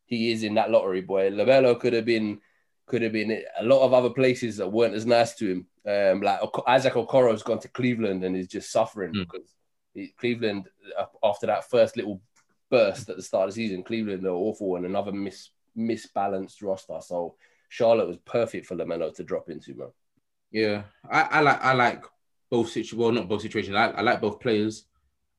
he 0.07 0.33
is 0.33 0.43
in 0.43 0.55
that 0.55 0.71
lottery. 0.71 1.03
Boy, 1.03 1.31
Lamelo 1.31 1.79
could 1.79 1.93
have 1.93 2.05
been 2.07 2.41
could 2.87 3.03
have 3.03 3.13
been 3.13 3.43
a 3.59 3.63
lot 3.65 3.83
of 3.85 3.93
other 3.95 4.11
places 4.11 4.57
that 4.57 4.69
weren't 4.73 4.95
as 4.95 5.07
nice 5.07 5.35
to 5.37 5.47
him. 5.53 5.67
Um, 5.87 6.21
like 6.23 6.41
Isaac 6.67 6.95
Okoro's 6.95 7.43
gone 7.45 7.61
to 7.61 7.69
Cleveland 7.69 8.25
and 8.25 8.37
is 8.37 8.49
just 8.49 8.73
suffering 8.73 9.13
Mm. 9.15 9.27
because 9.31 9.55
he- 9.95 10.13
Cleveland 10.19 10.69
after 11.23 11.47
that 11.47 11.71
first 11.71 11.97
little 11.97 12.21
burst 12.69 13.09
at 13.09 13.17
the 13.17 13.23
start 13.23 13.49
of 13.49 13.55
the 13.55 13.61
season, 13.63 13.83
Cleveland 13.85 14.25
are 14.27 14.31
awful 14.35 14.77
and 14.77 14.85
another 14.87 15.13
mis 15.13 15.51
misbalanced 15.77 16.63
roster. 16.63 16.99
So 17.01 17.37
Charlotte 17.69 18.09
was 18.09 18.17
perfect 18.19 18.67
for 18.67 18.75
Lamelo 18.75 19.15
to 19.15 19.23
drop 19.25 19.49
into, 19.51 19.75
man. 19.75 19.89
Yeah, 20.51 20.83
I, 21.11 21.23
I 21.23 21.41
like 21.41 21.65
I 21.65 21.73
like 21.73 22.05
both 22.51 22.71
situ 22.71 22.97
well 22.97 23.13
not 23.13 23.29
both 23.29 23.43
situations. 23.43 23.77
I, 23.77 23.89
I 23.89 24.01
like 24.01 24.21
both 24.21 24.41
players. 24.41 24.85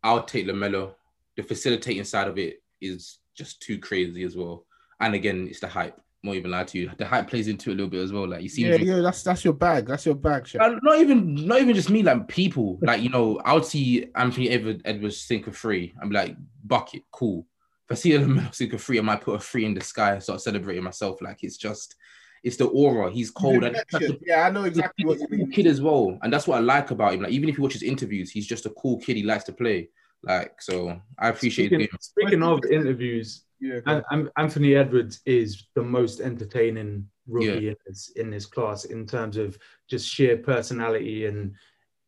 I'll 0.03 0.24
take 0.24 0.47
Lamelo. 0.47 0.93
The 1.36 1.43
facilitating 1.43 2.03
side 2.03 2.28
of 2.28 2.38
it 2.38 2.62
is 2.80 3.20
just 3.36 3.62
too 3.62 3.78
crazy 3.80 4.24
as 4.24 4.36
well. 4.36 4.66
And 4.99 5.16
again, 5.16 5.47
it's 5.49 5.59
the 5.59 5.68
hype. 5.68 5.99
More 6.24 6.36
even 6.36 6.51
lie 6.51 6.66
to 6.66 6.78
you, 6.78 6.91
the 6.97 7.05
hype 7.05 7.28
plays 7.28 7.47
into 7.47 7.72
it 7.72 7.74
a 7.74 7.76
little 7.78 7.89
bit 7.89 8.03
as 8.03 8.14
well. 8.14 8.28
Like 8.28 8.43
you 8.43 8.49
see, 8.49 8.62
Yeah, 8.62 8.76
yeah, 8.76 8.99
that's 8.99 9.24
that's 9.24 9.43
your 9.43 9.55
bag. 9.55 9.88
That's 9.88 10.05
your 10.05 10.14
bag. 10.14 10.47
Uh, 10.59 10.76
not 10.84 10.99
even 10.99 11.47
not 11.47 11.59
even 11.59 11.74
just 11.74 11.89
me, 11.89 12.03
like 12.03 12.28
people. 12.28 12.78
Like, 12.84 13.01
you 13.01 13.09
know, 13.09 13.41
I 13.43 13.53
would 13.53 13.66
see 13.66 14.05
Anthony 14.14 14.49
Edward, 14.49 14.84
Edwards 14.86 15.18
sink 15.18 15.47
a 15.47 15.51
free. 15.51 15.95
I'm 15.99 16.12
like, 16.12 16.36
bucket, 16.64 17.03
cool. 17.12 17.47
If 17.89 17.97
I 17.97 17.99
see 17.99 18.12
him 18.12 18.47
sink 18.51 18.74
a 18.74 18.78
free, 18.78 18.99
I 18.99 19.01
might 19.01 19.22
put 19.22 19.34
a 19.36 19.39
three 19.39 19.66
in 19.66 19.74
the 19.74 19.82
sky 19.82 20.14
and 20.14 20.22
start 20.22 20.41
celebrating 20.41 20.84
myself. 20.84 21.22
Like 21.22 21.43
it's 21.43 21.57
just 21.57 21.95
it's 22.44 22.58
the 22.58 22.66
aura. 22.66 23.12
He's 23.12 23.30
cold. 23.32 23.64
And 23.64 23.76
that's 23.76 23.92
the- 23.92 24.20
Yeah, 24.26 24.48
I 24.48 24.52
know 24.52 24.64
exactly 24.64 25.06
what 25.06 25.20
you 25.20 25.28
mean. 25.30 25.52
kid 25.52 25.68
as 25.68 25.80
well. 25.82 26.18
And 26.24 26.32
that's 26.34 26.48
what 26.48 26.58
I 26.58 26.62
like 26.62 26.92
about 26.92 27.14
him. 27.14 27.22
Like, 27.22 27.32
even 27.32 27.50
if 27.50 27.58
you 27.58 27.64
watch 27.64 27.74
his 27.74 27.84
interviews, 27.84 28.32
he's 28.32 28.48
just 28.48 28.66
a 28.66 28.70
cool 28.72 28.98
kid. 29.00 29.16
He 29.18 29.24
likes 29.24 29.44
to 29.46 29.54
play. 29.54 29.89
Like, 30.24 30.62
so 30.62 31.00
I 31.18 31.30
appreciate 31.30 31.68
Speaking, 31.68 31.82
him. 31.82 31.98
speaking 32.00 32.44
of 32.44 32.60
interviews, 32.70 33.44
Yeah, 33.60 33.80
An- 33.86 34.04
An- 34.10 34.30
Anthony 34.38 34.76
Edwards 34.76 35.22
is 35.26 35.68
the 35.76 35.84
most 35.84 36.20
entertaining 36.20 37.08
rookie 37.28 37.70
in, 37.70 37.76
this, 37.86 38.12
in 38.16 38.32
this 38.32 38.46
class 38.48 38.86
in 38.86 39.06
terms 39.06 39.38
of 39.38 39.58
just 39.88 40.08
sheer 40.10 40.36
personality 40.38 41.28
and 41.28 41.54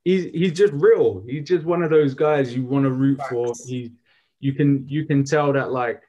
he's 0.03 0.23
he's 0.33 0.51
just 0.51 0.73
real. 0.73 1.23
He's 1.27 1.47
just 1.47 1.63
one 1.63 1.83
of 1.83 1.91
those 1.91 2.13
guys 2.15 2.55
you 2.55 2.63
want 2.65 2.85
to 2.85 2.91
root 2.91 3.21
for. 3.29 3.47
Facts. 3.47 3.65
He 3.65 3.93
you 4.39 4.53
can 4.53 4.85
you 4.89 5.05
can 5.05 5.23
tell 5.23 5.53
that 5.53 5.71
like 5.71 6.01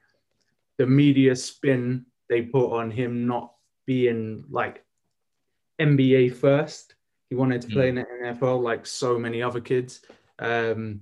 the 0.79 0.87
media 0.87 1.37
spin 1.37 2.07
they 2.31 2.41
put 2.43 2.73
on 2.73 2.91
him 2.91 3.27
not 3.27 3.53
being 3.87 4.45
like 4.51 4.85
NBA 5.81 6.35
first. 6.35 6.95
He 7.31 7.35
wanted 7.35 7.63
to 7.63 7.69
play 7.69 7.89
in 7.89 7.97
the 7.97 8.07
NFL 8.23 8.63
like 8.63 8.87
so 8.87 9.19
many 9.19 9.43
other 9.43 9.61
kids. 9.61 10.03
Um, 10.39 11.01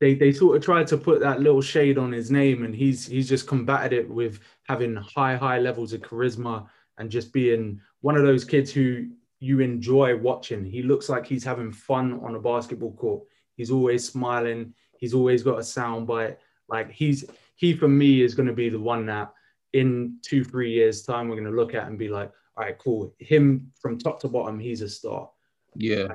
they 0.00 0.14
they 0.14 0.32
sort 0.32 0.56
of 0.56 0.62
tried 0.62 0.86
to 0.88 0.96
put 0.96 1.20
that 1.20 1.40
little 1.40 1.60
shade 1.60 1.98
on 1.98 2.12
his 2.12 2.30
name, 2.30 2.64
and 2.64 2.74
he's 2.74 3.06
he's 3.06 3.28
just 3.28 3.46
combated 3.46 3.92
it 3.92 4.08
with 4.08 4.40
having 4.64 4.94
high 4.96 5.36
high 5.36 5.58
levels 5.58 5.92
of 5.92 6.00
charisma 6.02 6.66
and 6.98 7.10
just 7.10 7.32
being 7.32 7.80
one 8.00 8.16
of 8.16 8.22
those 8.22 8.44
kids 8.44 8.70
who 8.70 9.08
you 9.40 9.60
enjoy 9.60 10.16
watching. 10.16 10.64
He 10.64 10.82
looks 10.82 11.08
like 11.08 11.26
he's 11.26 11.44
having 11.44 11.72
fun 11.72 12.20
on 12.24 12.34
a 12.34 12.40
basketball 12.40 12.92
court. 12.92 13.24
He's 13.56 13.70
always 13.70 14.08
smiling. 14.08 14.74
He's 14.98 15.14
always 15.14 15.42
got 15.42 15.58
a 15.58 15.64
sound 15.64 16.06
bite. 16.06 16.38
Like 16.68 16.90
he's 16.90 17.24
he 17.56 17.74
for 17.74 17.88
me 17.88 18.22
is 18.22 18.34
going 18.34 18.48
to 18.48 18.54
be 18.54 18.68
the 18.68 18.80
one 18.80 19.06
that 19.06 19.32
in 19.72 20.18
two 20.22 20.44
three 20.44 20.72
years 20.72 21.02
time 21.02 21.28
we're 21.28 21.36
going 21.36 21.50
to 21.50 21.56
look 21.56 21.74
at 21.74 21.86
and 21.86 21.98
be 21.98 22.08
like, 22.08 22.32
all 22.56 22.64
right, 22.64 22.78
cool. 22.78 23.14
Him 23.18 23.70
from 23.80 23.98
top 23.98 24.20
to 24.20 24.28
bottom, 24.28 24.58
he's 24.58 24.82
a 24.82 24.88
star 24.88 25.30
Yeah. 25.76 26.08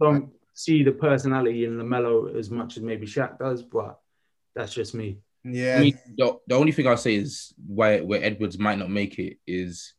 don't 0.00 0.30
see 0.54 0.82
the 0.82 0.92
personality 0.92 1.64
in 1.64 1.78
Lamelo 1.78 2.34
as 2.36 2.50
much 2.50 2.76
as 2.76 2.82
maybe 2.82 3.06
Shaq 3.06 3.38
does, 3.38 3.62
but 3.62 3.98
that's 4.54 4.74
just 4.74 4.94
me. 4.94 5.18
yeah. 5.44 5.76
I 5.78 5.80
mean, 5.80 5.98
the, 6.16 6.38
the 6.46 6.54
only 6.54 6.72
thing 6.72 6.86
I'll 6.86 6.96
say 6.96 7.14
is 7.14 7.52
why 7.66 8.00
where 8.00 8.22
Edwards 8.22 8.58
might 8.58 8.78
not 8.78 8.90
make 8.90 9.18
it 9.18 9.38
is 9.46 9.94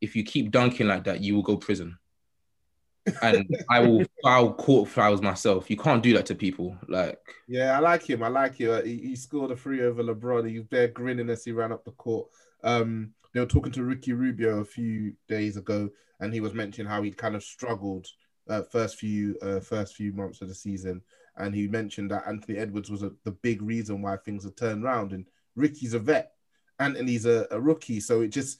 if 0.00 0.14
you 0.14 0.24
keep 0.24 0.50
dunking 0.50 0.86
like 0.88 1.04
that, 1.04 1.20
you 1.20 1.34
will 1.34 1.42
go 1.42 1.56
prison. 1.56 1.98
And 3.22 3.46
I 3.70 3.80
will 3.80 4.04
foul 4.22 4.54
court 4.54 4.88
fouls 4.88 5.22
myself. 5.22 5.70
You 5.70 5.76
can't 5.76 6.02
do 6.02 6.12
that 6.14 6.26
to 6.26 6.34
people. 6.34 6.76
Like, 6.88 7.18
Yeah, 7.46 7.76
I 7.76 7.80
like 7.80 8.08
him. 8.08 8.22
I 8.22 8.28
like 8.28 8.56
him. 8.56 8.70
Uh, 8.72 8.82
He, 8.82 8.98
he 8.98 9.16
scored 9.16 9.50
a 9.50 9.56
free 9.56 9.82
over 9.82 10.02
LeBron. 10.02 10.48
He 10.48 10.58
was 10.58 10.68
there 10.68 10.88
grinning 10.88 11.30
as 11.30 11.44
he 11.44 11.52
ran 11.52 11.72
up 11.72 11.84
the 11.84 11.92
court. 11.92 12.28
Um, 12.64 13.12
they 13.32 13.40
were 13.40 13.46
talking 13.46 13.72
to 13.72 13.84
Ricky 13.84 14.12
Rubio 14.12 14.60
a 14.60 14.64
few 14.64 15.12
days 15.28 15.56
ago, 15.56 15.90
and 16.20 16.32
he 16.32 16.40
was 16.40 16.54
mentioning 16.54 16.90
how 16.90 17.02
he 17.02 17.10
kind 17.10 17.36
of 17.36 17.44
struggled 17.44 18.06
uh, 18.48 18.62
first 18.62 18.96
few 18.96 19.36
uh, 19.42 19.60
first 19.60 19.94
few 19.94 20.12
months 20.12 20.40
of 20.40 20.48
the 20.48 20.54
season, 20.54 21.02
and 21.36 21.54
he 21.54 21.68
mentioned 21.68 22.10
that 22.10 22.26
Anthony 22.26 22.58
Edwards 22.58 22.90
was 22.90 23.02
a, 23.02 23.12
the 23.24 23.32
big 23.32 23.62
reason 23.62 24.02
why 24.02 24.16
things 24.16 24.44
had 24.44 24.56
turned 24.56 24.84
around. 24.84 25.12
And 25.12 25.26
Ricky's 25.54 25.94
a 25.94 25.98
vet, 25.98 26.32
Anthony's 26.78 27.26
a, 27.26 27.46
a 27.50 27.60
rookie, 27.60 28.00
so 28.00 28.22
it 28.22 28.28
just 28.28 28.58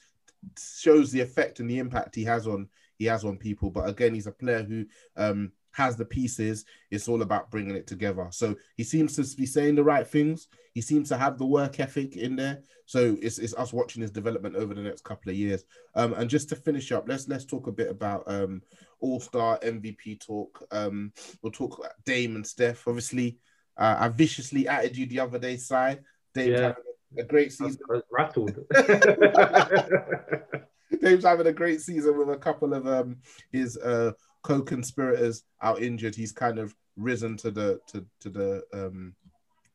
shows 0.57 1.11
the 1.11 1.21
effect 1.21 1.59
and 1.59 1.69
the 1.69 1.79
impact 1.79 2.15
he 2.15 2.23
has 2.23 2.47
on 2.47 2.69
he 2.97 3.05
has 3.05 3.23
on 3.23 3.37
people. 3.37 3.69
But 3.69 3.89
again, 3.89 4.13
he's 4.13 4.27
a 4.27 4.31
player 4.31 4.63
who 4.63 4.85
um, 5.15 5.51
has 5.71 5.95
the 5.95 6.05
pieces. 6.05 6.65
It's 6.89 7.07
all 7.07 7.21
about 7.21 7.51
bringing 7.51 7.75
it 7.75 7.87
together. 7.87 8.27
So 8.31 8.55
he 8.75 8.83
seems 8.83 9.15
to 9.15 9.37
be 9.37 9.45
saying 9.45 9.75
the 9.75 9.83
right 9.83 10.07
things. 10.07 10.47
He 10.73 10.81
seems 10.81 11.09
to 11.09 11.17
have 11.17 11.37
the 11.37 11.45
work 11.45 11.79
ethic 11.79 12.17
in 12.17 12.35
there. 12.35 12.61
So 12.85 13.17
it's, 13.21 13.37
it's 13.37 13.53
us 13.55 13.73
watching 13.73 14.01
his 14.01 14.11
development 14.11 14.55
over 14.55 14.73
the 14.73 14.81
next 14.81 15.03
couple 15.03 15.29
of 15.29 15.37
years. 15.37 15.63
Um, 15.95 16.13
and 16.13 16.29
just 16.29 16.49
to 16.49 16.55
finish 16.55 16.91
up, 16.91 17.07
let's 17.07 17.27
let's 17.27 17.45
talk 17.45 17.67
a 17.67 17.71
bit 17.71 17.89
about 17.89 18.23
um, 18.27 18.61
All 18.99 19.19
Star 19.19 19.59
MVP 19.59 20.25
talk. 20.25 20.65
Um, 20.71 21.11
we'll 21.41 21.51
talk 21.51 21.77
about 21.77 21.93
Dame 22.05 22.35
and 22.35 22.47
Steph. 22.47 22.87
Obviously, 22.87 23.37
uh, 23.77 23.97
I 23.99 24.07
viciously 24.07 24.67
added 24.67 24.97
you 24.97 25.05
the 25.05 25.19
other 25.19 25.39
day, 25.39 25.57
Sai. 25.57 25.99
Dame 26.33 26.53
yeah. 26.53 26.73
a 27.17 27.23
great 27.23 27.51
season. 27.51 27.79
rattled. 28.11 28.57
Dame's 31.01 31.25
having 31.25 31.47
a 31.47 31.53
great 31.53 31.81
season 31.81 32.17
with 32.17 32.29
a 32.29 32.37
couple 32.37 32.73
of 32.73 32.87
um, 32.87 33.17
his 33.51 33.77
uh, 33.77 34.11
co-conspirators 34.43 35.43
out 35.61 35.81
injured. 35.81 36.15
He's 36.15 36.31
kind 36.31 36.59
of 36.59 36.75
risen 36.95 37.37
to 37.37 37.51
the 37.51 37.79
to 37.87 38.05
to 38.19 38.29
the 38.29 38.63
um, 38.73 39.13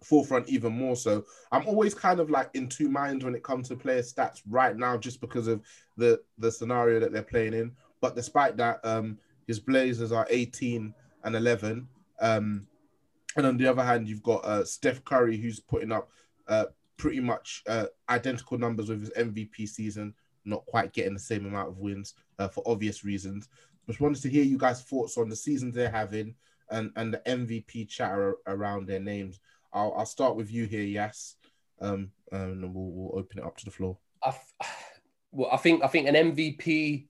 forefront 0.02 0.48
even 0.48 0.72
more 0.72 0.96
so. 0.96 1.24
I'm 1.50 1.66
always 1.66 1.94
kind 1.94 2.20
of 2.20 2.30
like 2.30 2.50
in 2.54 2.68
two 2.68 2.88
minds 2.88 3.24
when 3.24 3.34
it 3.34 3.44
comes 3.44 3.68
to 3.68 3.76
player 3.76 4.02
stats 4.02 4.42
right 4.48 4.76
now, 4.76 4.96
just 4.96 5.20
because 5.20 5.48
of 5.48 5.62
the 5.96 6.20
the 6.38 6.50
scenario 6.50 7.00
that 7.00 7.12
they're 7.12 7.22
playing 7.22 7.54
in. 7.54 7.72
But 8.00 8.16
despite 8.16 8.56
that, 8.56 8.80
um, 8.84 9.18
his 9.46 9.60
Blazers 9.60 10.12
are 10.12 10.26
18 10.28 10.92
and 11.24 11.36
11. 11.36 11.86
Um, 12.20 12.66
and 13.36 13.46
on 13.46 13.56
the 13.56 13.66
other 13.66 13.84
hand, 13.84 14.08
you've 14.08 14.22
got 14.22 14.44
uh, 14.44 14.64
Steph 14.64 15.04
Curry, 15.04 15.36
who's 15.36 15.60
putting 15.60 15.92
up 15.92 16.10
uh, 16.48 16.66
pretty 16.96 17.20
much 17.20 17.62
uh, 17.68 17.86
identical 18.08 18.58
numbers 18.58 18.88
with 18.88 19.00
his 19.00 19.10
MVP 19.10 19.68
season, 19.68 20.14
not 20.44 20.66
quite 20.66 20.92
getting 20.92 21.14
the 21.14 21.20
same 21.20 21.46
amount 21.46 21.68
of 21.68 21.78
wins 21.78 22.14
uh, 22.38 22.48
for 22.48 22.62
obvious 22.66 23.04
reasons. 23.04 23.48
Just 23.86 24.00
wanted 24.00 24.22
to 24.22 24.30
hear 24.30 24.44
you 24.44 24.58
guys' 24.58 24.82
thoughts 24.82 25.18
on 25.18 25.28
the 25.28 25.36
seasons 25.36 25.74
they're 25.74 25.90
having 25.90 26.34
and, 26.70 26.90
and 26.96 27.14
the 27.14 27.22
MVP 27.26 27.88
chatter 27.88 28.36
around 28.46 28.86
their 28.86 29.00
names. 29.00 29.40
I'll, 29.72 29.94
I'll 29.96 30.06
start 30.06 30.36
with 30.36 30.50
you 30.50 30.66
here, 30.66 30.82
Yes, 30.84 31.36
um, 31.80 32.10
and 32.30 32.74
we'll, 32.74 32.90
we'll 32.90 33.18
open 33.18 33.38
it 33.38 33.44
up 33.44 33.56
to 33.58 33.64
the 33.64 33.70
floor. 33.70 33.98
I, 34.22 34.34
well, 35.32 35.50
I 35.52 35.56
think 35.56 35.82
I 35.82 35.88
think 35.88 36.08
an 36.08 36.14
MVP 36.14 37.06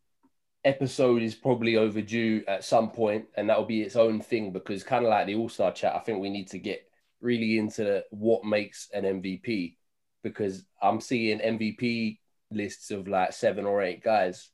episode 0.65 1.23
is 1.23 1.35
probably 1.35 1.77
overdue 1.77 2.45
at 2.49 2.65
some 2.65 2.91
point, 2.91 3.27
and 3.37 3.49
that'll 3.49 3.65
be 3.65 3.83
its 3.83 3.97
own 3.97 4.21
thing 4.21 4.53
because 4.53 4.85
kind 4.85 5.05
of 5.05 5.11
like 5.11 5.27
the 5.27 5.35
All 5.35 5.49
Star 5.49 5.73
chat, 5.73 5.95
I 5.95 6.01
think 6.01 6.21
we 6.21 6.31
need 6.31 6.49
to 6.49 6.59
get 6.59 6.89
really 7.21 7.59
into 7.59 8.03
what 8.11 8.45
makes 8.45 8.89
an 8.93 9.05
MVP 9.05 9.77
because 10.23 10.65
I'm 10.81 11.01
seeing 11.01 11.39
MVP 11.39 12.19
lists 12.55 12.91
of 12.91 13.09
like 13.09 13.33
seven 13.33 13.67
or 13.67 13.83
eight 13.83 14.03
guys, 14.03 14.51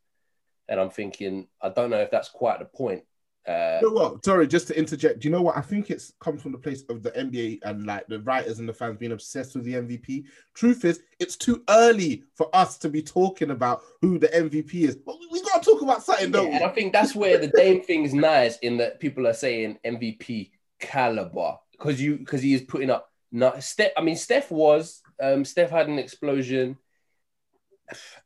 and 0.68 0.80
I'm 0.80 0.90
thinking 0.90 1.49
I 1.61 1.68
don't 1.70 1.90
know 1.90 2.01
if 2.01 2.11
that's 2.11 2.28
quite 2.28 2.59
the 2.59 2.64
point. 2.64 3.05
Uh, 3.49 3.78
you 3.80 3.88
know 3.88 3.94
what? 3.94 4.24
Sorry, 4.24 4.46
just 4.46 4.66
to 4.66 4.78
interject. 4.78 5.20
Do 5.20 5.28
you 5.28 5.32
know 5.32 5.40
what? 5.40 5.57
I 5.57 5.62
think 5.62 5.90
it's 5.90 6.12
comes 6.20 6.42
from 6.42 6.53
the 6.53 6.59
place 6.59 6.82
of 6.90 7.03
the 7.03 7.11
NBA 7.12 7.61
and 7.62 7.86
like 7.86 8.07
the 8.07 8.20
writers 8.20 8.59
and 8.59 8.68
the 8.68 8.74
fans 8.74 8.99
being 8.99 9.12
obsessed 9.12 9.55
with 9.55 9.64
the 9.64 9.74
MVP. 9.74 10.24
Truth 10.53 10.84
is, 10.84 11.01
it's 11.18 11.36
too 11.36 11.62
early 11.70 12.24
for 12.34 12.55
us 12.55 12.76
to 12.78 12.90
be 12.90 13.01
talking 13.01 13.51
about 13.51 13.80
who 14.03 14.18
the 14.18 14.28
MVP 14.28 14.74
is. 14.74 14.96
But 14.96 15.16
we, 15.30 15.40
got 15.40 15.62
to 15.62 15.70
talk 15.70 15.80
about 15.80 16.03
something, 16.03 16.30
don't 16.30 16.44
yeah, 16.44 16.51
we? 16.51 16.57
And 16.57 16.64
I 16.64 16.68
think 16.74 16.92
that's 16.92 17.14
where 17.14 17.38
the 17.38 17.46
Dame 17.49 17.82
thing 17.82 18.05
is 18.05 18.12
nice 18.12 18.59
in 18.59 18.76
that 18.78 19.01
people 19.01 19.26
are 19.26 19.32
saying 19.32 19.78
MVP 19.82 20.51
caliber 20.78 21.57
because 21.72 22.01
you 22.03 22.18
because 22.18 22.42
he 22.42 22.53
is 22.53 22.62
putting 22.62 22.90
up. 22.90 23.11
Not 23.32 23.62
Steph. 23.62 23.92
I 23.96 24.03
mean, 24.03 24.16
Steph 24.16 24.51
was. 24.51 25.03
Um, 25.22 25.44
Steph 25.44 25.70
had 25.70 25.88
an 25.88 25.99
explosion. 25.99 26.76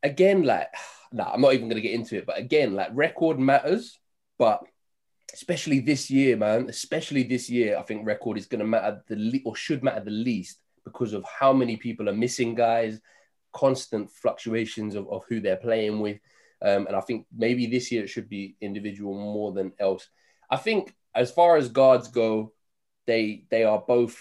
Again, 0.01 0.43
like, 0.43 0.67
nah, 1.11 1.31
I'm 1.31 1.41
not 1.41 1.53
even 1.53 1.69
gonna 1.69 1.81
get 1.81 1.93
into 1.93 2.17
it. 2.17 2.25
But 2.25 2.37
again, 2.37 2.73
like, 2.73 2.89
record 2.93 3.39
matters, 3.39 3.99
but 4.37 4.63
especially 5.33 5.79
this 5.79 6.09
year, 6.11 6.37
man, 6.37 6.67
especially 6.69 7.23
this 7.23 7.49
year, 7.49 7.77
I 7.77 7.81
think 7.81 8.05
record 8.05 8.37
is 8.37 8.45
going 8.45 8.59
to 8.59 8.67
matter 8.67 9.03
the 9.07 9.15
le- 9.15 9.39
or 9.45 9.55
should 9.55 9.83
matter 9.83 10.01
the 10.01 10.11
least 10.11 10.61
because 10.85 11.13
of 11.13 11.25
how 11.25 11.51
many 11.51 11.75
people 11.75 12.07
are 12.07 12.13
missing 12.13 12.53
guys, 12.53 13.01
constant 13.51 14.11
fluctuations 14.11 14.95
of, 14.95 15.09
of 15.09 15.23
who 15.27 15.39
they're 15.39 15.57
playing 15.57 15.99
with. 15.99 16.19
Um, 16.61 16.87
and 16.87 16.95
I 16.95 17.01
think 17.01 17.25
maybe 17.35 17.65
this 17.65 17.91
year 17.91 18.03
it 18.03 18.09
should 18.09 18.29
be 18.29 18.55
individual 18.61 19.15
more 19.15 19.51
than 19.51 19.73
else. 19.79 20.07
I 20.49 20.57
think 20.57 20.95
as 21.15 21.31
far 21.31 21.57
as 21.57 21.69
guards 21.69 22.07
go, 22.09 22.53
they 23.05 23.45
they 23.49 23.63
are 23.63 23.79
both 23.85 24.17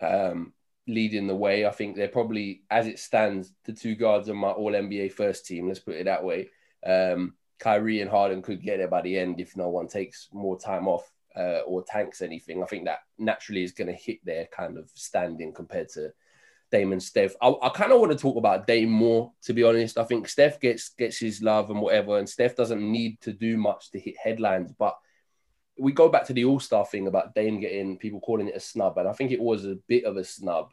um, 0.00 0.54
leading 0.86 1.26
the 1.26 1.34
way. 1.34 1.66
I 1.66 1.70
think 1.70 1.96
they're 1.96 2.08
probably, 2.08 2.62
as 2.70 2.86
it 2.86 2.98
stands, 2.98 3.52
the 3.64 3.72
two 3.72 3.94
guards 3.94 4.28
on 4.28 4.36
my 4.36 4.50
All 4.50 4.72
NBA 4.72 5.12
first 5.12 5.46
team. 5.46 5.68
Let's 5.68 5.80
put 5.80 5.96
it 5.96 6.04
that 6.04 6.24
way. 6.24 6.50
Um, 6.84 7.34
Kyrie 7.58 8.00
and 8.00 8.10
Harden 8.10 8.42
could 8.42 8.62
get 8.62 8.78
there 8.78 8.88
by 8.88 9.02
the 9.02 9.18
end 9.18 9.40
if 9.40 9.56
no 9.56 9.68
one 9.68 9.86
takes 9.86 10.28
more 10.32 10.58
time 10.58 10.88
off 10.88 11.10
uh, 11.36 11.60
or 11.60 11.84
tanks 11.84 12.22
anything. 12.22 12.62
I 12.62 12.66
think 12.66 12.84
that 12.84 13.00
naturally 13.18 13.62
is 13.62 13.72
going 13.72 13.88
to 13.88 13.92
hit 13.92 14.18
their 14.24 14.46
kind 14.46 14.76
of 14.76 14.90
standing 14.94 15.52
compared 15.52 15.88
to 15.90 16.12
Dame 16.72 16.92
and 16.92 17.02
Steph. 17.02 17.34
I, 17.40 17.54
I 17.62 17.68
kind 17.68 17.92
of 17.92 18.00
want 18.00 18.12
to 18.12 18.18
talk 18.18 18.36
about 18.36 18.66
Dame 18.66 18.90
more, 18.90 19.32
to 19.42 19.52
be 19.52 19.62
honest. 19.62 19.98
I 19.98 20.04
think 20.04 20.26
Steph 20.26 20.58
gets 20.58 20.88
gets 20.88 21.18
his 21.18 21.42
love 21.42 21.70
and 21.70 21.80
whatever, 21.80 22.18
and 22.18 22.28
Steph 22.28 22.56
doesn't 22.56 22.80
need 22.82 23.20
to 23.20 23.32
do 23.32 23.56
much 23.56 23.90
to 23.90 24.00
hit 24.00 24.16
headlines. 24.16 24.72
But 24.72 24.96
we 25.78 25.92
go 25.92 26.08
back 26.08 26.26
to 26.26 26.32
the 26.32 26.44
All 26.44 26.60
Star 26.60 26.84
thing 26.84 27.06
about 27.06 27.34
Dame 27.34 27.60
getting 27.60 27.98
people 27.98 28.20
calling 28.20 28.48
it 28.48 28.56
a 28.56 28.60
snub, 28.60 28.98
and 28.98 29.08
I 29.08 29.12
think 29.12 29.30
it 29.30 29.40
was 29.40 29.64
a 29.64 29.78
bit 29.86 30.04
of 30.04 30.16
a 30.16 30.24
snub, 30.24 30.72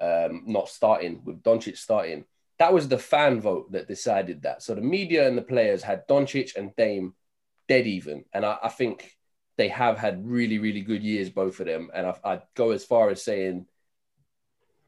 um, 0.00 0.44
not 0.46 0.68
starting 0.68 1.22
with 1.24 1.42
Doncic 1.42 1.76
starting 1.76 2.24
that 2.58 2.72
was 2.72 2.88
the 2.88 2.98
fan 2.98 3.40
vote 3.40 3.72
that 3.72 3.88
decided 3.88 4.42
that. 4.42 4.62
So 4.62 4.74
the 4.74 4.80
media 4.80 5.26
and 5.26 5.36
the 5.36 5.42
players 5.42 5.82
had 5.82 6.06
Doncic 6.06 6.56
and 6.56 6.74
Dame 6.76 7.14
dead 7.68 7.86
even, 7.86 8.24
and 8.32 8.44
I, 8.44 8.58
I 8.62 8.68
think 8.68 9.16
they 9.56 9.68
have 9.68 9.98
had 9.98 10.26
really, 10.26 10.58
really 10.58 10.80
good 10.80 11.02
years, 11.02 11.30
both 11.30 11.60
of 11.60 11.66
them. 11.66 11.90
And 11.94 12.06
I, 12.06 12.16
I'd 12.24 12.42
go 12.54 12.72
as 12.72 12.84
far 12.84 13.10
as 13.10 13.22
saying 13.22 13.66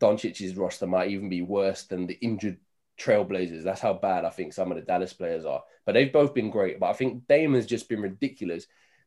Doncic's 0.01 0.57
roster 0.57 0.87
might 0.87 1.11
even 1.11 1.29
be 1.29 1.43
worse 1.43 1.85
than 1.85 2.07
the 2.07 2.19
injured 2.21 2.59
Trailblazers. 2.99 3.63
That's 3.63 3.81
how 3.81 3.95
bad 3.95 4.25
I 4.25 4.31
think 4.31 4.53
some 4.53 4.73
of 4.73 4.77
the 4.77 4.83
Dallas 4.83 5.13
players 5.13 5.45
are. 5.45 5.63
But 5.85 5.93
they've 5.93 6.13
both 6.13 6.35
been 6.35 6.51
great. 6.51 6.81
But 6.81 6.91
I 6.91 6.95
think 6.95 7.29
Dame 7.29 7.55
has 7.55 7.67
just 7.67 7.89
been 7.89 8.01
ridiculous 8.01 8.67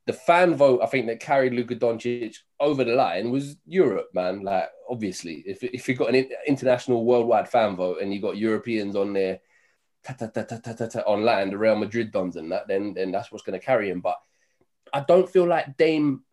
the 0.09 0.13
fan 0.13 0.55
vote 0.55 0.81
I 0.81 0.87
think 0.87 1.05
that 1.05 1.19
carried 1.19 1.53
Luka 1.53 1.75
Doncic 1.75 2.37
over 2.59 2.83
the 2.83 2.95
line 2.95 3.29
was 3.29 3.57
Europe, 3.67 4.09
man. 4.15 4.41
Like 4.41 4.67
obviously, 4.89 5.43
if 5.45 5.63
if 5.63 5.87
you 5.87 5.93
got 5.93 6.15
an 6.15 6.27
international 6.47 7.05
worldwide 7.05 7.47
fan 7.47 7.75
vote 7.75 8.01
and 8.01 8.11
you 8.11 8.19
got 8.19 8.35
Europeans 8.35 8.95
on 8.95 9.13
there 9.13 9.39
on 11.05 11.23
land, 11.23 11.51
the 11.51 11.59
Real 11.59 11.75
Madrid 11.75 12.11
dons 12.11 12.37
and 12.37 12.51
that, 12.51 12.67
then 12.67 12.95
then 12.95 13.11
that's 13.11 13.31
what's 13.31 13.43
going 13.43 13.59
to 13.59 13.63
carry 13.63 13.91
him. 13.91 14.01
But 14.01 14.15
I 14.91 15.01
don't 15.01 15.29
feel 15.29 15.45
like 15.45 15.77
Dame. 15.77 16.23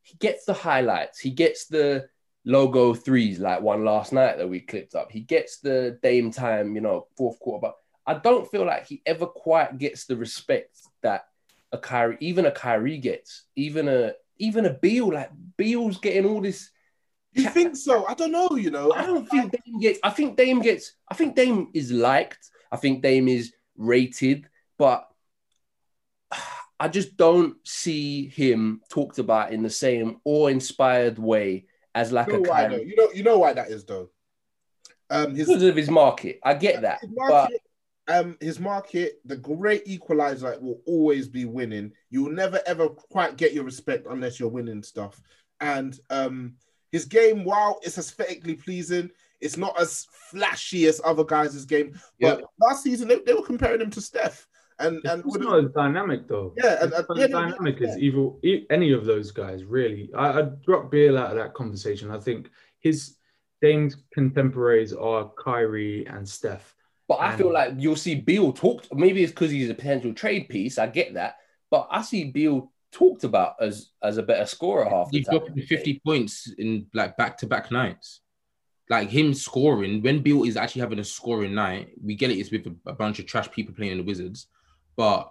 He 0.00 0.16
gets 0.16 0.46
the 0.46 0.54
highlights. 0.54 1.18
He 1.18 1.28
gets 1.28 1.66
the 1.66 2.08
logo 2.46 2.94
threes 2.94 3.38
like 3.38 3.60
one 3.60 3.84
last 3.84 4.14
night 4.14 4.38
that 4.38 4.48
we 4.48 4.60
clipped 4.60 4.94
up. 4.94 5.12
He 5.12 5.20
gets 5.20 5.58
the 5.58 5.98
Dame 6.02 6.30
time, 6.30 6.74
you 6.74 6.80
know, 6.80 7.08
fourth 7.18 7.38
quarter. 7.38 7.60
But 7.60 7.74
I 8.06 8.18
don't 8.18 8.50
feel 8.50 8.64
like 8.64 8.86
he 8.86 9.02
ever 9.04 9.26
quite 9.26 9.76
gets 9.76 10.06
the 10.06 10.16
respect 10.16 10.78
that 11.02 11.24
a 11.74 11.78
Kyrie, 11.78 12.16
even 12.20 12.46
a 12.46 12.52
Kyrie 12.52 12.98
gets, 12.98 13.44
even 13.56 13.88
a 13.88 14.14
even 14.38 14.64
a 14.64 14.72
Beal, 14.72 15.12
like 15.12 15.30
Beal's 15.56 15.98
getting 15.98 16.24
all 16.24 16.40
this. 16.40 16.70
You 17.32 17.50
think 17.50 17.76
so? 17.76 18.06
I 18.06 18.14
don't 18.14 18.30
know. 18.30 18.48
You 18.52 18.70
know, 18.70 18.92
I 18.92 19.04
don't 19.04 19.28
think 19.28 19.52
Dame 19.52 19.80
gets. 19.80 19.98
I 20.04 20.10
think 20.10 20.36
Dame 20.36 20.60
gets. 20.60 20.92
I 21.10 21.14
think 21.14 21.34
Dame 21.34 21.68
is 21.74 21.90
liked. 21.90 22.48
I 22.70 22.76
think 22.76 23.02
Dame 23.02 23.26
is 23.26 23.52
rated, 23.76 24.48
but 24.78 25.08
I 26.78 26.88
just 26.88 27.16
don't 27.16 27.56
see 27.66 28.28
him 28.28 28.82
talked 28.88 29.18
about 29.18 29.52
in 29.52 29.62
the 29.62 29.70
same 29.70 30.20
or 30.24 30.48
inspired 30.50 31.18
way 31.18 31.66
as 31.92 32.12
like 32.12 32.28
you 32.28 32.34
know 32.34 32.42
a 32.44 32.46
Kyrie. 32.46 32.86
You 32.86 32.96
know, 32.96 33.08
you 33.12 33.22
know 33.24 33.38
why 33.38 33.52
that 33.52 33.68
is 33.68 33.84
though. 33.84 34.10
Um, 35.10 35.34
his, 35.34 35.48
because 35.48 35.62
of 35.64 35.76
his 35.76 35.90
market, 35.90 36.38
I 36.42 36.54
get 36.54 36.82
that. 36.82 37.00
Market, 37.08 37.60
um 38.08 38.36
his 38.40 38.60
market, 38.60 39.20
the 39.24 39.36
great 39.36 39.82
equalizer 39.86 40.56
will 40.60 40.80
always 40.86 41.28
be 41.28 41.44
winning. 41.44 41.92
You 42.10 42.24
will 42.24 42.32
never 42.32 42.60
ever 42.66 42.88
quite 42.88 43.36
get 43.36 43.52
your 43.52 43.64
respect 43.64 44.06
unless 44.08 44.38
you're 44.38 44.48
winning 44.48 44.82
stuff. 44.82 45.20
And 45.60 45.98
um 46.10 46.54
his 46.92 47.06
game, 47.06 47.44
while 47.44 47.80
it's 47.82 47.98
aesthetically 47.98 48.54
pleasing, 48.54 49.10
it's 49.40 49.56
not 49.56 49.78
as 49.80 50.06
flashy 50.30 50.86
as 50.86 51.00
other 51.04 51.24
guys' 51.24 51.64
game. 51.64 51.98
But 52.20 52.40
yeah. 52.40 52.46
last 52.60 52.82
season 52.82 53.08
they, 53.08 53.18
they 53.20 53.34
were 53.34 53.42
comparing 53.42 53.80
him 53.80 53.90
to 53.90 54.00
Steph. 54.00 54.46
And 54.78 54.96
it's 54.98 55.08
and 55.08 55.24
it's 55.24 55.38
not 55.38 55.64
as 55.64 55.70
dynamic 55.70 56.28
though. 56.28 56.52
Yeah, 56.56 56.82
and, 56.82 56.92
it's 56.92 57.06
yeah, 57.16 57.26
dynamic 57.28 57.80
yeah. 57.80 57.88
as 57.88 57.98
evil 57.98 58.40
any 58.70 58.92
of 58.92 59.04
those 59.06 59.30
guys 59.30 59.64
really. 59.64 60.10
I, 60.16 60.40
I 60.40 60.42
dropped 60.64 60.90
Beal 60.90 61.16
out 61.16 61.30
of 61.30 61.36
that 61.36 61.54
conversation. 61.54 62.10
I 62.10 62.18
think 62.18 62.50
his 62.80 63.16
Dame's 63.62 63.96
contemporaries 64.12 64.92
are 64.92 65.32
Kyrie 65.42 66.06
and 66.06 66.28
Steph. 66.28 66.74
But 67.06 67.20
I 67.20 67.36
feel 67.36 67.52
like 67.52 67.74
you'll 67.76 67.96
see 67.96 68.14
Beal 68.14 68.52
talked. 68.52 68.88
Maybe 68.94 69.22
it's 69.22 69.32
because 69.32 69.50
he's 69.50 69.68
a 69.68 69.74
potential 69.74 70.14
trade 70.14 70.48
piece. 70.48 70.78
I 70.78 70.86
get 70.86 71.14
that, 71.14 71.36
but 71.70 71.86
I 71.90 72.00
see 72.02 72.24
Beal 72.30 72.72
talked 72.92 73.24
about 73.24 73.56
as 73.60 73.90
as 74.02 74.16
a 74.18 74.22
better 74.22 74.46
scorer 74.46 74.88
half 74.88 75.08
He's 75.10 75.28
dropping 75.28 75.60
fifty 75.62 76.00
points 76.04 76.52
in 76.58 76.86
like 76.94 77.16
back 77.16 77.36
to 77.38 77.46
back 77.46 77.70
nights. 77.70 78.20
like 78.88 79.10
him 79.10 79.34
scoring 79.34 80.02
when 80.02 80.22
Beal 80.22 80.44
is 80.44 80.56
actually 80.56 80.80
having 80.80 80.98
a 80.98 81.04
scoring 81.04 81.54
night. 81.54 81.90
We 82.02 82.14
get 82.14 82.30
it. 82.30 82.38
It's 82.38 82.50
with 82.50 82.66
a, 82.66 82.74
a 82.86 82.94
bunch 82.94 83.18
of 83.18 83.26
trash 83.26 83.50
people 83.50 83.74
playing 83.74 83.92
in 83.92 83.98
the 83.98 84.04
Wizards, 84.04 84.46
but 84.96 85.30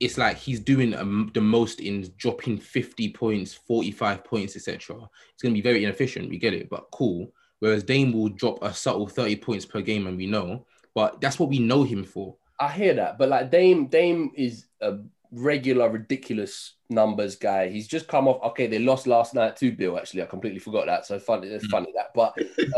it's 0.00 0.18
like 0.18 0.36
he's 0.36 0.60
doing 0.60 0.94
um, 0.94 1.30
the 1.34 1.40
most 1.40 1.80
in 1.80 2.12
dropping 2.16 2.58
50 2.58 3.12
points, 3.12 3.54
45 3.54 4.24
points, 4.24 4.56
etc. 4.56 4.96
It's 5.32 5.42
going 5.42 5.54
to 5.54 5.58
be 5.58 5.62
very 5.62 5.84
inefficient. 5.84 6.28
We 6.28 6.38
get 6.38 6.54
it, 6.54 6.68
but 6.68 6.88
cool. 6.92 7.32
Whereas 7.64 7.82
Dame 7.82 8.12
will 8.12 8.28
drop 8.28 8.62
a 8.62 8.74
subtle 8.74 9.08
30 9.08 9.36
points 9.36 9.64
per 9.64 9.80
game, 9.80 10.06
and 10.06 10.18
we 10.18 10.26
know, 10.26 10.66
but 10.94 11.18
that's 11.22 11.38
what 11.38 11.48
we 11.48 11.58
know 11.58 11.82
him 11.82 12.04
for. 12.04 12.36
I 12.60 12.70
hear 12.70 12.92
that, 12.92 13.16
but 13.16 13.30
like 13.30 13.50
Dame, 13.50 13.86
Dame 13.86 14.32
is 14.34 14.66
a 14.82 14.98
regular, 15.32 15.88
ridiculous 15.88 16.74
numbers 16.90 17.36
guy. 17.36 17.70
He's 17.70 17.88
just 17.88 18.06
come 18.06 18.28
off. 18.28 18.42
Okay, 18.50 18.66
they 18.66 18.80
lost 18.80 19.06
last 19.06 19.32
night 19.32 19.56
to 19.56 19.72
Beal. 19.72 19.96
Actually, 19.96 20.24
I 20.24 20.26
completely 20.26 20.58
forgot 20.58 20.84
that. 20.84 21.06
So 21.06 21.18
funny, 21.18 21.48
it's 21.48 21.64
funny 21.68 21.90
that. 21.96 22.10
But 22.14 22.36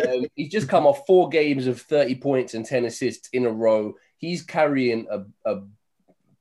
um, 0.09 0.27
he's 0.37 0.53
just 0.53 0.69
come 0.69 0.87
off 0.87 1.05
four 1.05 1.31
games 1.31 1.67
of 1.67 1.81
30 1.81 2.15
points 2.15 2.55
and 2.55 2.65
10 2.65 2.85
assists 2.85 3.29
in 3.31 3.45
a 3.45 3.51
row. 3.51 3.95
He's 4.19 4.43
carrying 4.43 5.09
a, 5.11 5.25
a 5.53 5.63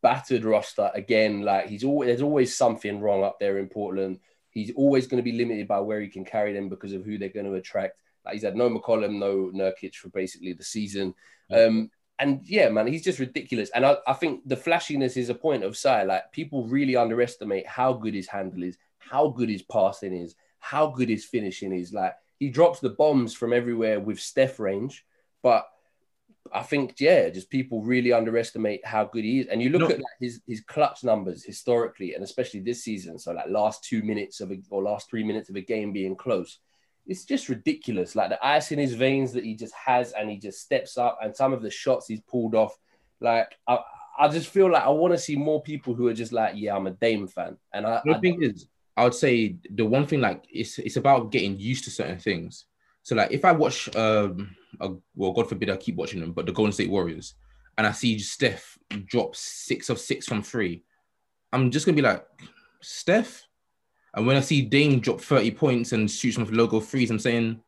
battered 0.03 0.45
roster 0.45 0.91
again. 0.93 1.41
Like 1.41 1.67
he's 1.67 1.83
always 1.83 2.09
there's 2.09 2.21
always 2.21 2.55
something 2.55 2.99
wrong 2.99 3.23
up 3.23 3.39
there 3.39 3.57
in 3.57 3.69
Portland. 3.69 4.19
He's 4.51 4.71
always 4.75 5.07
going 5.07 5.17
to 5.17 5.29
be 5.29 5.35
limited 5.35 5.67
by 5.67 5.79
where 5.79 5.99
he 5.99 6.09
can 6.09 6.25
carry 6.25 6.53
them 6.53 6.69
because 6.69 6.93
of 6.93 7.03
who 7.03 7.17
they're 7.17 7.29
going 7.29 7.47
to 7.47 7.55
attract. 7.55 7.97
Like 8.25 8.33
he's 8.33 8.43
had 8.43 8.55
no 8.55 8.69
McCollum, 8.69 9.19
no 9.19 9.51
Nurkic 9.53 9.95
for 9.95 10.09
basically 10.09 10.53
the 10.53 10.63
season. 10.63 11.13
Um, 11.51 11.91
and 12.17 12.41
yeah, 12.45 12.69
man, 12.69 12.87
he's 12.87 13.03
just 13.03 13.19
ridiculous. 13.19 13.69
And 13.71 13.85
I, 13.85 13.97
I 14.07 14.13
think 14.13 14.41
the 14.45 14.55
flashiness 14.55 15.17
is 15.17 15.29
a 15.29 15.35
point 15.35 15.63
of 15.63 15.77
sight. 15.77 16.07
Like 16.07 16.31
people 16.31 16.65
really 16.65 16.95
underestimate 16.95 17.67
how 17.67 17.93
good 17.93 18.13
his 18.13 18.27
handle 18.27 18.63
is, 18.63 18.77
how 18.99 19.29
good 19.29 19.49
his 19.49 19.61
passing 19.61 20.13
is, 20.13 20.35
how 20.59 20.87
good 20.87 21.09
his 21.09 21.25
finishing 21.25 21.73
is. 21.73 21.93
Like 21.93 22.13
he 22.39 22.49
drops 22.49 22.79
the 22.79 22.89
bombs 22.89 23.33
from 23.33 23.53
everywhere 23.53 23.99
with 23.99 24.19
Steph 24.19 24.59
range, 24.59 25.05
but 25.43 25.67
I 26.53 26.61
think 26.61 26.95
yeah, 26.99 27.29
just 27.29 27.49
people 27.49 27.81
really 27.81 28.13
underestimate 28.13 28.85
how 28.85 29.05
good 29.05 29.23
he 29.23 29.41
is. 29.41 29.47
And 29.47 29.61
you 29.61 29.69
look 29.69 29.81
no. 29.81 29.87
at 29.87 29.97
like, 29.97 30.05
his 30.19 30.41
his 30.47 30.61
clutch 30.61 31.03
numbers 31.03 31.43
historically, 31.43 32.13
and 32.13 32.23
especially 32.23 32.61
this 32.61 32.83
season. 32.83 33.19
So 33.19 33.33
like 33.33 33.49
last 33.49 33.83
two 33.83 34.03
minutes 34.03 34.41
of 34.41 34.51
a, 34.51 34.57
or 34.69 34.83
last 34.83 35.09
three 35.09 35.23
minutes 35.23 35.49
of 35.49 35.55
a 35.55 35.61
game 35.61 35.91
being 35.91 36.15
close, 36.15 36.59
it's 37.07 37.25
just 37.25 37.49
ridiculous. 37.49 38.15
Like 38.15 38.29
the 38.29 38.45
ice 38.45 38.71
in 38.71 38.79
his 38.79 38.93
veins 38.93 39.33
that 39.33 39.43
he 39.43 39.55
just 39.55 39.73
has, 39.73 40.11
and 40.13 40.29
he 40.29 40.37
just 40.37 40.61
steps 40.61 40.97
up, 40.97 41.19
and 41.21 41.35
some 41.35 41.53
of 41.53 41.61
the 41.61 41.69
shots 41.69 42.07
he's 42.07 42.21
pulled 42.21 42.55
off. 42.55 42.77
Like 43.21 43.55
I, 43.67 43.79
I 44.17 44.27
just 44.27 44.47
feel 44.47 44.71
like 44.71 44.83
I 44.83 44.89
want 44.89 45.13
to 45.13 45.17
see 45.17 45.35
more 45.35 45.61
people 45.61 45.93
who 45.93 46.07
are 46.07 46.13
just 46.13 46.31
like, 46.31 46.53
yeah, 46.55 46.75
I'm 46.75 46.87
a 46.87 46.91
Dame 46.91 47.27
fan. 47.27 47.57
And 47.73 47.85
I, 47.85 48.01
the 48.05 48.15
I 48.15 48.19
thing 48.19 48.41
is, 48.41 48.67
I 48.97 49.03
would 49.03 49.13
say 49.13 49.57
the 49.69 49.85
one 49.85 50.07
thing 50.07 50.21
like 50.21 50.45
it's 50.49 50.79
it's 50.79 50.97
about 50.97 51.31
getting 51.31 51.59
used 51.59 51.83
to 51.85 51.91
certain 51.91 52.19
things. 52.19 52.65
So 53.03 53.15
like 53.15 53.31
if 53.31 53.45
I 53.45 53.51
watch 53.51 53.93
um 53.95 54.55
a, 54.79 54.91
well 55.15 55.33
God 55.33 55.49
forbid 55.49 55.69
I 55.69 55.77
keep 55.77 55.95
watching 55.95 56.21
them, 56.21 56.31
but 56.31 56.45
the 56.45 56.53
Golden 56.53 56.71
State 56.71 56.89
Warriors 56.89 57.35
and 57.77 57.85
I 57.85 57.91
see 57.91 58.17
Steph 58.19 58.77
drop 59.05 59.35
six 59.35 59.89
of 59.89 59.99
six 59.99 60.27
from 60.27 60.41
three, 60.41 60.83
I'm 61.51 61.71
just 61.71 61.85
gonna 61.85 61.95
be 61.95 62.01
like, 62.01 62.25
Steph. 62.81 63.43
And 64.15 64.25
when 64.25 64.37
I 64.37 64.41
see 64.41 64.61
Dame 64.61 64.99
drop 64.99 65.21
30 65.21 65.51
points 65.51 65.91
and 65.91 66.09
shoot 66.09 66.33
some 66.33 66.45
logo 66.45 66.79
threes, 66.79 67.11
I'm 67.11 67.19
saying, 67.19 67.61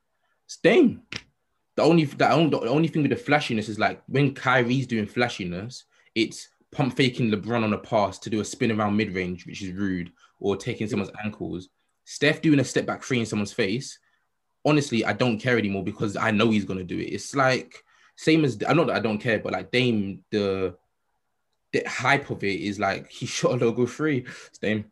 it's 0.45 0.57
Dame. 0.57 1.01
The 1.75 1.83
only 1.83 2.05
the 2.05 2.31
only, 2.31 2.49
the 2.49 2.69
only 2.69 2.87
thing 2.87 3.03
with 3.03 3.11
the 3.11 3.17
flashiness 3.17 3.69
is 3.69 3.77
like 3.77 4.01
when 4.07 4.33
Kyrie's 4.33 4.87
doing 4.87 5.05
flashiness, 5.05 5.83
it's 6.15 6.47
pump 6.71 6.95
faking 6.95 7.29
LeBron 7.31 7.63
on 7.63 7.73
a 7.73 7.77
pass 7.77 8.17
to 8.19 8.29
do 8.29 8.39
a 8.39 8.45
spin 8.45 8.71
around 8.71 8.97
mid 8.97 9.13
range, 9.13 9.45
which 9.45 9.61
is 9.61 9.73
rude, 9.73 10.11
or 10.39 10.55
taking 10.55 10.87
someone's 10.87 11.11
ankles. 11.23 11.69
Steph 12.05 12.41
doing 12.41 12.59
a 12.59 12.63
step 12.63 12.85
back 12.85 13.03
three 13.03 13.19
in 13.19 13.25
someone's 13.25 13.53
face 13.53 13.99
honestly, 14.67 15.05
I 15.05 15.13
don't 15.13 15.39
care 15.39 15.57
anymore 15.57 15.83
because 15.83 16.17
I 16.17 16.31
know 16.31 16.51
he's 16.51 16.65
gonna 16.65 16.83
do 16.83 16.99
it. 16.99 17.13
It's 17.13 17.33
like 17.33 17.83
same 18.17 18.43
as 18.43 18.57
I 18.67 18.73
know 18.73 18.85
that 18.85 18.95
I 18.95 18.99
don't 18.99 19.17
care, 19.17 19.39
but 19.39 19.53
like 19.53 19.71
Dame, 19.71 20.23
the 20.29 20.75
the 21.71 21.83
hype 21.87 22.29
of 22.29 22.43
it 22.43 22.59
is 22.59 22.77
like 22.79 23.09
he 23.09 23.25
shot 23.25 23.53
a 23.53 23.65
logo 23.65 23.85
free. 23.85 24.25
Dame. 24.61 24.91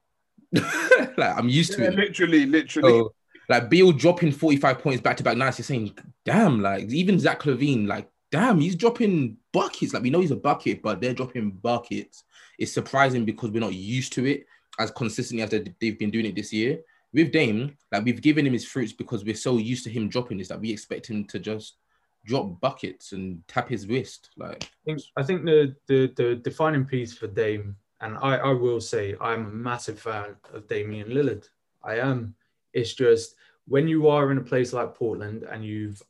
like 1.17 1.37
I'm 1.37 1.49
used 1.49 1.71
yeah, 1.71 1.89
to 1.89 1.91
it. 1.91 1.95
Literally, 1.95 2.45
literally. 2.45 2.89
So, 2.89 3.13
like 3.47 3.69
Beal 3.69 3.91
dropping 3.91 4.31
45 4.31 4.79
points 4.79 5.01
back 5.01 5.17
to 5.17 5.23
back 5.23 5.37
nights, 5.37 5.59
you're 5.59 5.63
saying, 5.63 5.95
damn, 6.23 6.61
like 6.61 6.91
even 6.91 7.19
Zach 7.19 7.41
LaVine, 7.43 7.87
like, 7.87 8.09
damn, 8.31 8.59
he's 8.59 8.75
dropping 8.75 9.37
buckets. 9.53 9.93
Like 9.93 10.03
we 10.03 10.09
know 10.09 10.21
he's 10.21 10.31
a 10.31 10.35
bucket, 10.35 10.81
but 10.81 10.99
they're 10.99 11.13
dropping 11.13 11.51
buckets. 11.51 12.23
It's 12.57 12.73
surprising 12.73 13.25
because 13.25 13.51
we're 13.51 13.59
not 13.59 13.73
used 13.73 14.13
to 14.13 14.25
it 14.25 14.45
as 14.79 14.91
consistently 14.91 15.43
as 15.43 15.49
they've 15.79 15.99
been 15.99 16.11
doing 16.11 16.25
it 16.25 16.35
this 16.35 16.51
year 16.51 16.79
with 17.15 17.31
Dame, 17.31 17.77
like 17.93 18.03
we've 18.03 18.21
given 18.21 18.45
him 18.45 18.53
his 18.53 18.65
fruits 18.65 18.91
because 18.91 19.23
we're 19.23 19.35
so 19.35 19.57
used 19.57 19.85
to 19.85 19.89
him 19.89 20.09
dropping 20.09 20.37
this 20.37 20.49
that 20.49 20.59
we 20.59 20.69
expect 20.69 21.07
him 21.07 21.23
to 21.25 21.39
just 21.39 21.77
drop 22.25 22.59
buckets 22.59 23.13
and 23.13 23.41
tap 23.47 23.69
his 23.69 23.87
wrist. 23.87 24.31
Like 24.35 24.63
I 24.63 24.67
think, 24.85 25.01
I 25.15 25.23
think 25.23 25.45
the, 25.45 25.75
the 25.87 26.11
the 26.17 26.35
defining 26.35 26.83
piece 26.83 27.17
for 27.17 27.27
Dame, 27.27 27.77
and 28.05 28.17
I, 28.21 28.37
I 28.37 28.53
will 28.53 28.79
say 28.79 29.15
I'm 29.19 29.45
a 29.45 29.49
massive 29.49 29.99
fan 29.99 30.35
of 30.53 30.67
Damian 30.67 31.09
Lillard. 31.09 31.49
I 31.83 31.97
am. 31.99 32.35
It's 32.71 32.93
just 32.93 33.35
when 33.67 33.87
you 33.87 34.07
are 34.07 34.31
in 34.31 34.37
a 34.37 34.43
place 34.43 34.73
like 34.73 34.93
Portland 34.93 35.43
and 35.43 35.65
you've 35.65 36.01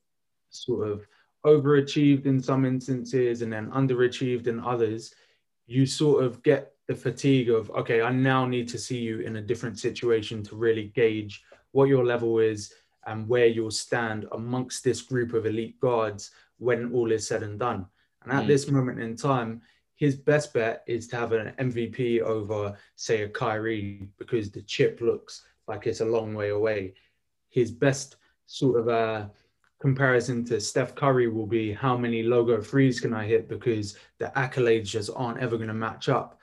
sort 0.49 0.89
of 0.89 1.07
overachieved 1.45 2.25
in 2.25 2.41
some 2.41 2.65
instances 2.65 3.41
and 3.41 3.53
then 3.53 3.71
underachieved 3.71 4.47
in 4.47 4.59
others, 4.59 5.13
you 5.67 5.85
sort 5.85 6.23
of 6.23 6.43
get 6.43 6.73
the 6.87 6.95
fatigue 6.95 7.49
of 7.49 7.71
okay 7.71 8.03
i 8.03 8.11
now 8.11 8.45
need 8.45 8.67
to 8.67 8.77
see 8.77 8.99
you 8.99 9.21
in 9.21 9.37
a 9.37 9.41
different 9.41 9.79
situation 9.79 10.43
to 10.43 10.55
really 10.55 10.91
gauge 10.93 11.43
what 11.71 11.89
your 11.89 12.05
level 12.05 12.37
is 12.37 12.71
and 13.07 13.27
where 13.27 13.47
you'll 13.47 13.71
stand 13.71 14.27
amongst 14.33 14.83
this 14.83 15.01
group 15.01 15.33
of 15.33 15.47
elite 15.47 15.79
guards 15.79 16.29
when 16.59 16.93
all 16.93 17.11
is 17.11 17.27
said 17.27 17.41
and 17.41 17.57
done 17.57 17.87
and 18.21 18.31
at 18.31 18.43
mm. 18.43 18.47
this 18.47 18.69
moment 18.69 18.99
in 18.99 19.15
time 19.15 19.61
his 19.95 20.15
best 20.15 20.53
bet 20.53 20.83
is 20.87 21.07
to 21.07 21.15
have 21.15 21.31
an 21.31 21.53
mvp 21.59 22.21
over 22.21 22.77
say 22.95 23.23
a 23.23 23.29
Kyrie 23.29 24.09
because 24.17 24.51
the 24.51 24.61
chip 24.61 25.01
looks 25.01 25.45
like 25.67 25.87
it's 25.87 26.01
a 26.01 26.05
long 26.05 26.33
way 26.33 26.49
away 26.49 26.93
his 27.49 27.71
best 27.71 28.17
sort 28.45 28.79
of 28.79 28.87
uh 28.87 29.25
comparison 29.79 30.43
to 30.45 30.59
Steph 30.59 30.95
Curry 30.95 31.27
will 31.27 31.45
be 31.45 31.71
how 31.71 31.97
many 31.97 32.23
logo 32.23 32.61
threes 32.61 32.99
can 32.99 33.13
I 33.13 33.25
hit 33.25 33.47
because 33.47 33.97
the 34.19 34.31
accolades 34.35 34.85
just 34.85 35.11
aren't 35.15 35.39
ever 35.39 35.57
going 35.57 35.67
to 35.67 35.73
match 35.73 36.09
up 36.09 36.39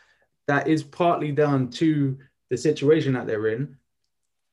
that 0.46 0.68
is 0.68 0.82
partly 0.82 1.32
down 1.32 1.70
to 1.70 2.18
the 2.50 2.56
situation 2.56 3.12
that 3.14 3.26
they're 3.26 3.48
in. 3.48 3.76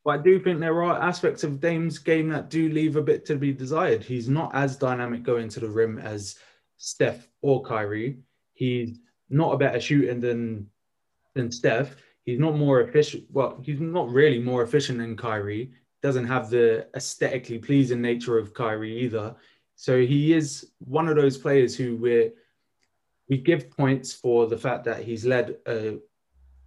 But 0.06 0.20
I 0.20 0.24
do 0.24 0.40
think 0.40 0.60
there 0.60 0.84
are 0.84 1.02
aspects 1.02 1.44
of 1.44 1.60
Dame's 1.60 1.98
game 1.98 2.30
that 2.30 2.50
do 2.50 2.70
leave 2.70 2.96
a 2.96 3.02
bit 3.02 3.26
to 3.26 3.36
be 3.36 3.52
desired. 3.52 4.04
He's 4.04 4.30
not 4.30 4.56
as 4.56 4.78
dynamic 4.78 5.24
going 5.24 5.50
to 5.50 5.60
the 5.60 5.70
rim 5.70 6.00
as 6.00 6.38
Steph 6.78 7.28
or 7.42 7.62
Kyrie. 7.64 8.20
He's 8.60 9.00
not 9.30 9.54
a 9.54 9.58
better 9.58 9.80
shooter 9.80 10.14
than 10.16 10.68
than 11.34 11.50
Steph. 11.50 11.96
He's 12.26 12.40
not 12.40 12.58
more 12.58 12.82
efficient. 12.82 13.24
Well, 13.32 13.58
he's 13.64 13.80
not 13.80 14.10
really 14.10 14.40
more 14.40 14.64
efficient 14.64 15.00
than 15.00 15.16
Kyrie. 15.16 15.72
Doesn't 16.04 16.28
have 16.28 16.50
the 16.50 16.88
aesthetically 16.94 17.58
pleasing 17.58 18.02
nature 18.02 18.38
of 18.38 18.54
Kyrie 18.54 19.00
either. 19.00 19.34
So 19.78 20.02
he 20.02 20.34
is 20.34 20.72
one 20.80 21.08
of 21.08 21.16
those 21.16 21.38
players 21.38 21.74
who 21.74 21.96
we're 21.96 22.32
we 23.30 23.38
give 23.38 23.72
points 23.72 24.12
for 24.12 24.46
the 24.46 24.58
fact 24.58 24.84
that 24.84 25.04
he's 25.04 25.26
led 25.26 25.56
a, 25.66 25.98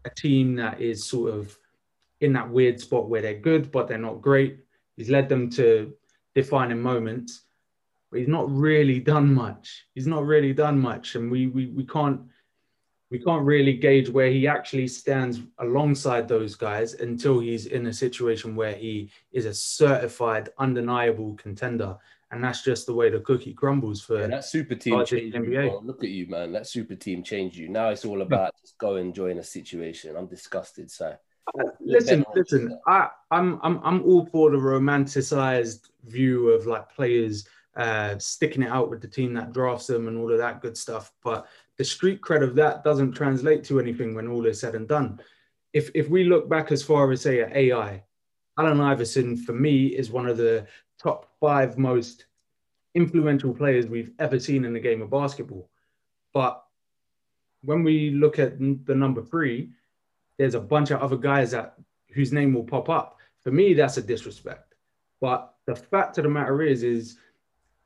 a 0.06 0.10
team 0.16 0.54
that 0.54 0.80
is 0.80 1.04
sort 1.04 1.34
of 1.34 1.58
in 2.22 2.32
that 2.32 2.48
weird 2.48 2.80
spot 2.80 3.10
where 3.10 3.20
they're 3.20 3.48
good 3.50 3.70
but 3.70 3.86
they're 3.86 3.98
not 3.98 4.22
great. 4.22 4.60
He's 4.96 5.10
led 5.10 5.28
them 5.28 5.50
to 5.50 5.92
defining 6.34 6.80
moments, 6.80 7.42
but 8.12 8.20
he's 8.20 8.28
not 8.28 8.48
really 8.48 9.00
done 9.00 9.34
much. 9.34 9.86
He's 9.94 10.06
not 10.06 10.24
really 10.24 10.52
done 10.52 10.78
much, 10.78 11.16
and 11.16 11.30
we 11.30 11.48
we, 11.48 11.66
we 11.66 11.84
can't 11.84 12.20
we 13.10 13.18
can't 13.18 13.44
really 13.44 13.74
gauge 13.74 14.08
where 14.08 14.30
he 14.30 14.46
actually 14.46 14.86
stands 14.86 15.40
alongside 15.58 16.28
those 16.28 16.54
guys 16.54 16.94
until 16.94 17.40
he's 17.40 17.66
in 17.66 17.86
a 17.86 17.92
situation 17.92 18.54
where 18.54 18.74
he 18.74 19.10
is 19.32 19.44
a 19.44 19.52
certified, 19.52 20.48
undeniable 20.58 21.34
contender 21.34 21.98
and 22.32 22.42
that's 22.42 22.62
just 22.62 22.86
the 22.86 22.94
way 22.94 23.10
the 23.10 23.20
cookie 23.20 23.52
crumbles 23.52 24.00
for 24.00 24.18
yeah, 24.20 24.26
that 24.26 24.44
super 24.44 24.74
team 24.74 25.04
changed 25.04 25.36
NBA. 25.36 25.64
You, 25.64 25.80
look 25.84 26.02
at 26.02 26.08
you, 26.08 26.26
man. 26.28 26.50
That 26.52 26.66
super 26.66 26.94
team 26.94 27.22
changed 27.22 27.56
you. 27.56 27.68
Now 27.68 27.90
it's 27.90 28.06
all 28.06 28.22
about 28.22 28.54
just 28.60 28.78
go 28.78 28.96
and 28.96 29.14
join 29.14 29.38
a 29.38 29.44
situation. 29.44 30.16
I'm 30.16 30.26
disgusted. 30.26 30.90
So 30.90 31.14
uh, 31.58 31.64
listen, 31.80 32.24
listen. 32.34 32.78
I, 32.86 33.08
I'm 33.30 33.60
I'm 33.62 33.80
I'm 33.84 34.02
all 34.04 34.24
for 34.24 34.50
the 34.50 34.56
romanticized 34.56 35.90
view 36.06 36.48
of 36.50 36.66
like 36.66 36.88
players 36.88 37.46
uh, 37.76 38.18
sticking 38.18 38.62
it 38.62 38.70
out 38.70 38.90
with 38.90 39.00
the 39.00 39.08
team 39.08 39.32
that 39.34 39.52
drafts 39.52 39.86
them 39.86 40.08
and 40.08 40.18
all 40.18 40.30
of 40.30 40.38
that 40.38 40.60
good 40.60 40.76
stuff. 40.76 41.12
But 41.22 41.46
the 41.78 41.84
street 41.84 42.20
cred 42.20 42.42
of 42.42 42.54
that 42.56 42.84
doesn't 42.84 43.12
translate 43.12 43.64
to 43.64 43.80
anything 43.80 44.14
when 44.14 44.28
all 44.28 44.46
is 44.46 44.60
said 44.60 44.74
and 44.74 44.86
done. 44.86 45.20
If 45.72 45.90
if 45.94 46.08
we 46.08 46.24
look 46.24 46.48
back 46.48 46.70
as 46.70 46.82
far 46.82 47.10
as 47.12 47.22
say 47.22 47.40
AI, 47.40 48.02
Allen 48.58 48.80
Iverson 48.80 49.36
for 49.36 49.52
me 49.52 49.86
is 49.86 50.10
one 50.10 50.26
of 50.26 50.36
the 50.36 50.66
top 50.98 51.30
five 51.40 51.78
most 51.78 52.26
influential 52.94 53.54
players 53.54 53.86
we've 53.86 54.12
ever 54.18 54.38
seen 54.38 54.64
in 54.64 54.74
the 54.74 54.80
game 54.80 55.00
of 55.00 55.10
basketball. 55.10 55.70
But 56.34 56.62
when 57.62 57.82
we 57.82 58.10
look 58.10 58.38
at 58.38 58.58
the 58.58 58.94
number 58.94 59.22
three, 59.22 59.70
there's 60.38 60.54
a 60.54 60.60
bunch 60.60 60.90
of 60.90 61.00
other 61.00 61.16
guys 61.16 61.52
that 61.52 61.74
whose 62.10 62.32
name 62.32 62.52
will 62.52 62.64
pop 62.64 62.88
up. 62.90 63.18
For 63.40 63.50
me, 63.50 63.74
that's 63.74 63.96
a 63.96 64.02
disrespect. 64.02 64.74
But 65.20 65.54
the 65.66 65.76
fact 65.76 66.18
of 66.18 66.24
the 66.24 66.30
matter 66.30 66.62
is, 66.62 66.82
is 66.82 67.16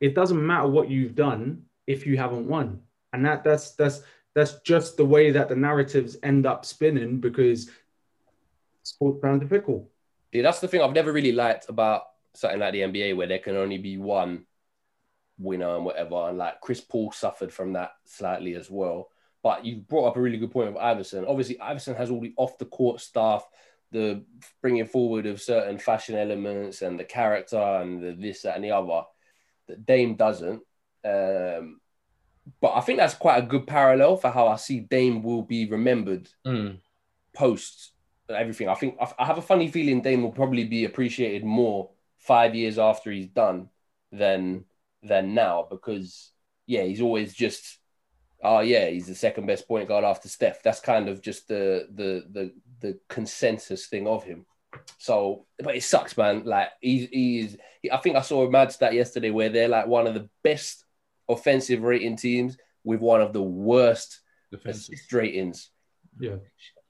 it 0.00 0.14
doesn't 0.14 0.44
matter 0.46 0.68
what 0.68 0.90
you've 0.90 1.14
done 1.14 1.62
if 1.86 2.06
you 2.06 2.16
haven't 2.16 2.46
won. 2.46 2.80
And 3.12 3.24
that 3.24 3.44
that's 3.44 3.72
that's 3.72 4.02
that's 4.34 4.60
just 4.60 4.96
the 4.96 5.04
way 5.04 5.30
that 5.30 5.48
the 5.48 5.56
narratives 5.56 6.16
end 6.22 6.46
up 6.46 6.64
spinning 6.64 7.20
because 7.20 7.70
sports 8.82 9.18
fans 9.22 9.42
are 9.42 9.48
fickle. 9.48 9.90
Yeah, 10.32 10.42
that's 10.42 10.60
the 10.60 10.68
thing 10.68 10.82
I've 10.82 10.92
never 10.92 11.12
really 11.12 11.32
liked 11.32 11.68
about 11.68 12.02
something 12.34 12.60
like 12.60 12.72
the 12.72 12.80
NBA 12.80 13.16
where 13.16 13.26
there 13.26 13.38
can 13.38 13.56
only 13.56 13.78
be 13.78 13.96
one 13.96 14.44
winner 15.38 15.76
and 15.76 15.84
whatever. 15.84 16.28
And 16.28 16.38
like 16.38 16.60
Chris 16.60 16.80
Paul 16.80 17.12
suffered 17.12 17.52
from 17.52 17.72
that 17.74 17.92
slightly 18.04 18.54
as 18.54 18.70
well. 18.70 19.08
But 19.42 19.64
you 19.64 19.76
brought 19.76 20.08
up 20.08 20.16
a 20.16 20.20
really 20.20 20.38
good 20.38 20.50
point 20.50 20.68
of 20.68 20.76
Iverson. 20.76 21.24
Obviously, 21.26 21.58
Iverson 21.60 21.94
has 21.94 22.10
all 22.10 22.20
the 22.20 22.34
off 22.36 22.58
the 22.58 22.64
court 22.66 23.00
stuff, 23.00 23.46
the 23.92 24.24
bringing 24.60 24.86
forward 24.86 25.24
of 25.26 25.40
certain 25.40 25.78
fashion 25.78 26.16
elements 26.16 26.82
and 26.82 26.98
the 26.98 27.04
character 27.04 27.56
and 27.56 28.02
the 28.02 28.12
this, 28.12 28.42
that, 28.42 28.56
and 28.56 28.64
the 28.64 28.72
other 28.72 29.04
Dame 29.84 30.14
doesn't. 30.14 30.62
Um, 31.04 31.80
but 32.60 32.74
I 32.74 32.80
think 32.80 32.98
that's 32.98 33.14
quite 33.14 33.38
a 33.38 33.46
good 33.46 33.66
parallel 33.66 34.16
for 34.16 34.30
how 34.30 34.46
I 34.48 34.56
see 34.56 34.80
Dame 34.80 35.22
will 35.22 35.42
be 35.42 35.66
remembered 35.68 36.28
Mm. 36.46 36.78
post 37.34 37.92
everything. 38.28 38.68
I 38.68 38.74
think 38.74 38.96
I 39.00 39.12
I 39.18 39.24
have 39.26 39.38
a 39.38 39.42
funny 39.42 39.68
feeling 39.68 40.02
Dame 40.02 40.22
will 40.22 40.32
probably 40.32 40.64
be 40.64 40.84
appreciated 40.84 41.44
more 41.44 41.90
five 42.18 42.54
years 42.54 42.78
after 42.78 43.10
he's 43.10 43.28
done 43.28 43.68
than 44.12 44.64
than 45.02 45.34
now 45.34 45.66
because 45.68 46.32
yeah, 46.66 46.82
he's 46.82 47.00
always 47.00 47.34
just 47.34 47.78
oh 48.42 48.60
yeah, 48.60 48.88
he's 48.88 49.06
the 49.06 49.14
second 49.14 49.46
best 49.46 49.66
point 49.68 49.88
guard 49.88 50.04
after 50.04 50.28
Steph. 50.28 50.62
That's 50.62 50.80
kind 50.80 51.08
of 51.08 51.20
just 51.20 51.48
the 51.48 51.88
the 51.94 52.24
the 52.30 52.52
the 52.80 52.98
consensus 53.08 53.86
thing 53.86 54.06
of 54.06 54.24
him. 54.24 54.46
So, 54.98 55.46
but 55.58 55.76
it 55.76 55.82
sucks, 55.82 56.16
man. 56.16 56.44
Like 56.44 56.68
he's 56.80 57.08
he's. 57.10 57.56
He, 57.82 57.90
I 57.90 57.98
think 57.98 58.16
I 58.16 58.20
saw 58.22 58.46
a 58.46 58.50
mad 58.50 58.72
stat 58.72 58.94
yesterday 58.94 59.30
where 59.30 59.48
they're 59.48 59.68
like 59.68 59.86
one 59.86 60.06
of 60.06 60.14
the 60.14 60.28
best 60.42 60.84
offensive 61.28 61.82
rating 61.82 62.16
teams 62.16 62.56
with 62.84 63.00
one 63.00 63.20
of 63.20 63.32
the 63.32 63.42
worst 63.42 64.20
Defensive. 64.50 64.94
assist 64.94 65.12
ratings. 65.12 65.70
Yeah, 66.18 66.36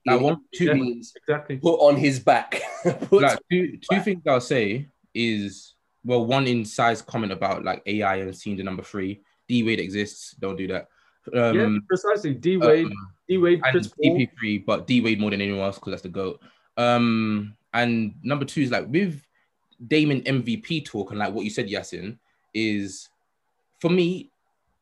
Like 0.07 0.21
It 0.21 0.23
one, 0.23 0.37
two, 0.55 0.75
means 0.75 1.13
exactly. 1.17 1.57
put 1.57 1.79
on 1.79 1.97
his 1.97 2.21
back. 2.21 2.61
Put- 2.85 3.23
like 3.23 3.39
two, 3.51 3.79
two 3.91 4.01
things 4.01 4.23
I'll 4.27 4.41
say 4.41 4.89
is 5.15 5.75
well, 6.05 6.25
one 6.25 6.47
in 6.47 6.65
Sai's 6.65 7.03
comment 7.03 7.33
about 7.33 7.65
like 7.65 7.83
AI 7.87 8.17
and 8.17 8.37
seeing 8.37 8.57
the 8.57 8.63
number 8.63 8.83
three. 8.83 9.23
D 9.49 9.63
Wade 9.65 9.81
exists. 9.81 10.37
Don't 10.39 10.57
do 10.57 10.69
that. 10.69 10.87
yeah, 11.33 11.49
Um, 11.49 11.83
precisely. 11.89 12.35
D 12.35 12.57
Wade, 12.57 12.87
um, 12.87 12.93
D 13.29 13.39
Wade, 13.39 13.61
and 13.65 13.73
Chris 13.73 13.89
Paul. 13.89 14.17
CP3, 14.19 14.65
but 14.65 14.87
D 14.87 15.01
Wade 15.01 15.19
more 15.21 15.31
than 15.31 15.41
anyone 15.41 15.63
else 15.65 15.77
because 15.77 15.93
that's 15.93 16.03
the 16.03 16.09
goat. 16.09 16.41
Um, 16.77 17.57
and 17.77 18.15
number 18.23 18.47
two 18.47 18.63
is 18.63 18.71
like 18.71 18.87
with 18.89 19.23
Damon 19.87 20.23
MVP 20.23 20.87
talk 20.87 21.11
and 21.11 21.19
like 21.19 21.33
what 21.33 21.45
you 21.45 21.51
said, 21.51 21.69
Yassin, 21.69 22.17
is 22.55 23.11
for 23.81 23.91
me, 23.91 24.31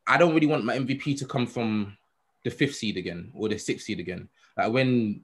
I 0.07 0.17
don't 0.17 0.33
really 0.33 0.47
want 0.47 0.63
my 0.63 0.77
MVP 0.77 1.17
to 1.19 1.25
come 1.25 1.45
from 1.45 1.97
the 2.45 2.49
fifth 2.49 2.75
seed 2.75 2.95
again 2.95 3.31
or 3.35 3.49
the 3.49 3.57
sixth 3.57 3.85
seed 3.85 3.99
again. 3.99 4.29
Like 4.57 4.71
when 4.71 5.21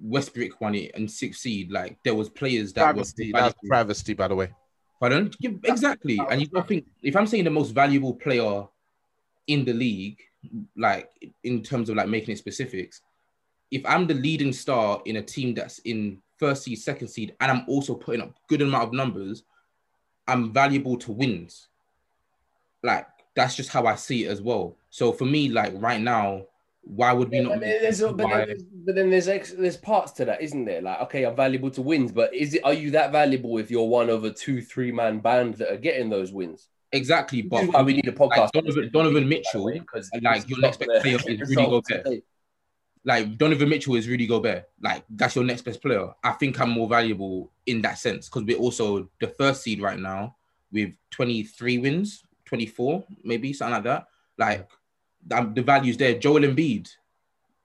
Westbrook 0.00 0.60
won 0.60 0.76
it 0.76 0.92
and 0.94 1.10
sixth 1.10 1.40
seed, 1.40 1.72
like 1.72 1.98
there 2.04 2.14
was 2.14 2.28
players 2.28 2.72
that 2.74 2.82
Travesty, 2.82 3.32
were 3.32 3.40
that's 3.40 3.54
travesty, 3.66 4.14
by 4.14 4.28
the 4.28 4.36
way. 4.36 4.50
Pardon? 5.00 5.32
Yeah, 5.40 5.50
exactly. 5.64 6.20
And 6.30 6.40
you 6.40 6.46
to 6.48 6.62
think 6.62 6.86
if 7.02 7.16
I'm 7.16 7.26
saying 7.26 7.44
the 7.44 7.50
most 7.50 7.70
valuable 7.70 8.14
player 8.14 8.64
in 9.48 9.64
the 9.64 9.72
league, 9.72 10.20
like 10.76 11.10
in 11.42 11.64
terms 11.64 11.88
of 11.90 11.96
like 11.96 12.08
making 12.08 12.32
it 12.32 12.38
specifics, 12.38 13.00
if 13.72 13.84
I'm 13.84 14.06
the 14.06 14.14
leading 14.14 14.52
star 14.52 15.02
in 15.04 15.16
a 15.16 15.22
team 15.22 15.54
that's 15.54 15.80
in 15.80 16.22
first 16.38 16.64
seed, 16.64 16.78
second 16.78 17.08
seed, 17.08 17.34
and 17.40 17.50
I'm 17.50 17.64
also 17.68 17.94
putting 17.94 18.22
up 18.22 18.34
good 18.48 18.62
amount 18.62 18.84
of 18.84 18.92
numbers, 18.92 19.44
I'm 20.26 20.52
valuable 20.52 20.96
to 20.98 21.12
wins. 21.12 21.68
Like 22.82 23.06
that's 23.34 23.54
just 23.54 23.70
how 23.70 23.86
I 23.86 23.94
see 23.94 24.24
it 24.24 24.28
as 24.28 24.40
well. 24.40 24.76
So 24.90 25.12
for 25.12 25.24
me, 25.24 25.48
like 25.48 25.72
right 25.76 26.00
now, 26.00 26.44
why 26.82 27.12
would 27.12 27.30
we 27.30 27.38
Yeah, 27.38 27.42
not? 27.42 27.52
but, 27.54 27.60
then 27.60 27.82
there's, 27.82 28.00
but, 28.00 28.16
then, 28.16 28.56
but 28.86 28.94
then 28.94 29.10
there's 29.10 29.28
ex, 29.28 29.52
there's 29.52 29.76
parts 29.76 30.12
to 30.12 30.24
that, 30.24 30.40
isn't 30.40 30.64
there? 30.64 30.80
Like, 30.80 31.00
okay, 31.02 31.24
I'm 31.24 31.36
valuable 31.36 31.70
to 31.72 31.82
wins, 31.82 32.12
but 32.12 32.34
is 32.34 32.54
it 32.54 32.64
are 32.64 32.72
you 32.72 32.90
that 32.92 33.12
valuable 33.12 33.58
if 33.58 33.70
you're 33.70 33.86
one 33.86 34.08
of 34.08 34.24
a 34.24 34.32
two, 34.32 34.62
three 34.62 34.92
man 34.92 35.20
band 35.20 35.54
that 35.54 35.72
are 35.72 35.78
getting 35.78 36.08
those 36.08 36.32
wins? 36.32 36.68
exactly, 36.92 37.42
but 37.42 37.66
why 37.66 37.82
we 37.82 37.94
need 37.94 38.08
a 38.08 38.12
podcast. 38.12 38.38
like 38.38 38.52
Donovan, 38.52 38.90
Donovan 38.92 39.28
Mitchell, 39.28 39.70
because 39.70 40.10
like, 40.22 40.48
your 40.48 40.60
next 40.60 40.80
player 40.80 41.18
is 41.26 41.40
Rudy 41.40 41.54
Gobert. 41.54 42.06
like 43.08 43.38
Donovan 43.38 43.70
Mitchell 43.70 43.94
is 43.94 44.06
Rudy 44.06 44.26
Gobert. 44.26 44.68
Like 44.82 45.02
that's 45.08 45.34
your 45.34 45.44
next 45.44 45.62
best 45.62 45.80
player. 45.80 46.12
I 46.22 46.32
think 46.32 46.60
I'm 46.60 46.68
more 46.68 46.86
valuable 46.86 47.50
in 47.64 47.80
that 47.80 47.96
sense 47.96 48.28
because 48.28 48.44
we're 48.44 48.58
also 48.58 49.08
the 49.18 49.28
first 49.28 49.62
seed 49.62 49.80
right 49.80 49.98
now 49.98 50.36
with 50.70 50.92
23 51.12 51.78
wins, 51.78 52.22
24 52.44 53.02
maybe 53.24 53.54
something 53.54 53.76
like 53.76 53.84
that. 53.84 54.08
Like 54.36 54.68
the 55.26 55.62
values 55.62 55.96
there. 55.96 56.18
Joel 56.18 56.40
Embiid 56.40 56.94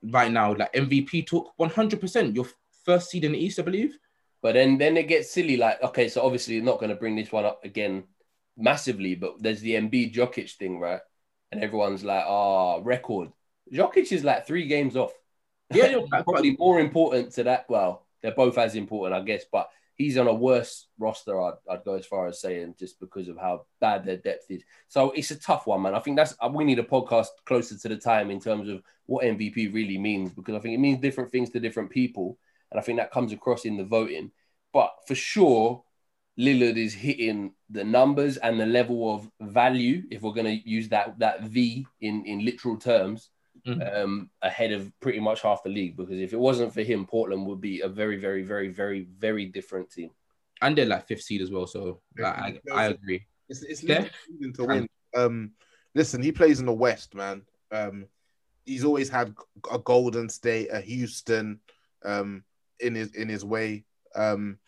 right 0.02 0.32
now, 0.32 0.56
like 0.56 0.72
MVP 0.72 1.28
took 1.28 1.52
100. 1.58 2.00
percent 2.00 2.34
Your 2.34 2.48
first 2.86 3.10
seed 3.10 3.26
in 3.26 3.34
the 3.34 3.38
East, 3.38 3.60
I 3.60 3.64
believe. 3.64 3.98
But 4.42 4.54
then 4.54 4.78
then 4.78 4.96
it 4.96 5.10
gets 5.10 5.30
silly. 5.30 5.58
Like, 5.58 5.84
okay, 5.84 6.08
so 6.08 6.22
obviously 6.22 6.62
not 6.62 6.80
going 6.80 6.90
to 6.90 6.96
bring 6.96 7.18
this 7.18 7.34
one 7.34 7.44
up 7.44 7.66
again 7.66 8.06
massively, 8.56 9.16
but 9.16 9.44
there's 9.44 9.60
the 9.60 9.74
Embiid 9.74 10.14
Jokic 10.14 10.52
thing, 10.52 10.80
right? 10.80 11.02
And 11.52 11.62
everyone's 11.62 12.06
like, 12.06 12.24
ah, 12.26 12.80
record. 12.82 13.34
Jokic 13.74 14.10
is 14.14 14.24
like 14.24 14.48
three 14.48 14.68
games 14.68 14.96
off. 14.96 15.12
Yeah, 15.76 16.00
but- 16.10 16.24
probably 16.24 16.56
more 16.58 16.80
important 16.80 17.32
to 17.34 17.44
that. 17.44 17.66
Well, 17.70 18.06
they're 18.22 18.32
both 18.32 18.58
as 18.58 18.76
important, 18.76 19.22
I 19.22 19.26
guess, 19.26 19.44
but 19.52 19.70
he's 19.96 20.18
on 20.18 20.28
a 20.28 20.34
worse 20.34 20.88
roster. 20.98 21.40
I'd, 21.42 21.54
I'd 21.70 21.84
go 21.84 21.96
as 21.96 22.06
far 22.06 22.28
as 22.28 22.42
saying 22.42 22.76
just 22.80 23.00
because 23.00 23.28
of 23.28 23.38
how 23.38 23.66
bad 23.80 24.06
their 24.06 24.18
depth 24.18 24.50
is. 24.50 24.64
So 24.88 25.12
it's 25.12 25.32
a 25.32 25.40
tough 25.40 25.68
one, 25.68 25.82
man. 25.82 25.96
I 25.96 26.00
think 26.00 26.18
that's 26.18 26.36
we 26.52 26.64
need 26.64 26.80
a 26.80 26.84
podcast 26.84 27.28
closer 27.46 27.78
to 27.78 27.90
the 27.90 27.98
time 27.98 28.32
in 28.32 28.40
terms 28.40 28.70
of 28.70 28.82
what 29.06 29.26
MVP 29.26 29.74
really 29.74 29.98
means 29.98 30.32
because 30.32 30.56
I 30.56 30.60
think 30.60 30.74
it 30.74 30.80
means 30.80 31.00
different 31.02 31.32
things 31.32 31.50
to 31.52 31.60
different 31.60 31.90
people, 31.90 32.38
and 32.72 32.80
I 32.80 32.84
think 32.84 33.00
that 33.00 33.12
comes 33.12 33.34
across 33.34 33.66
in 33.66 33.78
the 33.78 33.84
voting. 33.84 34.32
But 34.72 34.92
for 35.06 35.16
sure, 35.16 35.84
Lillard 36.40 36.78
is 36.78 36.94
hitting 36.94 37.54
the 37.70 37.84
numbers 37.84 38.38
and 38.38 38.60
the 38.60 38.66
level 38.66 39.14
of 39.14 39.30
value, 39.42 40.04
if 40.10 40.22
we're 40.22 40.34
going 40.34 40.46
to 40.62 40.70
use 40.70 40.90
that 40.90 41.20
that 41.20 41.44
V 41.44 41.86
in 42.02 42.26
in 42.26 42.46
literal 42.46 42.78
terms, 42.78 43.30
Mhm. 43.66 44.04
um, 44.04 44.30
ahead 44.42 44.74
of 44.74 44.92
pretty 45.00 45.20
much 45.20 45.42
half 45.42 45.64
the 45.64 45.70
league. 45.70 45.96
Because 45.96 46.20
if 46.20 46.34
it 46.34 46.40
wasn't 46.40 46.74
for 46.74 46.82
him, 46.82 47.06
Portland 47.06 47.46
would 47.46 47.62
be 47.62 47.80
a 47.82 47.88
very, 47.88 48.18
very, 48.18 48.44
very, 48.44 48.70
very, 48.70 49.08
very 49.18 49.46
different 49.46 49.90
team. 49.90 50.10
And 50.62 50.78
they're 50.78 50.86
like 50.86 51.08
fifth 51.08 51.24
seed 51.24 51.42
as 51.42 51.52
well. 51.52 51.68
So 51.68 52.02
like, 52.18 52.38
I, 52.38 52.60
I 52.74 52.86
agree. 52.88 53.26
It's, 53.50 53.62
it's 53.64 53.82
Steph? 53.82 54.12
literally 54.30 54.54
to 54.54 54.64
win. 54.66 54.88
Um, 55.16 55.52
listen, 55.96 56.22
he 56.22 56.32
plays 56.32 56.60
in 56.60 56.66
the 56.66 56.74
West, 56.74 57.16
man. 57.16 57.44
Um, 57.72 58.06
he's 58.66 58.84
always 58.84 59.10
had 59.10 59.34
a 59.72 59.80
Golden 59.80 60.30
State, 60.30 60.70
a 60.72 60.82
Houston, 60.82 61.60
um, 62.04 62.44
in 62.80 62.96
his 62.96 63.14
in 63.16 63.30
his 63.30 63.46
way. 63.46 63.86
Um, 64.16 64.60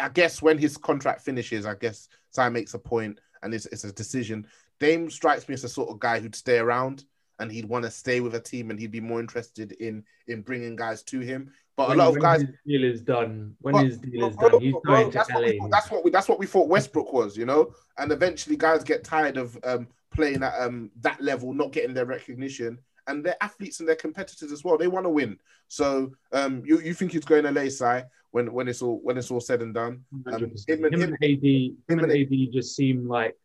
I 0.00 0.08
guess 0.12 0.42
when 0.42 0.58
his 0.58 0.76
contract 0.76 1.22
finishes, 1.22 1.66
I 1.66 1.74
guess 1.74 2.08
Simon 2.30 2.54
makes 2.54 2.74
a 2.74 2.78
point, 2.78 3.18
and 3.42 3.52
it's 3.54 3.66
it's 3.66 3.84
a 3.84 3.92
decision. 3.92 4.46
Dame 4.78 5.10
strikes 5.10 5.48
me 5.48 5.54
as 5.54 5.62
the 5.62 5.68
sort 5.68 5.90
of 5.90 5.98
guy 5.98 6.20
who'd 6.20 6.34
stay 6.34 6.58
around 6.58 7.04
and 7.38 7.50
he'd 7.52 7.66
want 7.68 7.84
to 7.84 7.90
stay 7.90 8.20
with 8.20 8.34
a 8.34 8.40
team, 8.40 8.70
and 8.70 8.78
he'd 8.78 8.90
be 8.90 9.00
more 9.00 9.20
interested 9.20 9.72
in 9.72 10.04
in 10.28 10.42
bringing 10.42 10.76
guys 10.76 11.02
to 11.04 11.20
him. 11.20 11.52
But 11.76 11.88
when, 11.88 11.98
a 11.98 12.02
lot 12.02 12.08
of 12.08 12.14
when 12.14 12.22
guys 12.22 12.40
his 12.40 12.50
deal 12.66 12.84
is 12.84 13.00
done, 13.02 13.54
when 13.60 13.74
but- 13.74 13.84
his 13.84 13.98
deal 13.98 14.28
is 14.28 14.36
done, 14.36 14.60
he's 14.60 14.72
bro, 14.82 14.94
going 14.94 15.10
to 15.10 15.18
that's, 15.18 15.30
what 15.32 15.42
LA. 15.42 15.48
we, 15.64 15.68
that's 15.70 15.90
what 15.90 16.04
we 16.04 16.10
that's 16.10 16.28
what 16.28 16.38
we 16.38 16.46
thought 16.46 16.68
Westbrook 16.68 17.12
was, 17.12 17.36
you 17.36 17.44
know. 17.44 17.72
And 17.98 18.10
eventually, 18.12 18.56
guys 18.56 18.82
get 18.82 19.04
tired 19.04 19.36
of 19.36 19.58
um, 19.64 19.86
playing 20.14 20.42
at 20.42 20.54
um, 20.58 20.90
that 21.00 21.20
level, 21.20 21.52
not 21.52 21.72
getting 21.72 21.92
their 21.94 22.06
recognition, 22.06 22.78
and 23.06 23.22
they're 23.24 23.42
athletes 23.42 23.80
and 23.80 23.88
they're 23.88 23.96
competitors 23.96 24.52
as 24.52 24.64
well. 24.64 24.78
They 24.78 24.88
want 24.88 25.04
to 25.04 25.10
win. 25.10 25.38
So, 25.68 26.12
um, 26.32 26.62
you 26.64 26.80
you 26.80 26.94
think 26.94 27.12
he's 27.12 27.24
going 27.24 27.44
to 27.44 27.50
lay 27.50 27.68
side 27.68 28.06
when 28.30 28.50
when 28.52 28.68
it's 28.68 28.80
all 28.80 28.98
when 29.02 29.18
it's 29.18 29.30
all 29.30 29.40
said 29.40 29.60
and 29.60 29.74
done? 29.74 30.02
Um, 30.32 30.50
him 30.66 30.84
and- 30.84 30.94
him, 30.94 31.02
and 31.02 31.14
AD, 31.22 31.44
him 31.44 31.98
and- 32.04 32.12
AD 32.12 32.52
just 32.52 32.74
seem 32.74 33.06
like 33.06 33.36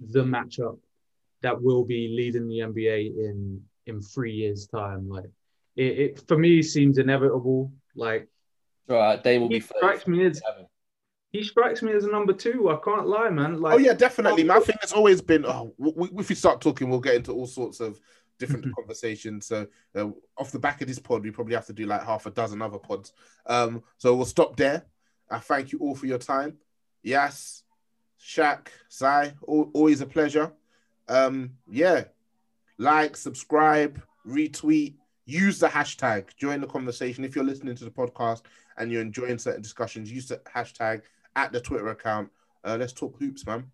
the 0.00 0.22
matchup 0.24 0.78
that 1.44 1.60
will 1.60 1.84
be 1.84 2.08
leading 2.08 2.48
the 2.48 2.58
NBA 2.58 3.16
in 3.16 3.62
in 3.86 4.00
three 4.00 4.32
years' 4.32 4.66
time. 4.66 5.08
Like 5.08 5.30
it, 5.76 5.98
it 5.98 6.28
for 6.28 6.38
me 6.38 6.62
seems 6.62 6.98
inevitable. 6.98 7.72
Like 7.94 8.28
All 8.88 8.96
right, 8.96 9.22
Dame 9.22 9.42
will 9.42 9.48
he 9.48 9.58
be 9.58 9.60
strikes 9.60 10.06
me 10.06 10.26
as 10.26 10.42
he 11.32 11.42
strikes 11.42 11.82
me 11.82 11.92
as 11.92 12.04
a 12.04 12.10
number 12.10 12.32
two. 12.32 12.70
I 12.70 12.78
can't 12.84 13.06
lie, 13.06 13.28
man. 13.28 13.60
Like 13.60 13.74
oh 13.74 13.78
yeah, 13.78 13.92
definitely. 13.92 14.44
My 14.44 14.60
thing 14.60 14.76
has 14.80 14.92
always 14.92 15.20
been. 15.20 15.44
Oh, 15.44 15.74
w- 15.78 15.94
w- 15.96 16.20
if 16.20 16.28
we 16.28 16.34
start 16.34 16.60
talking, 16.60 16.88
we'll 16.88 17.00
get 17.00 17.16
into 17.16 17.32
all 17.32 17.46
sorts 17.46 17.80
of 17.80 18.00
different 18.38 18.72
conversations. 18.76 19.46
So, 19.46 19.66
uh, 19.96 20.10
off 20.38 20.52
the 20.52 20.58
back 20.58 20.80
of 20.80 20.88
this 20.88 20.98
pod, 20.98 21.24
we 21.24 21.30
probably 21.30 21.54
have 21.54 21.66
to 21.66 21.72
do 21.72 21.86
like 21.86 22.04
half 22.04 22.26
a 22.26 22.30
dozen 22.30 22.62
other 22.62 22.78
pods. 22.78 23.12
Um, 23.46 23.82
so 23.98 24.14
we'll 24.14 24.26
stop 24.26 24.56
there. 24.56 24.86
I 25.30 25.40
thank 25.40 25.72
you 25.72 25.78
all 25.80 25.94
for 25.94 26.06
your 26.06 26.18
time. 26.18 26.56
Yes, 27.02 27.64
Shaq, 28.20 28.68
Sai, 28.88 29.34
al- 29.48 29.70
always 29.74 30.00
a 30.00 30.06
pleasure. 30.06 30.52
Um, 31.08 31.52
yeah, 31.68 32.04
like, 32.78 33.16
subscribe, 33.16 34.02
retweet, 34.26 34.94
use 35.26 35.58
the 35.58 35.68
hashtag, 35.68 36.36
join 36.36 36.60
the 36.60 36.66
conversation. 36.66 37.24
If 37.24 37.34
you're 37.36 37.44
listening 37.44 37.76
to 37.76 37.84
the 37.84 37.90
podcast 37.90 38.42
and 38.76 38.90
you're 38.90 39.02
enjoying 39.02 39.38
certain 39.38 39.62
discussions, 39.62 40.10
use 40.10 40.28
the 40.28 40.36
hashtag 40.54 41.02
at 41.36 41.52
the 41.52 41.60
Twitter 41.60 41.88
account. 41.88 42.30
Uh, 42.64 42.76
let's 42.78 42.92
talk 42.92 43.18
hoops, 43.18 43.46
man. 43.46 43.70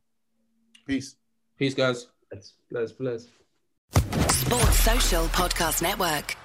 Peace. 0.87 1.17
Peace, 1.59 1.75
guys. 1.75 2.09
Bless, 2.31 2.55
bless, 2.71 2.93
bless. 2.93 3.27
Sports 4.33 4.79
Social 4.81 5.25
Podcast 5.27 5.83
Network. 5.83 6.37